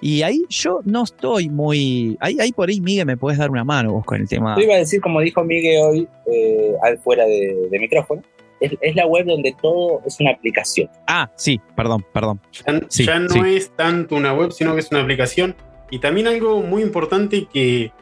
Y 0.00 0.22
ahí 0.22 0.42
yo 0.48 0.80
no 0.84 1.04
estoy 1.04 1.48
muy. 1.48 2.16
Ahí, 2.20 2.38
ahí 2.40 2.52
por 2.52 2.68
ahí, 2.68 2.80
Miguel, 2.80 3.06
me 3.06 3.16
puedes 3.16 3.38
dar 3.38 3.50
una 3.50 3.64
mano 3.64 3.92
vos 3.92 4.04
con 4.04 4.20
el 4.20 4.28
tema. 4.28 4.54
Yo 4.56 4.62
iba 4.62 4.74
a 4.74 4.78
decir, 4.78 5.00
como 5.00 5.20
dijo 5.20 5.42
Miguel 5.42 5.80
hoy, 5.82 6.08
eh, 6.26 6.72
al 6.82 6.98
fuera 6.98 7.24
de, 7.24 7.68
de 7.70 7.78
micrófono, 7.78 8.22
es, 8.62 8.72
es 8.80 8.96
la 8.96 9.06
web 9.06 9.26
donde 9.26 9.54
todo 9.60 10.00
es 10.06 10.18
una 10.20 10.30
aplicación. 10.30 10.88
Ah, 11.06 11.30
sí, 11.36 11.60
perdón, 11.76 12.04
perdón. 12.12 12.40
Ya, 12.52 12.80
Sí, 12.88 13.04
ya 13.04 13.18
no 13.18 13.28
sí. 13.28 13.40
es 13.56 13.74
tanto 13.76 14.16
una 14.16 14.32
web, 14.32 14.52
sino 14.52 14.74
que 14.74 14.80
es 14.80 14.90
una 14.90 15.02
aplicación. 15.02 15.54
Y 15.90 15.98
también 15.98 16.26
algo 16.26 16.62
muy 16.62 16.82
importante 16.82 17.46
que 17.52 17.92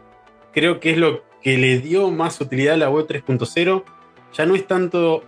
creo 0.53 0.81
que 0.81 0.91
es 0.91 0.97
lo 0.99 1.23
que 1.43 1.59
le 1.59 1.79
dio 1.79 2.11
más 2.11 2.41
utilidad 2.41 2.75
a 2.75 2.79
la 2.79 2.91
web 2.91 3.07
3.0, 3.09 3.85
ya 4.33 4.47
no 4.47 4.55
es 4.55 4.67
tanto 4.67 5.25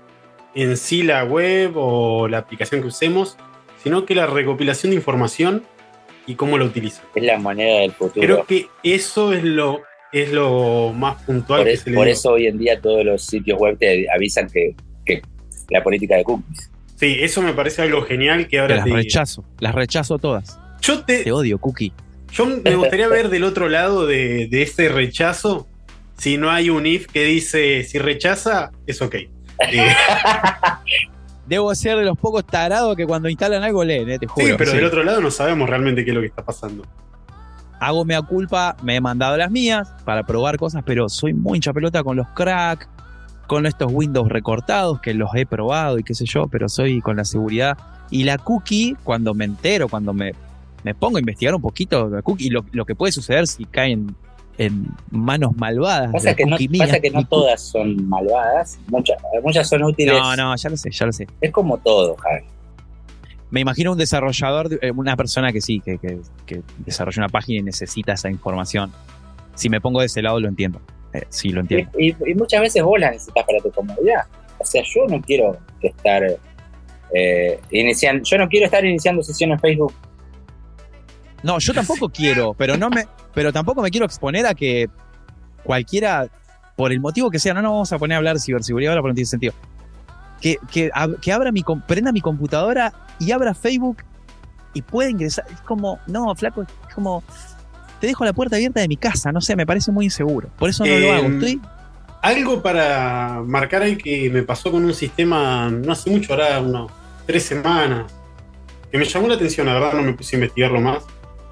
en 0.54 0.76
sí 0.76 1.02
la 1.02 1.24
web 1.24 1.72
o 1.76 2.28
la 2.28 2.38
aplicación 2.38 2.82
que 2.82 2.88
usemos, 2.88 3.36
sino 3.82 4.04
que 4.04 4.14
la 4.14 4.26
recopilación 4.26 4.90
de 4.90 4.96
información 4.96 5.64
y 6.26 6.34
cómo 6.34 6.58
la 6.58 6.64
utilizan. 6.64 7.04
Es 7.14 7.22
la 7.24 7.38
moneda 7.38 7.80
del 7.80 7.92
futuro. 7.92 8.24
Creo 8.24 8.46
que 8.46 8.66
eso 8.82 9.32
es 9.32 9.42
lo, 9.42 9.80
es 10.12 10.30
lo 10.32 10.92
más 10.94 11.22
puntual 11.22 11.60
por 11.62 11.68
que 11.70 11.76
se 11.76 12.10
eso 12.10 12.32
hoy 12.32 12.46
en 12.46 12.58
día 12.58 12.80
todos 12.80 13.04
los 13.04 13.24
sitios 13.24 13.58
web 13.58 13.76
te 13.78 14.06
avisan 14.14 14.48
que 14.48 14.74
la 15.70 15.82
política 15.82 16.16
de 16.16 16.24
cookies. 16.24 16.70
Sí, 16.96 17.16
eso 17.20 17.42
me 17.42 17.52
parece 17.52 17.82
algo 17.82 18.02
genial 18.02 18.44
que 18.44 18.48
Que 18.50 18.60
ahora 18.60 18.76
las 18.76 18.84
te- 18.84 18.92
rechazo. 18.92 19.44
Las 19.58 19.74
rechazo 19.74 20.18
todas. 20.18 20.58
Yo 20.80 21.04
te, 21.04 21.24
Te 21.24 21.32
odio, 21.32 21.58
Cookie. 21.58 21.92
Yo 22.32 22.46
me 22.46 22.74
gustaría 22.76 23.08
ver 23.08 23.28
del 23.28 23.44
otro 23.44 23.68
lado 23.68 24.06
de, 24.06 24.46
de 24.48 24.62
ese 24.62 24.88
rechazo 24.88 25.66
si 26.18 26.36
no 26.38 26.50
hay 26.50 26.70
un 26.70 26.86
if 26.86 27.06
que 27.06 27.24
dice 27.24 27.82
si 27.84 27.98
rechaza, 27.98 28.70
es 28.86 29.00
ok. 29.02 29.16
Eh, 29.70 29.88
Debo 31.46 31.74
ser 31.74 31.98
de 31.98 32.04
los 32.04 32.16
pocos 32.16 32.46
tarados 32.46 32.96
que 32.96 33.04
cuando 33.06 33.28
instalan 33.28 33.62
algo 33.62 33.84
leen, 33.84 34.08
eh, 34.10 34.18
te 34.18 34.26
juro. 34.26 34.46
sí, 34.46 34.52
pero 34.56 34.70
sí. 34.70 34.76
del 34.76 34.86
otro 34.86 35.02
lado 35.02 35.20
no 35.20 35.30
sabemos 35.30 35.68
realmente 35.68 36.04
qué 36.04 36.10
es 36.10 36.14
lo 36.14 36.20
que 36.20 36.28
está 36.28 36.44
pasando. 36.44 36.84
Hago 37.80 38.04
mea 38.04 38.22
culpa, 38.22 38.76
me 38.82 38.94
he 38.96 39.00
mandado 39.00 39.36
las 39.36 39.50
mías 39.50 39.92
para 40.04 40.22
probar 40.24 40.56
cosas, 40.56 40.82
pero 40.86 41.08
soy 41.08 41.32
muy 41.34 41.58
hincha 41.58 41.72
pelota 41.72 42.02
con 42.04 42.16
los 42.16 42.28
crack, 42.28 42.88
con 43.52 43.66
estos 43.66 43.92
Windows 43.92 44.28
recortados 44.28 45.00
que 45.00 45.12
los 45.14 45.28
he 45.34 45.44
probado 45.46 45.98
y 45.98 46.02
qué 46.02 46.14
sé 46.14 46.24
yo, 46.26 46.46
pero 46.48 46.68
soy 46.68 47.00
con 47.00 47.16
la 47.16 47.24
seguridad. 47.24 47.76
Y 48.10 48.24
la 48.24 48.38
cookie, 48.38 48.96
cuando 49.04 49.34
me 49.34 49.44
entero, 49.44 49.88
cuando 49.88 50.12
me, 50.12 50.32
me 50.84 50.94
pongo 50.94 51.18
a 51.18 51.20
investigar 51.20 51.54
un 51.54 51.60
poquito 51.62 52.08
la 52.08 52.22
cookie 52.22 52.50
lo, 52.50 52.64
lo 52.72 52.84
que 52.84 52.94
puede 52.94 53.12
suceder 53.12 53.46
si 53.46 53.64
caen 53.66 54.14
en 54.58 54.86
manos 55.10 55.56
malvadas. 55.56 56.10
Pasa 56.12 56.34
que, 56.34 56.44
no, 56.44 56.52
cookie 56.56 56.68
mía, 56.68 56.84
pasa 56.86 57.00
que 57.00 57.10
no 57.10 57.18
mi 57.18 57.24
cookie- 57.24 57.28
todas 57.28 57.60
son 57.62 58.08
malvadas, 58.08 58.78
muchas, 58.88 59.16
muchas 59.42 59.68
son 59.68 59.82
útiles. 59.84 60.14
No, 60.14 60.36
no, 60.36 60.56
ya 60.56 60.70
lo 60.70 60.76
sé, 60.76 60.90
ya 60.90 61.06
lo 61.06 61.12
sé. 61.12 61.26
Es 61.40 61.50
como 61.52 61.78
todo, 61.78 62.16
Javi. 62.16 62.44
Me 63.50 63.60
imagino 63.60 63.92
un 63.92 63.98
desarrollador, 63.98 64.68
de- 64.70 64.78
eh, 64.80 64.90
una 64.92 65.14
persona 65.16 65.52
que 65.52 65.60
sí, 65.60 65.80
que, 65.80 65.98
que, 65.98 66.20
que 66.46 66.62
desarrolla 66.86 67.20
una 67.24 67.28
página 67.28 67.60
y 67.60 67.62
necesita 67.62 68.14
esa 68.14 68.30
información. 68.30 68.90
Si 69.54 69.68
me 69.68 69.80
pongo 69.80 70.00
de 70.00 70.06
ese 70.06 70.22
lado, 70.22 70.40
lo 70.40 70.48
entiendo. 70.48 70.80
Eh, 71.12 71.22
sí, 71.28 71.50
lo 71.50 71.60
entiendo. 71.60 71.90
Y, 71.98 72.10
y- 72.10 72.16
y 72.30 72.34
muchas 72.34 72.60
veces 72.60 72.82
vos 72.82 72.98
la 72.98 73.10
necesitas 73.10 73.44
para 73.44 73.58
tu 73.60 73.70
comodidad. 73.70 74.22
O 74.58 74.64
sea, 74.64 74.82
yo 74.84 75.06
no 75.08 75.20
quiero 75.20 75.58
estar 75.82 76.22
eh, 77.14 77.60
iniciando, 77.70 78.24
yo 78.24 78.38
no 78.38 78.48
quiero 78.48 78.66
estar 78.66 78.84
iniciando 78.84 79.22
sesión 79.22 79.50
en 79.52 79.60
Facebook. 79.60 79.92
No, 81.42 81.58
yo 81.58 81.74
tampoco 81.74 82.08
quiero, 82.14 82.54
pero 82.54 82.76
no 82.76 82.88
me, 82.90 83.06
pero 83.34 83.52
tampoco 83.52 83.82
me 83.82 83.90
quiero 83.90 84.06
exponer 84.06 84.46
a 84.46 84.54
que 84.54 84.88
cualquiera, 85.64 86.28
por 86.76 86.92
el 86.92 87.00
motivo 87.00 87.30
que 87.30 87.38
sea, 87.38 87.54
no 87.54 87.62
nos 87.62 87.72
vamos 87.72 87.92
a 87.92 87.98
poner 87.98 88.14
a 88.14 88.18
hablar 88.18 88.34
de 88.36 88.40
ciberseguridad 88.40 88.92
ahora 88.92 89.02
porque 89.02 89.10
no 89.12 89.16
tiene 89.16 89.26
sentido. 89.26 89.52
Que, 90.40 90.56
que, 90.72 90.90
ab- 90.92 91.20
que 91.20 91.32
abra 91.32 91.52
mi, 91.52 91.62
prenda 91.86 92.10
mi 92.12 92.20
computadora 92.20 92.92
y 93.20 93.30
abra 93.32 93.54
Facebook 93.54 93.98
y 94.74 94.82
pueda 94.82 95.10
ingresar. 95.10 95.44
Es 95.52 95.60
como, 95.60 95.98
no, 96.06 96.34
flaco, 96.34 96.62
es 96.62 96.94
como, 96.94 97.22
te 98.02 98.08
dejo 98.08 98.24
la 98.24 98.32
puerta 98.32 98.56
abierta 98.56 98.80
de 98.80 98.88
mi 98.88 98.96
casa, 98.96 99.30
no 99.30 99.40
sé, 99.40 99.54
me 99.54 99.64
parece 99.64 99.92
muy 99.92 100.06
inseguro. 100.06 100.48
Por 100.58 100.68
eso 100.68 100.84
no 100.84 100.90
lo 100.90 100.96
Em, 101.06 101.14
hago. 101.14 101.28
Estoy, 101.28 101.60
Algo 102.20 102.60
para 102.62 103.40
marcar 103.46 103.82
ahí 103.82 103.96
que 103.96 104.28
me 104.28 104.42
pasó 104.42 104.72
con 104.72 104.84
un 104.84 104.92
sistema 104.92 105.70
no 105.70 105.92
hace 105.92 106.10
mucho, 106.10 106.32
ahora 106.32 106.60
unas 106.60 106.90
tres 107.26 107.44
semanas, 107.44 108.12
que 108.90 108.98
me 108.98 109.04
llamó 109.04 109.28
la 109.28 109.34
atención, 109.36 109.66
la 109.68 109.74
verdad 109.74 109.92
no 109.94 110.02
me 110.02 110.14
puse 110.14 110.34
a 110.34 110.38
investigarlo 110.38 110.80
más, 110.80 111.04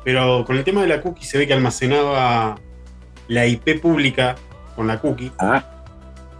pero 0.05 0.45
con 0.45 0.57
el 0.57 0.65
tema 0.65 0.81
de 0.83 0.89
la 0.89 1.01
cookie 1.01 1.25
se 1.25 1.39
ve 1.39 1.47
que 1.47 1.53
almacenaba 1.53 2.57
la 3.29 3.47
IP 3.47 3.81
pública 3.81 4.35
con 4.75 4.89
la 4.89 4.99
cookie 5.01 5.31
Ah, 5.39 5.65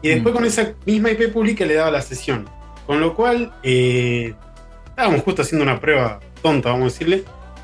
y 0.03 0.09
después 0.09 0.33
Mm. 0.35 0.37
con 0.37 0.45
esa 0.45 0.73
misma 0.87 1.11
IP 1.13 1.29
pública 1.33 1.65
le 1.65 1.75
daba 1.75 1.91
la 1.93 2.03
sesión. 2.03 2.49
Con 2.87 2.99
lo 3.01 3.15
cual, 3.15 3.53
eh, 3.63 4.35
estábamos 4.89 5.23
justo 5.23 5.43
haciendo 5.43 5.63
una 5.63 5.79
prueba 5.79 6.19
tonta, 6.43 6.71
vamos 6.71 6.83
a 6.83 6.93
decirle. 6.93 7.23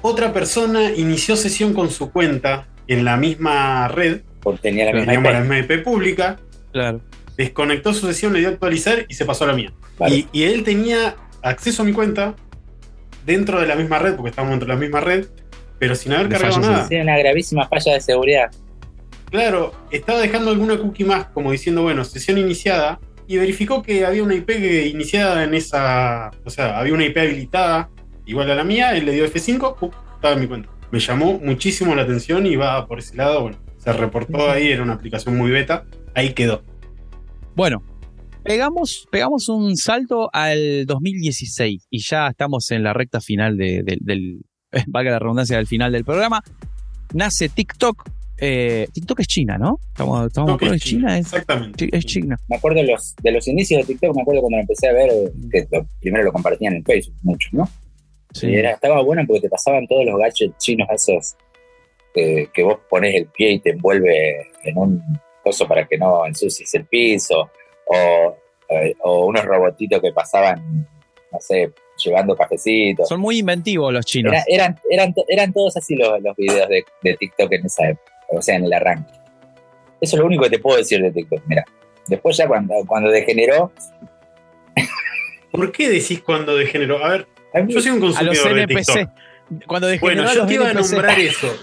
Otra 0.09 0.33
persona 0.33 0.93
inició 0.93 1.35
sesión 1.35 1.75
con 1.75 1.91
su 1.91 2.13
cuenta 2.13 2.69
en 2.87 3.05
la 3.05 3.17
misma 3.17 3.89
red, 3.89 4.21
porque 4.41 4.61
tenía 4.63 4.85
la 4.85 4.93
misma 4.93 5.07
teníamos 5.07 5.33
la 5.33 5.39
IP. 5.41 5.49
misma 5.49 5.75
IP 5.75 5.83
pública, 5.83 6.37
claro. 6.71 7.01
desconectó 7.37 7.93
su 7.93 8.07
sesión, 8.07 8.33
le 8.33 8.39
dio 8.39 8.51
a 8.51 8.53
actualizar 8.53 9.05
y 9.09 9.15
se 9.15 9.25
pasó 9.25 9.43
a 9.43 9.49
la 9.49 9.55
mía. 9.55 9.73
Vale. 9.99 10.15
Y, 10.15 10.29
y 10.31 10.45
él 10.45 10.63
tenía 10.63 11.17
acceso 11.43 11.83
a 11.83 11.85
mi 11.85 11.93
cuenta 11.93 12.37
dentro 13.25 13.61
de 13.61 13.67
la 13.67 13.75
misma 13.75 13.99
red, 13.99 14.15
porque 14.15 14.31
estábamos 14.31 14.53
dentro 14.53 14.69
de 14.69 14.75
la 14.75 14.81
misma 14.81 15.01
red, 15.01 15.27
pero 15.81 15.97
sin 15.97 16.13
haber 16.13 16.29
De 16.29 16.37
cargado 16.39 16.61
nada. 16.61 16.89
Tiene 16.89 17.03
una 17.03 17.19
gravísima 17.19 17.67
falla 17.67 17.95
de 17.95 18.01
seguridad. 18.01 18.53
Claro, 19.33 19.75
estaba 19.91 20.21
dejando 20.21 20.53
alguna 20.53 20.79
cookie 20.79 21.03
más, 21.03 21.27
como 21.31 21.51
diciendo, 21.51 21.83
bueno, 21.83 22.05
sesión 22.05 22.39
iniciada, 22.39 23.01
y 23.27 23.39
verificó 23.39 23.83
que 23.83 24.07
había 24.07 24.23
una 24.23 24.37
IP 24.37 24.51
iniciada 24.87 25.43
en 25.43 25.55
esa. 25.55 26.31
O 26.45 26.51
sea, 26.51 26.79
había 26.79 26.95
una 26.95 27.07
IP 27.07 27.19
habilitada 27.19 27.91
igual 28.27 28.51
a 28.51 28.55
la 28.55 28.65
mía, 28.65 28.97
él 28.97 29.07
le 29.07 29.13
dio 29.13 29.25
F5, 29.27 29.77
¡pum! 29.77 29.91
estaba 30.15 30.35
en 30.35 30.41
mi 30.41 30.47
cuenta. 30.47 30.69
Me 30.91 30.99
llamó 31.01 31.39
muchísimo 31.41 31.95
la 31.95 32.03
atención 32.03 32.47
y 32.47 32.57
va 32.57 32.87
por 32.87 32.99
ese 32.99 33.17
lado, 33.17 33.43
bueno, 33.43 33.59
se 33.79 33.93
reportó 33.93 34.51
ahí, 34.51 34.69
era 34.69 34.83
una 34.83 34.95
aplicación 34.95 35.37
muy 35.37 35.51
beta, 35.51 35.85
ahí 36.15 36.33
quedó. 36.33 36.63
Bueno, 37.55 37.83
pegamos, 38.43 39.09
pegamos 39.11 39.49
un 39.49 39.77
salto 39.77 40.29
al 40.33 40.87
2016 40.87 41.87
y 41.91 41.99
ya 42.01 42.29
estamos 42.29 42.71
en 42.71 42.83
la 42.83 42.93
recta 42.93 43.21
final 43.21 43.57
de- 43.57 43.83
de- 43.83 43.99
del, 44.01 44.41
valga 44.87 45.11
la 45.13 45.19
redundancia, 45.19 45.57
del 45.57 45.67
final 45.67 45.93
del 45.93 46.05
programa. 46.05 46.43
Nace 47.15 47.49
TikTok. 47.49 48.09
Eh, 48.39 48.87
TikTok 48.93 49.21
es 49.21 49.27
China, 49.29 49.57
¿no? 49.57 49.79
Estamos, 49.89 50.27
estamos 50.27 50.49
de 50.49 50.53
No, 50.53 50.59
que 50.59 50.65
acuerdo, 50.67 50.75
es 50.75 50.83
China, 50.83 51.19
es, 51.19 51.27
Exactamente. 51.27 51.89
es 51.91 52.05
China. 52.05 52.37
Me 52.49 52.57
acuerdo 52.57 52.81
de 52.83 52.87
los, 52.89 53.15
de 53.23 53.33
los 53.33 53.49
inicios 53.49 53.81
de 53.81 53.95
TikTok, 53.95 54.15
me 54.15 54.21
acuerdo 54.23 54.43
cuando 54.43 54.59
lo 54.59 54.61
empecé 54.61 54.89
a 54.89 54.93
ver, 54.93 55.09
eh, 55.11 55.33
que 55.51 55.67
lo- 55.73 55.87
primero 56.01 56.23
lo 56.25 56.33
compartían 56.33 56.75
en 56.75 56.85
Facebook, 56.85 57.17
muchos, 57.23 57.53
¿no? 57.55 57.69
Sí. 58.41 58.49
Y 58.51 58.57
era, 58.57 58.73
estaba 58.73 59.03
bueno 59.03 59.23
porque 59.27 59.41
te 59.43 59.49
pasaban 59.49 59.87
todos 59.87 60.05
los 60.05 60.19
gadgets 60.19 60.57
chinos 60.59 60.89
esos 60.93 61.37
eh, 62.15 62.49
que 62.53 62.63
vos 62.63 62.79
pones 62.89 63.15
el 63.15 63.27
pie 63.27 63.53
y 63.53 63.59
te 63.61 63.71
envuelve 63.71 64.49
en 64.65 64.77
un 64.79 65.03
coso 65.43 65.67
para 65.69 65.87
que 65.87 65.97
no 65.99 66.27
ensucies 66.27 66.75
el 66.75 66.85
piso, 66.87 67.51
o, 67.87 68.37
eh, 68.69 68.95
o 69.03 69.27
unos 69.27 69.45
robotitos 69.45 70.01
que 70.01 70.13
pasaban, 70.13 70.87
no 71.33 71.41
sé, 71.41 71.71
llevando 72.05 72.35
cafecitos. 72.37 73.09
Son 73.09 73.21
muy 73.21 73.39
inventivos 73.39 73.93
los 73.93 74.05
chinos. 74.05 74.33
Era- 74.33 74.45
eran, 74.49 74.81
eran, 74.91 75.15
eran 75.29 75.53
todos 75.53 75.77
así 75.77 75.95
los, 75.95 76.21
los 76.23 76.37
videos 76.37 76.69
de, 76.69 76.85
de 77.03 77.15
TikTok 77.17 77.53
en 77.53 77.67
esa 77.67 77.89
época, 77.91 78.13
o 78.29 78.43
sea, 78.43 78.57
en 78.57 78.65
el 78.65 78.73
arranque. 78.73 79.13
Eso 80.01 80.17
es 80.17 80.21
lo 80.21 80.27
único 80.27 80.43
que 80.45 80.51
te 80.51 80.59
puedo 80.59 80.77
decir 80.79 81.01
de 81.01 81.11
TikTok, 81.13 81.43
mira. 81.47 81.65
Después 82.09 82.37
ya 82.37 82.47
cuando, 82.49 82.75
cuando 82.87 83.11
degeneró, 83.11 83.73
¿Por 85.51 85.73
qué 85.73 85.89
decís 85.89 86.21
cuando 86.23 86.55
degeneró? 86.57 87.03
A 87.05 87.09
ver, 87.11 87.27
yo 87.69 87.81
soy 87.81 87.91
un 87.93 87.99
a 87.99 88.07
los 88.07 88.17
consumidor 88.19 88.55
de 88.55 88.63
NPC. 88.63 88.87
TikTok. 88.93 89.67
Cuando 89.67 89.89
Bueno, 90.01 90.25
yo 90.33 90.35
los 90.41 90.47
te 90.49 90.55
iba 90.55 90.67
a 90.69 90.71
NPC. 90.73 90.91
nombrar 90.93 91.21
eso. 91.21 91.57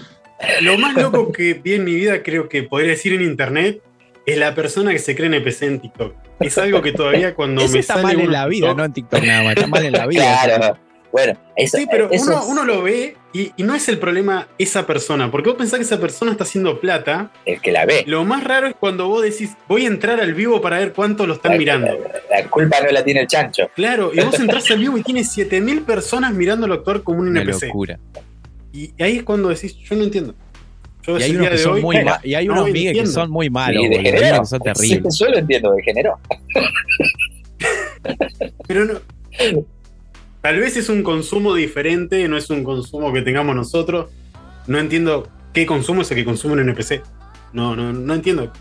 Lo 0.62 0.78
más 0.78 0.94
loco 0.94 1.32
que 1.32 1.54
vi 1.54 1.74
en 1.74 1.84
mi 1.84 1.94
vida, 1.94 2.22
creo 2.22 2.48
que 2.48 2.62
podría 2.64 2.90
decir 2.90 3.12
en 3.12 3.22
internet, 3.22 3.80
es 4.26 4.38
la 4.38 4.54
persona 4.54 4.90
que 4.92 4.98
se 4.98 5.14
cree 5.14 5.26
NPC 5.28 5.62
en 5.62 5.80
TikTok. 5.80 6.14
Es 6.40 6.58
algo 6.58 6.82
que 6.82 6.92
todavía 6.92 7.34
cuando 7.34 7.60
Eso 7.64 7.74
me 7.74 7.78
está 7.80 7.94
sale 7.94 8.04
mal 8.16 8.20
en 8.20 8.32
la 8.32 8.46
vida, 8.46 8.68
TikTok- 8.68 8.76
no 8.76 8.84
en 8.84 8.92
TikTok 8.92 9.22
nada 9.22 9.42
más. 9.44 9.54
Está 9.56 9.66
mal 9.68 9.84
en 9.84 9.92
la 9.92 10.06
vida. 10.06 10.40
Claro. 10.44 10.78
Bueno, 11.14 11.38
eso, 11.54 11.76
Sí, 11.78 11.86
pero 11.88 12.10
eso 12.10 12.24
uno, 12.24 12.40
es 12.40 12.48
uno 12.48 12.64
lo 12.64 12.82
ve 12.82 13.16
y, 13.32 13.52
y 13.56 13.62
no 13.62 13.72
es 13.76 13.88
el 13.88 13.98
problema 14.00 14.48
esa 14.58 14.84
persona, 14.84 15.30
porque 15.30 15.48
vos 15.50 15.56
pensás 15.56 15.78
que 15.78 15.84
esa 15.84 16.00
persona 16.00 16.32
está 16.32 16.42
haciendo 16.42 16.80
plata. 16.80 17.30
el 17.46 17.60
que 17.60 17.70
la 17.70 17.86
ve. 17.86 18.02
Lo 18.08 18.24
más 18.24 18.42
raro 18.42 18.66
es 18.66 18.74
cuando 18.74 19.06
vos 19.06 19.22
decís, 19.22 19.52
voy 19.68 19.84
a 19.84 19.86
entrar 19.86 20.20
al 20.20 20.34
vivo 20.34 20.60
para 20.60 20.80
ver 20.80 20.92
cuánto 20.92 21.24
lo 21.24 21.34
están 21.34 21.52
La- 21.52 21.58
mirando. 21.58 21.86
La, 22.30 22.40
la 22.42 22.50
culpa 22.50 22.80
no 22.84 22.90
la 22.90 23.04
tiene 23.04 23.20
el 23.20 23.26
chancho. 23.28 23.70
Claro, 23.76 24.10
y 24.12 24.18
vos 24.24 24.36
entras 24.40 24.68
al 24.72 24.78
vivo 24.80 24.98
y 24.98 25.04
tienes 25.04 25.30
7000 25.30 25.82
personas 25.82 26.34
mirándolo 26.34 26.74
actuar 26.74 27.02
como 27.02 27.20
un 27.20 27.28
Una 27.28 27.42
NPC. 27.42 27.66
locura. 27.68 28.00
Y 28.72 28.92
ahí 29.00 29.18
es 29.18 29.22
cuando 29.22 29.50
decís, 29.50 29.76
yo 29.76 29.94
no 29.94 30.02
entiendo. 30.02 30.34
Yo 31.06 31.16
Y 31.16 31.22
hay 31.22 31.30
el 31.30 31.36
unos 31.36 31.42
día 31.42 31.50
que 31.50 31.56
de 31.58 31.62
son 31.62 31.72
hoy, 31.74 31.82
muy 31.82 31.94
bueno, 31.96 32.12
y 32.24 32.34
hay 32.34 32.46
no 32.48 32.52
unos 32.54 32.64
Miguel 32.64 32.82
que 32.82 32.88
entiendo. 32.88 33.10
son 33.12 33.30
muy 33.30 33.50
malos, 33.50 33.84
y 33.84 33.88
que 33.88 34.44
son 34.46 34.60
terribles. 34.60 35.14
Sí, 35.14 35.24
yo 35.24 35.30
lo 35.30 35.38
entiendo, 35.38 35.72
degeneró. 35.74 36.18
Pero 38.66 38.84
no. 38.84 38.94
Tal 40.44 40.60
vez 40.60 40.76
es 40.76 40.90
un 40.90 41.02
consumo 41.02 41.54
diferente, 41.54 42.28
no 42.28 42.36
es 42.36 42.50
un 42.50 42.64
consumo 42.64 43.14
que 43.14 43.22
tengamos 43.22 43.56
nosotros. 43.56 44.10
No 44.66 44.78
entiendo 44.78 45.26
qué 45.54 45.64
consumo 45.64 46.02
es 46.02 46.10
el 46.10 46.18
que 46.18 46.24
consume 46.26 46.52
un 46.52 46.60
NPC. 46.60 47.02
No, 47.54 47.74
no, 47.74 47.94
no 47.94 48.12
entiendo 48.12 48.52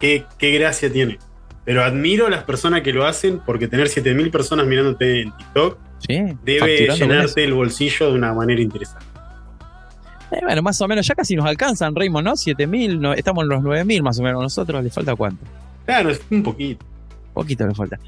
qué, 0.00 0.24
qué 0.38 0.50
gracia 0.50 0.92
tiene. 0.92 1.20
Pero 1.64 1.84
admiro 1.84 2.26
a 2.26 2.30
las 2.30 2.42
personas 2.42 2.80
que 2.80 2.92
lo 2.92 3.06
hacen 3.06 3.38
porque 3.46 3.68
tener 3.68 3.88
7000 3.88 4.28
personas 4.32 4.66
mirándote 4.66 5.20
en 5.20 5.36
TikTok 5.36 5.78
Sí, 5.98 6.20
debe 6.42 6.88
llenarte 6.96 7.44
el 7.44 7.54
bolsillo 7.54 8.10
de 8.10 8.14
una 8.14 8.34
manera 8.34 8.60
interesante. 8.60 9.06
Eh, 10.32 10.40
bueno, 10.42 10.62
más 10.62 10.80
o 10.80 10.88
menos, 10.88 11.06
ya 11.06 11.14
casi 11.14 11.36
nos 11.36 11.46
alcanzan, 11.46 11.94
Raymond, 11.94 12.26
¿no? 12.26 12.36
7000, 12.36 13.00
no, 13.00 13.12
estamos 13.14 13.44
en 13.44 13.50
los 13.50 13.62
9000 13.62 14.02
más 14.02 14.18
o 14.18 14.24
menos. 14.24 14.42
Nosotros 14.42 14.82
le 14.82 14.90
falta 14.90 15.14
cuánto? 15.14 15.44
Claro, 15.86 16.10
es 16.10 16.20
un 16.28 16.42
poquito. 16.42 16.84
Poquito 17.32 17.68
le 17.68 17.74
falta. 17.76 18.00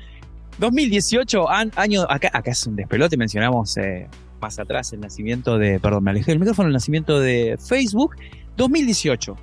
2018, 0.59 1.49
an- 1.51 1.73
año, 1.77 2.03
acá, 2.09 2.31
acá 2.33 2.51
es 2.51 2.67
un 2.67 2.77
despelote, 2.77 3.17
mencionamos 3.17 3.77
eh, 3.79 4.07
más 4.41 4.59
atrás 4.59 4.93
el 4.93 5.01
nacimiento 5.01 5.59
de, 5.59 5.81
perdón, 5.81 6.05
me 6.05 6.11
alejé 6.11 6.33
del 6.33 6.39
micrófono, 6.41 6.69
el 6.69 6.73
nacimiento 6.75 7.21
de 7.21 7.59
Facebook. 7.67 8.15
2018, 8.57 9.37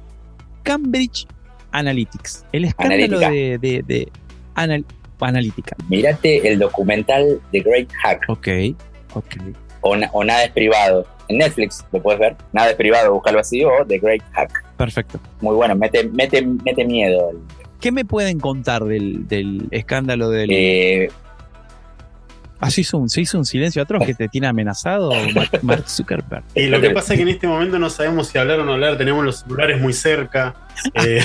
Cambridge 0.64 1.28
Analytics, 1.72 2.45
el 2.51 2.66
escándalo 2.66 3.03
Analítica. 3.18 3.32
de, 3.32 3.57
de, 3.57 3.84
de 3.84 4.12
anal- 4.55 4.86
analítica. 5.20 5.76
Mírate 5.89 6.47
el 6.47 6.60
documental 6.60 7.41
The 7.51 7.60
Great 7.62 7.89
Hack 8.03 8.24
Ok, 8.30 8.47
ok. 9.14 9.36
o, 9.82 9.95
Na- 9.95 10.10
o 10.14 10.24
Nada 10.24 10.43
es 10.45 10.51
privado. 10.51 11.05
En 11.28 11.38
Netflix 11.38 11.86
lo 11.91 12.01
puedes 12.01 12.20
ver. 12.20 12.36
Nada 12.53 12.72
es 12.72 12.76
privado, 12.76 13.14
búscalo 13.14 13.39
así 13.39 13.64
o 13.64 13.72
The 13.88 13.99
Great 13.99 14.22
Hack. 14.34 14.64
Perfecto. 14.78 15.20
Muy 15.41 15.55
bueno, 15.55 15.76
mete, 15.76 16.07
mete, 16.10 16.41
mete 16.43 16.86
miedo. 16.86 17.32
¿Qué 17.80 17.92
me 17.92 18.06
pueden 18.06 18.40
contar 18.40 18.84
del, 18.84 19.28
del 19.28 19.68
escándalo 19.72 20.30
del... 20.30 20.50
Eh, 20.52 21.10
Ah, 22.62 22.70
se 22.70 22.82
hizo, 22.82 22.98
un, 22.98 23.10
se 23.10 23.22
hizo 23.22 23.38
un 23.38 23.46
silencio 23.46 23.82
atroz 23.82 24.06
que 24.06 24.14
te 24.14 24.28
tiene 24.28 24.48
amenazado 24.48 25.14
Mark, 25.34 25.60
Mark 25.62 25.90
Zuckerberg. 25.90 26.44
Y 26.56 26.68
lo 26.68 26.82
que 26.82 26.90
pasa 26.90 27.14
es 27.14 27.20
que 27.20 27.24
en 27.24 27.30
este 27.30 27.48
momento 27.48 27.80
no 27.80 27.90
sabemos 27.90 28.28
si 28.28 28.38
hablar 28.38 28.60
o 28.60 28.66
no 28.66 28.74
hablar, 28.74 28.98
tenemos 28.98 29.24
los 29.24 29.40
celulares 29.40 29.80
muy 29.80 29.94
cerca. 29.94 30.56
Eh, 30.94 31.22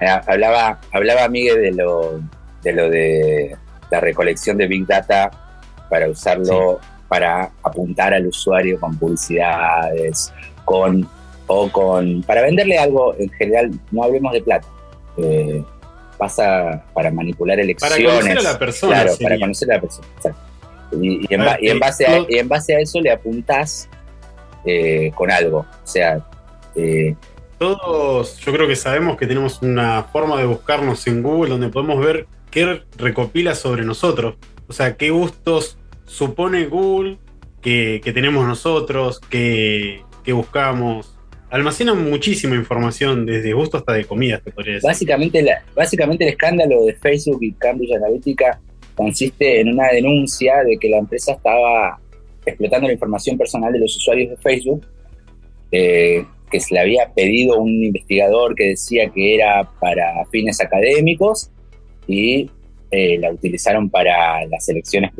Eh, 0.00 0.08
hablaba, 0.26 0.80
hablaba 0.92 1.28
Miguel 1.28 1.60
de 1.60 1.72
lo, 1.72 2.20
de 2.62 2.72
lo 2.72 2.90
de 2.90 3.56
la 3.90 4.00
recolección 4.00 4.56
de 4.56 4.66
Big 4.66 4.86
Data 4.86 5.30
para 5.88 6.08
usarlo 6.08 6.80
para 7.08 7.50
apuntar 7.62 8.14
al 8.14 8.26
usuario 8.26 8.80
con 8.80 8.96
publicidades, 8.96 10.32
con 10.64 11.06
o 11.46 11.68
con 11.70 12.22
para 12.22 12.42
venderle 12.42 12.78
algo 12.78 13.14
en 13.18 13.28
general, 13.30 13.70
no 13.90 14.04
hablemos 14.04 14.32
de 14.32 14.42
plata. 14.42 14.66
Eh, 15.18 15.62
pasa 16.18 16.84
para 16.94 17.10
manipular 17.10 17.56
para 17.56 17.62
elecciones. 17.64 18.06
conocer 18.06 18.38
a 18.38 18.42
la 18.52 18.58
persona. 18.58 18.94
Claro, 18.94 19.12
sería. 19.12 19.28
para 19.28 19.40
conocer 19.40 19.70
a 19.70 19.74
la 19.74 19.80
persona. 19.80 20.06
exacto. 20.16 20.40
Y, 21.00 21.26
y 21.28 21.34
en, 21.34 21.40
A 21.40 21.44
ba- 21.44 21.52
ver, 21.54 21.64
y 21.64 21.68
en 21.70 21.76
eh, 21.76 21.80
base 21.80 22.06
a, 22.06 22.18
y 22.28 22.38
en 22.38 22.48
base 22.48 22.76
a 22.76 22.80
eso 22.80 23.00
le 23.00 23.10
apuntás 23.10 23.88
eh, 24.64 25.10
con 25.14 25.30
algo. 25.30 25.58
O 25.60 25.86
sea, 25.86 26.24
eh, 26.76 27.14
Todos, 27.58 28.38
yo 28.38 28.52
creo 28.52 28.66
que 28.68 28.76
sabemos 28.76 29.16
que 29.16 29.26
tenemos 29.26 29.62
una 29.62 30.04
forma 30.04 30.38
de 30.38 30.46
buscarnos 30.46 31.06
en 31.06 31.22
Google 31.22 31.50
donde 31.50 31.68
podemos 31.68 31.98
ver 32.04 32.26
qué 32.50 32.82
recopila 32.96 33.54
sobre 33.54 33.84
nosotros. 33.84 34.34
O 34.68 34.72
sea, 34.72 34.96
qué 34.96 35.10
gustos 35.10 35.78
supone 36.06 36.66
Google 36.66 37.18
que, 37.62 38.00
que 38.04 38.12
tenemos 38.12 38.46
nosotros, 38.46 39.18
que, 39.20 40.02
que 40.24 40.32
buscamos. 40.32 41.16
Almacenan 41.52 42.10
muchísima 42.10 42.54
información, 42.56 43.26
desde 43.26 43.52
gustos 43.52 43.80
hasta 43.80 43.92
de 43.92 44.06
comidas, 44.06 44.42
te 44.42 44.50
podría 44.50 44.74
decir. 44.74 44.88
Básicamente, 44.88 45.42
la- 45.42 45.62
básicamente 45.76 46.24
el 46.24 46.30
escándalo 46.30 46.84
de 46.86 46.94
Facebook 46.94 47.38
y 47.42 47.52
Cambridge 47.52 47.94
Analytica 47.94 48.58
consiste 48.94 49.60
en 49.60 49.68
una 49.68 49.88
denuncia 49.88 50.64
de 50.64 50.78
que 50.78 50.88
la 50.88 50.96
empresa 50.96 51.32
estaba 51.32 52.00
explotando 52.46 52.86
la 52.88 52.94
información 52.94 53.36
personal 53.36 53.70
de 53.70 53.80
los 53.80 53.94
usuarios 53.94 54.30
de 54.30 54.36
Facebook, 54.38 54.86
eh, 55.72 56.24
que 56.50 56.58
se 56.58 56.74
le 56.74 56.80
había 56.80 57.12
pedido 57.14 57.60
un 57.60 57.84
investigador 57.84 58.54
que 58.54 58.68
decía 58.68 59.10
que 59.10 59.34
era 59.34 59.70
para 59.78 60.24
fines 60.30 60.58
académicos 60.60 61.50
y 62.06 62.50
eh, 62.90 63.18
la 63.18 63.30
utilizaron 63.30 63.90
para 63.90 64.44
las 64.46 64.68
elecciones 64.70 65.12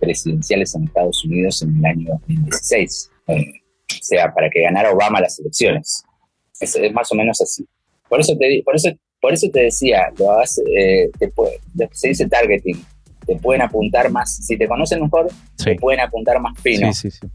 presidenciales 0.00 0.74
en 0.74 0.82
Estados 0.84 1.24
Unidos 1.24 1.62
en 1.62 1.76
el 1.78 1.84
año 1.84 2.08
2016. 2.26 3.10
Eh, 3.28 3.44
sea, 4.06 4.32
para 4.32 4.48
que 4.50 4.62
ganara 4.62 4.92
Obama 4.92 5.20
las 5.20 5.38
elecciones. 5.38 6.02
Es, 6.60 6.74
es 6.76 6.92
más 6.92 7.10
o 7.12 7.14
menos 7.14 7.40
así. 7.40 7.66
Por 8.08 8.20
eso 8.20 8.36
te, 8.38 8.62
por 8.64 8.76
eso, 8.76 8.90
por 9.20 9.32
eso 9.32 9.48
te 9.52 9.62
decía, 9.64 10.10
lo 10.18 10.32
hace, 10.38 10.62
eh, 10.76 11.10
te 11.18 11.28
puede- 11.28 11.58
se 11.92 12.08
dice 12.08 12.28
targeting. 12.28 12.82
Te 13.26 13.36
pueden 13.36 13.62
apuntar 13.62 14.10
más, 14.10 14.36
si 14.46 14.56
te 14.56 14.68
conocen 14.68 15.02
mejor, 15.02 15.28
Sí, 15.56 15.64
te 15.64 15.74
pueden 15.76 16.00
apuntar 16.00 16.40
más 16.40 16.58
fino. 16.60 16.92
sí, 16.92 17.10
sí. 17.10 17.18
sí. 17.20 17.26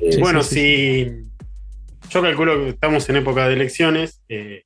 Eh, 0.00 0.12
Sí, 0.12 0.20
bueno, 0.20 0.42
sí, 0.42 0.54
si 0.54 2.08
yo 2.10 2.22
calculo 2.22 2.64
que 2.64 2.68
estamos 2.70 3.08
en 3.10 3.16
época 3.16 3.46
de 3.48 3.54
elecciones 3.54 4.22
eh, 4.28 4.62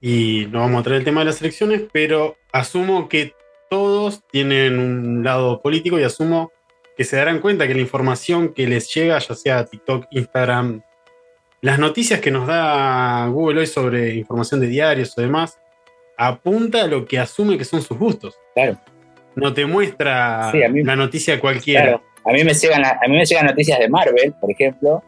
y 0.00 0.46
no 0.50 0.60
vamos 0.60 0.80
a 0.80 0.84
traer 0.84 0.98
el 0.98 1.04
tema 1.04 1.20
de 1.20 1.26
las 1.26 1.40
elecciones, 1.40 1.82
pero 1.92 2.36
asumo 2.52 3.08
que 3.08 3.32
todos 3.70 4.22
tienen 4.30 4.78
un 4.78 5.24
lado 5.24 5.62
político 5.62 5.98
y 5.98 6.02
asumo 6.02 6.50
que 6.96 7.04
se 7.04 7.16
darán 7.16 7.40
cuenta 7.40 7.66
que 7.66 7.74
la 7.74 7.80
información 7.80 8.52
que 8.54 8.66
les 8.66 8.92
llega, 8.94 9.18
ya 9.18 9.34
sea 9.34 9.64
TikTok, 9.64 10.06
Instagram, 10.10 10.82
las 11.60 11.78
noticias 11.78 12.20
que 12.20 12.30
nos 12.30 12.46
da 12.46 13.26
Google 13.28 13.60
hoy 13.60 13.66
sobre 13.66 14.14
información 14.14 14.60
de 14.60 14.68
diarios 14.68 15.16
o 15.16 15.20
demás, 15.20 15.58
apunta 16.16 16.82
a 16.82 16.86
lo 16.86 17.04
que 17.06 17.18
asume 17.18 17.58
que 17.58 17.64
son 17.64 17.82
sus 17.82 17.98
gustos. 17.98 18.36
Claro. 18.54 18.78
No 19.34 19.52
te 19.52 19.66
muestra 19.66 20.50
Sí, 20.52 20.62
a 20.62 20.68
mí- 20.68 20.84
la 20.84 20.94
noticia 20.94 21.40
cualquiera. 21.40 21.82
Claro. 21.82 22.02
A 22.26 22.32
mí 22.32 22.44
me 22.44 22.54
llegan 22.54 22.84
a, 22.84 22.90
a 22.90 23.08
mí 23.08 23.16
me 23.16 23.24
llegan 23.26 23.46
noticias 23.46 23.78
de 23.78 23.88
Marvel, 23.88 24.32
por 24.40 24.50
ejemplo. 24.50 25.02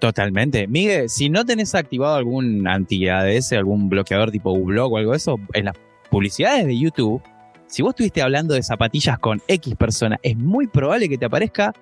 Totalmente. 0.00 0.66
Miguel, 0.66 1.08
si 1.08 1.30
no 1.30 1.44
tenés 1.44 1.74
activado 1.74 2.16
algún 2.16 2.66
anti-ADS, 2.66 3.52
algún 3.52 3.88
bloqueador 3.88 4.32
tipo 4.32 4.50
Ublog 4.50 4.92
o 4.92 4.96
algo 4.98 5.12
de 5.12 5.16
eso, 5.18 5.38
en 5.52 5.66
las 5.66 5.74
publicidades 6.10 6.66
de 6.66 6.76
YouTube, 6.76 7.22
si 7.72 7.80
vos 7.82 7.92
estuviste 7.92 8.20
hablando 8.20 8.52
de 8.54 8.62
zapatillas 8.62 9.18
con 9.18 9.40
X 9.48 9.74
persona, 9.76 10.18
es 10.22 10.36
muy 10.36 10.66
probable 10.66 11.08
que 11.08 11.16
te 11.16 11.24
aparezca 11.24 11.72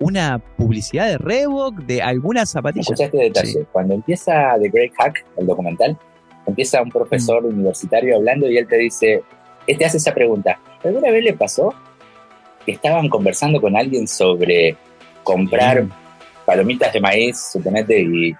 una 0.00 0.40
publicidad 0.56 1.06
de 1.06 1.16
Reebok 1.18 1.76
de 1.82 2.02
alguna 2.02 2.44
zapatilla. 2.44 2.82
Escucha 2.82 3.04
este 3.04 3.18
detalle. 3.18 3.52
Sí. 3.52 3.58
Cuando 3.70 3.94
empieza 3.94 4.54
The 4.60 4.68
Great 4.68 4.92
Hack, 4.98 5.24
el 5.36 5.46
documental, 5.46 5.96
empieza 6.44 6.82
un 6.82 6.90
profesor 6.90 7.44
Mm. 7.44 7.46
universitario 7.54 8.16
hablando 8.16 8.50
y 8.50 8.58
él 8.58 8.66
te 8.66 8.78
dice, 8.78 9.22
él 9.68 9.78
te 9.78 9.84
hace 9.84 9.98
esa 9.98 10.12
pregunta. 10.12 10.58
¿Alguna 10.82 11.10
vez 11.12 11.22
le 11.22 11.34
pasó 11.34 11.72
que 12.66 12.72
estaban 12.72 13.08
conversando 13.08 13.60
con 13.60 13.76
alguien 13.76 14.08
sobre 14.08 14.76
comprar 15.22 15.84
Mm. 15.84 15.90
palomitas 16.46 16.92
de 16.92 17.00
maíz, 17.00 17.50
suponete, 17.52 18.00
y, 18.00 18.34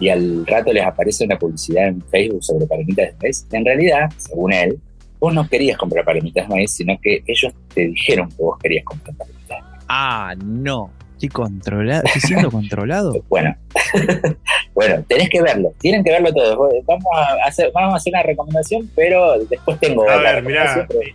y 0.00 0.08
al 0.08 0.46
rato 0.46 0.72
les 0.72 0.86
aparece 0.86 1.24
una 1.26 1.38
publicidad 1.38 1.88
en 1.88 2.02
Facebook 2.10 2.42
sobre 2.42 2.66
palomitas 2.66 3.08
de 3.12 3.16
maíz? 3.22 3.46
En 3.52 3.64
realidad, 3.66 4.10
según 4.16 4.54
él, 4.54 4.80
vos 5.20 5.34
no 5.34 5.48
querías 5.48 5.76
comprar 5.78 6.04
palomitas 6.04 6.48
de 6.48 6.54
maíz, 6.54 6.72
sino 6.72 6.98
que 7.00 7.22
ellos 7.26 7.52
te 7.74 7.88
dijeron 7.88 8.28
que 8.28 8.36
vos 8.42 8.58
querías 8.58 8.84
comprar 8.84 9.16
palomitas 9.16 9.48
de 9.58 9.62
maíz. 9.70 9.84
Ah, 9.88 10.34
no. 10.44 10.90
Estoy 11.14 11.30
controlado, 11.30 12.02
estoy 12.04 12.20
siendo 12.20 12.50
controlado. 12.52 13.12
Bueno, 13.28 13.56
bueno, 14.74 15.04
tenés 15.08 15.28
que 15.28 15.42
verlo, 15.42 15.72
tienen 15.80 16.04
que 16.04 16.10
verlo 16.12 16.32
todos. 16.32 16.56
Vamos 16.86 17.06
a 17.16 17.46
hacer, 17.46 17.70
vamos 17.74 17.94
a 17.94 17.96
hacer 17.96 18.12
una 18.14 18.22
recomendación, 18.22 18.88
pero 18.94 19.36
después 19.50 19.80
tengo 19.80 20.08
A 20.08 20.16
ver, 20.18 20.42
mirá, 20.44 20.86
pero- 20.88 21.02
eh, 21.02 21.14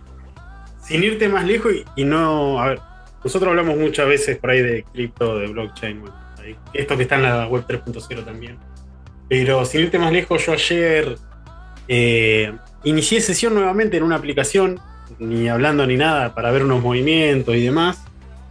sin 0.82 1.02
irte 1.02 1.28
más 1.28 1.46
lejos 1.46 1.72
y, 1.72 2.02
y 2.02 2.04
no. 2.04 2.60
A 2.60 2.68
ver, 2.68 2.80
nosotros 3.24 3.48
hablamos 3.48 3.78
muchas 3.78 4.06
veces 4.06 4.36
por 4.36 4.50
ahí 4.50 4.60
de 4.60 4.82
cripto, 4.92 5.38
de 5.38 5.46
blockchain, 5.46 6.00
bueno, 6.02 6.14
ahí, 6.42 6.54
esto 6.74 6.94
que 6.98 7.04
está 7.04 7.14
en 7.14 7.22
la 7.22 7.46
web 7.48 7.64
3.0 7.66 8.24
también. 8.26 8.58
Pero 9.30 9.64
sin 9.64 9.80
irte 9.80 9.98
más 9.98 10.12
lejos, 10.12 10.44
yo 10.44 10.52
ayer 10.52 11.16
eh, 11.88 12.52
inicié 12.84 13.20
sesión 13.20 13.54
nuevamente 13.54 13.96
en 13.96 14.02
una 14.02 14.16
aplicación, 14.16 14.80
ni 15.18 15.48
hablando 15.48 15.86
ni 15.86 15.96
nada, 15.96 16.34
para 16.34 16.50
ver 16.50 16.64
unos 16.64 16.82
movimientos 16.82 17.54
y 17.54 17.62
demás. 17.64 18.02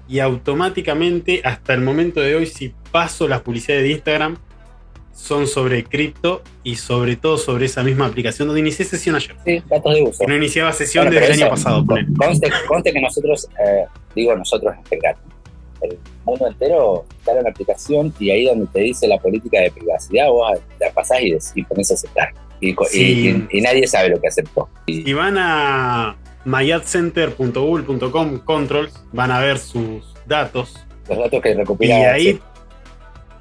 Y 0.08 0.20
automáticamente, 0.20 1.42
hasta 1.44 1.74
el 1.74 1.82
momento 1.82 2.20
de 2.20 2.36
hoy, 2.36 2.46
si 2.46 2.74
paso 2.92 3.28
las 3.28 3.42
publicidades 3.42 3.84
de 3.84 3.92
Instagram, 3.92 4.38
son 5.14 5.48
sobre 5.48 5.84
cripto 5.84 6.42
y 6.64 6.76
sobre 6.76 7.16
todo 7.16 7.38
sobre 7.38 7.66
esa 7.66 7.84
misma 7.84 8.08
aplicación 8.08 8.48
donde 8.48 8.62
inicié 8.62 8.84
sesión 8.84 9.16
ayer. 9.16 9.36
Sí, 9.46 9.62
datos 9.70 9.94
de 9.94 10.02
uso. 10.04 10.20
Que 10.20 10.28
no 10.28 10.36
iniciaba 10.36 10.74
sesión 10.74 11.06
Bueno, 11.06 11.20
desde 11.22 11.34
el 11.36 11.42
año 11.42 11.50
pasado. 11.52 11.86
Conste, 12.18 12.50
conste 12.68 12.92
que 12.92 13.00
nosotros, 13.02 13.48
eh, 13.64 13.86
digo 14.16 14.36
nosotros 14.36 14.74
en 14.76 14.86
general, 14.86 15.16
el 15.82 15.98
mundo 16.26 16.48
entero 16.48 17.06
está 17.20 17.38
en 17.38 17.44
la 17.44 17.50
aplicación 17.52 18.14
y 18.20 18.32
ahí 18.32 18.46
donde 18.46 18.66
te 18.68 18.80
dice 18.80 19.08
la 19.08 19.18
política 19.20 19.60
de 19.62 19.70
privacidad, 19.72 20.30
vos 20.30 20.52
la 20.80 20.92
pasás 20.92 21.22
y, 21.22 21.32
des- 21.32 21.52
y 21.56 21.64
pones 21.64 21.92
a 21.92 21.94
aceptar. 21.94 22.30
Y, 22.68 22.72
y- 22.72 22.76
Sí. 22.88 23.48
y- 23.52 23.58
y 23.58 23.62
nadie 23.62 23.86
sabe 23.88 24.10
lo 24.10 24.22
que 24.22 24.28
aceptó. 24.28 24.70
Y, 24.86 25.04
Si 25.04 25.14
van 25.14 25.38
a 25.38 26.16
myadcenter.ul.com 26.46 28.40
controls, 28.40 28.94
van 29.12 29.32
a 29.32 29.40
ver 29.40 29.58
sus 29.60 30.14
datos. 30.26 30.74
los 31.10 31.18
datos 31.18 31.42
que 31.42 31.52
Y 31.52 31.54
recopila 31.54 32.12
ahí, 32.14 32.40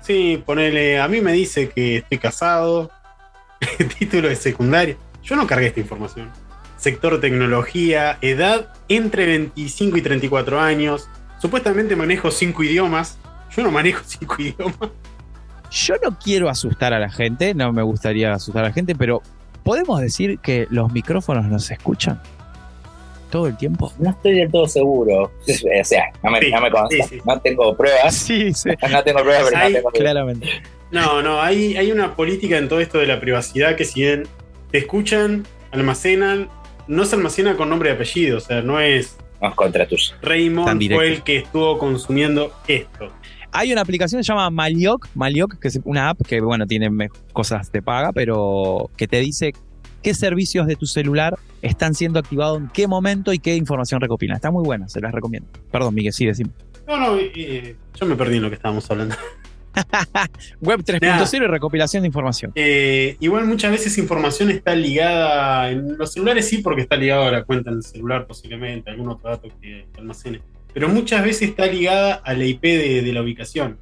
sí, 0.00 0.42
ponele, 0.44 0.98
a 1.00 1.06
mí 1.08 1.20
me 1.20 1.32
dice 1.32 1.68
que 1.68 1.98
estoy 1.98 2.18
casado, 2.18 2.90
título 3.98 4.28
de 4.28 4.36
secundaria. 4.36 4.96
Yo 5.22 5.36
no 5.36 5.46
cargué 5.46 5.68
esta 5.68 5.80
información. 5.80 6.30
Sector 6.76 7.20
tecnología, 7.20 8.18
edad 8.22 8.72
entre 8.88 9.26
25 9.26 9.96
y 9.96 10.02
34 10.02 10.58
años. 10.60 11.08
Supuestamente 11.40 11.94
manejo 11.94 12.32
5 12.32 12.64
idiomas. 12.64 13.18
Yo 13.56 13.62
no 13.62 13.70
manejo 13.70 14.02
5 14.06 14.36
idiomas. 14.42 14.90
Yo 15.72 15.94
no 16.02 16.18
quiero 16.18 16.48
asustar 16.50 16.92
a 16.92 16.98
la 16.98 17.10
gente, 17.10 17.54
no 17.54 17.72
me 17.72 17.82
gustaría 17.82 18.32
asustar 18.32 18.64
a 18.64 18.68
la 18.68 18.74
gente, 18.74 18.94
pero 18.94 19.22
¿podemos 19.64 20.00
decir 20.00 20.38
que 20.38 20.66
los 20.70 20.92
micrófonos 20.92 21.46
nos 21.46 21.70
escuchan? 21.70 22.20
¿Todo 23.30 23.46
el 23.46 23.56
tiempo? 23.56 23.90
No 23.98 24.10
estoy 24.10 24.34
del 24.34 24.50
todo 24.50 24.66
seguro. 24.68 25.22
O 25.22 25.84
sea, 25.84 26.12
no 26.22 26.30
me, 26.30 26.40
Sí, 26.40 26.50
no 26.50 26.60
me 26.60 26.70
consta. 26.70 26.96
sí, 26.96 27.02
sí. 27.08 27.20
No 27.24 27.40
tengo 27.40 27.74
pruebas. 27.74 28.14
Sí, 28.14 28.52
sí, 28.52 28.68
No 28.90 29.02
tengo 29.02 29.22
pruebas, 29.22 29.44
pero 29.48 29.56
Ahí, 29.56 29.72
no 29.72 29.78
tengo 29.78 29.90
dudas. 29.90 30.00
claramente. 30.00 30.62
No, 30.90 31.22
no, 31.22 31.40
hay, 31.40 31.74
hay 31.78 31.90
una 31.90 32.14
política 32.14 32.58
en 32.58 32.68
todo 32.68 32.80
esto 32.80 32.98
de 32.98 33.06
la 33.06 33.18
privacidad 33.18 33.74
que 33.76 33.86
si 33.86 34.02
bien 34.02 34.28
te 34.70 34.76
escuchan, 34.76 35.46
almacenan, 35.70 36.50
no 36.86 37.06
se 37.06 37.16
almacena 37.16 37.56
con 37.56 37.70
nombre 37.70 37.88
y 37.88 37.92
apellido, 37.94 38.36
o 38.36 38.40
sea, 38.40 38.60
no 38.60 38.78
es 38.78 39.16
No 39.40 39.48
es 39.48 39.54
contra. 39.54 39.86
Tan 39.88 39.98
Raymond 40.20 40.92
fue 40.92 41.08
el 41.08 41.22
que 41.22 41.38
estuvo 41.38 41.78
consumiendo 41.78 42.52
esto. 42.68 43.08
Hay 43.52 43.70
una 43.70 43.82
aplicación 43.82 44.18
que 44.18 44.24
se 44.24 44.32
llama 44.32 44.48
Malioc, 44.48 45.08
Malioc, 45.14 45.58
que 45.58 45.68
es 45.68 45.78
una 45.84 46.08
app 46.08 46.22
que, 46.26 46.40
bueno, 46.40 46.66
tiene 46.66 47.10
cosas 47.34 47.70
de 47.70 47.82
paga, 47.82 48.12
pero 48.12 48.90
que 48.96 49.06
te 49.06 49.20
dice 49.20 49.52
qué 50.02 50.14
servicios 50.14 50.66
de 50.66 50.74
tu 50.74 50.86
celular 50.86 51.38
están 51.60 51.94
siendo 51.94 52.18
activados 52.18 52.58
en 52.58 52.68
qué 52.68 52.86
momento 52.86 53.32
y 53.32 53.38
qué 53.38 53.54
información 53.56 54.00
recopilan. 54.00 54.36
Está 54.36 54.50
muy 54.50 54.64
buena, 54.64 54.88
se 54.88 55.00
las 55.00 55.12
recomiendo. 55.12 55.48
Perdón, 55.70 55.94
Miguel, 55.94 56.14
sí, 56.14 56.24
decime. 56.24 56.50
No, 56.88 56.98
no, 56.98 57.16
eh, 57.18 57.76
yo 57.94 58.06
me 58.06 58.16
perdí 58.16 58.36
en 58.36 58.42
lo 58.42 58.48
que 58.48 58.56
estábamos 58.56 58.90
hablando. 58.90 59.14
Web 60.60 60.80
3.0 60.80 61.44
y 61.44 61.46
recopilación 61.46 62.02
de 62.02 62.06
información. 62.06 62.52
Eh, 62.54 63.16
igual 63.20 63.46
muchas 63.46 63.70
veces 63.70 63.96
información 63.98 64.50
está 64.50 64.74
ligada, 64.74 65.70
en 65.70 65.96
los 65.96 66.12
celulares 66.12 66.48
sí, 66.48 66.58
porque 66.58 66.82
está 66.82 66.96
ligado 66.96 67.24
a 67.24 67.30
la 67.30 67.44
cuenta 67.44 67.70
en 67.70 67.76
el 67.76 67.82
celular 67.82 68.26
posiblemente, 68.26 68.90
algún 68.90 69.08
otro 69.10 69.30
dato 69.30 69.48
que 69.60 69.86
almacene, 69.98 70.40
pero 70.74 70.88
muchas 70.88 71.24
veces 71.24 71.50
está 71.50 71.66
ligada 71.66 72.14
a 72.14 72.34
la 72.34 72.44
IP 72.44 72.62
de, 72.62 73.02
de 73.02 73.12
la 73.12 73.22
ubicación. 73.22 73.78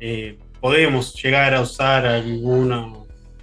Eh, 0.00 0.38
podemos 0.60 1.14
llegar 1.22 1.54
a 1.54 1.60
usar 1.60 2.06
alguna 2.06 2.86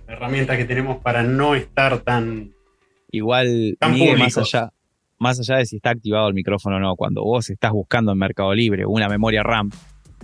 herramienta 0.08 0.58
que 0.58 0.66
tenemos 0.66 0.98
para 1.02 1.24
no 1.24 1.56
estar 1.56 2.00
tan... 2.00 2.52
Igual, 3.12 3.76
Tan 3.80 3.94
Miguel, 3.94 4.20
más 4.20 4.38
allá, 4.38 4.72
más 5.18 5.40
allá 5.40 5.58
de 5.58 5.66
si 5.66 5.78
está 5.78 5.90
activado 5.90 6.28
el 6.28 6.34
micrófono 6.34 6.76
o 6.78 6.80
no, 6.80 6.96
cuando 6.96 7.24
vos 7.24 7.50
estás 7.50 7.72
buscando 7.72 8.12
en 8.12 8.18
Mercado 8.20 8.54
Libre 8.54 8.86
una 8.86 9.08
memoria 9.10 9.42
RAM, 9.42 9.72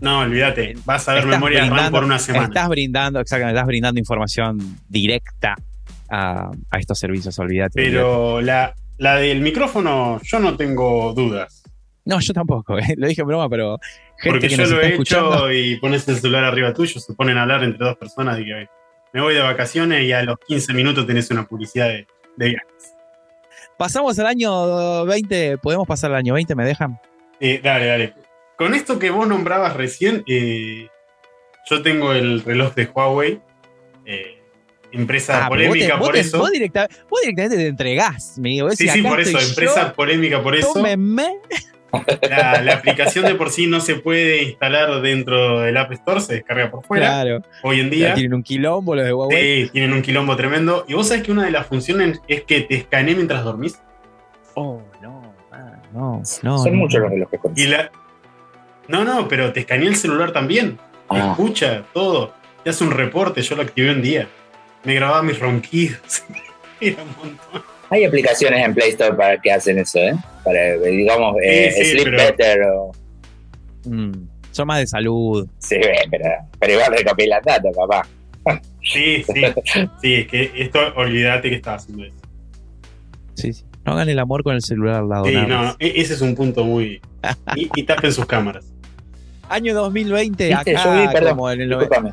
No, 0.01 0.19
olvídate, 0.19 0.75
vas 0.85 1.07
a 1.09 1.15
ver 1.15 1.25
memoria 1.25 1.65
RAM 1.65 1.91
por 1.91 2.03
una 2.03 2.19
semana. 2.19 2.45
estás 2.45 2.69
brindando, 2.69 3.19
exactamente, 3.19 3.57
estás 3.57 3.67
brindando 3.67 3.99
información 3.99 4.59
directa 4.87 5.55
a, 6.09 6.51
a 6.69 6.77
estos 6.79 6.99
servicios, 6.99 7.37
olvídate. 7.39 7.79
olvídate. 7.79 7.97
Pero 7.97 8.39
la, 8.41 8.75
la 8.97 9.15
del 9.15 9.41
micrófono, 9.41 10.21
yo 10.23 10.39
no 10.39 10.55
tengo 10.55 11.13
dudas. 11.13 11.63
No, 12.05 12.19
yo 12.19 12.33
tampoco, 12.33 12.77
eh, 12.77 12.93
lo 12.97 13.07
dije 13.07 13.21
en 13.21 13.27
broma, 13.27 13.49
pero 13.49 13.79
gente 14.17 14.29
Porque 14.29 14.47
que 14.47 14.55
yo 14.55 14.61
nos 14.61 14.69
lo 14.71 14.75
está 14.77 14.87
he 14.87 14.91
escuchando. 14.91 15.49
hecho 15.49 15.51
y 15.51 15.75
pones 15.79 16.07
el 16.07 16.15
celular 16.17 16.43
arriba 16.43 16.73
tuyo, 16.73 16.99
se 16.99 17.13
ponen 17.13 17.37
a 17.37 17.41
hablar 17.43 17.63
entre 17.63 17.83
dos 17.83 17.97
personas 17.97 18.39
y 18.39 18.45
que 18.45 18.67
me 19.13 19.21
voy 19.21 19.33
de 19.33 19.41
vacaciones 19.41 20.03
y 20.03 20.11
a 20.11 20.21
los 20.23 20.37
15 20.47 20.73
minutos 20.73 21.07
tenés 21.07 21.29
una 21.31 21.47
publicidad 21.47 21.87
de, 21.87 22.05
de 22.37 22.49
viajes. 22.49 22.93
Pasamos 23.77 24.17
al 24.19 24.27
año 24.27 25.05
20, 25.05 25.57
podemos 25.57 25.87
pasar 25.87 26.11
al 26.11 26.17
año 26.17 26.33
20, 26.35 26.55
¿me 26.55 26.65
dejan? 26.65 26.99
Eh, 27.39 27.59
dale, 27.63 27.85
dale. 27.87 28.13
Con 28.57 28.73
esto 28.73 28.99
que 28.99 29.09
vos 29.09 29.27
nombrabas 29.27 29.75
recién, 29.75 30.23
eh, 30.27 30.87
yo 31.69 31.81
tengo 31.81 32.13
el 32.13 32.41
reloj 32.43 32.73
de 32.75 32.85
Huawei, 32.85 33.41
eh, 34.05 34.41
empresa 34.91 35.45
Ah, 35.45 35.49
vos 35.49 35.57
te- 35.57 35.65
polémica 35.67 35.95
vos 35.95 36.07
por 36.07 36.13
te- 36.15 36.21
eso. 36.21 36.37
Vos, 36.37 36.51
directa- 36.51 36.87
vos 37.09 37.19
directamente 37.21 37.57
te 37.57 37.67
entregás, 37.67 38.37
me 38.37 38.49
digo. 38.49 38.69
Sí, 38.71 38.87
sí, 38.87 39.01
por 39.01 39.19
eso, 39.19 39.39
empresa 39.39 39.91
polémica 39.93 40.41
por 40.41 40.55
eso. 40.55 40.71
Tómenme. 40.73 41.39
La, 42.29 42.61
la 42.61 42.73
aplicación 42.73 43.25
de 43.25 43.35
por 43.35 43.49
sí 43.51 43.67
no 43.67 43.79
se 43.79 43.95
puede 43.95 44.43
instalar 44.43 45.01
dentro 45.01 45.61
del 45.61 45.77
App 45.77 45.91
Store, 45.93 46.19
se 46.19 46.33
descarga 46.33 46.69
por 46.69 46.83
fuera. 46.83 47.05
Claro, 47.07 47.41
Hoy 47.63 47.79
en 47.79 47.89
ya 47.89 47.95
día. 47.95 48.13
tienen 48.15 48.33
un 48.33 48.43
quilombo 48.43 48.95
los 48.95 49.05
de 49.05 49.13
Huawei. 49.13 49.63
Sí, 49.65 49.69
tienen 49.71 49.93
un 49.93 50.01
quilombo 50.01 50.35
tremendo. 50.35 50.83
Y 50.87 50.93
vos 50.93 51.07
sabés 51.07 51.23
que 51.23 51.31
una 51.31 51.45
de 51.45 51.51
las 51.51 51.67
funciones 51.67 52.19
es 52.27 52.43
que 52.43 52.61
te 52.61 52.75
escanee 52.75 53.15
mientras 53.15 53.43
dormís. 53.43 53.79
Oh, 54.55 54.81
no, 55.01 55.33
ah, 55.51 55.73
no, 55.93 56.21
no. 56.43 56.57
Son 56.57 56.71
no. 56.73 56.77
muchos 56.79 56.99
los 57.01 57.09
relojes 57.11 57.39
con 57.39 57.53
Y 57.55 57.67
la. 57.67 57.89
No, 58.87 59.03
no, 59.03 59.27
pero 59.27 59.53
te 59.53 59.61
escanea 59.61 59.87
el 59.89 59.95
celular 59.95 60.31
también. 60.31 60.77
Te 61.09 61.17
Ah. 61.17 61.29
escucha 61.31 61.83
todo. 61.93 62.33
Te 62.63 62.69
hace 62.71 62.83
un 62.83 62.91
reporte. 62.91 63.41
Yo 63.41 63.55
lo 63.55 63.61
activé 63.61 63.91
un 63.91 64.01
día. 64.01 64.27
Me 64.83 64.95
grababa 64.95 65.23
mis 65.23 65.39
ronquidos. 65.39 66.23
Era 66.81 67.01
un 67.03 67.09
montón. 67.17 67.63
Hay 67.89 68.03
aplicaciones 68.03 68.65
en 68.65 68.73
Play 68.73 68.89
Store 68.89 69.13
para 69.15 69.39
que 69.39 69.51
hacen 69.51 69.77
eso, 69.79 69.99
¿eh? 69.99 70.13
Para, 70.43 70.77
digamos, 70.77 71.35
eh, 71.43 71.71
Sí, 71.71 71.83
sí, 71.85 71.91
Sleep 71.91 72.03
pero- 72.05 72.17
Better 72.17 72.61
o... 72.63 72.91
Mm, 73.85 74.11
son 74.51 74.67
más 74.67 74.79
de 74.79 74.87
salud. 74.87 75.47
Sí, 75.59 75.75
pero, 76.09 76.25
pero 76.59 76.73
igual 76.73 76.93
recopilan 76.97 77.41
datos, 77.45 77.75
papá. 77.75 78.07
Sí, 78.81 79.23
sí. 79.23 79.41
Sí, 80.01 80.13
es 80.15 80.27
que 80.27 80.51
esto, 80.55 80.79
olvídate 80.95 81.49
que 81.49 81.55
estaba 81.55 81.77
haciendo 81.77 82.05
eso. 82.05 82.15
Sí, 83.35 83.53
sí. 83.53 83.65
No 83.85 83.91
hagan 83.93 84.09
el 84.09 84.17
amor 84.17 84.41
con 84.43 84.55
el 84.55 84.61
celular 84.61 85.01
al 85.01 85.09
lado. 85.09 85.25
Sí, 85.25 85.35
no, 85.35 85.75
e- 85.79 85.93
ese 86.01 86.13
es 86.15 86.21
un 86.21 86.33
punto 86.35 86.63
muy. 86.63 87.01
Y, 87.55 87.69
y 87.75 87.83
tapen 87.83 88.11
sus 88.11 88.25
cámaras. 88.25 88.65
Año 89.49 89.75
2020, 89.75 90.47
¿Viste? 90.47 90.71
acá, 90.73 90.83
Yo 90.83 91.01
vi, 91.01 91.07
perdón, 91.13 91.29
como 91.35 91.51
en 91.51 91.61
el 91.61 91.69
nove- 91.69 91.79
Discúlpame. 91.81 92.11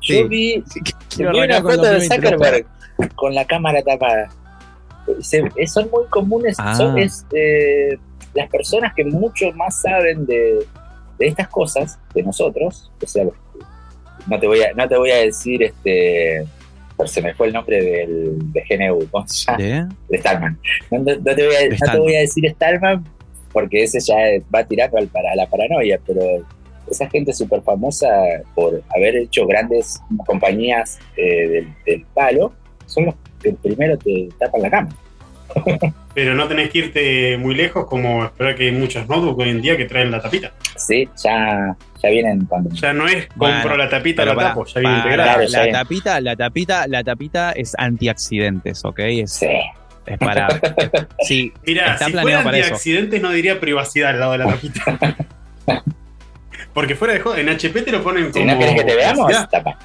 Sí. 0.00 0.18
Yo 0.18 0.28
vi, 0.28 0.64
Sí, 0.68 0.80
vi 1.18 1.24
una 1.44 1.62
foto 1.62 1.82
de 1.82 1.92
2020, 1.94 2.16
no 2.18 2.30
Zuckerberg 2.30 2.66
con 3.14 3.34
la 3.34 3.44
cámara 3.44 3.82
tapada. 3.82 4.30
Se- 5.20 5.48
eh, 5.56 5.66
son 5.66 5.90
muy 5.90 6.04
comunes, 6.10 6.56
Ah. 6.58 6.74
son 6.74 6.98
es, 6.98 7.26
eh, 7.34 7.96
las 8.34 8.48
personas 8.48 8.92
que 8.94 9.04
mucho 9.04 9.52
más 9.52 9.80
saben 9.82 10.24
de, 10.26 10.64
de 11.18 11.26
estas 11.26 11.48
cosas 11.48 11.98
de 12.14 12.22
nosotros. 12.22 12.90
O 13.02 13.06
sea, 13.06 13.24
no 14.26 14.38
te 14.40 14.46
voy 14.46 14.62
a, 14.62 14.72
no 14.74 14.88
te 14.88 14.96
voy 14.96 15.10
a 15.10 15.16
decir 15.18 15.62
este. 15.62 16.44
se 17.06 17.20
me 17.20 17.34
fue 17.34 17.48
el 17.48 17.52
nombre 17.52 17.82
del, 17.82 18.52
de 18.52 18.62
GNU, 18.68 19.08
¿cómo 19.10 19.26
se 19.26 19.44
llama? 19.44 19.58
¿De? 19.58 19.88
de 20.08 20.18
Stallman. 20.18 20.58
No, 20.90 20.98
no- 21.00 21.16
no 21.16 21.34
te 21.34 21.46
voy 21.46 21.54
a, 21.56 21.68
no 21.68 21.92
te 21.92 21.98
voy 21.98 22.14
a 22.14 22.20
decir 22.20 22.48
Stallman 22.50 23.04
porque 23.52 23.82
ese 23.82 23.98
ya 24.00 24.14
va 24.54 24.62
tirando 24.64 24.98
al 24.98 25.08
para 25.08 25.34
la 25.34 25.46
paranoia, 25.48 25.98
pero 26.06 26.20
esa 26.88 27.08
gente 27.10 27.32
súper 27.32 27.60
famosa 27.62 28.08
por 28.54 28.82
haber 28.94 29.16
hecho 29.16 29.46
grandes 29.46 30.00
compañías 30.26 30.98
eh, 31.16 31.48
del, 31.48 31.74
del 31.86 32.06
palo 32.14 32.52
son 32.86 33.06
los 33.06 33.14
que 33.42 33.52
primero 33.54 33.98
te 33.98 34.28
tapan 34.38 34.62
la 34.62 34.70
cama. 34.70 34.88
Pero 36.14 36.34
no 36.34 36.46
tenés 36.48 36.70
que 36.70 36.78
irte 36.78 37.36
muy 37.38 37.54
lejos, 37.54 37.86
como 37.86 38.24
esperar 38.24 38.54
que 38.54 38.66
hay 38.66 38.72
muchos 38.72 39.08
notebooks 39.08 39.42
hoy 39.44 39.50
en 39.50 39.62
día 39.62 39.76
que 39.76 39.84
traen 39.86 40.10
la 40.10 40.20
tapita. 40.20 40.52
Sí, 40.76 41.08
ya, 41.22 41.74
ya 42.02 42.08
vienen 42.10 42.44
cuando. 42.46 42.70
Ya 42.74 42.92
no 42.92 43.06
es 43.06 43.26
compro 43.28 43.48
Bueno, 43.62 43.76
la 43.76 43.88
tapita, 43.88 44.24
la 44.24 44.34
pará, 44.34 44.48
tapo, 44.48 44.64
ya 44.66 44.80
viene 44.80 44.96
integrada. 44.96 45.34
Claro, 45.46 45.48
la 45.66 45.72
tapita, 45.72 46.20
la 46.20 46.36
tapita, 46.36 46.86
la 46.86 47.04
tapita 47.04 47.52
es 47.52 47.74
antiaccidentes, 47.78 48.84
¿ok? 48.84 48.98
Es, 49.00 49.32
Sí. 49.32 49.46
es 50.06 50.18
para. 50.18 50.48
Sí, 51.26 51.52
Mirá, 51.66 51.92
Está 51.94 52.06
si 52.06 52.12
planeado 52.12 52.42
fuera 52.42 52.44
para 52.44 52.56
eso. 52.58 52.66
antiaccidentes 52.66 53.22
no 53.22 53.30
diría 53.30 53.60
privacidad 53.60 54.10
al 54.10 54.20
lado 54.20 54.32
de 54.32 54.38
la 54.38 54.46
tapita. 54.52 55.16
Porque 56.74 56.94
fuera 56.94 57.12
de 57.14 57.20
juego, 57.20 57.36
en 57.38 57.48
HP 57.50 57.82
te 57.82 57.92
lo 57.92 58.02
ponen 58.02 58.30
como. 58.32 58.44
Si 58.44 58.50
no 58.50 58.58
querés 58.58 58.74
que 58.74 58.84
te 58.84 58.94
veamos, 58.96 59.30
tapa. 59.50 59.78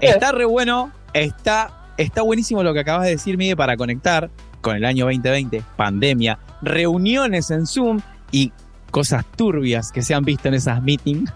Está 0.00 0.32
re 0.32 0.44
bueno, 0.44 0.92
está, 1.12 1.79
está 2.02 2.22
buenísimo 2.22 2.62
lo 2.62 2.72
que 2.74 2.80
acabas 2.80 3.04
de 3.04 3.10
decir, 3.12 3.36
Miguel, 3.36 3.56
para 3.56 3.76
conectar 3.76 4.30
con 4.60 4.76
el 4.76 4.84
año 4.84 5.04
2020, 5.06 5.62
pandemia, 5.76 6.38
reuniones 6.62 7.50
en 7.50 7.66
Zoom 7.66 8.00
y 8.30 8.52
cosas 8.90 9.24
turbias 9.36 9.92
que 9.92 10.02
se 10.02 10.14
han 10.14 10.24
visto 10.24 10.48
en 10.48 10.54
esas 10.54 10.82
meetings, 10.82 11.32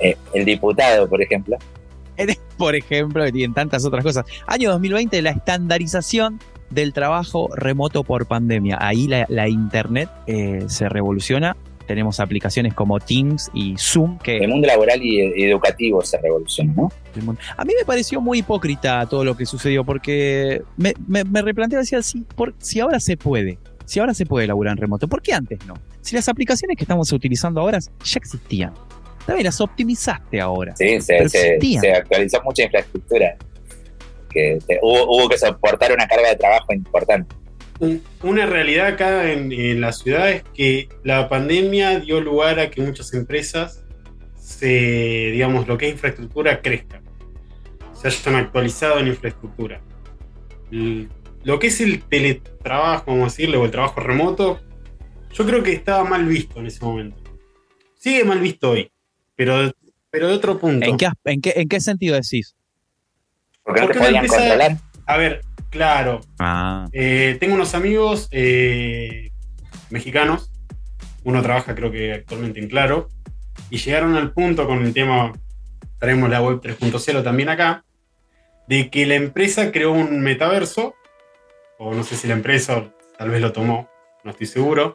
Eh, 0.00 0.16
el 0.34 0.44
diputado, 0.44 1.08
por 1.08 1.22
ejemplo. 1.22 1.56
por 2.56 2.74
ejemplo, 2.74 3.24
y 3.28 3.44
en 3.44 3.54
tantas 3.54 3.84
otras 3.84 4.04
cosas. 4.04 4.24
Año 4.46 4.70
2020, 4.70 5.22
la 5.22 5.30
estandarización 5.30 6.40
del 6.70 6.92
trabajo 6.92 7.48
remoto 7.54 8.02
por 8.02 8.26
pandemia. 8.26 8.78
Ahí 8.80 9.06
la, 9.06 9.26
la 9.28 9.48
internet 9.48 10.10
eh, 10.26 10.64
se 10.68 10.88
revoluciona. 10.88 11.56
Tenemos 11.86 12.20
aplicaciones 12.20 12.74
como 12.74 12.98
Teams 13.00 13.50
y 13.54 13.74
Zoom 13.78 14.18
que 14.18 14.38
El 14.38 14.48
mundo 14.48 14.66
laboral 14.66 15.02
y, 15.02 15.20
educativo 15.44 16.02
se 16.02 16.18
revoluciona, 16.18 16.72
¿no? 16.74 16.88
A 17.56 17.64
mí 17.64 17.72
me 17.78 17.84
pareció 17.84 18.20
muy 18.20 18.38
hipócrita 18.38 19.06
todo 19.08 19.24
lo 19.24 19.36
que 19.36 19.46
sucedió 19.46 19.84
porque 19.84 20.62
me, 20.76 20.94
me, 21.06 21.24
me 21.24 21.42
replanteé, 21.42 21.78
decía, 21.78 22.02
si, 22.02 22.20
por, 22.22 22.54
si 22.58 22.80
ahora 22.80 23.00
se 23.00 23.16
puede, 23.16 23.58
si 23.84 24.00
ahora 24.00 24.14
se 24.14 24.24
puede 24.26 24.46
laburar 24.46 24.72
en 24.72 24.78
remoto, 24.78 25.08
¿por 25.08 25.20
qué 25.22 25.34
antes 25.34 25.58
no? 25.66 25.74
Si 26.00 26.14
las 26.16 26.28
aplicaciones 26.28 26.76
que 26.76 26.84
estamos 26.84 27.12
utilizando 27.12 27.60
ahora 27.60 27.78
ya 27.78 28.18
existían. 28.18 28.72
También 29.26 29.44
las 29.44 29.60
optimizaste 29.60 30.40
ahora. 30.40 30.74
Sí, 30.76 31.00
se, 31.00 31.92
actualizó 31.94 32.42
mucha 32.42 32.64
infraestructura. 32.64 33.36
Que 34.30 34.58
te- 34.66 34.80
hubo, 34.82 35.04
hubo 35.16 35.28
que 35.28 35.38
soportar 35.38 35.92
una 35.92 36.06
carga 36.08 36.30
de 36.30 36.36
trabajo 36.36 36.72
importante. 36.72 37.34
Un- 37.82 38.00
Una 38.22 38.46
realidad 38.46 38.86
acá 38.86 39.32
en, 39.32 39.50
en 39.50 39.80
la 39.80 39.92
ciudad 39.92 40.30
es 40.30 40.44
que 40.54 40.88
la 41.02 41.28
pandemia 41.28 41.98
dio 41.98 42.20
lugar 42.20 42.60
a 42.60 42.70
que 42.70 42.80
muchas 42.80 43.12
empresas 43.12 43.84
se, 44.36 44.68
digamos, 45.32 45.66
lo 45.66 45.76
que 45.76 45.88
es 45.88 45.92
infraestructura 45.94 46.62
crezca. 46.62 47.02
Se 47.92 48.06
hayan 48.06 48.36
actualizado 48.36 49.00
en 49.00 49.08
infraestructura. 49.08 49.80
Lo 50.70 51.58
que 51.58 51.66
es 51.66 51.80
el 51.80 52.04
teletrabajo, 52.04 53.04
vamos 53.08 53.22
a 53.22 53.26
decirle, 53.36 53.56
o 53.56 53.64
el 53.64 53.72
trabajo 53.72 53.98
remoto, 54.00 54.60
yo 55.32 55.44
creo 55.44 55.62
que 55.64 55.72
estaba 55.72 56.04
mal 56.04 56.24
visto 56.24 56.60
en 56.60 56.66
ese 56.66 56.84
momento. 56.84 57.20
Sigue 57.96 58.24
mal 58.24 58.38
visto 58.38 58.70
hoy, 58.70 58.92
pero, 59.34 59.72
pero 60.10 60.28
de 60.28 60.34
otro 60.34 60.56
punto. 60.58 60.86
¿En 60.86 60.96
qué, 60.96 61.08
en, 61.24 61.40
qué, 61.40 61.52
¿En 61.56 61.68
qué 61.68 61.80
sentido 61.80 62.14
decís? 62.14 62.54
Porque 63.64 63.80
no 63.80 63.86
te 63.88 63.92
Porque 63.94 64.06
podían 64.06 64.24
empresa- 64.24 64.36
controlar. 64.48 64.76
A 65.06 65.16
ver, 65.16 65.40
claro, 65.72 66.20
Ah, 66.38 66.86
Eh, 66.92 67.36
tengo 67.40 67.54
unos 67.54 67.74
amigos 67.74 68.28
eh, 68.30 69.32
mexicanos. 69.90 70.52
Uno 71.24 71.42
trabaja, 71.42 71.74
creo 71.74 71.90
que 71.90 72.12
actualmente 72.12 72.60
en 72.60 72.68
Claro. 72.68 73.08
Y 73.70 73.78
llegaron 73.78 74.14
al 74.14 74.32
punto 74.32 74.66
con 74.66 74.84
el 74.84 74.92
tema, 74.92 75.32
traemos 75.98 76.28
la 76.30 76.42
web 76.42 76.60
3.0 76.60 77.22
también 77.24 77.48
acá, 77.48 77.84
de 78.68 78.90
que 78.90 79.06
la 79.06 79.14
empresa 79.14 79.72
creó 79.72 79.92
un 79.92 80.20
metaverso, 80.20 80.94
o 81.78 81.94
no 81.94 82.04
sé 82.04 82.16
si 82.16 82.28
la 82.28 82.34
empresa 82.34 82.92
tal 83.18 83.30
vez 83.30 83.40
lo 83.40 83.52
tomó, 83.52 83.88
no 84.24 84.30
estoy 84.30 84.46
seguro, 84.46 84.94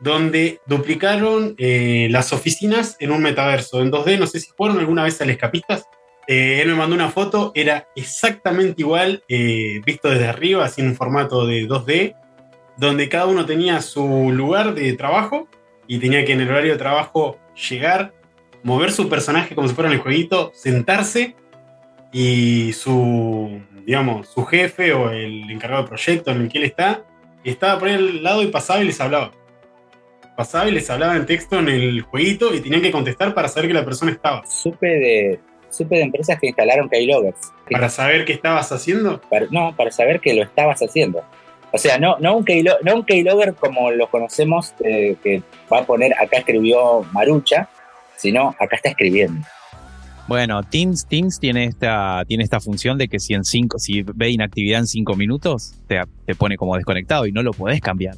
donde 0.00 0.60
duplicaron 0.66 1.54
eh, 1.58 2.08
las 2.10 2.32
oficinas 2.32 2.96
en 3.00 3.10
un 3.10 3.22
metaverso 3.22 3.82
en 3.82 3.90
2D. 3.90 4.18
No 4.18 4.26
sé 4.26 4.40
si 4.40 4.50
fueron 4.56 4.78
alguna 4.78 5.04
vez 5.04 5.20
al 5.20 5.30
Escapistas. 5.30 5.84
Eh, 6.30 6.60
él 6.60 6.68
me 6.68 6.74
mandó 6.74 6.94
una 6.94 7.08
foto, 7.08 7.52
era 7.54 7.88
exactamente 7.96 8.82
igual, 8.82 9.24
eh, 9.30 9.80
visto 9.86 10.10
desde 10.10 10.28
arriba, 10.28 10.66
así 10.66 10.82
en 10.82 10.88
un 10.88 10.94
formato 10.94 11.46
de 11.46 11.66
2D, 11.66 12.14
donde 12.76 13.08
cada 13.08 13.24
uno 13.24 13.46
tenía 13.46 13.80
su 13.80 14.30
lugar 14.30 14.74
de 14.74 14.92
trabajo 14.92 15.48
y 15.86 15.98
tenía 15.98 16.26
que 16.26 16.34
en 16.34 16.42
el 16.42 16.50
horario 16.50 16.72
de 16.72 16.78
trabajo 16.78 17.38
llegar, 17.70 18.12
mover 18.62 18.92
su 18.92 19.08
personaje 19.08 19.54
como 19.54 19.68
si 19.68 19.74
fuera 19.74 19.88
en 19.88 19.96
el 19.96 20.02
jueguito, 20.02 20.52
sentarse 20.54 21.34
y 22.12 22.74
su, 22.74 23.62
digamos, 23.86 24.28
su 24.28 24.44
jefe 24.44 24.92
o 24.92 25.10
el 25.10 25.50
encargado 25.50 25.82
del 25.82 25.88
proyecto 25.88 26.30
en 26.30 26.42
el 26.42 26.48
que 26.50 26.58
él 26.58 26.64
está, 26.64 27.06
estaba 27.42 27.78
por 27.78 27.88
ahí 27.88 27.94
al 27.94 28.22
lado 28.22 28.42
y 28.42 28.48
pasaba 28.48 28.82
y 28.82 28.84
les 28.84 29.00
hablaba. 29.00 29.32
Pasaba 30.36 30.68
y 30.68 30.72
les 30.72 30.90
hablaba 30.90 31.16
en 31.16 31.24
texto 31.24 31.58
en 31.58 31.70
el 31.70 32.02
jueguito 32.02 32.54
y 32.54 32.60
tenían 32.60 32.82
que 32.82 32.92
contestar 32.92 33.32
para 33.32 33.48
saber 33.48 33.68
que 33.68 33.74
la 33.74 33.84
persona 33.84 34.12
estaba. 34.12 34.46
Supe 34.46 34.86
de, 34.86 35.40
supe 35.70 35.96
de 35.96 36.02
empresas 36.02 36.38
que 36.40 36.48
instalaron 36.48 36.88
keyloggers. 36.88 37.52
Para 37.70 37.88
saber 37.88 38.24
qué 38.24 38.32
estabas 38.32 38.70
haciendo. 38.72 39.20
Para- 39.30 39.46
no, 39.50 39.74
para 39.76 39.90
saber 39.90 40.20
que 40.20 40.34
lo 40.34 40.42
estabas 40.42 40.80
haciendo. 40.80 41.22
O 41.72 41.78
sea, 41.78 41.98
no, 41.98 42.16
no, 42.18 42.36
un, 42.38 42.44
keylo- 42.44 42.78
no 42.82 42.94
un 42.96 43.04
keylogger 43.04 43.54
como 43.54 43.90
lo 43.90 44.08
conocemos, 44.08 44.72
eh, 44.84 45.16
que 45.22 45.42
va 45.70 45.80
a 45.80 45.84
poner 45.84 46.14
acá 46.14 46.38
escribió 46.38 47.02
Marucha, 47.12 47.68
sino 48.16 48.54
acá 48.58 48.76
está 48.76 48.88
escribiendo. 48.88 49.46
Bueno, 50.26 50.62
Teams, 50.62 51.06
Teams 51.06 51.38
tiene 51.38 51.64
esta, 51.64 52.22
tiene 52.26 52.44
esta 52.44 52.60
función 52.60 52.98
de 52.98 53.08
que 53.08 53.18
si 53.18 53.34
en 53.34 53.44
cinco, 53.44 53.78
si 53.78 54.02
ve 54.02 54.30
inactividad 54.30 54.80
en 54.80 54.86
cinco 54.86 55.14
minutos, 55.14 55.74
te, 55.86 56.00
te 56.26 56.34
pone 56.34 56.56
como 56.56 56.76
desconectado 56.76 57.26
y 57.26 57.32
no 57.32 57.42
lo 57.42 57.52
podés 57.52 57.80
cambiar. 57.80 58.14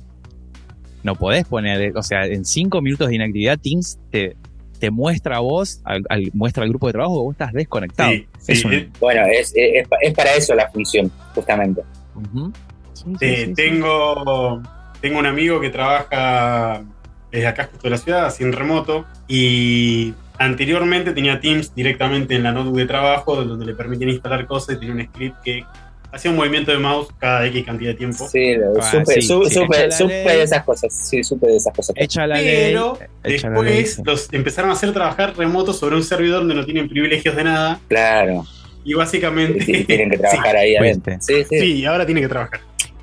No 1.02 1.14
podés 1.14 1.46
poner, 1.46 1.96
o 1.96 2.02
sea, 2.02 2.26
en 2.26 2.44
cinco 2.44 2.82
minutos 2.82 3.08
de 3.08 3.14
inactividad, 3.14 3.58
Teams 3.58 3.98
te, 4.10 4.36
te 4.80 4.90
muestra 4.90 5.36
a 5.36 5.40
vos, 5.40 5.80
al, 5.84 6.02
al- 6.08 6.30
muestra 6.34 6.64
al 6.64 6.70
grupo 6.70 6.86
de 6.88 6.92
trabajo 6.94 7.14
que 7.14 7.22
vos 7.22 7.32
estás 7.34 7.52
desconectado. 7.52 8.10
Sí, 8.12 8.26
sí, 8.40 8.52
Es 8.52 8.64
un- 8.64 8.92
Bueno, 8.98 9.22
es, 9.26 9.52
es, 9.54 9.86
es 10.00 10.14
para 10.14 10.34
eso 10.34 10.54
la 10.54 10.68
función, 10.70 11.10
justamente. 11.34 11.82
Ujú. 12.16 12.52
Sí, 12.94 13.04
sí, 13.04 13.24
Eh, 13.26 13.36
sí, 13.36 13.44
sí. 13.46 13.54
tengo, 13.54 14.60
tengo 15.00 15.18
un 15.20 15.26
amigo 15.26 15.60
que 15.60 15.70
trabaja 15.70 16.82
desde 17.30 17.46
acá 17.46 17.68
justo 17.70 17.84
de 17.84 17.90
la 17.90 17.98
ciudad, 17.98 18.26
así 18.26 18.42
en 18.42 18.52
remoto, 18.52 19.04
y 19.28 20.12
anteriormente 20.38 21.12
tenía 21.12 21.38
Teams 21.40 21.74
directamente 21.74 22.34
en 22.34 22.42
la 22.42 22.52
notebook 22.52 22.76
de 22.78 22.86
trabajo, 22.86 23.36
donde 23.44 23.64
le 23.66 23.74
permitían 23.74 24.10
instalar 24.10 24.46
cosas 24.46 24.76
y 24.76 24.78
tenía 24.80 24.94
un 24.94 25.06
script 25.06 25.36
que 25.44 25.64
hacía 26.12 26.30
un 26.30 26.36
movimiento 26.36 26.70
de 26.72 26.78
mouse 26.78 27.08
cada 27.18 27.46
X 27.46 27.64
cantidad 27.64 27.90
de 27.90 27.96
tiempo. 27.96 28.28
Sí, 28.28 28.54
Ah, 28.80 28.90
supe, 28.90 29.14
sí, 29.14 29.22
su- 29.22 29.44
sí, 29.44 29.54
supe- 29.60 29.90
supe 29.90 30.12
de 30.14 30.42
esas 30.42 30.64
cosas. 30.64 30.92
Sí, 30.92 31.22
supe 31.24 31.46
de 31.46 31.56
esas 31.56 31.74
cosas. 31.74 31.94
Echa 31.98 32.26
la 32.26 32.36
Pero 32.36 32.98
ley. 33.24 33.34
echa 33.36 33.48
la 33.50 33.62
ley, 33.62 33.76
después 33.82 33.94
sí. 33.94 34.02
los 34.04 34.32
empezaron 34.32 34.70
a 34.70 34.74
hacer 34.74 34.92
trabajar 34.92 35.36
remoto 35.36 35.72
sobre 35.72 35.96
un 35.96 36.02
servidor 36.02 36.40
donde 36.40 36.54
no 36.54 36.64
tienen 36.64 36.88
privilegios 36.88 37.36
de 37.36 37.44
nada 37.44 37.80
Claro, 37.88 38.44
y 38.84 38.94
básicamente 38.94 39.64
y 39.66 39.84
tienen 39.84 40.10
que 40.10 40.18
trabajar 40.18 40.56
ahí 40.56 40.76
adentro. 40.76 41.16
Sí, 41.20 41.34
sí, 41.42 41.46
Sí, 41.48 41.58
sí, 41.60 41.84
ahora 41.86 42.04
tiene 42.06 42.20
que 42.22 42.28
trabajar. 42.28 42.60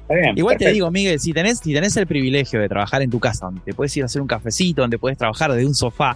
bien, 0.10 0.38
Igual 0.38 0.58
te 0.58 0.72
digo, 0.72 0.90
Miguel, 0.92 1.20
si 1.20 1.34
tenés, 1.34 1.60
si 1.60 1.74
tenés 1.74 1.96
el 1.98 2.08
privilegio 2.08 2.60
de 2.60 2.68
trabajar 2.70 3.02
en 3.02 3.10
tu 3.10 3.20
casa, 3.20 3.46
donde 3.46 3.62
te 3.62 3.74
puedes 3.74 3.96
ir 3.98 4.04
a 4.04 4.06
hacer 4.08 4.22
un 4.22 4.28
cafecito, 4.28 4.82
donde 4.82 4.98
puedes 4.98 5.18
trabajar 5.18 5.52
desde 5.52 5.66
un 5.66 5.76
sofá, 5.76 6.16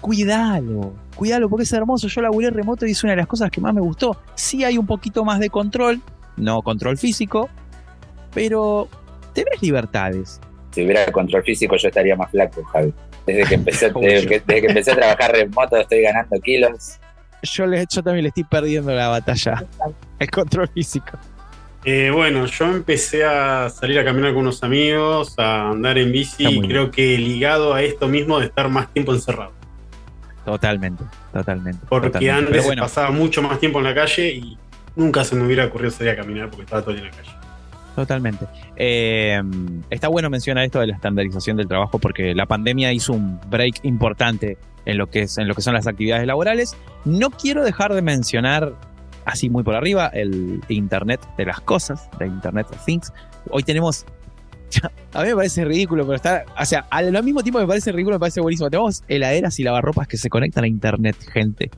cuídalo, 0.00 0.92
cuídalo 1.16 1.48
porque 1.48 1.64
es 1.64 1.72
hermoso. 1.72 2.08
Yo 2.08 2.20
laburé 2.22 2.50
remoto 2.50 2.86
y 2.86 2.92
es 2.92 3.02
una 3.04 3.12
de 3.12 3.16
las 3.18 3.26
cosas 3.26 3.50
que 3.50 3.60
más 3.60 3.74
me 3.74 3.80
gustó. 3.80 4.16
Sí 4.34 4.64
hay 4.64 4.78
un 4.78 4.86
poquito 4.86 5.24
más 5.24 5.38
de 5.40 5.50
control, 5.50 6.00
no 6.38 6.62
control 6.62 6.96
físico, 6.96 7.48
pero 8.34 8.88
tenés 9.34 9.60
libertades. 9.62 10.40
Si 10.70 10.84
hubiera 10.84 11.10
control 11.12 11.42
físico 11.42 11.76
yo 11.76 11.88
estaría 11.88 12.16
más 12.16 12.30
flaco, 12.30 12.62
Javi. 12.64 12.92
Desde 13.26 13.44
que 13.44 13.54
empecé, 13.54 13.90
desde 14.00 14.26
que, 14.26 14.40
desde 14.40 14.60
que 14.60 14.66
empecé 14.68 14.92
a 14.92 14.96
trabajar 14.96 15.32
remoto 15.32 15.76
estoy 15.76 16.02
ganando 16.02 16.40
kilos. 16.40 16.98
Yo, 17.42 17.66
le, 17.66 17.84
yo 17.88 18.02
también 18.02 18.24
le 18.24 18.28
estoy 18.28 18.44
perdiendo 18.44 18.92
la 18.92 19.08
batalla. 19.08 19.64
El 20.18 20.30
control 20.30 20.68
físico. 20.68 21.18
Eh, 21.84 22.10
bueno, 22.12 22.46
yo 22.46 22.66
empecé 22.66 23.24
a 23.24 23.70
salir 23.70 23.98
a 23.98 24.04
caminar 24.04 24.32
con 24.32 24.42
unos 24.42 24.62
amigos, 24.62 25.38
a 25.38 25.70
andar 25.70 25.96
en 25.96 26.10
bici, 26.10 26.44
y 26.44 26.52
bien. 26.58 26.68
creo 26.68 26.90
que 26.90 27.16
ligado 27.16 27.72
a 27.72 27.82
esto 27.82 28.08
mismo 28.08 28.40
de 28.40 28.46
estar 28.46 28.68
más 28.68 28.92
tiempo 28.92 29.14
encerrado. 29.14 29.52
Totalmente, 30.44 31.04
totalmente. 31.32 31.86
Porque 31.88 32.08
totalmente. 32.08 32.48
antes 32.48 32.64
bueno, 32.64 32.82
pasaba 32.82 33.10
mucho 33.10 33.42
más 33.42 33.60
tiempo 33.60 33.78
en 33.78 33.84
la 33.84 33.94
calle 33.94 34.32
y 34.32 34.58
nunca 34.98 35.24
se 35.24 35.36
me 35.36 35.46
hubiera 35.46 35.64
ocurrido 35.64 35.90
salir 35.90 36.12
a 36.12 36.16
caminar 36.16 36.50
porque 36.50 36.64
estaba 36.64 36.82
todo 36.82 36.94
en 36.94 37.04
la 37.04 37.10
calle. 37.10 37.30
Totalmente. 37.94 38.46
Eh, 38.76 39.40
está 39.90 40.08
bueno 40.08 40.28
mencionar 40.28 40.64
esto 40.64 40.80
de 40.80 40.88
la 40.88 40.94
estandarización 40.94 41.56
del 41.56 41.66
trabajo 41.66 41.98
porque 41.98 42.34
la 42.34 42.46
pandemia 42.46 42.92
hizo 42.92 43.12
un 43.12 43.40
break 43.48 43.84
importante 43.84 44.58
en 44.84 44.98
lo 44.98 45.08
que 45.08 45.22
es 45.22 45.38
en 45.38 45.48
lo 45.48 45.54
que 45.54 45.62
son 45.62 45.74
las 45.74 45.86
actividades 45.86 46.26
laborales. 46.26 46.76
No 47.04 47.30
quiero 47.30 47.64
dejar 47.64 47.94
de 47.94 48.02
mencionar 48.02 48.74
así 49.24 49.48
muy 49.48 49.62
por 49.62 49.74
arriba 49.74 50.08
el 50.08 50.60
Internet 50.68 51.20
de 51.36 51.46
las 51.46 51.60
cosas, 51.60 52.08
de 52.18 52.26
Internet 52.26 52.66
of 52.70 52.84
Things. 52.84 53.12
Hoy 53.50 53.62
tenemos 53.62 54.04
a 55.12 55.22
mí 55.22 55.28
me 55.28 55.36
parece 55.36 55.64
ridículo, 55.64 56.04
pero 56.04 56.16
está, 56.16 56.44
o 56.60 56.64
sea, 56.64 56.86
al 56.90 57.14
al 57.14 57.24
mismo 57.24 57.42
tiempo 57.42 57.58
me 57.58 57.66
parece 57.66 57.90
ridículo, 57.92 58.16
me 58.16 58.20
parece 58.20 58.40
buenísimo. 58.40 58.68
Tenemos 58.70 59.02
heladeras 59.08 59.58
y 59.58 59.64
lavarropas 59.64 60.06
que 60.06 60.16
se 60.16 60.28
conectan 60.28 60.64
a 60.64 60.68
internet, 60.68 61.16
gente. 61.32 61.70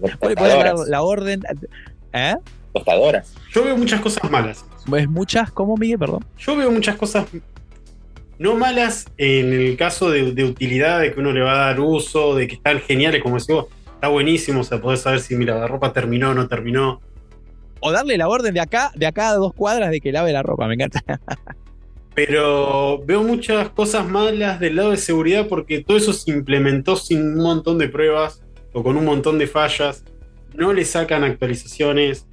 Vos 0.00 0.10
le 0.28 0.36
podés 0.36 0.54
dar 0.54 0.74
la 0.88 1.02
orden, 1.02 1.42
¿eh? 2.12 2.36
Tostadoras. 2.72 3.34
Yo 3.52 3.64
veo 3.64 3.76
muchas 3.76 4.00
cosas 4.00 4.30
malas. 4.30 4.64
¿Ves 4.86 5.08
muchas? 5.08 5.50
¿Cómo, 5.50 5.76
Miguel? 5.76 5.98
Perdón. 5.98 6.24
Yo 6.38 6.56
veo 6.56 6.70
muchas 6.70 6.96
cosas 6.96 7.26
no 8.38 8.56
malas 8.56 9.06
en 9.18 9.52
el 9.52 9.76
caso 9.76 10.10
de, 10.10 10.32
de 10.32 10.44
utilidad, 10.44 11.00
de 11.00 11.12
que 11.12 11.20
uno 11.20 11.32
le 11.32 11.42
va 11.42 11.52
a 11.52 11.66
dar 11.66 11.80
uso, 11.80 12.34
de 12.34 12.48
que 12.48 12.56
están 12.56 12.80
geniales, 12.80 13.22
como 13.22 13.36
decís 13.36 13.54
vos, 13.54 13.66
está 13.94 14.08
buenísimo, 14.08 14.62
o 14.62 14.64
sea, 14.64 14.80
podés 14.80 15.00
saber 15.00 15.20
si 15.20 15.36
mi 15.36 15.44
lavarropa 15.44 15.92
terminó 15.92 16.30
o 16.30 16.34
no 16.34 16.48
terminó. 16.48 17.00
O 17.78 17.92
darle 17.92 18.18
la 18.18 18.28
orden 18.28 18.52
de 18.52 18.60
acá, 18.60 18.90
de 18.96 19.06
acá 19.06 19.28
a 19.28 19.34
dos 19.34 19.54
cuadras 19.54 19.92
de 19.92 20.00
que 20.00 20.10
lave 20.10 20.32
la 20.32 20.42
ropa, 20.42 20.66
me 20.66 20.74
encanta. 20.74 21.02
Pero 22.14 23.02
veo 23.04 23.22
muchas 23.22 23.70
cosas 23.70 24.06
malas 24.06 24.60
del 24.60 24.76
lado 24.76 24.90
de 24.90 24.96
seguridad 24.96 25.46
porque 25.48 25.82
todo 25.82 25.96
eso 25.96 26.12
se 26.12 26.30
implementó 26.32 26.96
sin 26.96 27.22
un 27.22 27.42
montón 27.44 27.78
de 27.78 27.88
pruebas 27.88 28.42
o 28.72 28.82
con 28.82 28.96
un 28.96 29.04
montón 29.04 29.38
de 29.38 29.46
fallas. 29.46 30.04
No 30.54 30.72
le 30.72 30.84
sacan 30.84 31.24
actualizaciones. 31.24 32.26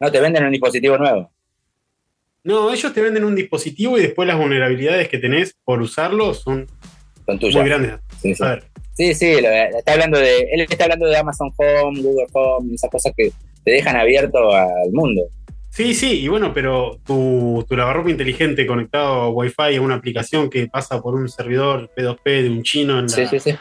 No 0.00 0.10
te 0.12 0.20
venden 0.20 0.44
un 0.44 0.52
dispositivo 0.52 0.96
nuevo. 0.98 1.30
No, 2.44 2.72
ellos 2.72 2.92
te 2.94 3.00
venden 3.02 3.24
un 3.24 3.34
dispositivo 3.34 3.98
y 3.98 4.02
después 4.02 4.26
las 4.26 4.38
vulnerabilidades 4.38 5.08
que 5.08 5.18
tenés 5.18 5.56
por 5.64 5.80
usarlo 5.82 6.32
son, 6.34 6.66
Son 7.26 7.38
tuyas. 7.38 7.56
muy 7.60 7.68
grandes. 7.68 7.94
Sí, 8.22 8.34
sí. 8.34 8.42
A 8.42 8.48
ver, 8.50 8.64
Sí, 8.94 9.14
sí, 9.14 9.40
lo- 9.40 9.48
está 9.48 9.92
hablando 9.92 10.18
de, 10.18 10.40
él 10.52 10.60
está 10.68 10.84
hablando 10.84 11.06
de 11.06 11.16
Amazon 11.16 11.50
Home, 11.56 12.02
Google 12.02 12.26
Home, 12.32 12.74
esas 12.74 12.90
cosas 12.90 13.12
que 13.16 13.30
te 13.64 13.70
dejan 13.70 13.96
abierto 13.96 14.52
al 14.52 14.90
mundo. 14.92 15.22
Sí, 15.70 15.94
sí, 15.94 16.20
y 16.22 16.26
bueno, 16.28 16.52
pero 16.52 16.98
tu, 17.06 17.64
tu 17.68 17.76
lavarropa 17.76 18.10
inteligente 18.10 18.66
conectado 18.66 19.06
a 19.22 19.28
Wi-Fi 19.30 19.76
a 19.76 19.80
una 19.82 19.94
aplicación 19.96 20.50
que 20.50 20.66
pasa 20.66 21.00
por 21.00 21.14
un 21.14 21.28
servidor 21.28 21.90
P2P 21.96 22.42
de 22.42 22.50
un 22.50 22.62
chino 22.64 22.98
en 22.98 23.04
la- 23.06 23.08
Sí, 23.12 23.26
sí, 23.26 23.38
sí. 23.38 23.54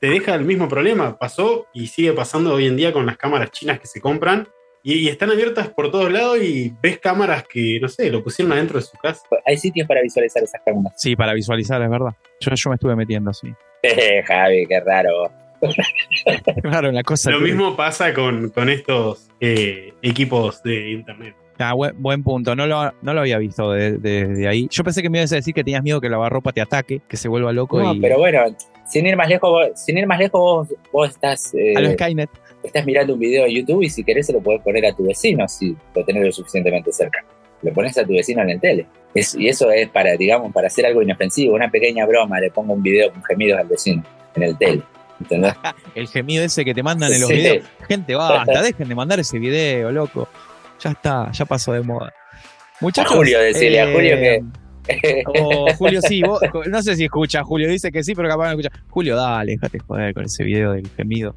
te 0.00 0.06
deja 0.08 0.34
el 0.34 0.44
mismo 0.44 0.66
problema. 0.68 1.18
Pasó 1.18 1.66
y 1.74 1.88
sigue 1.88 2.12
pasando 2.14 2.54
hoy 2.54 2.66
en 2.68 2.76
día 2.76 2.92
con 2.92 3.04
las 3.04 3.18
cámaras 3.18 3.50
chinas 3.50 3.80
que 3.80 3.86
se 3.86 4.00
compran 4.00 4.48
y, 4.82 4.94
y 4.94 5.08
están 5.08 5.30
abiertas 5.30 5.68
por 5.68 5.90
todos 5.90 6.10
lados 6.10 6.38
y 6.42 6.72
ves 6.82 6.98
cámaras 6.98 7.44
que, 7.46 7.78
no 7.80 7.88
sé, 7.88 8.10
lo 8.10 8.22
pusieron 8.22 8.52
adentro 8.52 8.78
de 8.78 8.84
su 8.84 8.96
casa. 8.98 9.22
Hay 9.46 9.56
sitios 9.56 9.86
para 9.88 10.02
visualizar 10.02 10.42
esas 10.42 10.60
cámaras. 10.64 10.92
Sí, 10.96 11.14
para 11.16 11.32
visualizar, 11.34 11.80
es 11.82 11.90
verdad. 11.90 12.12
Yo, 12.40 12.50
yo 12.54 12.70
me 12.70 12.74
estuve 12.74 12.96
metiendo 12.96 13.30
así. 13.30 13.48
Javi, 14.26 14.66
qué 14.66 14.80
raro. 14.80 15.30
Claro, 16.62 16.92
la 16.92 17.02
cosa. 17.02 17.30
Lo 17.30 17.38
que- 17.38 17.44
mismo 17.44 17.74
pasa 17.76 18.12
con, 18.14 18.50
con 18.50 18.68
estos 18.68 19.28
eh, 19.40 19.92
equipos 20.02 20.62
de 20.62 20.90
internet. 20.92 21.34
Ah, 21.58 21.72
buen, 21.74 22.00
buen 22.00 22.22
punto. 22.22 22.54
No 22.54 22.66
lo, 22.68 22.92
no 23.02 23.14
lo 23.14 23.20
había 23.20 23.38
visto 23.38 23.72
de- 23.72 23.98
de- 23.98 24.26
de 24.28 24.48
ahí. 24.48 24.68
Yo 24.70 24.84
pensé 24.84 25.02
que 25.02 25.10
me 25.10 25.18
ibas 25.18 25.32
a 25.32 25.36
decir 25.36 25.54
que 25.54 25.64
tenías 25.64 25.82
miedo 25.82 26.00
que 26.00 26.06
la 26.08 26.12
lavarropa 26.12 26.52
te 26.52 26.60
ataque, 26.60 27.00
que 27.08 27.16
se 27.16 27.28
vuelva 27.28 27.52
loco 27.52 27.80
No, 27.82 27.94
y. 27.94 28.00
pero 28.00 28.18
bueno, 28.18 28.44
sin 28.86 29.06
ir 29.06 29.16
más 29.16 29.28
lejos, 29.28 29.50
vos, 29.50 29.66
sin 29.74 29.98
ir 29.98 30.06
más 30.06 30.20
lejos, 30.20 30.40
vos, 30.40 30.68
vos 30.92 31.10
estás, 31.10 31.52
eh, 31.54 31.74
a 31.76 31.80
lo 31.80 31.90
Skynet. 31.92 32.30
Estás 32.68 32.86
mirando 32.86 33.14
un 33.14 33.20
video 33.20 33.44
de 33.44 33.52
YouTube 33.54 33.82
y 33.82 33.90
si 33.90 34.04
querés 34.04 34.26
se 34.26 34.32
lo 34.32 34.40
podés 34.40 34.60
poner 34.62 34.86
a 34.86 34.94
tu 34.94 35.04
vecino 35.06 35.46
si 35.48 35.76
lo 35.94 36.04
tenés 36.04 36.24
lo 36.24 36.32
suficientemente 36.32 36.92
cerca. 36.92 37.24
Lo 37.62 37.72
pones 37.72 37.98
a 37.98 38.04
tu 38.04 38.12
vecino 38.12 38.40
en 38.42 38.50
el 38.50 38.60
tele. 38.60 38.86
Es- 39.14 39.34
y 39.34 39.48
eso 39.48 39.70
es 39.72 39.88
para, 39.88 40.16
digamos, 40.16 40.52
para 40.52 40.68
hacer 40.68 40.86
algo 40.86 41.02
inofensivo, 41.02 41.54
una 41.54 41.70
pequeña 41.70 42.06
broma, 42.06 42.38
le 42.40 42.50
pongo 42.50 42.72
un 42.74 42.82
video 42.82 43.12
con 43.12 43.22
gemidos 43.24 43.58
al 43.58 43.66
vecino 43.66 44.04
en 44.36 44.42
el 44.44 44.56
tele. 44.56 44.82
¿Entendés? 45.20 45.54
El 45.96 46.06
gemido 46.06 46.44
ese 46.44 46.64
que 46.64 46.72
te 46.72 46.82
mandan 46.84 47.12
en 47.12 47.20
los 47.20 47.28
Sí. 47.28 47.34
videos. 47.34 47.64
Gente, 47.88 48.14
basta, 48.14 48.62
dejen 48.62 48.88
de 48.88 48.94
mandar 48.94 49.18
ese 49.18 49.38
video, 49.40 49.90
loco. 49.90 50.28
Ya 50.80 50.90
está, 50.90 51.32
ya 51.32 51.44
pasó 51.44 51.72
de 51.72 51.80
moda. 51.80 52.12
Muchachos. 52.80 53.10
A 53.12 53.16
Julio, 53.16 53.40
decile, 53.40 53.80
a 53.80 53.90
Julio 53.92 54.16
que- 54.16 54.42
Oh, 55.40 55.66
Julio, 55.76 56.00
sí, 56.02 56.22
vos, 56.22 56.40
no 56.70 56.80
sé 56.82 56.94
si 56.94 57.04
escucha, 57.04 57.42
Julio 57.42 57.68
dice 57.68 57.90
que 57.90 58.02
sí, 58.04 58.14
pero 58.14 58.28
capaz 58.28 58.44
no 58.54 58.60
escucha. 58.60 58.70
Julio, 58.88 59.16
dale, 59.16 59.52
déjate 59.52 59.80
joder 59.80 60.14
con 60.14 60.24
ese 60.24 60.44
video 60.44 60.72
del 60.72 60.88
gemido. 60.96 61.34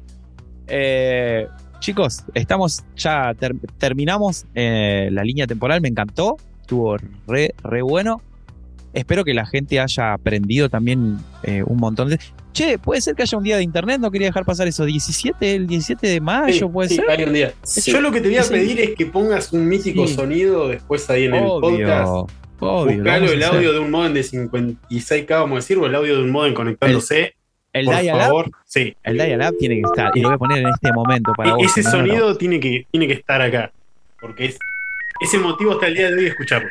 Eh, 0.66 1.46
chicos, 1.80 2.22
estamos 2.34 2.84
ya, 2.96 3.34
ter- 3.34 3.54
terminamos 3.78 4.46
eh, 4.54 5.08
la 5.12 5.24
línea 5.24 5.46
temporal, 5.46 5.80
me 5.80 5.88
encantó, 5.88 6.36
estuvo 6.60 6.96
re, 7.26 7.54
re 7.62 7.82
bueno. 7.82 8.22
Espero 8.94 9.24
que 9.24 9.32
la 9.32 9.46
gente 9.46 9.80
haya 9.80 10.12
aprendido 10.12 10.68
también 10.68 11.16
eh, 11.44 11.62
un 11.64 11.78
montón 11.78 12.10
de... 12.10 12.18
Che, 12.52 12.76
¿puede 12.78 13.00
ser 13.00 13.14
que 13.14 13.22
haya 13.22 13.38
un 13.38 13.44
día 13.44 13.56
de 13.56 13.62
internet? 13.62 13.98
No 13.98 14.10
quería 14.10 14.26
dejar 14.28 14.44
pasar 14.44 14.68
eso. 14.68 14.84
17, 14.84 15.54
el 15.54 15.66
17 15.66 16.06
de 16.06 16.20
mayo, 16.20 16.52
Sí, 16.66 16.70
¿puede 16.70 16.88
sí, 16.90 16.96
ser? 16.96 17.08
hay 17.08 17.24
un 17.24 17.32
día. 17.32 17.52
Sí. 17.62 17.90
Yo 17.90 18.02
lo 18.02 18.12
que 18.12 18.20
te 18.20 18.28
voy 18.28 18.36
a 18.36 18.42
pedir 18.44 18.78
es 18.80 18.90
que 18.94 19.06
pongas 19.06 19.50
un 19.54 19.66
mítico 19.66 20.06
Sí. 20.06 20.14
sonido 20.14 20.68
después 20.68 21.08
ahí 21.08 21.24
en 21.24 21.34
el 21.36 21.44
podcast. 21.44 22.06
Obvio, 22.10 22.26
obvio. 22.60 22.96
lo 22.98 23.02
Buscalo 23.02 23.32
el 23.32 23.42
audio 23.44 23.72
de 23.72 23.78
un 23.78 23.90
modem 23.90 24.12
de 24.12 24.20
56K, 24.24 25.26
vamos 25.30 25.52
a 25.52 25.54
decir, 25.56 25.78
o 25.78 25.86
el 25.86 25.94
audio 25.94 26.16
de 26.18 26.22
un 26.24 26.30
modem 26.30 26.52
conectándose. 26.52 27.32
El 27.72 27.86
por 27.86 28.00
dial-up, 28.00 28.20
favor. 28.22 28.50
Sí. 28.66 28.94
el 29.02 29.14
dial-up 29.16 29.56
tiene 29.58 29.76
que 29.76 29.82
estar. 29.82 30.10
Y 30.14 30.20
lo 30.20 30.28
voy 30.28 30.34
a 30.34 30.38
poner 30.38 30.58
en 30.58 30.68
este 30.68 30.92
momento 30.92 31.32
para 31.36 31.50
E- 31.50 31.52
vos. 31.54 31.64
ese 31.64 31.82
no, 31.82 31.90
no, 31.90 31.96
no. 31.96 32.06
sonido 32.08 32.36
Tiene, 32.36 32.60
que, 32.60 32.86
tiene 32.90 33.06
que 33.06 33.14
estar 33.14 33.40
acá. 33.40 33.70
Porque 34.20 34.44
es, 34.46 34.58
es 35.20 35.34
emotivo 35.34 35.72
hasta 35.72 35.86
el 35.86 35.94
día 35.94 36.10
de 36.10 36.16
hoy 36.16 36.26
escucharlo. 36.26 36.68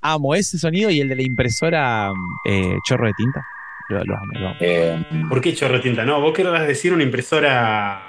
Amo 0.00 0.34
ese 0.34 0.58
sonido 0.58 0.90
y 0.90 1.00
el 1.00 1.08
de 1.08 1.16
la 1.16 1.22
impresora 1.22 2.10
eh, 2.46 2.76
chorro 2.86 3.06
de 3.08 3.12
tinta. 3.16 3.46
Lo, 3.90 4.04
lo 4.04 4.14
amo, 4.16 4.32
lo 4.34 4.48
amo. 4.48 4.56
Eh, 4.60 5.02
¿Por 5.28 5.40
qué 5.40 5.54
chorro 5.54 5.74
de 5.74 5.80
tinta? 5.80 6.04
No, 6.04 6.20
vos 6.20 6.32
querrás 6.34 6.66
decir 6.66 6.92
una 6.92 7.02
impresora. 7.02 8.04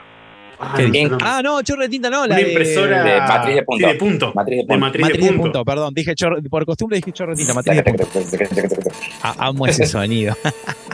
Ah. 0.61 0.75
Ah, 1.23 1.41
no, 1.41 1.61
chorro 1.61 1.83
de 1.83 1.89
tinta 1.89 2.09
no, 2.09 2.19
la 2.27 2.35
una 2.35 2.35
de- 2.35 2.49
impresora. 2.49 3.03
de 3.03 3.19
matriz 3.21 3.55
de 3.55 3.63
punto. 3.63 3.85
Sí, 3.87 3.93
de 3.93 3.97
punto. 3.99 4.33
matriz 4.35 4.57
de 4.57 4.61
De 4.63 4.67
punto. 4.67 4.79
matriz, 4.79 5.01
Matriz 5.03 5.17
de 5.21 5.23
de 5.23 5.29
punto. 5.37 5.43
punto, 5.43 5.65
perdón. 5.65 5.93
Dije 5.93 6.15
chorro, 6.15 6.37
por 6.49 6.65
costumbre 6.65 6.97
dije 6.97 7.11
chorro 7.13 7.31
de 7.33 7.37
tinta, 7.37 7.53
matriz 7.53 7.75
de 7.77 7.83
punto. 7.83 8.07
Ah, 9.23 9.35
amo 9.39 9.67
ese 9.67 9.85
sonido. 9.85 10.35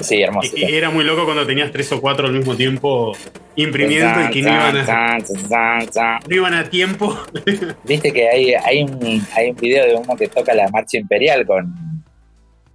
Sí, 0.00 0.22
hermoso. 0.22 0.50
Y- 0.56 0.64
y 0.64 0.74
Era 0.74 0.90
muy 0.90 1.04
loco 1.04 1.24
cuando 1.24 1.46
tenías 1.46 1.70
tres 1.70 1.90
o 1.92 2.00
cuatro 2.00 2.26
al 2.26 2.32
mismo 2.32 2.56
tiempo 2.56 3.12
imprimiendo 3.56 4.20
y 4.24 4.30
que 4.30 4.42
no 4.42 4.48
iban 4.48 4.76
a, 4.88 6.18
no 6.28 6.34
iban 6.34 6.54
a 6.54 6.64
tiempo. 6.70 7.18
Viste 7.84 8.12
que 8.12 8.28
hay, 8.28 8.54
hay, 8.54 8.82
un, 8.82 9.26
hay 9.34 9.50
un 9.50 9.56
video 9.56 9.86
de 9.86 9.94
uno 9.96 10.16
que 10.16 10.28
toca 10.28 10.54
la 10.54 10.68
marcha 10.70 10.98
imperial 10.98 11.46
con, 11.46 11.74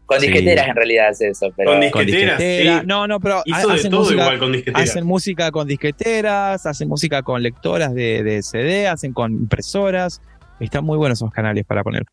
con 0.06 0.20
Sí. 0.20 0.28
disqueteras, 0.28 0.68
en 0.68 0.76
realidad 0.76 1.08
hace 1.10 1.30
eso. 1.30 1.52
Pero 1.56 1.72
Con 1.72 1.90
Con 1.90 2.06
disqueteras, 2.06 2.38
disquetera. 2.38 2.80
sí. 2.82 2.86
No, 2.88 3.08
no, 3.08 3.20
pero 3.20 3.42
Hizo 3.46 3.68
de 3.70 3.74
hacen 3.74 3.92
todo 3.92 4.02
música, 4.02 4.22
igual 4.22 4.40
con 4.40 4.52
disquetera. 4.52 4.84
hacen 4.84 5.06
música 5.06 5.52
con 5.52 5.68
disqueteras, 5.68 6.66
hacen 6.66 6.88
música 6.88 7.24
con 7.24 7.42
lectoras 7.42 7.94
de, 7.96 8.22
de 8.24 8.44
CD, 8.44 8.88
hacen 8.88 9.14
con 9.14 9.32
impresoras. 9.34 10.22
Están 10.60 10.86
muy 10.86 10.98
buenos 10.98 11.18
esos 11.18 11.32
canales 11.32 11.66
para 11.66 11.84
poner. 11.84 12.04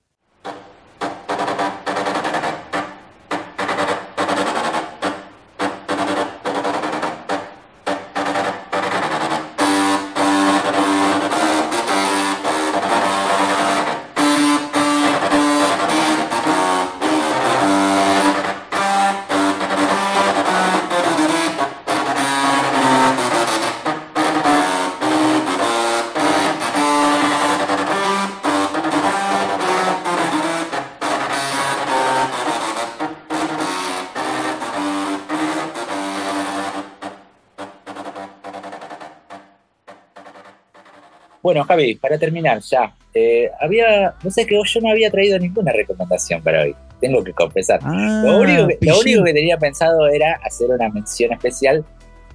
Bueno, 41.52 41.66
Javi, 41.66 41.94
para 41.96 42.16
terminar 42.18 42.60
ya, 42.60 42.94
eh, 43.12 43.50
había, 43.60 44.14
no 44.24 44.30
sé 44.30 44.46
que 44.46 44.54
yo 44.54 44.80
no 44.80 44.88
había 44.90 45.10
traído 45.10 45.38
ninguna 45.38 45.70
recomendación 45.70 46.40
para 46.42 46.62
hoy, 46.62 46.74
tengo 46.98 47.22
que 47.22 47.32
confesar. 47.34 47.78
Ah, 47.82 48.22
Lo 48.24 48.38
único, 48.40 48.66
que, 48.68 48.72
lo 48.74 48.78
pillín. 48.80 48.94
único 49.00 49.24
que 49.24 49.34
tenía 49.34 49.58
pensado 49.58 50.08
era 50.08 50.40
hacer 50.44 50.70
una 50.70 50.88
mención 50.88 51.30
especial 51.32 51.84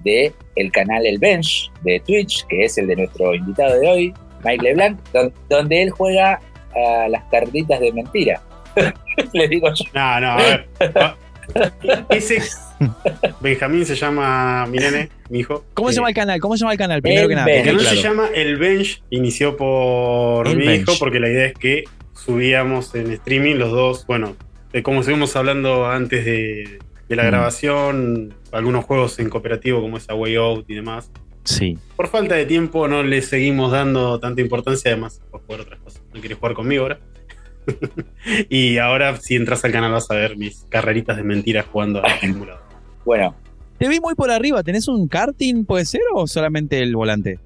de 0.03 0.31
el 0.55 0.71
canal 0.71 1.03
El 1.07 1.17
Bench 1.17 1.71
de 1.81 1.99
Twitch, 2.01 2.45
que 2.45 2.65
es 2.65 2.77
el 2.77 2.85
de 2.85 2.95
nuestro 2.97 3.33
invitado 3.33 3.79
de 3.79 3.87
hoy, 3.87 4.13
Mike 4.43 4.63
LeBlanc, 4.63 4.99
don- 5.11 5.33
donde 5.49 5.81
él 5.81 5.89
juega 5.89 6.39
a 6.75 7.07
las 7.09 7.23
cartitas 7.31 7.79
de 7.79 7.91
mentira. 7.91 8.39
Le 9.33 9.47
digo 9.47 9.67
yo. 9.73 9.83
No, 9.95 10.19
no, 10.19 10.31
a 10.33 10.35
ver. 10.37 10.67
Ah, 10.95 11.15
Ese 12.09 12.35
Benjamín 13.41 13.85
se 13.85 13.95
llama 13.95 14.65
mi 14.67 14.77
nene, 14.77 15.09
mi 15.29 15.39
hijo. 15.39 15.65
¿Cómo 15.73 15.89
se 15.89 15.93
Eh, 15.93 15.95
llama 15.97 16.09
el 16.09 16.15
canal? 16.15 16.39
¿Cómo 16.39 16.55
se 16.55 16.61
llama 16.61 16.73
el 16.73 16.77
canal? 16.77 17.01
Primero 17.01 17.23
El 17.23 17.29
que 17.29 17.35
nada. 17.35 17.51
El 17.51 17.65
canal 17.65 17.81
se 17.85 17.95
llama 18.01 18.27
El 18.33 18.57
Bench, 18.57 19.01
inició 19.09 19.57
por 19.57 20.47
El 20.47 20.57
mi 20.57 20.65
Bench. 20.67 20.81
hijo, 20.89 20.93
porque 20.99 21.19
la 21.19 21.29
idea 21.29 21.45
es 21.47 21.53
que 21.53 21.83
subíamos 22.13 22.93
en 22.95 23.11
streaming 23.11 23.55
los 23.55 23.71
dos, 23.71 24.05
bueno, 24.07 24.35
de 24.73 24.83
como 24.83 24.99
estuvimos 24.99 25.35
hablando 25.35 25.87
antes 25.87 26.25
de, 26.25 26.79
de 27.07 27.15
la 27.15 27.23
Mm. 27.23 27.27
grabación, 27.27 28.33
algunos 28.51 28.85
juegos 28.85 29.17
en 29.19 29.29
cooperativo 29.29 29.81
como 29.81 29.97
esa 29.97 30.13
Way 30.13 30.35
Out 30.35 30.65
y 30.69 30.75
demás. 30.75 31.11
Sí. 31.45 31.77
Por 31.95 32.07
falta 32.09 32.35
de 32.35 32.45
tiempo 32.45 32.87
no 32.89 33.03
le 33.03 33.21
seguimos 33.21 33.71
dando 33.71 34.19
tanta 34.19 34.41
importancia, 34.41 34.91
además 34.91 35.21
por 35.31 35.41
jugar 35.41 35.61
otras 35.61 35.79
cosas. 35.79 36.01
No 36.13 36.19
quiere 36.19 36.35
jugar 36.35 36.53
conmigo 36.53 36.83
ahora. 36.83 36.99
y 38.49 38.77
ahora 38.77 39.15
si 39.17 39.35
entras 39.35 39.63
al 39.65 39.71
canal 39.71 39.91
vas 39.91 40.09
a 40.11 40.15
ver 40.15 40.37
mis 40.37 40.65
carreritas 40.69 41.17
de 41.17 41.23
mentiras 41.23 41.65
jugando 41.71 42.03
al 42.03 42.19
simulador. 42.19 42.61
Bueno, 43.07 43.33
Te 43.79 43.87
vi 43.87 44.01
muy 44.01 44.15
por 44.15 44.31
arriba. 44.31 44.63
¿Tenés 44.63 44.89
un 44.89 45.07
karting, 45.07 45.63
puede 45.63 45.85
ser, 45.85 46.01
o 46.13 46.27
solamente 46.27 46.83
el 46.83 46.93
volante? 46.93 47.39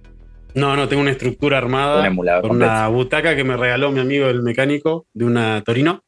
No, 0.56 0.76
no, 0.76 0.88
tengo 0.88 1.04
una 1.04 1.12
estructura 1.12 1.60
armada. 1.60 2.00
un 2.00 2.06
emulador 2.08 2.42
con 2.42 2.50
completo. 2.50 2.74
una 2.74 2.88
butaca 2.88 3.36
que 3.36 3.44
me 3.44 3.56
regaló 3.56 3.92
mi 3.92 4.00
amigo 4.00 4.26
el 4.26 4.42
mecánico 4.42 5.06
de 5.14 5.26
una 5.26 5.62
Torino 5.64 6.04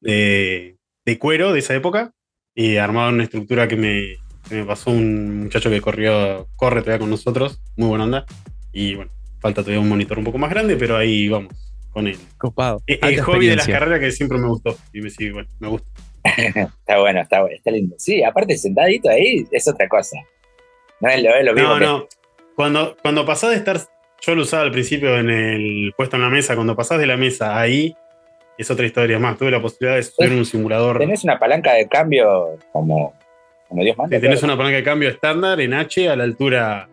de, 0.00 0.76
de 1.04 1.18
cuero 1.20 1.52
de 1.52 1.60
esa 1.60 1.76
época 1.76 2.14
y 2.52 2.78
armado 2.78 3.10
en 3.10 3.14
una 3.14 3.22
estructura 3.22 3.68
que 3.68 3.76
me, 3.76 4.16
que 4.48 4.56
me 4.56 4.64
pasó 4.64 4.90
un 4.90 5.44
muchacho 5.44 5.70
que 5.70 5.80
corrió, 5.80 6.48
corre 6.56 6.80
todavía 6.80 6.98
con 6.98 7.10
nosotros, 7.10 7.62
muy 7.76 7.86
buena 7.86 8.04
onda. 8.04 8.26
Y 8.72 8.96
bueno, 8.96 9.12
falta 9.38 9.62
todavía 9.62 9.80
un 9.80 9.88
monitor 9.88 10.18
un 10.18 10.24
poco 10.24 10.38
más 10.38 10.50
grande, 10.50 10.74
pero 10.76 10.96
ahí 10.96 11.28
vamos, 11.28 11.54
con 11.90 12.08
él. 12.08 12.18
Copado. 12.38 12.82
Eh, 12.88 12.98
Alta 13.00 13.08
El 13.14 13.20
hobby 13.20 13.46
de 13.46 13.54
las 13.54 13.68
carreras 13.68 14.00
que 14.00 14.10
siempre 14.10 14.36
me 14.38 14.48
gustó. 14.48 14.76
Y 14.92 15.00
me 15.00 15.10
sigue 15.10 15.28
igual, 15.28 15.48
me 15.60 15.68
gusta. 15.68 15.88
Está 16.80 16.98
bueno, 16.98 17.20
está 17.20 17.40
bueno, 17.40 17.56
está 17.56 17.70
lindo. 17.70 17.94
Sí, 17.98 18.22
aparte 18.22 18.56
sentadito 18.56 19.08
ahí 19.08 19.44
es 19.50 19.68
otra 19.68 19.88
cosa. 19.88 20.16
No 21.00 21.08
es 21.08 21.22
lo, 21.22 21.34
es 21.34 21.44
lo 21.44 21.52
mismo. 21.54 21.68
No, 21.68 21.78
que- 21.78 21.84
no. 21.84 22.08
Cuando, 22.54 22.96
cuando 23.02 23.24
pasás 23.26 23.50
de 23.50 23.56
estar. 23.56 23.78
Yo 24.22 24.34
lo 24.34 24.42
usaba 24.42 24.62
al 24.62 24.70
principio 24.72 25.18
en 25.18 25.28
el 25.28 25.92
puesto 25.96 26.16
en 26.16 26.22
la 26.22 26.30
mesa. 26.30 26.54
Cuando 26.54 26.74
pasás 26.74 26.98
de 26.98 27.06
la 27.06 27.16
mesa 27.18 27.60
ahí, 27.60 27.94
es 28.56 28.70
otra 28.70 28.86
historia. 28.86 29.16
Es 29.16 29.22
más, 29.22 29.36
tuve 29.36 29.50
la 29.50 29.60
posibilidad 29.60 29.96
de 29.96 30.02
subir 30.02 30.32
un 30.32 30.46
simulador. 30.46 30.98
Tenés 30.98 31.22
una 31.22 31.38
palanca 31.38 31.74
de 31.74 31.86
cambio 31.86 32.56
como, 32.72 33.14
como 33.68 33.82
Dios 33.84 33.96
manda. 33.98 34.16
Sí, 34.16 34.22
tenés 34.22 34.38
claro. 34.40 34.54
una 34.54 34.58
palanca 34.58 34.76
de 34.78 34.82
cambio 34.84 35.08
estándar 35.10 35.60
en 35.60 35.74
H 35.74 36.08
a 36.08 36.16
la 36.16 36.24
altura. 36.24 36.88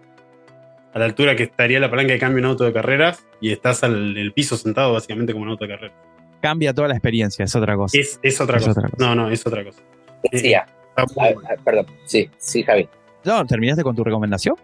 A 0.93 0.99
la 0.99 1.05
altura 1.05 1.35
que 1.35 1.43
estaría 1.43 1.79
la 1.79 1.89
palanca 1.89 2.11
de 2.13 2.19
cambio 2.19 2.39
en 2.39 2.45
auto 2.45 2.65
de 2.65 2.73
carreras. 2.73 3.25
Y 3.39 3.51
estás 3.53 3.83
al 3.83 4.17
el 4.17 4.33
piso 4.33 4.57
sentado 4.57 4.91
básicamente 4.93 5.31
como 5.31 5.45
en 5.45 5.51
auto 5.51 5.65
de 5.65 5.71
carreras. 5.71 5.95
Cambia 6.43 6.73
toda 6.73 6.89
la 6.89 6.95
experiencia, 6.95 7.45
es 7.45 7.55
otra 7.55 7.77
cosa. 7.77 7.97
Es, 7.97 8.19
es 8.21 8.41
otra 8.41 8.57
Es 8.57 8.65
cosa. 8.67 8.81
otra 8.81 8.89
cosa. 8.89 9.05
No, 9.05 9.15
no, 9.15 9.31
es 9.31 9.47
otra 9.47 9.63
cosa. 9.63 9.81
Decía, 10.29 10.65
Está 10.89 11.05
muy 11.15 11.29
ah, 11.29 11.33
bueno. 11.35 11.49
ah, 11.49 11.61
perdón, 11.63 11.85
sí, 12.03 12.29
sí, 12.37 12.63
Javi. 12.63 12.89
No, 13.23 13.45
¿terminaste 13.45 13.81
con 13.81 13.95
tu 13.95 14.03
recomendación? 14.03 14.57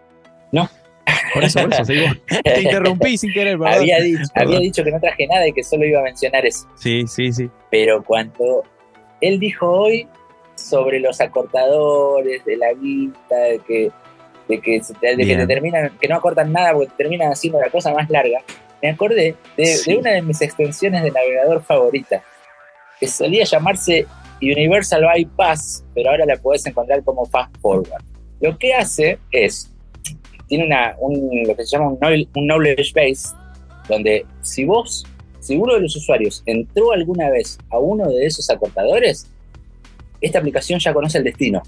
No. 0.52 0.68
Por 1.32 1.42
eso, 1.42 1.60
por 1.62 1.72
eso. 1.72 1.84
Te 2.44 2.60
interrumpí 2.60 3.16
sin 3.16 3.32
querer, 3.32 3.58
había, 3.64 3.98
dicho, 3.98 4.24
había 4.34 4.58
dicho 4.58 4.84
que 4.84 4.90
no 4.90 5.00
traje 5.00 5.26
nada 5.26 5.48
y 5.48 5.54
que 5.54 5.64
solo 5.64 5.86
iba 5.86 6.00
a 6.00 6.02
mencionar 6.02 6.44
eso. 6.44 6.68
Sí, 6.74 7.06
sí, 7.06 7.32
sí. 7.32 7.48
Pero 7.70 8.04
cuando 8.04 8.62
él 9.22 9.40
dijo 9.40 9.66
hoy 9.66 10.06
sobre 10.56 11.00
los 11.00 11.18
acortadores 11.22 12.44
de 12.44 12.58
la 12.58 12.74
guita, 12.74 13.38
de 13.38 13.58
que, 13.60 13.90
de 14.48 14.60
que, 14.60 14.82
de 15.16 15.26
que 15.26 15.36
te 15.36 15.46
terminan, 15.46 15.96
que 15.98 16.08
no 16.08 16.16
acortan 16.16 16.52
nada 16.52 16.74
porque 16.74 16.90
te 16.90 16.96
terminan 17.04 17.32
haciendo 17.32 17.58
la 17.58 17.70
cosa 17.70 17.94
más 17.94 18.10
larga, 18.10 18.42
me 18.82 18.90
acordé 18.90 19.36
de, 19.56 19.66
Sí. 19.66 19.92
de 19.92 19.98
una 19.98 20.10
de 20.12 20.22
mis 20.22 20.40
extensiones 20.42 21.02
de 21.02 21.10
navegador 21.10 21.62
favorita, 21.62 22.22
que 22.98 23.06
solía 23.06 23.44
llamarse 23.44 24.06
Universal 24.42 25.02
Bypass, 25.14 25.84
pero 25.94 26.10
ahora 26.10 26.24
la 26.26 26.36
podés 26.36 26.64
encontrar 26.66 27.02
como 27.04 27.24
Fast 27.26 27.54
Forward. 27.60 28.02
Lo 28.40 28.56
que 28.56 28.72
hace 28.74 29.18
es, 29.30 29.70
tiene 30.48 30.64
una, 30.66 30.94
un, 30.98 31.42
lo 31.46 31.54
que 31.54 31.64
se 31.64 31.76
llama 31.76 31.90
un, 31.90 31.98
un 32.34 32.46
knowledge 32.46 32.92
base, 32.94 33.34
donde 33.88 34.24
si 34.42 34.64
vos, 34.64 35.04
si 35.40 35.56
uno 35.56 35.74
de 35.74 35.80
los 35.80 35.94
usuarios 35.96 36.42
entró 36.46 36.92
alguna 36.92 37.28
vez 37.30 37.58
a 37.70 37.78
uno 37.78 38.08
de 38.08 38.24
esos 38.26 38.48
acortadores, 38.50 39.30
esta 40.22 40.38
aplicación 40.38 40.78
ya 40.80 40.92
conoce 40.94 41.18
el 41.18 41.24
destino. 41.24 41.62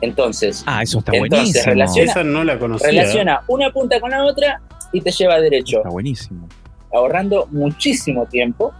Entonces, 0.00 0.62
Ah, 0.66 0.82
eso 0.82 0.98
está 0.98 1.12
Entonces, 1.12 1.38
buenísimo. 1.38 1.64
relaciona- 1.72 2.10
Esa 2.10 2.24
no 2.24 2.44
la 2.44 2.58
conocía. 2.58 2.88
relaciona 2.88 3.40
una 3.48 3.72
punta 3.72 3.98
con 4.00 4.10
la 4.10 4.24
otra 4.24 4.60
y 4.96 5.00
te 5.00 5.10
lleva 5.10 5.38
derecho, 5.40 5.78
Está 5.78 5.88
buenísimo. 5.90 6.48
ahorrando 6.92 7.46
muchísimo 7.50 8.26
tiempo. 8.26 8.72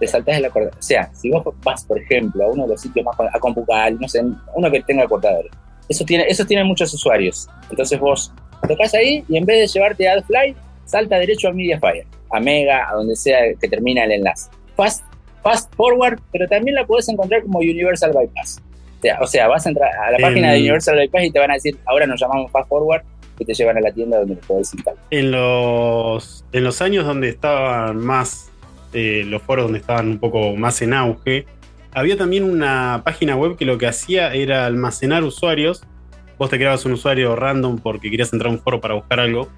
Te 0.00 0.06
saltás 0.06 0.36
el 0.38 0.44
acortador. 0.44 0.78
O 0.78 0.82
sea, 0.82 1.10
si 1.12 1.30
vos 1.30 1.42
vas, 1.64 1.84
por 1.84 1.98
ejemplo, 1.98 2.44
a 2.44 2.48
uno 2.48 2.62
de 2.64 2.68
los 2.70 2.80
sitios 2.80 3.04
más 3.04 3.16
a 3.34 3.38
Compucal, 3.40 3.98
no 4.00 4.08
sé, 4.08 4.22
uno 4.54 4.70
que 4.70 4.80
tenga 4.82 5.04
acortadores, 5.04 5.50
eso 5.88 6.04
tiene, 6.04 6.24
eso 6.28 6.44
tiene 6.46 6.62
muchos 6.64 6.92
usuarios. 6.94 7.48
Entonces 7.70 7.98
vos 7.98 8.32
tocas 8.68 8.94
ahí 8.94 9.24
y 9.28 9.36
en 9.36 9.44
vez 9.44 9.58
de 9.60 9.66
llevarte 9.78 10.08
a 10.08 10.12
AdFly, 10.14 10.54
salta 10.84 11.18
derecho 11.18 11.48
a 11.48 11.52
Mediafire, 11.52 12.06
a 12.30 12.38
Mega, 12.40 12.88
a 12.88 12.94
donde 12.94 13.16
sea 13.16 13.38
que 13.60 13.68
termina 13.68 14.04
el 14.04 14.12
enlace. 14.12 14.50
Fast, 14.76 15.02
fast 15.42 15.74
forward, 15.74 16.20
pero 16.30 16.46
también 16.46 16.76
la 16.76 16.86
podés 16.86 17.08
encontrar 17.08 17.42
como 17.42 17.58
Universal 17.58 18.12
Bypass. 18.12 18.60
O 18.60 19.00
sea, 19.02 19.18
o 19.20 19.26
sea, 19.26 19.48
vas 19.48 19.66
a 19.66 19.68
entrar 19.70 19.90
a 19.96 20.10
la 20.12 20.16
En- 20.18 20.22
página 20.22 20.52
de 20.52 20.58
Universal 20.60 20.96
Bypass 20.96 21.24
y 21.24 21.30
te 21.32 21.38
van 21.40 21.50
a 21.50 21.54
decir, 21.54 21.76
ahora 21.86 22.06
nos 22.06 22.20
llamamos 22.20 22.50
Fast 22.52 22.68
Forward, 22.68 23.02
y 23.38 23.44
te 23.44 23.54
llevan 23.54 23.76
a 23.76 23.80
la 23.80 23.92
tienda 23.92 24.18
donde 24.18 24.34
lo 24.34 24.40
podés 24.40 24.72
instalar. 24.74 25.00
En 25.10 25.30
los, 25.30 26.44
en 26.52 26.64
los 26.64 26.82
años 26.82 27.06
donde 27.06 27.28
estaban 27.28 27.98
más, 27.98 28.50
eh, 28.92 29.22
los 29.26 29.42
foros 29.42 29.66
donde 29.66 29.78
estaban 29.78 30.08
un 30.08 30.18
poco 30.18 30.54
más 30.56 30.82
en 30.82 30.94
auge, 30.94 31.46
había 31.92 32.16
también 32.16 32.44
una 32.44 33.02
página 33.04 33.36
web 33.36 33.56
que 33.56 33.64
lo 33.64 33.78
que 33.78 33.86
hacía 33.86 34.34
era 34.34 34.66
almacenar 34.66 35.24
usuarios. 35.24 35.82
Vos 36.38 36.50
te 36.50 36.56
creabas 36.56 36.84
un 36.84 36.92
usuario 36.92 37.34
random 37.34 37.78
porque 37.78 38.10
querías 38.10 38.32
entrar 38.32 38.50
a 38.50 38.54
un 38.54 38.60
foro 38.60 38.80
para 38.80 38.94
buscar 38.94 39.20
algo, 39.20 39.48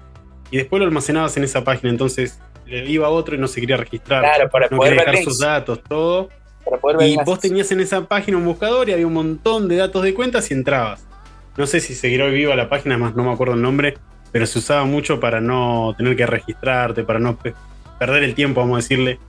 y 0.49 0.57
después 0.57 0.79
lo 0.79 0.85
almacenabas 0.85 1.35
en 1.37 1.43
esa 1.43 1.63
página. 1.63 1.89
Entonces 1.89 2.39
le 2.65 2.89
iba 2.89 3.09
otro 3.09 3.35
y 3.35 3.37
no 3.37 3.47
se 3.47 3.59
quería 3.59 3.77
registrar. 3.77 4.21
Claro, 4.21 4.49
para 4.49 4.67
no 4.69 4.77
poder 4.77 4.97
dejar 4.97 5.17
sus 5.17 5.39
datos, 5.39 5.81
todo. 5.87 6.29
Para 6.65 6.77
poder 6.77 6.97
ver 6.97 7.09
Y 7.09 7.17
vos 7.25 7.39
tenías 7.39 7.71
en 7.71 7.79
esa 7.79 8.01
página 8.05 8.37
un 8.37 8.45
buscador 8.45 8.89
y 8.89 8.93
había 8.93 9.07
un 9.07 9.13
montón 9.13 9.67
de 9.67 9.77
datos 9.77 10.03
de 10.03 10.13
cuentas 10.13 10.49
y 10.51 10.53
entrabas. 10.53 11.05
No 11.57 11.65
sé 11.67 11.79
si 11.79 11.93
seguirá 11.95 12.25
hoy 12.25 12.33
viva 12.33 12.55
la 12.55 12.69
página, 12.69 12.97
más 12.97 13.15
no 13.15 13.23
me 13.23 13.31
acuerdo 13.31 13.55
el 13.55 13.61
nombre, 13.61 13.95
pero 14.31 14.45
se 14.45 14.59
usaba 14.59 14.85
mucho 14.85 15.19
para 15.19 15.41
no 15.41 15.93
tener 15.97 16.15
que 16.15 16.25
registrarte, 16.25 17.03
para 17.03 17.19
no 17.19 17.37
pe- 17.37 17.53
perder 17.99 18.23
el 18.23 18.33
tiempo, 18.35 18.61
vamos 18.61 18.75
a 18.75 18.81
decirle, 18.81 19.19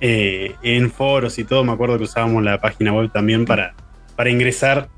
eh, 0.00 0.54
en 0.62 0.90
foros 0.90 1.38
y 1.38 1.44
todo. 1.44 1.64
Me 1.64 1.72
acuerdo 1.72 1.98
que 1.98 2.04
usábamos 2.04 2.42
la 2.42 2.60
página 2.60 2.92
web 2.92 3.10
también 3.12 3.44
para, 3.44 3.74
para 4.16 4.30
ingresar 4.30 4.88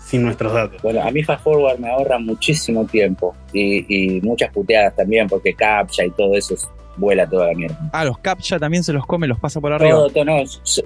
sin 0.00 0.22
nuestros 0.22 0.52
datos. 0.52 0.82
Bueno, 0.82 1.02
a 1.02 1.10
mí 1.10 1.22
Fast 1.22 1.42
Forward 1.44 1.78
me 1.78 1.88
ahorra 1.88 2.18
muchísimo 2.18 2.84
tiempo 2.84 3.34
y, 3.52 4.16
y 4.16 4.20
muchas 4.20 4.50
puteadas 4.52 4.94
también, 4.96 5.28
porque 5.28 5.54
captcha 5.54 6.04
y 6.04 6.10
todo 6.10 6.34
eso 6.34 6.54
es- 6.54 6.68
vuela 6.96 7.26
toda 7.28 7.48
la 7.48 7.54
mierda. 7.54 7.76
Ah, 7.92 8.04
los 8.04 8.18
captcha 8.18 8.58
también 8.58 8.84
se 8.84 8.92
los 8.92 9.04
come, 9.06 9.26
los 9.26 9.38
pasa 9.40 9.60
por 9.60 9.72
arriba. 9.72 9.90
Todo, 9.96 10.10
todo, 10.10 10.24
no, 10.26 10.36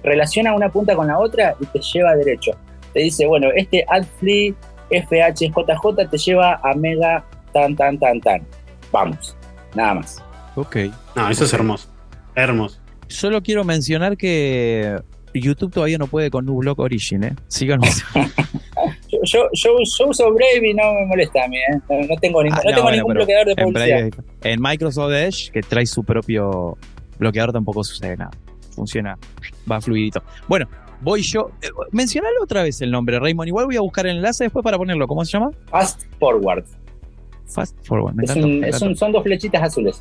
relaciona 0.03 0.55
una 0.55 0.71
punta 0.71 0.95
con 0.97 1.07
la 1.07 1.19
otra 1.19 1.55
y 1.61 1.67
te 1.67 1.81
lleva 1.81 2.15
derecho. 2.17 2.53
Te 2.95 3.01
dice, 3.01 3.27
bueno, 3.27 3.49
este 3.55 3.85
AdFly 3.87 4.55
FHJJ 4.91 6.09
te 6.11 6.19
lleva 6.19 6.61
a 6.63 6.75
Mega 6.75 7.25
tan, 7.53 7.75
tan, 7.77 7.99
tan, 7.99 8.21
tan. 8.21 8.47
Vamos, 8.93 9.37
nada 9.75 9.95
más. 9.95 10.23
Ok. 10.55 10.77
No, 11.15 11.29
eso 11.31 11.45
es 11.45 11.53
hermoso. 11.53 11.89
Hermoso. 12.35 12.79
Solo 13.09 13.43
quiero 13.43 13.65
mencionar 13.65 14.17
que 14.17 15.01
YouTube 15.35 15.73
todavía 15.73 15.99
no 15.99 16.07
puede 16.07 16.31
con 16.31 16.45
Nublock 16.47 16.79
Origin, 16.79 17.25
¿eh? 17.25 17.37
Síganos. 17.49 18.03
Yo, 19.11 19.19
yo, 19.25 19.49
yo, 19.55 19.71
yo 19.83 20.07
uso 20.09 20.33
Brave 20.33 20.69
y 20.71 20.75
no 20.75 20.83
me 20.93 21.07
molesta 21.07 21.43
a 21.45 21.49
mí, 21.49 21.57
¿eh? 21.57 21.81
No, 21.89 21.97
no 22.07 22.15
tengo, 22.21 22.43
ningún, 22.43 22.59
Ah, 22.59 22.63
no 22.63 22.71
no, 22.71 22.77
tengo 22.77 22.83
bueno, 22.83 22.97
ningún 22.97 23.09
pero 23.15 23.21
bloqueador 23.25 23.47
de 23.47 23.53
en, 23.57 23.65
publicidad. 23.73 23.99
Brave- 23.99 24.53
en 24.53 24.61
Microsoft 24.63 25.13
Edge, 25.13 25.51
que 25.51 25.61
trae 25.63 25.87
su 25.87 26.05
propio 26.05 26.77
bloqueador, 27.19 27.53
tampoco 27.53 27.83
sucede 27.85 28.17
nada. 28.19 28.31
Funciona, 28.77 29.19
va 29.71 29.81
fluidito. 29.81 30.23
Bueno, 30.47 30.69
voy 31.01 31.23
yo. 31.23 31.51
eh, 31.63 31.69
Mencionalo 31.93 32.43
otra 32.43 32.63
vez 32.63 32.81
el 32.83 32.91
nombre, 32.91 33.19
Raymond. 33.19 33.49
Igual 33.49 33.67
voy 33.67 33.77
a 33.77 33.81
buscar 33.81 34.07
el 34.07 34.17
enlace 34.17 34.45
después 34.45 34.63
para 34.63 34.77
ponerlo. 34.79 35.07
¿Cómo 35.07 35.25
se 35.25 35.33
llama? 35.33 35.51
Fast 35.71 36.03
Forward. 36.19 36.65
Fast 37.47 37.77
Forward. 37.87 38.15
Me 38.15 38.25
Es 38.25 38.31
encantó, 38.31 38.47
un- 38.49 38.61
me 38.61 38.69
es 38.69 38.75
encantó. 38.77 38.87
un- 38.91 38.97
son 38.97 39.13
dos 39.13 39.23
flechitas 39.23 39.63
azules. 39.63 40.01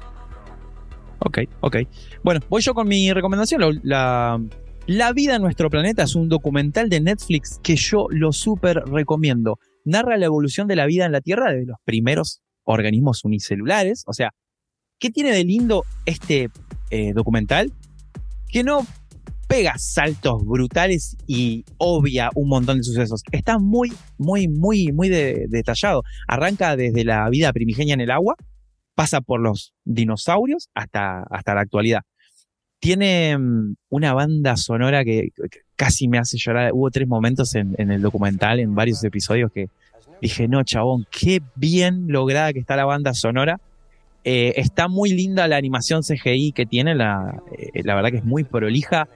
Ok, 1.20 1.40
ok. 1.62 1.78
Bueno, 2.24 2.40
voy 2.50 2.62
yo 2.62 2.74
con 2.74 2.88
mi 2.88 3.12
recomendación. 3.12 3.62
La, 3.62 3.72
la, 3.84 4.42
La 4.86 5.12
vida 5.12 5.36
en 5.36 5.42
nuestro 5.42 5.70
planeta 5.70 6.04
es 6.04 6.16
un 6.16 6.30
documental 6.30 6.88
de 6.90 7.02
Netflix 7.02 7.60
que 7.62 7.76
yo 7.76 8.08
lo 8.10 8.32
súper 8.32 8.78
recomiendo. 8.86 9.60
Narra 9.84 10.16
la 10.18 10.26
evolución 10.28 10.68
de 10.68 10.78
la 10.78 10.86
vida 10.86 11.06
en 11.06 11.12
la 11.12 11.20
Tierra 11.22 11.52
desde 11.52 11.66
los 11.66 11.78
primeros 11.84 12.42
organismos 12.64 13.26
unicelulares. 13.26 14.04
O 14.08 14.14
sea, 14.14 14.32
¿qué 15.00 15.10
tiene 15.10 15.32
de 15.34 15.44
lindo 15.44 15.84
este 16.06 16.50
eh, 16.90 17.12
documental? 17.14 17.74
Que 18.50 18.64
no 18.64 18.86
pega 19.48 19.76
saltos 19.78 20.46
brutales 20.46 21.16
y 21.26 21.64
obvia 21.78 22.30
un 22.36 22.50
montón 22.50 22.78
de 22.78 22.84
sucesos. 22.84 23.24
Está 23.32 23.60
muy, 23.60 23.92
muy, 24.18 24.48
muy, 24.48 24.92
muy 24.92 25.10
de- 25.10 25.46
detallado. 25.50 26.04
Arranca 26.28 26.76
desde 26.76 27.04
la 27.06 27.30
vida 27.30 27.54
primigenia 27.54 27.94
en 27.94 28.02
el 28.02 28.12
agua, 28.12 28.36
pasa 28.96 29.22
por 29.22 29.40
los 29.40 29.74
dinosaurios 29.86 30.70
hasta, 30.74 31.24
hasta 31.30 31.56
la 31.56 31.62
actualidad. 31.62 32.02
Tiene 32.80 33.38
mm, 33.38 33.76
una 33.90 34.14
banda 34.14 34.58
sonora 34.58 35.04
que, 35.04 35.30
casi 35.76 36.08
me 36.08 36.18
hace 36.18 36.38
llorar. 36.38 36.72
Hubo 36.74 36.92
tres 36.92 37.08
momentos 37.08 37.56
en, 37.56 37.74
en 37.78 37.92
el 37.92 38.02
documental, 38.02 38.60
en 38.60 38.76
varios 38.76 39.04
episodios, 39.04 39.52
que 39.52 39.70
dije, 40.22 40.48
no, 40.48 40.64
chabón, 40.64 41.06
qué 41.10 41.42
bien 41.56 42.06
lograda 42.08 42.52
que 42.54 42.60
está 42.60 42.76
la 42.76 42.86
banda 42.86 43.14
sonora. 43.14 43.60
Eh, 44.24 44.54
está 44.58 44.90
muy 44.90 45.12
linda 45.12 45.48
la 45.48 45.56
animación 45.56 46.02
CGI 46.02 46.52
que 46.52 46.66
tiene, 46.66 46.96
la, 46.96 47.42
eh, 47.58 47.82
la 47.84 47.96
verdad 47.96 48.10
que 48.12 48.18
es 48.18 48.26
muy 48.26 48.44
prolija, 48.44 49.08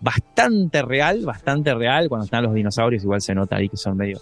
bastante 0.00 0.82
real, 0.82 1.24
bastante 1.24 1.74
real. 1.74 2.08
Cuando 2.08 2.24
están 2.24 2.44
los 2.44 2.54
dinosaurios, 2.54 3.02
igual 3.02 3.20
se 3.20 3.34
nota 3.34 3.56
ahí 3.56 3.68
que 3.68 3.76
son 3.76 3.96
medio. 3.96 4.20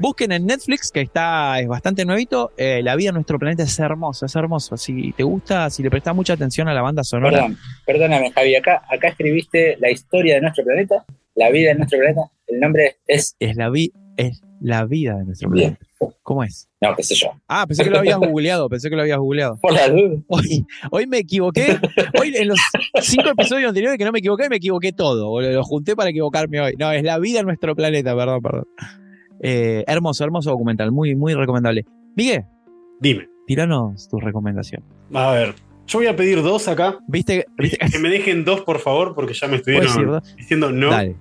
Busquen 0.00 0.30
en 0.30 0.46
Netflix, 0.46 0.92
que 0.92 1.00
está, 1.00 1.58
es 1.58 1.66
bastante 1.66 2.04
nuevito. 2.04 2.52
eh, 2.56 2.82
la 2.84 2.94
vida 2.94 3.08
en 3.08 3.14
nuestro 3.14 3.36
planeta 3.36 3.64
es 3.64 3.78
hermoso, 3.80 4.26
es 4.26 4.36
hermoso. 4.36 4.76
Si 4.76 5.12
te 5.12 5.24
gusta, 5.24 5.70
si 5.70 5.82
le 5.82 5.90
prestas 5.90 6.14
mucha 6.14 6.34
atención 6.34 6.68
a 6.68 6.74
la 6.74 6.82
banda 6.82 7.02
sonora, 7.02 7.32
Perdón, 7.38 7.58
perdóname, 7.84 8.30
Javi. 8.30 8.54
Acá, 8.54 8.82
acá 8.88 9.08
escribiste 9.08 9.76
la 9.80 9.90
historia 9.90 10.36
de 10.36 10.40
nuestro 10.42 10.64
planeta, 10.64 11.04
la 11.34 11.50
vida 11.50 11.70
de 11.70 11.74
nuestro 11.76 11.98
planeta. 11.98 12.30
El 12.46 12.60
nombre 12.60 12.98
es. 13.08 13.34
es 13.40 13.56
la, 13.56 13.70
vi 13.70 13.92
es 14.16 14.40
la 14.60 14.84
vida 14.84 15.16
de 15.16 15.24
nuestro 15.24 15.50
Bien. 15.50 15.76
planeta. 15.76 16.16
¿Cómo 16.22 16.44
es? 16.44 16.68
No, 16.80 16.94
qué 16.94 17.02
sé 17.02 17.14
yo. 17.14 17.28
Ah, 17.48 17.66
pensé 17.66 17.84
que 17.84 17.90
lo 17.90 17.98
habías 17.98 18.18
googleado, 18.18 18.68
pensé 18.68 18.90
que 18.90 18.96
lo 18.96 19.02
habías 19.02 19.18
googleado. 19.18 19.58
Por 19.60 19.72
la 19.72 19.88
duda. 19.88 20.20
Hoy, 20.28 20.66
hoy 20.90 21.06
me 21.06 21.18
equivoqué. 21.18 21.78
Hoy 22.20 22.34
en 22.36 22.48
los 22.48 22.58
cinco 23.00 23.30
episodios 23.30 23.68
anteriores 23.68 23.98
que 23.98 24.04
no 24.04 24.12
me 24.12 24.18
equivoqué, 24.18 24.48
me 24.48 24.56
equivoqué 24.56 24.92
todo. 24.92 25.40
Lo 25.40 25.64
junté 25.64 25.96
para 25.96 26.10
equivocarme 26.10 26.60
hoy. 26.60 26.74
No, 26.78 26.92
es 26.92 27.02
la 27.02 27.18
vida 27.18 27.40
en 27.40 27.46
nuestro 27.46 27.74
planeta, 27.74 28.14
perdón, 28.14 28.42
perdón. 28.42 28.64
Eh, 29.40 29.84
hermoso, 29.86 30.24
hermoso 30.24 30.50
documental, 30.50 30.92
muy, 30.92 31.14
muy 31.14 31.34
recomendable. 31.34 31.86
Miguel, 32.16 32.44
Dime. 33.00 33.28
tiranos 33.46 34.08
tu 34.08 34.18
recomendación. 34.18 34.82
A 35.14 35.30
ver, 35.32 35.54
yo 35.86 36.00
voy 36.00 36.08
a 36.08 36.16
pedir 36.16 36.42
dos 36.42 36.68
acá. 36.68 36.98
¿Viste? 37.06 37.46
¿Viste? 37.56 37.78
Que 37.90 37.98
me 37.98 38.08
dejen 38.10 38.44
dos, 38.44 38.60
por 38.62 38.80
favor, 38.80 39.14
porque 39.14 39.34
ya 39.34 39.46
me 39.46 39.60
¿Puedo 39.60 39.80
decir 39.80 39.88
estuvieron 39.88 40.22
diciendo 40.36 40.72
no. 40.72 40.90
Dale. 40.90 41.16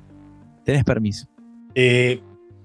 Tenés 0.65 0.83
permiso. 0.83 1.27
Eh, 1.75 2.19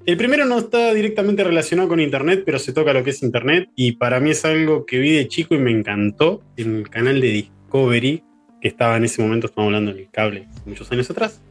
el 0.04 0.16
primero 0.16 0.44
no 0.44 0.58
está 0.58 0.92
directamente 0.94 1.44
relacionado 1.44 1.88
con 1.88 2.00
Internet, 2.00 2.42
pero 2.44 2.58
se 2.58 2.72
toca 2.72 2.92
lo 2.92 3.04
que 3.04 3.10
es 3.10 3.22
Internet. 3.22 3.70
Y 3.76 3.92
para 3.92 4.18
mí 4.20 4.30
es 4.30 4.44
algo 4.44 4.84
que 4.84 4.98
vi 4.98 5.12
de 5.12 5.28
chico 5.28 5.54
y 5.54 5.58
me 5.58 5.70
encantó 5.70 6.42
en 6.56 6.76
el 6.76 6.90
canal 6.90 7.20
de 7.20 7.28
Discovery, 7.28 8.24
que 8.60 8.68
estaba 8.68 8.96
en 8.96 9.04
ese 9.04 9.22
momento, 9.22 9.46
estamos 9.46 9.68
hablando 9.68 9.92
en 9.92 9.98
el 9.98 10.10
cable 10.10 10.48
muchos 10.66 10.90
años 10.92 11.10
atrás, 11.10 11.42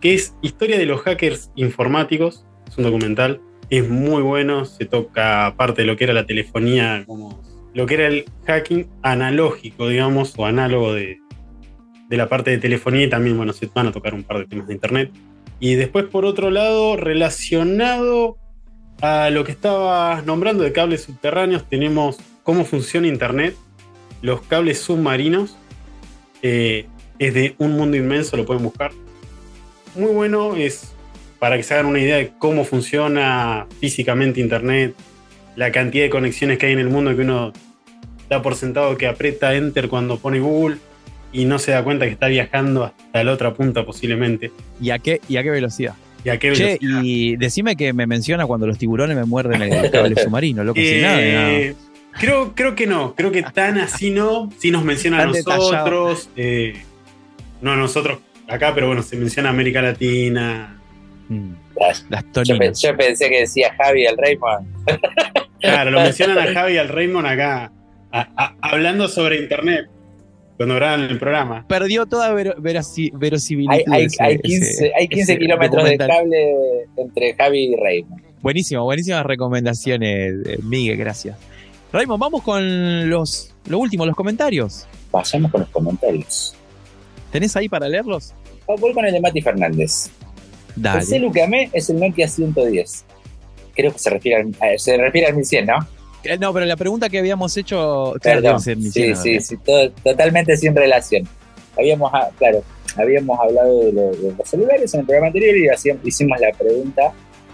que 0.00 0.14
es 0.14 0.34
Historia 0.42 0.78
de 0.78 0.86
los 0.86 1.00
hackers 1.02 1.50
informáticos. 1.56 2.44
Es 2.68 2.76
un 2.76 2.84
documental, 2.84 3.40
es 3.70 3.88
muy 3.88 4.22
bueno, 4.22 4.64
se 4.64 4.84
toca 4.84 5.54
parte 5.56 5.82
de 5.82 5.86
lo 5.86 5.96
que 5.96 6.04
era 6.04 6.12
la 6.12 6.26
telefonía, 6.26 7.04
como 7.06 7.42
lo 7.74 7.86
que 7.86 7.94
era 7.94 8.06
el 8.08 8.24
hacking 8.46 8.88
analógico, 9.02 9.88
digamos, 9.88 10.34
o 10.36 10.46
análogo 10.46 10.92
de, 10.92 11.18
de 12.08 12.16
la 12.16 12.28
parte 12.28 12.50
de 12.50 12.58
telefonía 12.58 13.04
y 13.04 13.08
también, 13.08 13.36
bueno, 13.36 13.52
se 13.52 13.68
van 13.74 13.86
a 13.86 13.92
tocar 13.92 14.14
un 14.14 14.22
par 14.22 14.38
de 14.38 14.46
temas 14.46 14.66
de 14.66 14.74
Internet. 14.74 15.10
Y 15.58 15.74
después, 15.74 16.04
por 16.04 16.24
otro 16.24 16.50
lado, 16.50 16.96
relacionado 16.96 18.36
a 19.00 19.30
lo 19.30 19.44
que 19.44 19.52
estabas 19.52 20.24
nombrando 20.24 20.62
de 20.64 20.72
cables 20.72 21.02
subterráneos, 21.02 21.68
tenemos 21.68 22.18
cómo 22.42 22.64
funciona 22.64 23.06
Internet, 23.06 23.54
los 24.22 24.42
cables 24.42 24.80
submarinos. 24.80 25.56
eh, 26.42 26.86
es 27.18 27.32
de 27.32 27.54
un 27.58 27.72
mundo 27.72 27.96
inmenso, 27.96 28.36
lo 28.36 28.44
pueden 28.44 28.62
buscar. 28.62 28.92
Muy 29.94 30.12
bueno, 30.12 30.54
es 30.54 30.92
para 31.38 31.56
que 31.56 31.62
se 31.62 31.74
hagan 31.74 31.86
una 31.86 32.00
idea 32.00 32.16
de 32.16 32.32
cómo 32.38 32.64
funciona 32.64 33.66
físicamente 33.80 34.40
Internet, 34.40 34.94
la 35.54 35.72
cantidad 35.72 36.04
de 36.04 36.10
conexiones 36.10 36.58
que 36.58 36.66
hay 36.66 36.72
en 36.72 36.78
el 36.78 36.90
mundo 36.90 37.14
que 37.16 37.22
uno 37.22 37.52
da 38.28 38.42
por 38.42 38.54
sentado 38.54 38.96
que 38.96 39.06
aprieta 39.06 39.54
Enter 39.54 39.88
cuando 39.88 40.18
pone 40.18 40.40
Google 40.40 40.76
y 41.40 41.44
no 41.44 41.58
se 41.58 41.72
da 41.72 41.82
cuenta 41.84 42.06
que 42.06 42.12
está 42.12 42.28
viajando 42.28 42.84
hasta 42.84 43.24
la 43.24 43.32
otra 43.32 43.52
punta 43.54 43.84
posiblemente. 43.84 44.50
¿Y 44.80 44.90
a 44.90 44.98
qué, 44.98 45.20
y 45.28 45.36
a 45.36 45.42
qué 45.42 45.50
velocidad? 45.50 45.94
¿Y 46.24 46.28
a 46.30 46.38
qué 46.38 46.52
Che, 46.52 46.78
y 46.80 47.36
decime 47.36 47.76
que 47.76 47.92
me 47.92 48.06
menciona 48.06 48.46
cuando 48.46 48.66
los 48.66 48.78
tiburones 48.78 49.16
me 49.16 49.24
muerden 49.24 49.62
el 49.62 49.90
cable 49.90 50.16
submarino, 50.22 50.64
loco, 50.64 50.80
sin 50.80 51.02
nada. 51.02 51.20
Eh, 51.20 51.74
Creo, 52.18 52.54
creo 52.54 52.74
que 52.74 52.86
no, 52.86 53.14
creo 53.14 53.30
que 53.30 53.42
tan 53.42 53.76
así 53.76 54.10
no. 54.10 54.50
Sí 54.58 54.70
nos 54.70 54.82
menciona 54.84 55.18
a 55.18 55.20
Tan 55.20 55.32
nosotros, 55.32 56.30
eh, 56.36 56.82
no 57.60 57.72
a 57.72 57.76
nosotros 57.76 58.20
acá, 58.48 58.72
pero 58.74 58.86
bueno, 58.86 59.02
se 59.02 59.16
menciona 59.16 59.50
América 59.50 59.82
Latina. 59.82 60.80
Mm, 61.28 61.50
Las- 61.78 62.06
Yo, 62.46 62.54
yo 62.56 62.96
pensé 62.96 63.28
que 63.28 63.40
decía 63.40 63.74
Javi 63.76 64.06
el 64.06 64.16
Raymond. 64.16 64.66
Claro, 65.60 65.90
lo 65.90 66.00
mencionan 66.00 66.38
a 66.38 66.52
Javi 66.54 66.72
y 66.74 66.78
al 66.78 66.88
Raymond 66.88 67.26
acá, 67.26 67.70
a- 68.12 68.28
a- 68.36 68.54
hablando 68.62 69.08
sobre 69.08 69.36
internet, 69.38 69.86
cuando 70.56 70.74
graban 70.76 71.02
el 71.02 71.18
programa. 71.18 71.64
Perdió 71.68 72.06
toda 72.06 72.32
veraci- 72.32 73.10
Hay, 73.12 73.18
verosimilitud. 73.18 73.92
hay, 73.92 74.04
ese- 74.06 74.22
hay 74.22 74.38
15, 74.38 74.70
ese- 74.70 74.92
hay 74.96 75.08
15 75.08 75.32
ese 75.32 75.38
kilómetros 75.40 75.84
de 75.84 75.98
cable 75.98 76.54
entre 76.96 77.34
Javi 77.34 77.72
y 77.72 77.76
Raymond. 77.76 78.22
Buenísimo, 78.42 78.84
buenísimas 78.84 79.24
recomendaciones, 79.26 80.34
eh, 80.46 80.58
Miguel, 80.62 80.96
gracias. 80.96 81.36
Raymond, 81.92 82.20
vamos 82.20 82.42
con 82.42 83.08
los 83.08 83.54
lo 83.68 83.78
último, 83.78 84.06
los 84.06 84.14
comentarios. 84.14 84.86
Pasamos 85.10 85.50
con 85.50 85.62
los 85.62 85.70
comentarios. 85.70 86.54
¿Tenés 87.32 87.56
ahí 87.56 87.68
para 87.68 87.88
leerlos? 87.88 88.34
Oh, 88.66 88.76
Voy 88.76 88.92
con 88.92 89.04
el 89.04 89.12
de 89.12 89.20
Mati 89.20 89.40
Fernández. 89.40 90.10
El 90.76 90.82
Dale. 90.82 91.02
celu 91.02 91.32
que 91.32 91.42
amé 91.42 91.70
es 91.72 91.88
el 91.90 91.98
Nokia 91.98 92.28
110. 92.28 93.04
Creo 93.74 93.92
que 93.92 93.98
se 93.98 94.10
refiere 94.10 94.42
al, 94.42 94.48
eh, 94.48 94.78
se 94.78 94.96
refiere 94.96 95.26
al 95.28 95.34
1100, 95.36 95.66
¿no? 95.66 95.78
No, 96.38 96.52
pero 96.52 96.66
la 96.66 96.76
pregunta 96.76 97.08
que 97.08 97.18
habíamos 97.18 97.56
hecho. 97.56 98.14
claro, 98.20 98.42
Perdón. 98.42 98.62
mi 98.78 98.90
Sí, 98.90 99.14
sí, 99.14 99.40
sí, 99.40 99.56
todo- 99.58 99.90
totalmente 100.04 100.56
sin 100.56 100.74
relación. 100.74 101.28
Habíamos, 101.78 102.10
ah, 102.14 102.28
claro, 102.38 102.62
habíamos 102.96 103.38
hablado 103.40 103.80
de, 103.84 103.92
lo- 103.92 104.10
de 104.12 104.34
los 104.38 104.48
celulares 104.48 104.92
en 104.94 105.00
el 105.00 105.06
programa 105.06 105.26
anterior 105.28 105.56
y 105.56 105.68
hacíamos- 105.68 106.06
hicimos 106.06 106.40
la 106.40 106.50
pregunta 106.52 107.12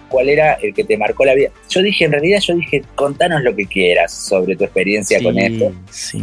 cuál 0.08 0.28
era 0.28 0.54
el 0.54 0.72
que 0.74 0.84
te 0.84 0.96
marcó 0.96 1.24
la 1.24 1.34
vida. 1.34 1.50
Yo 1.70 1.82
dije, 1.82 2.04
en 2.04 2.12
realidad 2.12 2.38
yo 2.40 2.54
dije, 2.54 2.82
contanos 2.94 3.42
lo 3.42 3.54
que 3.56 3.66
quieras 3.66 4.12
sobre 4.12 4.56
tu 4.56 4.64
experiencia 4.64 5.18
Sí, 5.18 5.24
con 5.24 5.38
esto. 5.38 5.72
sí. 5.90 6.22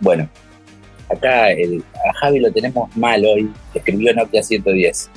Bueno, 0.00 0.28
acá 1.08 1.50
el, 1.52 1.82
a 2.08 2.12
Javi 2.14 2.40
lo 2.40 2.52
tenemos 2.52 2.94
mal 2.96 3.24
hoy, 3.24 3.50
escribió 3.74 4.12
Nokia 4.14 4.42
110. 4.42 5.10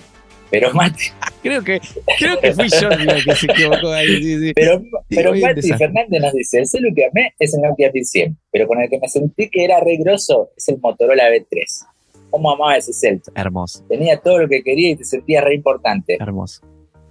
Pero 0.51 0.73
Mati, 0.73 1.05
Creo 1.43 1.63
que, 1.63 1.79
creo 2.17 2.39
que 2.39 2.53
fui 2.53 2.67
yo 2.69 2.89
el 2.89 3.23
que 3.23 3.35
se 3.35 3.45
equivocó 3.45 3.89
ahí. 3.91 4.07
Sí, 4.07 4.39
sí. 4.39 4.53
pero, 4.55 4.81
pero 5.09 5.35
Mati. 5.35 5.73
Fernández 5.73 6.21
nos 6.21 6.33
dice, 6.33 6.59
el 6.59 6.67
celu 6.67 6.93
que 6.95 7.05
amé 7.05 7.33
es 7.37 7.53
el 7.53 7.61
Nokia 7.61 7.91
1100, 7.93 8.37
pero 8.51 8.67
con 8.67 8.81
el 8.81 8.89
que 8.89 8.99
me 8.99 9.07
sentí 9.07 9.49
que 9.49 9.63
era 9.63 9.79
re 9.79 9.97
grosso 9.97 10.49
es 10.57 10.67
el 10.69 10.79
Motorola 10.79 11.29
B3. 11.29 11.63
¿Cómo 12.31 12.51
amaba 12.51 12.75
ese 12.75 12.93
cel? 12.93 13.21
Hermoso, 13.35 13.85
Tenía 13.87 14.17
todo 14.17 14.39
lo 14.39 14.47
que 14.49 14.63
quería 14.63 14.89
y 14.89 14.95
te 14.95 15.05
sentías 15.05 15.43
re 15.43 15.55
importante. 15.55 16.17
hermoso. 16.19 16.61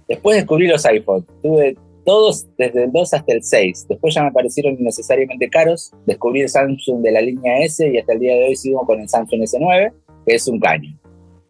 Después 0.07 0.37
descubrí 0.37 0.67
los 0.67 0.85
iPhones. 0.85 1.25
Tuve 1.41 1.77
todos 2.05 2.45
desde 2.57 2.83
el 2.83 2.91
2 2.91 3.13
hasta 3.13 3.33
el 3.33 3.41
6. 3.41 3.87
Después 3.89 4.13
ya 4.13 4.23
me 4.23 4.31
parecieron 4.31 4.75
innecesariamente 4.79 5.49
caros. 5.49 5.91
Descubrí 6.05 6.41
el 6.41 6.49
Samsung 6.49 7.01
de 7.01 7.11
la 7.11 7.21
línea 7.21 7.59
S 7.63 7.87
y 7.89 7.97
hasta 7.97 8.13
el 8.13 8.19
día 8.19 8.35
de 8.35 8.49
hoy 8.49 8.55
sigo 8.55 8.85
con 8.85 8.99
el 8.99 9.09
Samsung 9.09 9.41
S9, 9.41 9.93
que 10.27 10.35
es 10.35 10.47
un 10.47 10.59
caño. 10.59 10.95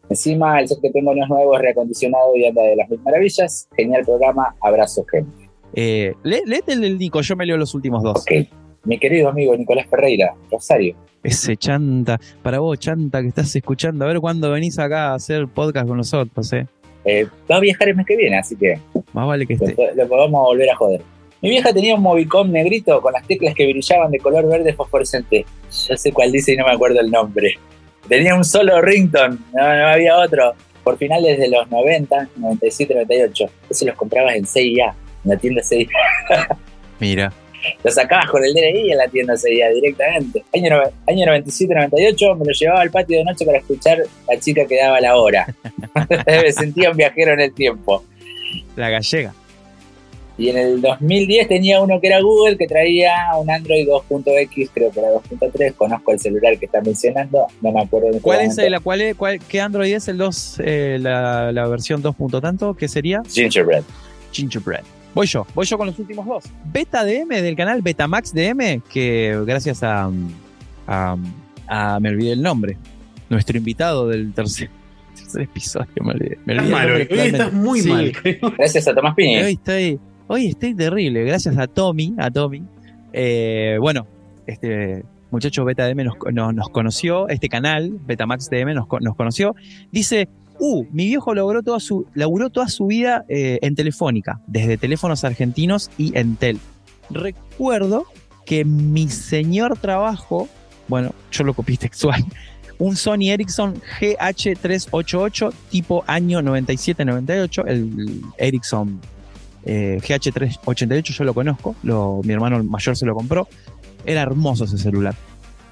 Encima, 0.08 0.60
el 0.60 0.68
set 0.68 0.80
que 0.80 0.90
tengo 0.90 1.14
no 1.14 1.22
es 1.24 1.28
nuevo, 1.28 1.54
es 1.56 1.62
reacondicionado 1.62 2.36
y 2.36 2.44
anda 2.46 2.62
de 2.62 2.76
las 2.76 2.88
mil 2.88 3.00
maravillas. 3.00 3.68
Genial 3.76 4.04
programa, 4.04 4.54
abrazo, 4.60 5.04
gente. 5.10 5.30
Eh, 5.74 6.14
lé- 6.22 6.42
léete 6.46 6.72
el 6.74 6.80
del 6.80 6.98
Nico, 6.98 7.20
yo 7.20 7.36
me 7.36 7.44
leo 7.44 7.56
los 7.56 7.74
últimos 7.74 8.02
dos. 8.02 8.20
Ok. 8.22 8.46
Mi 8.84 8.98
querido 8.98 9.28
amigo 9.28 9.56
Nicolás 9.56 9.86
Ferreira, 9.90 10.34
Rosario. 10.50 10.94
Ese 11.24 11.56
chanta, 11.56 12.20
para 12.42 12.60
vos, 12.60 12.78
chanta, 12.78 13.20
que 13.20 13.28
estás 13.28 13.54
escuchando, 13.56 14.04
a 14.04 14.08
ver 14.08 14.20
cuándo 14.20 14.50
venís 14.52 14.78
acá 14.78 15.08
a 15.10 15.14
hacer 15.14 15.48
podcast 15.48 15.88
con 15.88 15.96
nosotros, 15.96 16.52
eh. 16.52 16.66
Eh, 17.04 17.26
va 17.50 17.56
a 17.56 17.60
viajar 17.60 17.88
el 17.88 17.96
mes 17.96 18.06
que 18.06 18.16
viene, 18.16 18.38
así 18.38 18.54
que 18.56 18.78
Más 19.12 19.26
vale 19.26 19.44
que 19.46 19.56
lo, 19.56 19.66
esté. 19.66 19.94
lo 19.96 20.08
podemos 20.08 20.40
volver 20.42 20.70
a 20.70 20.76
joder. 20.76 21.00
Mi 21.42 21.50
vieja 21.50 21.72
tenía 21.72 21.94
un 21.96 22.02
Movicom 22.02 22.50
negrito 22.50 23.00
con 23.02 23.12
las 23.12 23.26
teclas 23.26 23.54
que 23.54 23.66
brillaban 23.66 24.10
de 24.10 24.18
color 24.18 24.48
verde 24.48 24.72
fosforescente. 24.72 25.44
Yo 25.88 25.96
sé 25.96 26.12
cuál 26.12 26.30
dice 26.32 26.52
y 26.54 26.56
no 26.56 26.64
me 26.64 26.72
acuerdo 26.72 27.00
el 27.00 27.10
nombre. 27.10 27.58
Tenía 28.08 28.34
un 28.34 28.44
solo 28.44 28.80
rington, 28.80 29.44
no, 29.52 29.62
no 29.62 29.88
había 29.88 30.16
otro. 30.16 30.54
Por 30.84 30.96
finales 30.98 31.36
de 31.38 31.48
los 31.48 31.68
90, 31.68 32.28
97, 32.36 32.94
98. 32.94 33.50
Eso 33.68 33.86
los 33.86 33.96
comprabas 33.96 34.36
en 34.36 34.46
CIA, 34.46 34.94
en 35.24 35.30
la 35.30 35.36
tienda 35.36 35.60
CIA. 35.62 35.88
Mira, 37.00 37.32
Lo 37.82 37.90
sacabas 37.90 38.30
con 38.30 38.44
el 38.44 38.54
DNI 38.54 38.92
en 38.92 38.98
la 38.98 39.08
tienda 39.08 39.36
CIA 39.36 39.70
directamente. 39.70 40.44
Año, 40.54 40.80
año 41.08 41.26
97, 41.26 41.74
98, 41.74 42.34
me 42.36 42.44
lo 42.44 42.52
llevaba 42.52 42.82
al 42.82 42.90
patio 42.92 43.18
de 43.18 43.24
noche 43.24 43.44
para 43.44 43.58
escuchar 43.58 43.98
la 44.28 44.38
chica 44.38 44.64
que 44.64 44.76
daba 44.76 45.00
la 45.00 45.16
hora. 45.16 45.46
me 46.26 46.52
sentía 46.52 46.90
un 46.90 46.96
viajero 46.96 47.32
en 47.32 47.40
el 47.40 47.52
tiempo. 47.52 48.04
la 48.76 48.88
gallega. 48.88 49.34
Y 50.38 50.50
en 50.50 50.58
el 50.58 50.82
2010 50.82 51.48
tenía 51.48 51.80
uno 51.80 51.98
que 52.00 52.08
era 52.08 52.20
Google, 52.20 52.58
que 52.58 52.66
traía 52.66 53.14
un 53.40 53.50
Android 53.50 53.86
2.x, 53.88 54.70
creo 54.74 54.90
que 54.90 55.00
era 55.00 55.08
2.3. 55.10 55.74
Conozco 55.74 56.12
el 56.12 56.18
celular 56.20 56.58
que 56.58 56.66
está 56.66 56.82
mencionando, 56.82 57.46
no 57.62 57.72
me 57.72 57.80
acuerdo 57.80 58.10
de 58.10 58.20
¿Cuál 58.20 58.40
es 58.42 58.56
la, 58.58 58.80
cuál 58.80 59.00
es, 59.00 59.14
cuál, 59.14 59.38
qué 59.48 59.60
Android 59.62 59.94
es 59.94 60.08
el 60.08 60.18
2, 60.18 60.60
eh, 60.62 60.98
la, 61.00 61.52
la 61.52 61.66
versión 61.68 62.02
2. 62.02 62.14
punto 62.16 62.40
tanto? 62.42 62.74
¿Qué 62.74 62.86
sería? 62.86 63.22
Gingerbread. 63.26 63.82
Gingerbread. 64.32 64.82
Voy 65.14 65.26
yo, 65.26 65.46
voy 65.54 65.64
yo 65.64 65.78
con 65.78 65.86
los 65.86 65.98
últimos 65.98 66.26
dos. 66.26 66.44
Beta 66.66 67.02
DM 67.02 67.28
del 67.40 67.56
canal 67.56 67.80
Betamax 67.80 68.34
DM, 68.34 68.82
que 68.92 69.34
gracias 69.46 69.82
a, 69.82 70.10
a, 70.86 71.16
a- 71.66 72.00
me 72.00 72.10
olvidé 72.10 72.32
el 72.32 72.42
nombre, 72.42 72.76
nuestro 73.30 73.56
invitado 73.56 74.06
del 74.08 74.34
tercer, 74.34 74.68
tercer 75.14 75.40
episodio, 75.44 75.88
me 76.02 76.12
olvidé. 76.12 76.38
Me 76.44 76.52
Estás 76.56 76.66
olvidé 76.66 76.74
mal 76.76 76.90
hoy. 76.90 77.08
Estás 77.28 77.52
muy 77.54 77.80
Sí. 77.80 77.88
mal, 77.88 78.12
creo. 78.12 78.52
Gracias 78.58 78.86
a 78.88 78.94
Tomás 78.94 79.14
Piñi. 79.14 79.36
Hoy 79.38 79.52
estoy, 79.54 79.98
hoy 80.28 80.46
estoy 80.46 80.74
terrible, 80.74 81.24
gracias 81.24 81.56
a 81.56 81.66
Tommy, 81.66 82.14
a 82.18 82.30
Tommy. 82.30 82.62
Eh, 83.12 83.78
bueno, 83.80 84.06
este 84.46 85.04
muchacho 85.30 85.64
Beta 85.64 85.86
DM 85.86 86.04
nos, 86.04 86.54
nos, 86.54 86.68
conoció, 86.70 87.28
este 87.28 87.48
canal, 87.48 87.98
Betamax 88.06 88.50
DM 88.50 88.74
nos, 88.74 88.86
nos 89.00 89.16
conoció. 89.16 89.54
Dice, 89.90 90.28
uh, 90.58 90.84
mi 90.92 91.06
viejo 91.06 91.34
logró 91.34 91.62
toda 91.62 91.80
su, 91.80 92.06
laburó 92.14 92.50
toda 92.50 92.68
su 92.68 92.86
vida 92.86 93.24
eh, 93.28 93.58
en 93.62 93.74
Telefónica, 93.74 94.40
desde 94.46 94.76
teléfonos 94.76 95.24
argentinos 95.24 95.90
y 95.98 96.16
Entel. 96.16 96.58
Recuerdo 97.10 98.06
que 98.44 98.64
mi 98.64 99.08
señor 99.08 99.78
trabajo, 99.78 100.48
bueno, 100.88 101.12
yo 101.30 101.44
lo 101.44 101.54
copié 101.54 101.76
textual, 101.76 102.24
un 102.78 102.96
Sony 102.96 103.30
Ericsson 103.30 103.80
GH388 104.00 105.52
tipo 105.70 106.04
año 106.06 106.40
97-98, 106.40 107.64
el 107.66 108.22
Ericsson 108.38 109.00
eh, 109.66 109.98
GH388 110.00 111.02
yo 111.12 111.24
lo 111.24 111.34
conozco, 111.34 111.74
lo- 111.82 112.20
mi 112.24 112.32
hermano 112.32 112.64
mayor 112.64 112.96
se 112.96 113.04
lo 113.04 113.14
compró, 113.14 113.46
era 114.06 114.22
hermoso 114.22 114.64
ese 114.64 114.78
celular. 114.78 115.14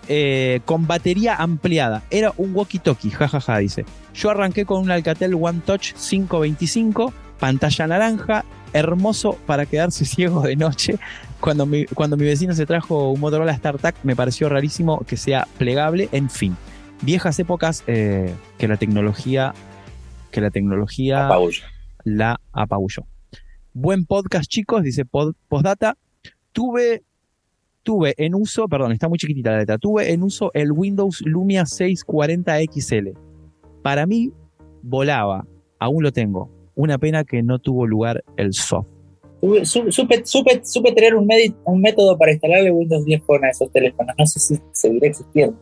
Eh, 0.06 0.60
con 0.66 0.86
batería 0.86 1.34
ampliada, 1.36 2.02
era 2.10 2.34
un 2.36 2.52
walkie-talkie, 2.54 3.10
jajaja, 3.10 3.56
dice. 3.58 3.86
Yo 4.14 4.28
arranqué 4.30 4.66
con 4.66 4.82
un 4.82 4.90
Alcatel 4.90 5.34
One 5.34 5.62
Touch 5.64 5.94
525 5.94 7.12
pantalla 7.38 7.86
naranja, 7.86 8.44
hermoso 8.72 9.38
para 9.46 9.64
quedarse 9.66 10.04
ciego 10.04 10.42
de 10.42 10.56
noche. 10.56 10.98
Cuando 11.40 11.64
mi, 11.66 11.84
cuando 11.86 12.16
mi 12.16 12.24
vecino 12.24 12.54
se 12.54 12.66
trajo 12.66 13.10
un 13.12 13.20
Motorola 13.20 13.54
StarTAC 13.56 13.96
me 14.02 14.14
pareció 14.16 14.48
rarísimo 14.48 15.00
que 15.06 15.16
sea 15.16 15.46
plegable, 15.58 16.08
en 16.12 16.28
fin. 16.30 16.56
Viejas 17.02 17.38
épocas 17.38 17.82
eh, 17.86 18.32
que 18.58 18.66
la 18.68 18.76
tecnología 18.76 19.54
que 20.30 20.40
la 20.40 20.50
tecnología 20.50 21.26
la 22.04 22.40
apabulló. 22.52 23.06
Buen 23.76 24.06
podcast, 24.06 24.48
chicos, 24.48 24.84
dice 24.84 25.04
pod- 25.04 25.34
Postdata. 25.48 25.98
Tuve, 26.52 27.02
tuve 27.82 28.14
en 28.18 28.36
uso, 28.36 28.68
perdón, 28.68 28.92
está 28.92 29.08
muy 29.08 29.18
chiquitita 29.18 29.50
la 29.50 29.58
letra, 29.58 29.78
tuve 29.78 30.12
en 30.12 30.22
uso 30.22 30.52
el 30.54 30.70
Windows 30.70 31.22
Lumia 31.22 31.66
640 31.66 32.56
XL. 32.72 33.08
Para 33.82 34.06
mí, 34.06 34.30
volaba, 34.80 35.44
aún 35.80 36.04
lo 36.04 36.12
tengo. 36.12 36.48
Una 36.76 36.98
pena 36.98 37.24
que 37.24 37.42
no 37.42 37.58
tuvo 37.58 37.84
lugar 37.84 38.22
el 38.36 38.52
soft. 38.52 38.86
Supe, 39.64 40.24
supe, 40.24 40.64
supe 40.64 40.92
tener 40.92 41.16
un, 41.16 41.26
método 41.26 42.16
para 42.16 42.30
instalarle 42.30 42.70
Windows 42.70 43.04
10 43.04 43.22
con 43.22 43.44
esos 43.44 43.72
teléfonos. 43.72 44.14
No 44.16 44.24
sé 44.24 44.38
si 44.38 44.56
seguirá 44.70 45.08
existiendo. 45.08 45.58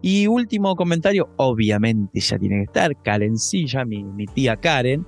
Y 0.00 0.28
último 0.28 0.76
comentario, 0.76 1.28
obviamente 1.38 2.20
ya 2.20 2.38
tiene 2.38 2.58
que 2.58 2.64
estar, 2.66 3.02
Karencilla, 3.02 3.84
mi, 3.84 4.04
mi 4.04 4.26
tía 4.26 4.54
Karen. 4.56 5.04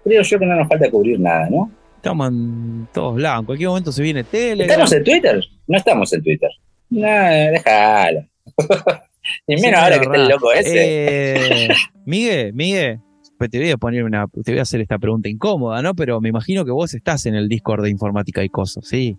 Creo 0.05 0.21
yo 0.23 0.39
que 0.39 0.45
no 0.45 0.55
nos 0.55 0.69
falta 0.69 0.91
cubrir 0.91 1.19
nada, 1.19 1.49
¿no? 1.49 1.73
Estamos 1.97 2.29
en 2.29 2.87
todos 2.93 3.19
lados. 3.19 3.41
En 3.41 3.47
cualquier 3.47 3.71
momento 3.71 3.91
se 3.91 4.03
viene 4.03 4.23
Telegram. 4.23 4.69
¿Estamos 4.69 4.93
en 4.93 5.05
Twitter? 5.05 5.45
No 5.67 5.79
estamos 5.79 6.13
en 6.13 6.23
Twitter. 6.23 6.51
No, 6.91 7.09
déjalo. 7.09 8.21
y 9.47 9.57
Sí, 9.57 9.63
menos 9.63 9.81
ahora 9.81 9.99
que 9.99 10.05
está 10.05 10.17
el 10.17 10.29
loco 10.29 10.53
ese. 10.53 10.75
Eh, 10.75 11.69
Miguel, 12.05 12.53
Miguel, 12.53 13.01
pues 13.39 13.49
te 13.49 13.59
voy 13.61 13.71
a 13.71 13.79
poner 13.79 14.05
una, 14.05 14.27
te 14.27 14.53
voy 14.53 14.59
a 14.59 14.63
hacer 14.63 14.83
esta 14.83 14.99
pregunta 14.99 15.31
incómoda, 15.31 15.81
¿no? 15.81 15.95
Pero 15.95 16.21
me 16.21 16.29
imagino 16.29 16.67
que 16.67 16.71
vos 16.71 16.93
estás 16.93 17.25
en 17.25 17.35
el 17.35 17.49
Discord 17.49 17.83
de 17.83 17.89
informática 17.89 18.45
y 18.45 18.51
cosas, 18.51 18.87
sí. 18.87 19.17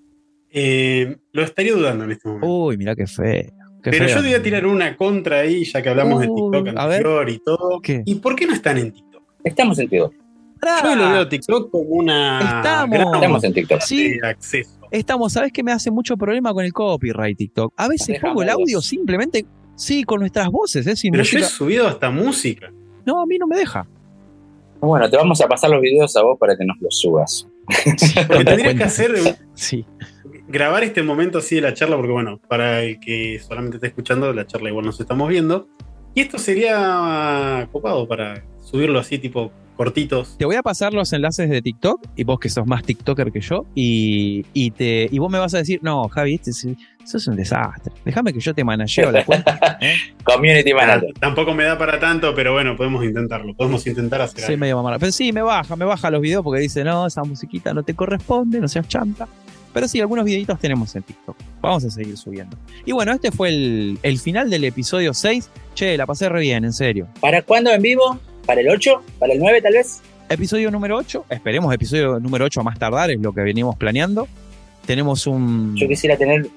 Eh, 0.51 1.17
lo 1.31 1.41
estaría 1.41 1.73
dudando 1.73 2.03
en 2.03 2.11
este 2.11 2.27
momento. 2.27 2.47
Uy, 2.47 2.77
mirá 2.77 2.95
qué 2.95 3.07
feo. 3.07 3.62
Pero 3.91 4.05
feo. 4.05 4.15
yo 4.15 4.21
te 4.21 4.27
voy 4.29 4.33
a 4.33 4.41
tirar 4.43 4.65
una 4.65 4.95
contra 4.97 5.39
ahí, 5.39 5.63
ya 5.65 5.81
que 5.81 5.89
hablamos 5.89 6.21
de 6.21 6.27
TikTok 6.27 6.67
anterior 6.77 7.29
y 7.29 7.39
todo. 7.39 7.81
¿Qué? 7.81 8.01
¿Y 8.05 8.15
por 8.15 8.35
qué 8.35 8.45
no 8.47 8.53
están 8.53 8.77
en 8.77 8.91
TikTok? 8.91 9.23
Estamos 9.43 9.77
en 9.79 9.89
TikTok. 9.89 10.13
Yo 10.83 10.95
lo 10.95 11.09
veo 11.11 11.27
TikTok 11.27 11.69
como 11.71 11.83
una 11.89 12.39
Estamos. 12.39 12.97
gran 12.97 13.13
Estamos 13.15 13.43
en 13.43 13.53
TikTok. 13.53 13.81
Sí, 13.81 14.11
de 14.17 14.27
acceso. 14.27 14.71
estamos. 14.91 15.33
¿Sabés 15.33 15.51
que 15.51 15.61
me 15.61 15.73
hace 15.73 15.91
mucho 15.91 16.15
problema 16.15 16.53
con 16.53 16.63
el 16.63 16.71
copyright 16.71 17.37
TikTok? 17.37 17.73
A 17.75 17.89
veces 17.89 18.07
Dejamos 18.07 18.31
pongo 18.35 18.43
el 18.43 18.49
audio 18.49 18.77
vos. 18.77 18.85
simplemente, 18.85 19.45
sí, 19.75 20.03
con 20.05 20.21
nuestras 20.21 20.47
voces, 20.49 20.87
¿eh? 20.87 20.95
Sin 20.95 21.11
Pero 21.11 21.23
yo 21.25 21.37
he 21.37 21.41
música. 21.41 21.57
subido 21.57 21.87
hasta 21.87 22.09
música. 22.09 22.71
No, 23.05 23.21
a 23.21 23.25
mí 23.25 23.37
no 23.37 23.45
me 23.47 23.57
deja. 23.57 23.85
Bueno, 24.79 25.09
te 25.09 25.17
vamos 25.17 25.41
a 25.41 25.47
pasar 25.47 25.69
los 25.69 25.81
videos 25.81 26.15
a 26.15 26.21
vos 26.23 26.37
para 26.39 26.55
que 26.57 26.63
nos 26.63 26.77
los 26.79 26.97
subas. 26.97 27.47
Lo 28.29 28.37
que 28.39 28.45
tendrías 28.45 28.75
que 28.75 28.83
hacer 28.83 29.11
Sí. 29.53 29.85
Grabar 30.53 30.83
este 30.83 31.01
momento 31.01 31.39
así 31.39 31.55
de 31.55 31.61
la 31.61 31.73
charla, 31.73 31.97
porque 31.97 32.11
bueno, 32.11 32.39
para 32.47 32.83
el 32.83 32.99
que 32.99 33.39
solamente 33.39 33.77
está 33.77 33.87
escuchando, 33.87 34.31
la 34.31 34.45
charla 34.45 34.69
igual 34.69 34.85
nos 34.85 34.99
estamos 34.99 35.27
viendo. 35.27 35.67
Y 36.13 36.21
esto 36.21 36.37
sería 36.37 37.67
copado 37.71 38.07
para 38.07 38.45
subirlo 38.61 38.99
así, 38.99 39.17
tipo 39.17 39.51
cortitos. 39.75 40.37
Te 40.37 40.45
voy 40.45 40.55
a 40.55 40.61
pasar 40.61 40.93
los 40.93 41.11
enlaces 41.13 41.49
de 41.49 41.59
TikTok 41.63 41.99
y 42.15 42.23
vos 42.23 42.39
que 42.39 42.47
sos 42.49 42.67
más 42.67 42.83
TikToker 42.83 43.31
que 43.31 43.41
yo 43.41 43.65
y, 43.73 44.45
y 44.53 44.69
te, 44.69 45.09
y 45.11 45.17
vos 45.17 45.31
me 45.31 45.39
vas 45.39 45.55
a 45.55 45.57
decir, 45.57 45.79
no, 45.81 46.07
Javi, 46.09 46.35
este 46.35 46.51
es, 46.51 46.63
eso 47.03 47.17
es 47.17 47.27
un 47.27 47.35
desastre. 47.35 47.91
Déjame 48.05 48.31
que 48.31 48.39
yo 48.39 48.53
te 48.53 48.63
manageo 48.63 49.11
la 49.11 49.25
cuenta. 49.25 49.57
¿eh? 49.81 49.95
Community 50.23 50.71
Manager. 50.75 51.13
Tampoco 51.19 51.55
me 51.55 51.63
da 51.63 51.75
para 51.79 51.99
tanto, 51.99 52.35
pero 52.35 52.53
bueno, 52.53 52.77
podemos 52.77 53.03
intentarlo. 53.03 53.55
Podemos 53.55 53.87
intentar 53.87 54.21
hacer 54.21 54.41
Soy 54.41 54.53
algo. 54.53 54.61
medio 54.61 54.75
mamara. 54.75 54.99
Pero 54.99 55.11
sí, 55.11 55.33
me 55.33 55.41
baja, 55.41 55.75
me 55.75 55.85
baja 55.85 56.11
los 56.11 56.21
videos 56.21 56.43
porque 56.43 56.61
dice, 56.61 56.83
no, 56.83 57.07
esa 57.07 57.23
musiquita 57.23 57.73
no 57.73 57.81
te 57.81 57.95
corresponde, 57.95 58.59
no 58.59 58.67
seas 58.67 58.87
chanta. 58.87 59.27
Pero 59.73 59.87
sí, 59.87 59.99
algunos 59.99 60.25
videitos 60.25 60.59
tenemos 60.59 60.95
en 60.95 61.03
TikTok. 61.03 61.35
Vamos 61.61 61.83
a 61.83 61.89
seguir 61.89 62.15
subiendo. 62.17 62.57
Y 62.85 62.91
bueno, 62.91 63.11
este 63.11 63.31
fue 63.31 63.49
el, 63.49 63.97
el 64.03 64.19
final 64.19 64.49
del 64.49 64.63
episodio 64.65 65.13
6. 65.13 65.49
Che, 65.73 65.97
la 65.97 66.05
pasé 66.05 66.29
re 66.29 66.41
bien, 66.41 66.63
en 66.63 66.73
serio. 66.73 67.07
¿Para 67.19 67.41
cuándo 67.41 67.71
en 67.71 67.81
vivo? 67.81 68.19
¿Para 68.45 68.61
el 68.61 68.69
8? 68.69 69.01
¿Para 69.19 69.33
el 69.33 69.39
9 69.39 69.61
tal 69.61 69.73
vez? 69.73 70.01
Episodio 70.29 70.69
número 70.71 70.97
8. 70.97 71.25
Esperemos 71.29 71.73
episodio 71.73 72.19
número 72.19 72.45
8 72.45 72.61
a 72.61 72.63
más 72.63 72.77
tardar, 72.77 73.11
es 73.11 73.19
lo 73.19 73.33
que 73.33 73.41
venimos 73.41 73.75
planeando. 73.75 74.27
Tenemos 74.85 75.27
un... 75.27 75.75
Yo 75.75 75.87
quisiera 75.87 76.17
tener 76.17 76.47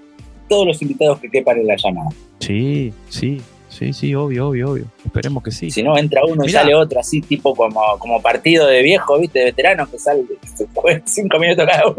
todos 0.49 0.67
los 0.67 0.83
invitados 0.83 1.21
que 1.21 1.31
quepan 1.31 1.59
en 1.59 1.67
la 1.67 1.77
llamada. 1.77 2.11
Sí, 2.41 2.93
sí, 3.09 3.41
sí, 3.69 3.93
sí, 3.93 4.15
obvio, 4.15 4.49
obvio, 4.49 4.71
obvio. 4.73 4.85
Esperemos 5.05 5.43
que 5.43 5.51
sí. 5.51 5.71
Si 5.71 5.83
no, 5.83 5.97
entra 5.97 6.23
uno 6.25 6.45
y 6.45 6.49
sale 6.49 6.75
otro, 6.75 7.01
así 7.01 7.21
tipo 7.21 7.55
como, 7.55 7.81
como 7.99 8.21
partido 8.21 8.67
de 8.67 8.83
viejo, 8.83 9.19
¿viste? 9.19 9.41
De 9.41 9.45
veteranos 9.47 9.89
que 9.89 9.99
sale 9.99 10.25
cinco 11.05 11.39
minutos 11.39 11.67
cada 11.67 11.87
uno. 11.87 11.97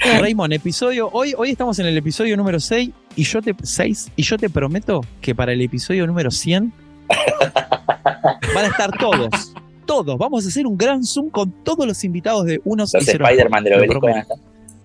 Raymond, 0.00 0.52
episodio. 0.52 1.08
Hoy, 1.12 1.34
hoy 1.36 1.50
estamos 1.50 1.78
en 1.78 1.86
el 1.86 1.96
episodio 1.96 2.36
número 2.36 2.60
6 2.60 2.90
y 3.16 3.24
yo 3.24 3.42
te 3.42 3.54
6 3.60 4.12
y 4.16 4.22
yo 4.22 4.36
te 4.38 4.48
prometo 4.48 5.00
que 5.20 5.34
para 5.34 5.52
el 5.52 5.60
episodio 5.60 6.06
número 6.06 6.30
100 6.30 6.72
van 8.54 8.64
a 8.64 8.68
estar 8.68 8.90
todos. 8.98 9.52
Todos. 9.86 10.18
Vamos 10.18 10.44
a 10.44 10.48
hacer 10.48 10.66
un 10.66 10.76
gran 10.76 11.02
Zoom 11.04 11.30
con 11.30 11.50
todos 11.64 11.86
los 11.86 12.04
invitados 12.04 12.44
de 12.44 12.60
unos 12.64 12.92
Los 12.94 13.06
y. 13.08 13.10
Spider-Man 13.10 13.64
del 13.64 13.72
Lo 13.72 13.78
van 13.78 13.84
a 13.84 14.00
prometo. 14.00 14.20
estar. 14.20 14.38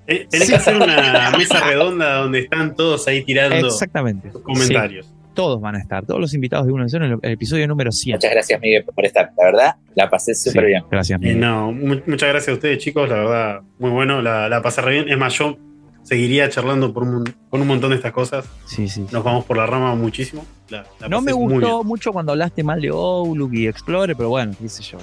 Eh, 0.07 0.27
tenés 0.29 0.49
que 0.49 0.55
hacer 0.55 0.75
una 0.75 1.31
mesa 1.37 1.59
redonda 1.61 2.15
donde 2.15 2.39
están 2.39 2.75
todos 2.75 3.07
ahí 3.07 3.23
tirando 3.23 3.67
Exactamente. 3.67 4.31
sus 4.31 4.41
comentarios. 4.41 5.05
Sí, 5.05 5.11
todos 5.33 5.59
van 5.61 5.75
a 5.75 5.79
estar. 5.79 6.05
Todos 6.05 6.19
los 6.21 6.33
invitados 6.33 6.65
de 6.67 6.73
uno 6.73 6.87
cero 6.87 7.05
en 7.05 7.11
el, 7.13 7.19
el 7.21 7.31
episodio 7.31 7.67
número 7.67 7.91
100. 7.91 8.15
Muchas 8.15 8.31
gracias, 8.31 8.61
Miguel, 8.61 8.83
por 8.85 9.05
estar. 9.05 9.31
La 9.37 9.45
verdad, 9.45 9.75
la 9.95 10.09
pasé 10.09 10.33
súper 10.35 10.61
Sí, 10.63 10.67
bien. 10.67 10.83
Gracias, 10.91 11.19
Y 11.19 11.23
Miguel. 11.25 11.39
no, 11.39 11.71
mu- 11.71 12.01
muchas 12.05 12.29
gracias 12.29 12.49
a 12.49 12.53
ustedes, 12.53 12.77
chicos. 12.79 13.09
La 13.09 13.15
verdad, 13.15 13.61
muy 13.79 13.91
bueno. 13.91 14.21
La, 14.21 14.47
la 14.49 14.61
pasé 14.61 14.81
re 14.81 14.91
bien. 14.93 15.09
Es 15.09 15.17
más, 15.17 15.33
yo 15.33 15.57
seguiría 16.03 16.49
charlando 16.49 16.93
por 16.93 17.03
un, 17.03 17.23
con 17.49 17.61
un 17.61 17.67
montón 17.67 17.89
de 17.91 17.95
estas 17.95 18.11
cosas. 18.11 18.45
Sí, 18.65 18.87
sí. 18.89 19.05
Nos 19.11 19.23
vamos 19.23 19.45
por 19.45 19.55
la 19.57 19.65
rama 19.65 19.95
muchísimo. 19.95 20.45
La- 20.69 20.85
la 20.99 21.07
No 21.07 21.21
me 21.21 21.31
gustó 21.33 21.83
mucho 21.83 22.11
cuando 22.13 22.31
hablaste 22.31 22.63
mal 22.63 22.81
de 22.81 22.89
Outlook 22.89 23.53
y 23.53 23.67
Explorer, 23.67 24.15
pero 24.15 24.29
bueno, 24.29 24.53
qué 24.59 24.67
sé 24.69 24.81
yo. 24.83 24.97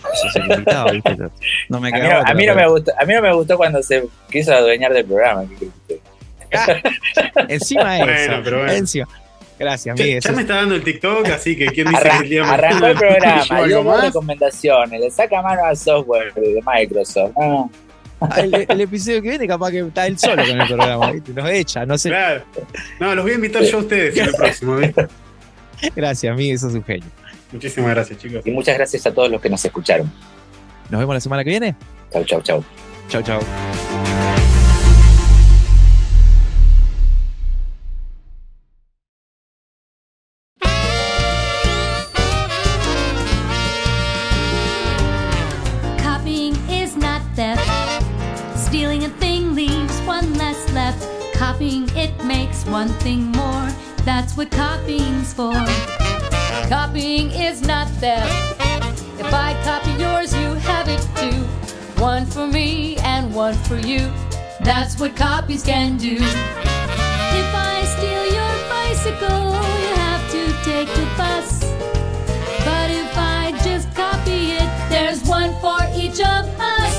No 1.68 1.80
me 1.80 1.88
A 1.88 1.92
mí, 1.92 1.98
otra, 2.06 2.20
a 2.22 2.34
mí 2.34 2.46
no 2.46 2.54
pero- 2.54 2.66
me 2.66 2.68
gustó, 2.72 2.92
a 2.98 3.04
mí 3.04 3.14
no 3.14 3.22
me 3.22 3.34
gustó 3.34 3.56
cuando 3.56 3.82
se 3.82 4.04
quiso 4.30 4.52
adueñar 4.52 4.92
del 4.92 5.04
programa. 5.04 5.44
¿qué 5.58 5.68
crees 5.86 6.02
que- 6.82 7.54
Encima 7.54 7.94
de 7.94 7.98
Bueno, 8.04 8.12
eso. 8.12 8.40
pero 8.44 8.56
bueno. 8.58 8.72
Encima. 8.72 9.08
Gracias, 9.60 9.94
Ya, 9.96 10.02
Miguel. 10.04 10.20
ya 10.22 10.32
me 10.32 10.40
está 10.42 10.54
dando 10.56 10.74
el 10.74 10.82
TikTok, 10.82 11.26
así 11.34 11.54
que 11.56 11.66
quién 11.66 11.86
dice 11.88 12.02
Arran- 12.08 12.26
que 12.28 12.36
el 12.38 12.42
arrancó 12.44 12.86
el 12.86 12.96
programa, 12.96 13.62
dio 13.66 13.84
más. 13.84 14.04
recomendaciones, 14.06 15.00
le 15.00 15.10
saca 15.10 15.42
mano 15.42 15.64
al 15.64 15.76
software 15.76 16.32
de 16.34 16.60
Microsoft. 16.66 17.32
No, 17.38 17.70
Ah, 18.22 18.40
El, 18.40 18.66
el 18.68 18.80
episodio 18.82 19.22
que 19.22 19.30
viene, 19.30 19.46
capaz 19.46 19.70
que 19.70 19.78
está 19.80 20.06
él 20.06 20.18
solo 20.18 20.42
con 20.46 20.60
el 20.60 20.66
programa, 20.66 21.10
¿viste? 21.12 21.32
Nos 21.32 21.48
echa, 21.48 21.86
no 21.86 21.96
sé. 21.96 22.10
Claro. 22.10 22.42
No, 22.98 23.14
los 23.14 23.24
voy 23.24 23.32
a 23.32 23.34
invitar 23.36 23.62
yo 23.62 23.78
a 23.78 23.80
ustedes 23.80 24.14
en 24.14 24.26
el 24.26 24.34
próximo. 24.34 24.76
¿viste? 24.76 25.06
Gracias, 25.96 26.36
Miguel, 26.36 26.58
sos 26.58 26.74
un 26.74 26.84
genio. 26.84 27.06
Muchísimas 27.50 27.90
gracias, 27.94 28.18
chicos. 28.18 28.42
Y 28.46 28.50
muchas 28.50 28.76
gracias 28.76 29.06
a 29.06 29.14
todos 29.14 29.30
los 29.30 29.40
que 29.40 29.48
nos 29.48 29.64
escucharon. 29.64 30.12
Nos 30.90 31.00
vemos 31.00 31.14
la 31.14 31.20
semana 31.20 31.42
que 31.44 31.48
viene. 31.50 31.74
Chau, 32.12 32.22
chau, 32.24 32.42
chau. 32.42 32.64
Chau, 33.08 33.22
chau. 33.22 33.99
For. 55.40 55.64
Copying 56.68 57.30
is 57.30 57.62
not 57.62 57.88
theft. 58.00 58.30
If 59.22 59.32
I 59.32 59.50
copy 59.64 59.92
yours, 60.02 60.34
you 60.34 60.48
have 60.70 60.86
it 60.88 61.02
too. 61.20 61.40
One 62.02 62.26
for 62.26 62.46
me 62.46 62.96
and 63.12 63.34
one 63.34 63.54
for 63.68 63.78
you. 63.90 64.02
That's 64.68 65.00
what 65.00 65.16
copies 65.16 65.62
can 65.62 65.96
do. 65.96 66.16
If 67.40 67.50
I 67.72 67.76
steal 67.94 68.24
your 68.38 68.54
bicycle, 68.74 69.44
you 69.82 69.90
have 70.04 70.24
to 70.36 70.42
take 70.68 70.90
the 70.98 71.06
bus. 71.20 71.48
But 72.66 72.88
if 73.02 73.12
I 73.16 73.42
just 73.64 73.86
copy 73.94 74.40
it, 74.60 74.68
there's 74.92 75.20
one 75.38 75.52
for 75.64 75.80
each 76.02 76.20
of 76.36 76.44
us. 76.76 76.96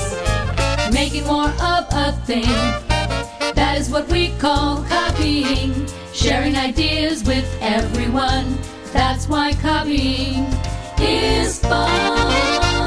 Making 0.92 1.26
more 1.26 1.52
of 1.74 1.82
a 2.04 2.08
thing. 2.26 2.56
That 3.58 3.76
is 3.78 3.88
what 3.88 4.08
we 4.08 4.30
call 4.44 4.82
copying. 4.96 5.86
Sharing 6.22 6.54
ideas 6.54 7.24
with 7.24 7.58
everyone. 7.60 8.56
That's 8.92 9.28
why 9.28 9.54
copying 9.54 10.46
is 11.00 11.58
fun. 11.58 12.81